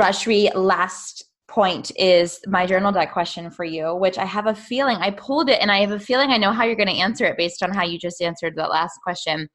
Rajshree, 0.00 0.54
last 0.54 1.24
point 1.50 1.90
is 1.96 2.40
my 2.46 2.64
journal 2.64 2.92
deck 2.92 3.12
question 3.12 3.50
for 3.50 3.64
you, 3.64 3.94
which 3.96 4.16
I 4.16 4.24
have 4.24 4.46
a 4.46 4.54
feeling 4.54 4.96
I 4.98 5.10
pulled 5.10 5.50
it 5.50 5.60
and 5.60 5.70
I 5.70 5.80
have 5.80 5.90
a 5.90 5.98
feeling 5.98 6.30
I 6.30 6.38
know 6.38 6.52
how 6.52 6.64
you're 6.64 6.76
going 6.76 6.88
to 6.88 6.94
answer 6.94 7.26
it 7.26 7.36
based 7.36 7.62
on 7.62 7.74
how 7.74 7.84
you 7.84 7.98
just 7.98 8.22
answered 8.22 8.54
that 8.56 8.70
last 8.70 8.98
question. 9.02 9.48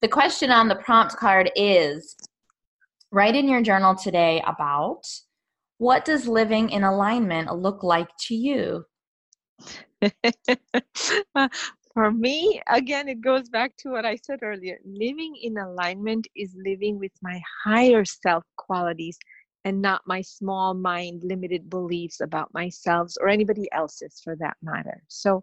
The 0.00 0.08
question 0.08 0.50
on 0.50 0.68
the 0.68 0.76
prompt 0.76 1.16
card 1.16 1.50
is 1.54 2.16
write 3.14 3.36
in 3.36 3.48
your 3.48 3.62
journal 3.62 3.94
today 3.94 4.42
about 4.46 5.02
what 5.78 6.04
does 6.04 6.26
living 6.26 6.70
in 6.70 6.82
alignment 6.82 7.54
look 7.54 7.82
like 7.82 8.08
to 8.26 8.34
you? 8.34 8.84
For 11.94 12.10
me, 12.10 12.60
again, 12.68 13.08
it 13.08 13.20
goes 13.20 13.48
back 13.48 13.76
to 13.78 13.90
what 13.90 14.04
I 14.04 14.16
said 14.16 14.40
earlier. 14.42 14.78
Living 14.84 15.36
in 15.40 15.58
alignment 15.58 16.26
is 16.34 16.52
living 16.56 16.98
with 16.98 17.12
my 17.22 17.40
higher 17.64 18.04
self 18.04 18.42
qualities 18.56 19.16
and 19.64 19.80
not 19.80 20.02
my 20.06 20.20
small 20.20 20.74
mind 20.74 21.22
limited 21.24 21.70
beliefs 21.70 22.20
about 22.20 22.52
myself 22.52 23.12
or 23.20 23.28
anybody 23.28 23.68
else's 23.72 24.20
for 24.22 24.36
that 24.36 24.56
matter 24.62 25.02
so 25.08 25.42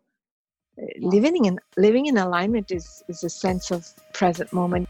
uh, 0.81 0.85
living 0.99 1.45
in 1.45 1.59
living 1.77 2.05
in 2.05 2.17
alignment 2.17 2.71
is 2.71 3.03
is 3.07 3.23
a 3.23 3.29
sense 3.29 3.71
of 3.71 3.87
present 4.13 4.51
moment 4.53 4.87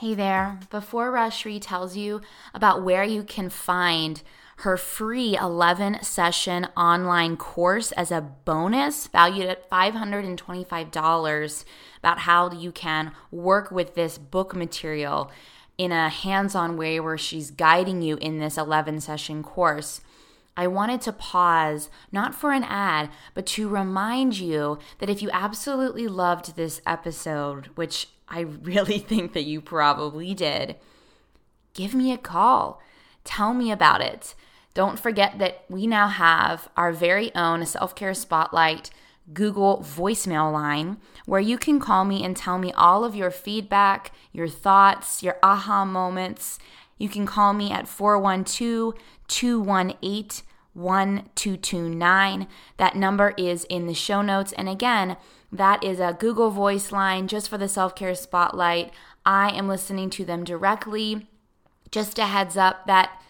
hey 0.00 0.14
there 0.14 0.58
before 0.70 1.12
rajshree 1.12 1.60
tells 1.60 1.94
you 1.94 2.22
about 2.54 2.82
where 2.82 3.04
you 3.04 3.22
can 3.22 3.50
find 3.50 4.22
her 4.60 4.78
free 4.78 5.36
11 5.36 6.02
session 6.02 6.66
online 6.74 7.36
course 7.36 7.92
as 7.92 8.10
a 8.10 8.22
bonus 8.22 9.08
valued 9.08 9.46
at 9.46 9.68
$525 9.68 11.64
about 11.98 12.20
how 12.20 12.50
you 12.50 12.72
can 12.72 13.12
work 13.30 13.70
with 13.70 13.94
this 13.94 14.16
book 14.16 14.54
material 14.54 15.30
in 15.76 15.92
a 15.92 16.08
hands 16.08 16.54
on 16.54 16.78
way 16.78 16.98
where 16.98 17.18
she's 17.18 17.50
guiding 17.50 18.00
you 18.00 18.16
in 18.22 18.38
this 18.38 18.56
11 18.56 19.00
session 19.00 19.42
course. 19.42 20.00
I 20.56 20.66
wanted 20.66 21.02
to 21.02 21.12
pause, 21.12 21.90
not 22.10 22.34
for 22.34 22.52
an 22.52 22.64
ad, 22.64 23.10
but 23.34 23.44
to 23.48 23.68
remind 23.68 24.38
you 24.38 24.78
that 24.98 25.10
if 25.10 25.20
you 25.20 25.28
absolutely 25.30 26.08
loved 26.08 26.56
this 26.56 26.80
episode, 26.86 27.66
which 27.74 28.08
I 28.30 28.40
really 28.40 28.98
think 29.10 29.32
that 29.32 29.44
you 29.44 29.60
probably 29.60 30.34
did, 30.34 30.76
give 31.74 31.94
me 31.94 32.12
a 32.12 32.18
call. 32.18 32.80
Tell 33.24 33.52
me 33.52 33.70
about 33.70 34.00
it. 34.00 34.34
Don't 34.72 34.98
forget 34.98 35.38
that 35.38 35.64
we 35.68 35.86
now 35.86 36.08
have 36.08 36.68
our 36.76 36.92
very 36.92 37.34
own 37.34 37.66
self 37.66 37.94
care 37.94 38.14
spotlight 38.14 38.90
Google 39.32 39.78
voicemail 39.78 40.52
line 40.52 40.96
where 41.26 41.40
you 41.40 41.58
can 41.58 41.78
call 41.78 42.04
me 42.04 42.24
and 42.24 42.36
tell 42.36 42.58
me 42.58 42.72
all 42.72 43.04
of 43.04 43.14
your 43.14 43.30
feedback, 43.30 44.12
your 44.32 44.48
thoughts, 44.48 45.22
your 45.22 45.38
aha 45.42 45.84
moments. 45.84 46.58
You 46.98 47.08
can 47.08 47.26
call 47.26 47.52
me 47.52 47.70
at 47.70 47.88
412 47.88 48.94
218 49.28 50.46
1229. 50.72 52.46
That 52.76 52.96
number 52.96 53.34
is 53.36 53.64
in 53.64 53.86
the 53.86 53.94
show 53.94 54.22
notes. 54.22 54.52
And 54.52 54.68
again, 54.68 55.16
that 55.52 55.82
is 55.82 55.98
a 56.00 56.16
Google 56.18 56.50
Voice 56.50 56.92
line 56.92 57.26
just 57.26 57.48
for 57.48 57.58
the 57.58 57.68
self 57.68 57.94
care 57.94 58.14
spotlight. 58.14 58.92
I 59.24 59.50
am 59.50 59.68
listening 59.68 60.10
to 60.10 60.24
them 60.24 60.44
directly. 60.44 61.26
Just 61.90 62.18
a 62.18 62.26
heads 62.26 62.56
up 62.56 62.86
that 62.86 63.20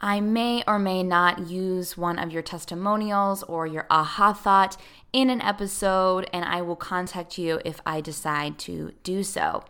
I 0.00 0.20
may 0.20 0.62
or 0.66 0.78
may 0.78 1.02
not 1.02 1.48
use 1.48 1.96
one 1.96 2.18
of 2.18 2.32
your 2.32 2.42
testimonials 2.42 3.42
or 3.42 3.66
your 3.66 3.86
aha 3.90 4.32
thought 4.32 4.76
in 5.12 5.28
an 5.28 5.40
episode, 5.42 6.28
and 6.32 6.44
I 6.44 6.62
will 6.62 6.76
contact 6.76 7.36
you 7.36 7.60
if 7.64 7.80
I 7.84 8.00
decide 8.00 8.58
to 8.60 8.92
do 9.02 9.22
so. 9.22 9.64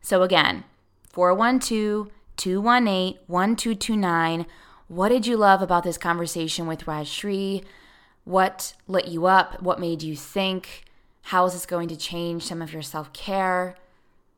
So, 0.00 0.22
again, 0.22 0.64
412 1.10 2.10
218 2.36 3.18
1229. 3.26 4.46
What 4.88 5.08
did 5.08 5.26
you 5.26 5.36
love 5.36 5.62
about 5.62 5.84
this 5.84 5.98
conversation 5.98 6.66
with 6.66 6.86
Rajshree? 6.86 7.64
What 8.24 8.74
lit 8.88 9.08
you 9.08 9.26
up? 9.26 9.62
What 9.62 9.80
made 9.80 10.02
you 10.02 10.16
think? 10.16 10.85
How 11.26 11.44
is 11.44 11.54
this 11.54 11.66
going 11.66 11.88
to 11.88 11.96
change 11.96 12.44
some 12.44 12.62
of 12.62 12.72
your 12.72 12.82
self 12.82 13.12
care? 13.12 13.76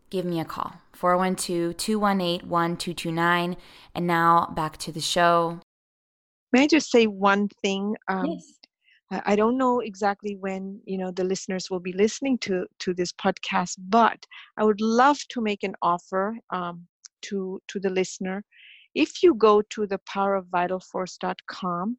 Give 0.08 0.24
me 0.24 0.40
a 0.40 0.44
call. 0.46 0.72
412 0.94 1.76
218 1.76 2.48
1229. 2.48 3.56
And 3.94 4.06
now 4.06 4.50
back 4.56 4.78
to 4.78 4.90
the 4.90 5.00
show. 5.00 5.60
May 6.50 6.62
I 6.62 6.66
just 6.66 6.90
say 6.90 7.06
one 7.06 7.48
thing? 7.62 7.94
Um, 8.08 8.24
yes. 8.24 8.54
I 9.10 9.36
don't 9.36 9.58
know 9.58 9.80
exactly 9.80 10.36
when 10.36 10.80
you 10.86 10.96
know 10.96 11.10
the 11.10 11.24
listeners 11.24 11.70
will 11.70 11.80
be 11.80 11.92
listening 11.92 12.38
to 12.38 12.66
to 12.78 12.94
this 12.94 13.12
podcast, 13.12 13.74
but 13.90 14.24
I 14.56 14.64
would 14.64 14.80
love 14.80 15.18
to 15.28 15.42
make 15.42 15.64
an 15.64 15.74
offer 15.82 16.38
um, 16.50 16.86
to 17.22 17.60
to 17.68 17.80
the 17.80 17.90
listener. 17.90 18.42
If 18.94 19.22
you 19.22 19.34
go 19.34 19.60
to 19.60 19.86
the 19.86 20.00
powerofvitalforce.com 20.10 21.98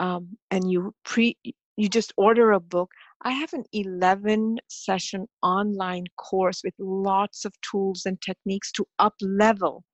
um, 0.00 0.38
and 0.50 0.70
you 0.70 0.92
pre 1.04 1.36
you 1.76 1.88
just 1.88 2.12
order 2.16 2.52
a 2.52 2.60
book, 2.60 2.90
I 3.22 3.32
have 3.32 3.52
an 3.52 3.64
11 3.72 4.58
session 4.68 5.26
online 5.42 6.04
course 6.16 6.60
with 6.62 6.74
lots 6.78 7.44
of 7.44 7.52
tools 7.60 8.06
and 8.06 8.20
techniques 8.20 8.70
to 8.72 8.86
up 8.98 9.14
level 9.20 9.84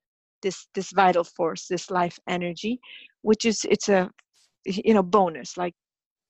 this 0.42 0.68
this 0.74 0.92
vital 0.92 1.24
force, 1.24 1.66
this 1.66 1.90
life 1.90 2.18
energy, 2.28 2.78
which 3.22 3.44
is 3.44 3.64
it's 3.68 3.88
a 3.88 4.10
you 4.64 4.94
know 4.94 5.02
bonus. 5.02 5.56
Like 5.56 5.74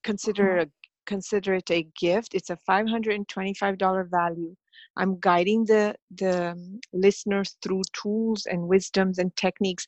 consider 0.04 0.44
mm-hmm. 0.44 0.68
a 0.68 0.86
consider 1.06 1.54
it 1.54 1.70
a 1.70 1.86
gift. 2.00 2.34
It's 2.34 2.48
a 2.48 2.58
$525 2.68 4.10
value. 4.10 4.54
I'm 4.96 5.18
guiding 5.20 5.64
the 5.66 5.96
the 6.16 6.52
um, 6.52 6.80
listeners 6.92 7.56
through 7.62 7.82
tools 7.92 8.46
and 8.46 8.68
wisdoms 8.68 9.18
and 9.18 9.34
techniques 9.36 9.86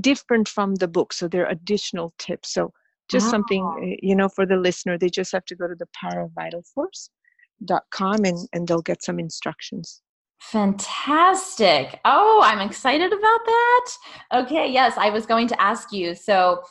different 0.00 0.48
from 0.48 0.76
the 0.76 0.88
book. 0.88 1.12
So 1.12 1.28
they're 1.28 1.50
additional 1.50 2.14
tips. 2.18 2.54
So 2.54 2.72
just 3.08 3.26
oh. 3.26 3.30
something 3.30 3.64
eh, 3.82 3.96
you 4.02 4.14
know 4.14 4.28
for 4.28 4.46
the 4.46 4.56
listener 4.56 4.98
they 4.98 5.08
just 5.08 5.32
have 5.32 5.44
to 5.44 5.54
go 5.54 5.66
to 5.66 5.74
the 5.74 5.88
power 5.92 6.22
of 6.22 6.30
vital 6.32 6.62
force.com 6.74 8.24
and 8.24 8.48
and 8.52 8.68
they'll 8.68 8.82
get 8.82 9.02
some 9.02 9.18
instructions. 9.18 10.02
Fantastic. 10.40 12.00
Oh 12.04 12.40
i'm 12.44 12.60
excited 12.60 13.12
about 13.12 13.40
that. 13.46 13.90
Okay 14.34 14.70
yes 14.70 14.94
i 14.96 15.10
was 15.10 15.26
going 15.26 15.48
to 15.48 15.60
ask 15.60 15.92
you 15.92 16.14
so 16.14 16.62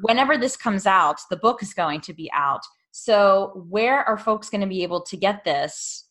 whenever 0.00 0.36
this 0.36 0.56
comes 0.56 0.86
out 0.86 1.20
the 1.30 1.36
book 1.36 1.62
is 1.62 1.74
going 1.74 2.00
to 2.02 2.12
be 2.12 2.30
out. 2.32 2.62
So 2.94 3.64
where 3.68 4.06
are 4.06 4.18
folks 4.18 4.50
going 4.50 4.60
to 4.60 4.66
be 4.66 4.82
able 4.82 5.02
to 5.02 5.16
get 5.16 5.44
this 5.44 6.08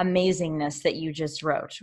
amazingness 0.00 0.82
that 0.82 0.96
you 0.96 1.12
just 1.12 1.42
wrote? 1.42 1.78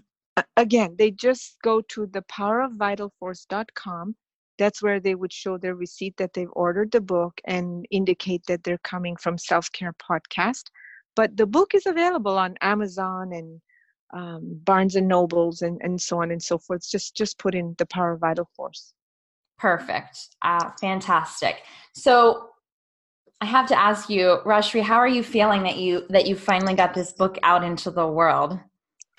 Again 0.58 0.96
they 0.98 1.12
just 1.12 1.58
go 1.64 1.82
to 1.90 2.08
the 2.08 2.24
power 2.24 2.62
of 2.62 2.74
vital 2.74 3.14
force.com 3.20 4.16
that's 4.64 4.82
where 4.82 5.02
they 5.02 5.14
would 5.14 5.34
show 5.34 5.58
their 5.58 5.76
receipt 5.76 6.16
that 6.16 6.34
they've 6.34 6.54
ordered 6.54 6.90
the 6.94 7.02
book 7.02 7.42
and 7.44 7.86
indicate 7.92 8.44
that 8.48 8.64
they're 8.64 8.86
coming 8.86 9.18
from 9.18 9.38
Self 9.38 9.70
Care 9.74 9.94
Podcast. 10.10 10.64
But 11.18 11.36
the 11.36 11.46
book 11.46 11.76
is 11.76 11.86
available 11.86 12.38
on 12.38 12.56
Amazon 12.62 13.34
and 13.34 13.62
um, 14.14 14.62
Barnes 14.64 14.96
and 14.96 15.06
Nobles 15.06 15.64
and, 15.64 15.82
and 15.84 16.00
so 16.00 16.22
on 16.22 16.32
and 16.32 16.42
so 16.42 16.58
forth. 16.58 16.90
Just 16.90 17.18
just 17.18 17.38
put 17.40 17.56
in 17.56 17.76
the 17.78 17.86
Power 17.88 18.14
of 18.14 18.22
Vital 18.22 18.48
Force. 18.56 18.94
Perfect. 19.60 20.18
Uh, 20.42 20.70
fantastic. 20.80 21.58
So 21.94 22.50
I 23.42 23.46
have 23.46 23.68
to 23.68 23.78
ask 23.78 24.10
you, 24.10 24.40
Rajshree, 24.46 24.82
how 24.82 24.96
are 24.96 25.10
you 25.18 25.24
feeling 25.24 25.64
that 25.64 25.78
you 25.78 26.06
that 26.10 26.26
you 26.26 26.38
finally 26.38 26.74
got 26.74 26.94
this 26.94 27.12
book 27.12 27.38
out 27.44 27.66
into 27.66 27.92
the 27.92 28.08
world? 28.08 28.58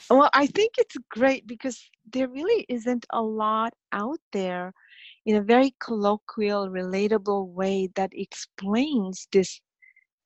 Well, 0.08 0.30
I 0.32 0.46
think 0.46 0.72
it's 0.78 0.96
great 1.10 1.46
because 1.46 1.78
there 2.10 2.28
really 2.28 2.64
isn't 2.70 3.04
a 3.12 3.20
lot 3.20 3.74
out 3.92 4.20
there 4.32 4.72
in 5.26 5.36
a 5.36 5.42
very 5.42 5.74
colloquial, 5.80 6.68
relatable 6.68 7.48
way 7.48 7.88
that 7.94 8.10
explains 8.12 9.28
this 9.32 9.60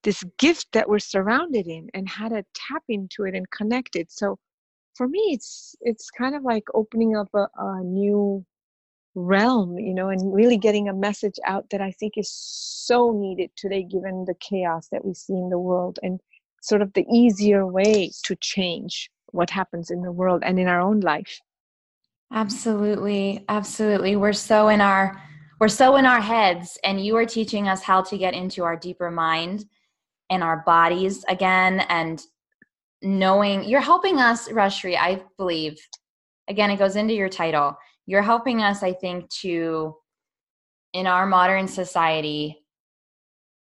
this 0.05 0.23
gift 0.39 0.69
that 0.73 0.89
we're 0.89 0.99
surrounded 0.99 1.67
in 1.67 1.89
and 1.93 2.09
how 2.09 2.29
to 2.29 2.45
tap 2.55 2.83
into 2.89 3.25
it 3.25 3.35
and 3.35 3.51
connect 3.51 3.97
it. 3.97 4.11
So 4.11 4.39
for 4.95 5.09
me 5.09 5.21
it's 5.33 5.75
it's 5.81 6.11
kind 6.11 6.35
of 6.35 6.43
like 6.43 6.65
opening 6.75 7.17
up 7.17 7.29
a, 7.35 7.49
a 7.59 7.83
new 7.85 8.45
realm, 9.15 9.79
you 9.79 9.95
know, 9.95 10.09
and 10.09 10.35
really 10.35 10.57
getting 10.57 10.89
a 10.89 10.95
message 10.95 11.39
out 11.47 11.69
that 11.71 11.81
I 11.81 11.91
think 11.93 12.15
is 12.17 12.31
so 12.31 13.13
needed 13.13 13.51
today 13.57 13.83
given 13.83 14.25
the 14.27 14.35
chaos 14.41 14.89
that 14.93 15.05
we 15.05 15.15
see 15.15 15.35
in 15.35 15.51
the 15.51 15.59
world 15.59 15.99
and 16.03 16.21
sort 16.63 16.83
of 16.83 16.93
the 16.93 17.07
easier 17.13 17.67
way 17.67 18.11
to 18.25 18.37
change 18.37 19.11
what 19.33 19.51
happens 19.51 19.91
in 19.91 20.03
the 20.03 20.13
world 20.13 20.43
and 20.45 20.59
in 20.59 20.69
our 20.69 20.81
own 20.81 21.01
life. 21.01 21.41
Absolutely. 22.33 23.45
Absolutely. 23.49 24.17
We're 24.17 24.33
so 24.33 24.69
in 24.69 24.81
our 24.81 25.21
we're 25.61 25.69
so 25.69 25.97
in 25.97 26.07
our 26.07 26.21
heads 26.21 26.79
and 26.85 27.05
you 27.05 27.17
are 27.17 27.27
teaching 27.27 27.67
us 27.67 27.83
how 27.83 28.03
to 28.03 28.19
get 28.19 28.35
into 28.35 28.63
our 28.63 28.77
deeper 28.77 29.11
mind 29.11 29.65
and 30.31 30.43
our 30.43 30.63
bodies 30.65 31.25
again 31.29 31.81
and 31.89 32.23
knowing 33.03 33.65
you're 33.65 33.81
helping 33.81 34.19
us 34.19 34.49
Rajshree, 34.49 34.97
I 34.97 35.23
believe. 35.37 35.79
Again, 36.49 36.71
it 36.71 36.79
goes 36.79 36.97
into 36.97 37.15
your 37.15 37.29
title. 37.29 37.77
You're 38.07 38.23
helping 38.23 38.63
us 38.63 38.83
I 38.83 38.93
think 38.93 39.29
to 39.41 39.97
in 40.93 41.07
our 41.07 41.27
modern 41.27 41.67
society 41.69 42.65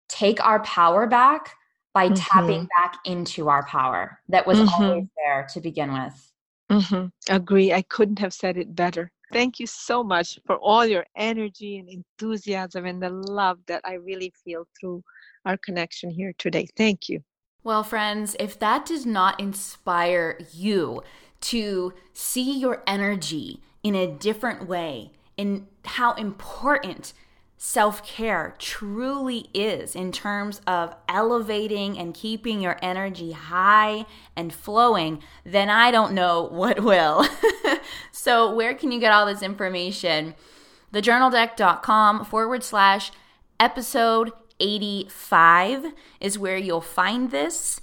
take 0.08 0.44
our 0.44 0.60
power 0.62 1.06
back 1.06 1.54
by 1.94 2.06
mm-hmm. 2.06 2.14
tapping 2.14 2.68
back 2.76 2.98
into 3.04 3.48
our 3.48 3.64
power 3.66 4.20
that 4.28 4.46
was 4.46 4.58
mm-hmm. 4.58 4.82
always 4.82 5.04
there 5.16 5.46
to 5.52 5.60
begin 5.60 5.92
with. 5.92 6.27
Mm-hmm. 6.70 7.06
Agree. 7.34 7.72
I 7.72 7.82
couldn't 7.82 8.18
have 8.18 8.32
said 8.32 8.56
it 8.56 8.74
better. 8.74 9.10
Thank 9.32 9.60
you 9.60 9.66
so 9.66 10.02
much 10.02 10.38
for 10.46 10.56
all 10.56 10.86
your 10.86 11.04
energy 11.16 11.78
and 11.78 11.88
enthusiasm 11.88 12.86
and 12.86 13.02
the 13.02 13.10
love 13.10 13.58
that 13.66 13.82
I 13.84 13.94
really 13.94 14.32
feel 14.44 14.66
through 14.78 15.02
our 15.44 15.58
connection 15.58 16.10
here 16.10 16.32
today. 16.38 16.66
Thank 16.76 17.08
you. 17.08 17.22
Well, 17.62 17.82
friends, 17.82 18.36
if 18.40 18.58
that 18.60 18.86
does 18.86 19.04
not 19.04 19.38
inspire 19.38 20.38
you 20.52 21.02
to 21.40 21.92
see 22.14 22.58
your 22.58 22.82
energy 22.86 23.60
in 23.82 23.94
a 23.94 24.06
different 24.06 24.66
way, 24.66 25.12
in 25.36 25.66
how 25.84 26.14
important 26.14 27.12
self 27.58 28.06
care 28.06 28.54
truly 28.58 29.50
is 29.52 29.96
in 29.96 30.12
terms 30.12 30.60
of 30.66 30.94
elevating 31.08 31.98
and 31.98 32.14
keeping 32.14 32.60
your 32.60 32.78
energy 32.80 33.32
high 33.32 34.06
and 34.36 34.54
flowing, 34.54 35.20
then 35.44 35.68
I 35.68 35.90
don't 35.90 36.14
know 36.14 36.42
what 36.50 36.82
will. 36.82 37.26
so, 38.12 38.54
where 38.54 38.74
can 38.74 38.92
you 38.92 39.00
get 39.00 39.12
all 39.12 39.26
this 39.26 39.42
information? 39.42 40.34
Thejournaldeck.com 40.94 42.24
forward 42.24 42.64
slash 42.64 43.10
episode 43.60 44.32
85 44.60 45.92
is 46.20 46.38
where 46.38 46.56
you'll 46.56 46.80
find 46.80 47.30
this. 47.30 47.80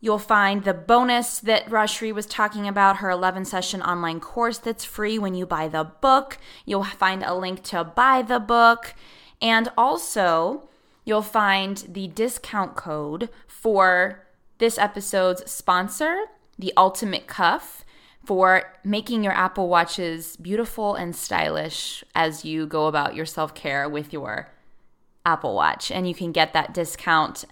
You'll 0.00 0.18
find 0.18 0.62
the 0.62 0.74
bonus 0.74 1.40
that 1.40 1.66
Rajshree 1.66 2.14
was 2.14 2.26
talking 2.26 2.68
about, 2.68 2.98
her 2.98 3.10
11 3.10 3.44
session 3.44 3.82
online 3.82 4.20
course 4.20 4.58
that's 4.58 4.84
free 4.84 5.18
when 5.18 5.34
you 5.34 5.44
buy 5.44 5.66
the 5.66 5.84
book. 5.84 6.38
You'll 6.64 6.84
find 6.84 7.24
a 7.24 7.34
link 7.34 7.64
to 7.64 7.82
buy 7.82 8.22
the 8.22 8.38
book. 8.38 8.94
And 9.42 9.70
also, 9.76 10.68
you'll 11.04 11.22
find 11.22 11.84
the 11.88 12.06
discount 12.06 12.76
code 12.76 13.28
for 13.48 14.24
this 14.58 14.78
episode's 14.78 15.50
sponsor, 15.50 16.26
the 16.56 16.72
Ultimate 16.76 17.26
Cuff, 17.26 17.84
for 18.24 18.74
making 18.84 19.24
your 19.24 19.32
Apple 19.32 19.68
Watches 19.68 20.36
beautiful 20.36 20.94
and 20.94 21.16
stylish 21.16 22.04
as 22.14 22.44
you 22.44 22.66
go 22.66 22.86
about 22.86 23.16
your 23.16 23.26
self 23.26 23.54
care 23.54 23.88
with 23.88 24.12
your 24.12 24.50
Apple 25.24 25.54
Watch. 25.54 25.90
And 25.90 26.08
you 26.08 26.14
can 26.14 26.30
get 26.30 26.52
that 26.52 26.72
discount 26.72 27.44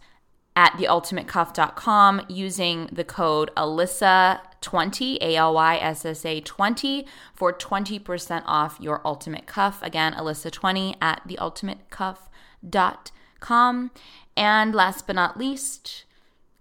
at 0.56 0.72
theultimatecuff.com 0.72 2.22
using 2.28 2.88
the 2.90 3.04
code 3.04 3.52
Alyssa20, 3.56 5.18
A 5.20 5.36
L 5.36 5.54
Y 5.54 5.76
S 5.76 6.04
S 6.06 6.24
A 6.24 6.40
20, 6.40 7.06
for 7.34 7.52
20% 7.52 8.42
off 8.46 8.78
your 8.80 9.02
ultimate 9.04 9.46
cuff. 9.46 9.80
Again, 9.82 10.14
Alyssa20 10.14 10.96
at 11.00 11.22
theultimatecuff.com. 11.28 13.90
And 14.36 14.74
last 14.74 15.06
but 15.06 15.14
not 15.16 15.38
least, 15.38 16.04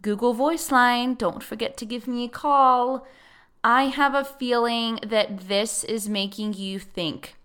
Google 0.02 0.34
Voice 0.34 0.72
Line. 0.72 1.16
Don't 1.16 1.42
forget 1.42 1.78
to 1.78 1.86
give 1.86 2.06
me 2.08 2.26
a 2.26 2.30
call. 2.30 3.08
I 3.64 3.86
have 3.86 4.14
a 4.14 4.26
feeling 4.26 5.00
that 5.08 5.48
this 5.48 5.84
is 5.84 6.08
making 6.08 6.54
you 6.54 6.78
think 6.80 7.36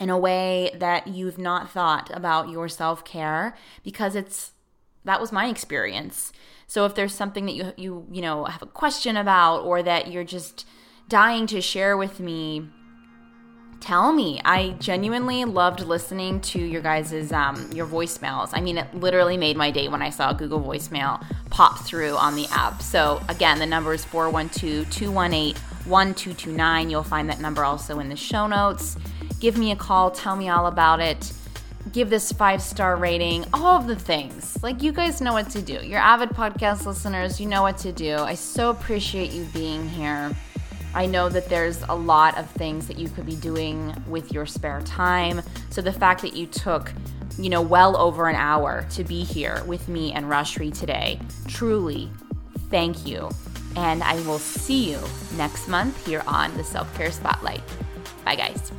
in 0.00 0.10
a 0.10 0.18
way 0.18 0.70
that 0.78 1.08
you've 1.08 1.38
not 1.38 1.70
thought 1.70 2.10
about 2.14 2.48
your 2.48 2.68
self 2.68 3.04
care 3.04 3.56
because 3.82 4.14
it's 4.14 4.52
that 5.08 5.20
was 5.20 5.32
my 5.32 5.48
experience. 5.48 6.32
So 6.66 6.84
if 6.84 6.94
there's 6.94 7.14
something 7.14 7.46
that 7.46 7.54
you 7.54 7.72
you 7.76 8.06
you 8.10 8.22
know 8.22 8.44
have 8.44 8.62
a 8.62 8.66
question 8.66 9.16
about 9.16 9.60
or 9.60 9.82
that 9.82 10.12
you're 10.12 10.24
just 10.24 10.66
dying 11.08 11.46
to 11.48 11.60
share 11.62 11.96
with 11.96 12.20
me, 12.20 12.68
tell 13.80 14.12
me. 14.12 14.38
I 14.44 14.76
genuinely 14.78 15.46
loved 15.46 15.80
listening 15.80 16.42
to 16.42 16.58
your 16.58 16.82
guys's 16.82 17.32
um, 17.32 17.70
your 17.72 17.86
voicemails. 17.86 18.50
I 18.52 18.60
mean, 18.60 18.76
it 18.76 18.94
literally 18.94 19.38
made 19.38 19.56
my 19.56 19.70
day 19.70 19.88
when 19.88 20.02
I 20.02 20.10
saw 20.10 20.34
Google 20.34 20.60
voicemail 20.60 21.24
pop 21.48 21.86
through 21.86 22.14
on 22.16 22.36
the 22.36 22.46
app. 22.50 22.82
So 22.82 23.22
again, 23.30 23.58
the 23.58 23.66
number 23.66 23.94
is 23.94 24.04
412-218-1229. 24.04 26.90
You'll 26.90 27.02
find 27.02 27.30
that 27.30 27.40
number 27.40 27.64
also 27.64 27.98
in 27.98 28.10
the 28.10 28.16
show 28.16 28.46
notes. 28.46 28.98
Give 29.40 29.56
me 29.56 29.70
a 29.70 29.76
call, 29.76 30.10
tell 30.10 30.36
me 30.36 30.50
all 30.50 30.66
about 30.66 31.00
it 31.00 31.32
give 31.92 32.10
this 32.10 32.32
five 32.32 32.62
star 32.62 32.96
rating, 32.96 33.44
all 33.52 33.78
of 33.78 33.86
the 33.86 33.96
things. 33.96 34.56
Like, 34.62 34.82
you 34.82 34.92
guys 34.92 35.20
know 35.20 35.32
what 35.32 35.50
to 35.50 35.62
do. 35.62 35.80
You're 35.84 36.00
avid 36.00 36.30
podcast 36.30 36.86
listeners, 36.86 37.40
you 37.40 37.46
know 37.46 37.62
what 37.62 37.78
to 37.78 37.92
do. 37.92 38.16
I 38.16 38.34
so 38.34 38.70
appreciate 38.70 39.32
you 39.32 39.44
being 39.52 39.88
here. 39.88 40.34
I 40.94 41.06
know 41.06 41.28
that 41.28 41.48
there's 41.48 41.82
a 41.88 41.94
lot 41.94 42.38
of 42.38 42.48
things 42.50 42.86
that 42.88 42.98
you 42.98 43.08
could 43.08 43.26
be 43.26 43.36
doing 43.36 43.94
with 44.08 44.32
your 44.32 44.46
spare 44.46 44.80
time. 44.82 45.42
So 45.70 45.82
the 45.82 45.92
fact 45.92 46.22
that 46.22 46.34
you 46.34 46.46
took, 46.46 46.92
you 47.38 47.50
know, 47.50 47.60
well 47.60 47.96
over 47.96 48.28
an 48.28 48.36
hour 48.36 48.86
to 48.92 49.04
be 49.04 49.22
here 49.22 49.62
with 49.66 49.88
me 49.88 50.12
and 50.12 50.26
Rajshree 50.26 50.76
today, 50.76 51.20
truly, 51.46 52.10
thank 52.70 53.06
you. 53.06 53.28
And 53.76 54.02
I 54.02 54.14
will 54.22 54.38
see 54.38 54.90
you 54.90 54.98
next 55.36 55.68
month 55.68 56.04
here 56.06 56.22
on 56.26 56.56
the 56.56 56.64
Self 56.64 56.92
Care 56.96 57.12
Spotlight. 57.12 57.62
Bye, 58.24 58.36
guys. 58.36 58.72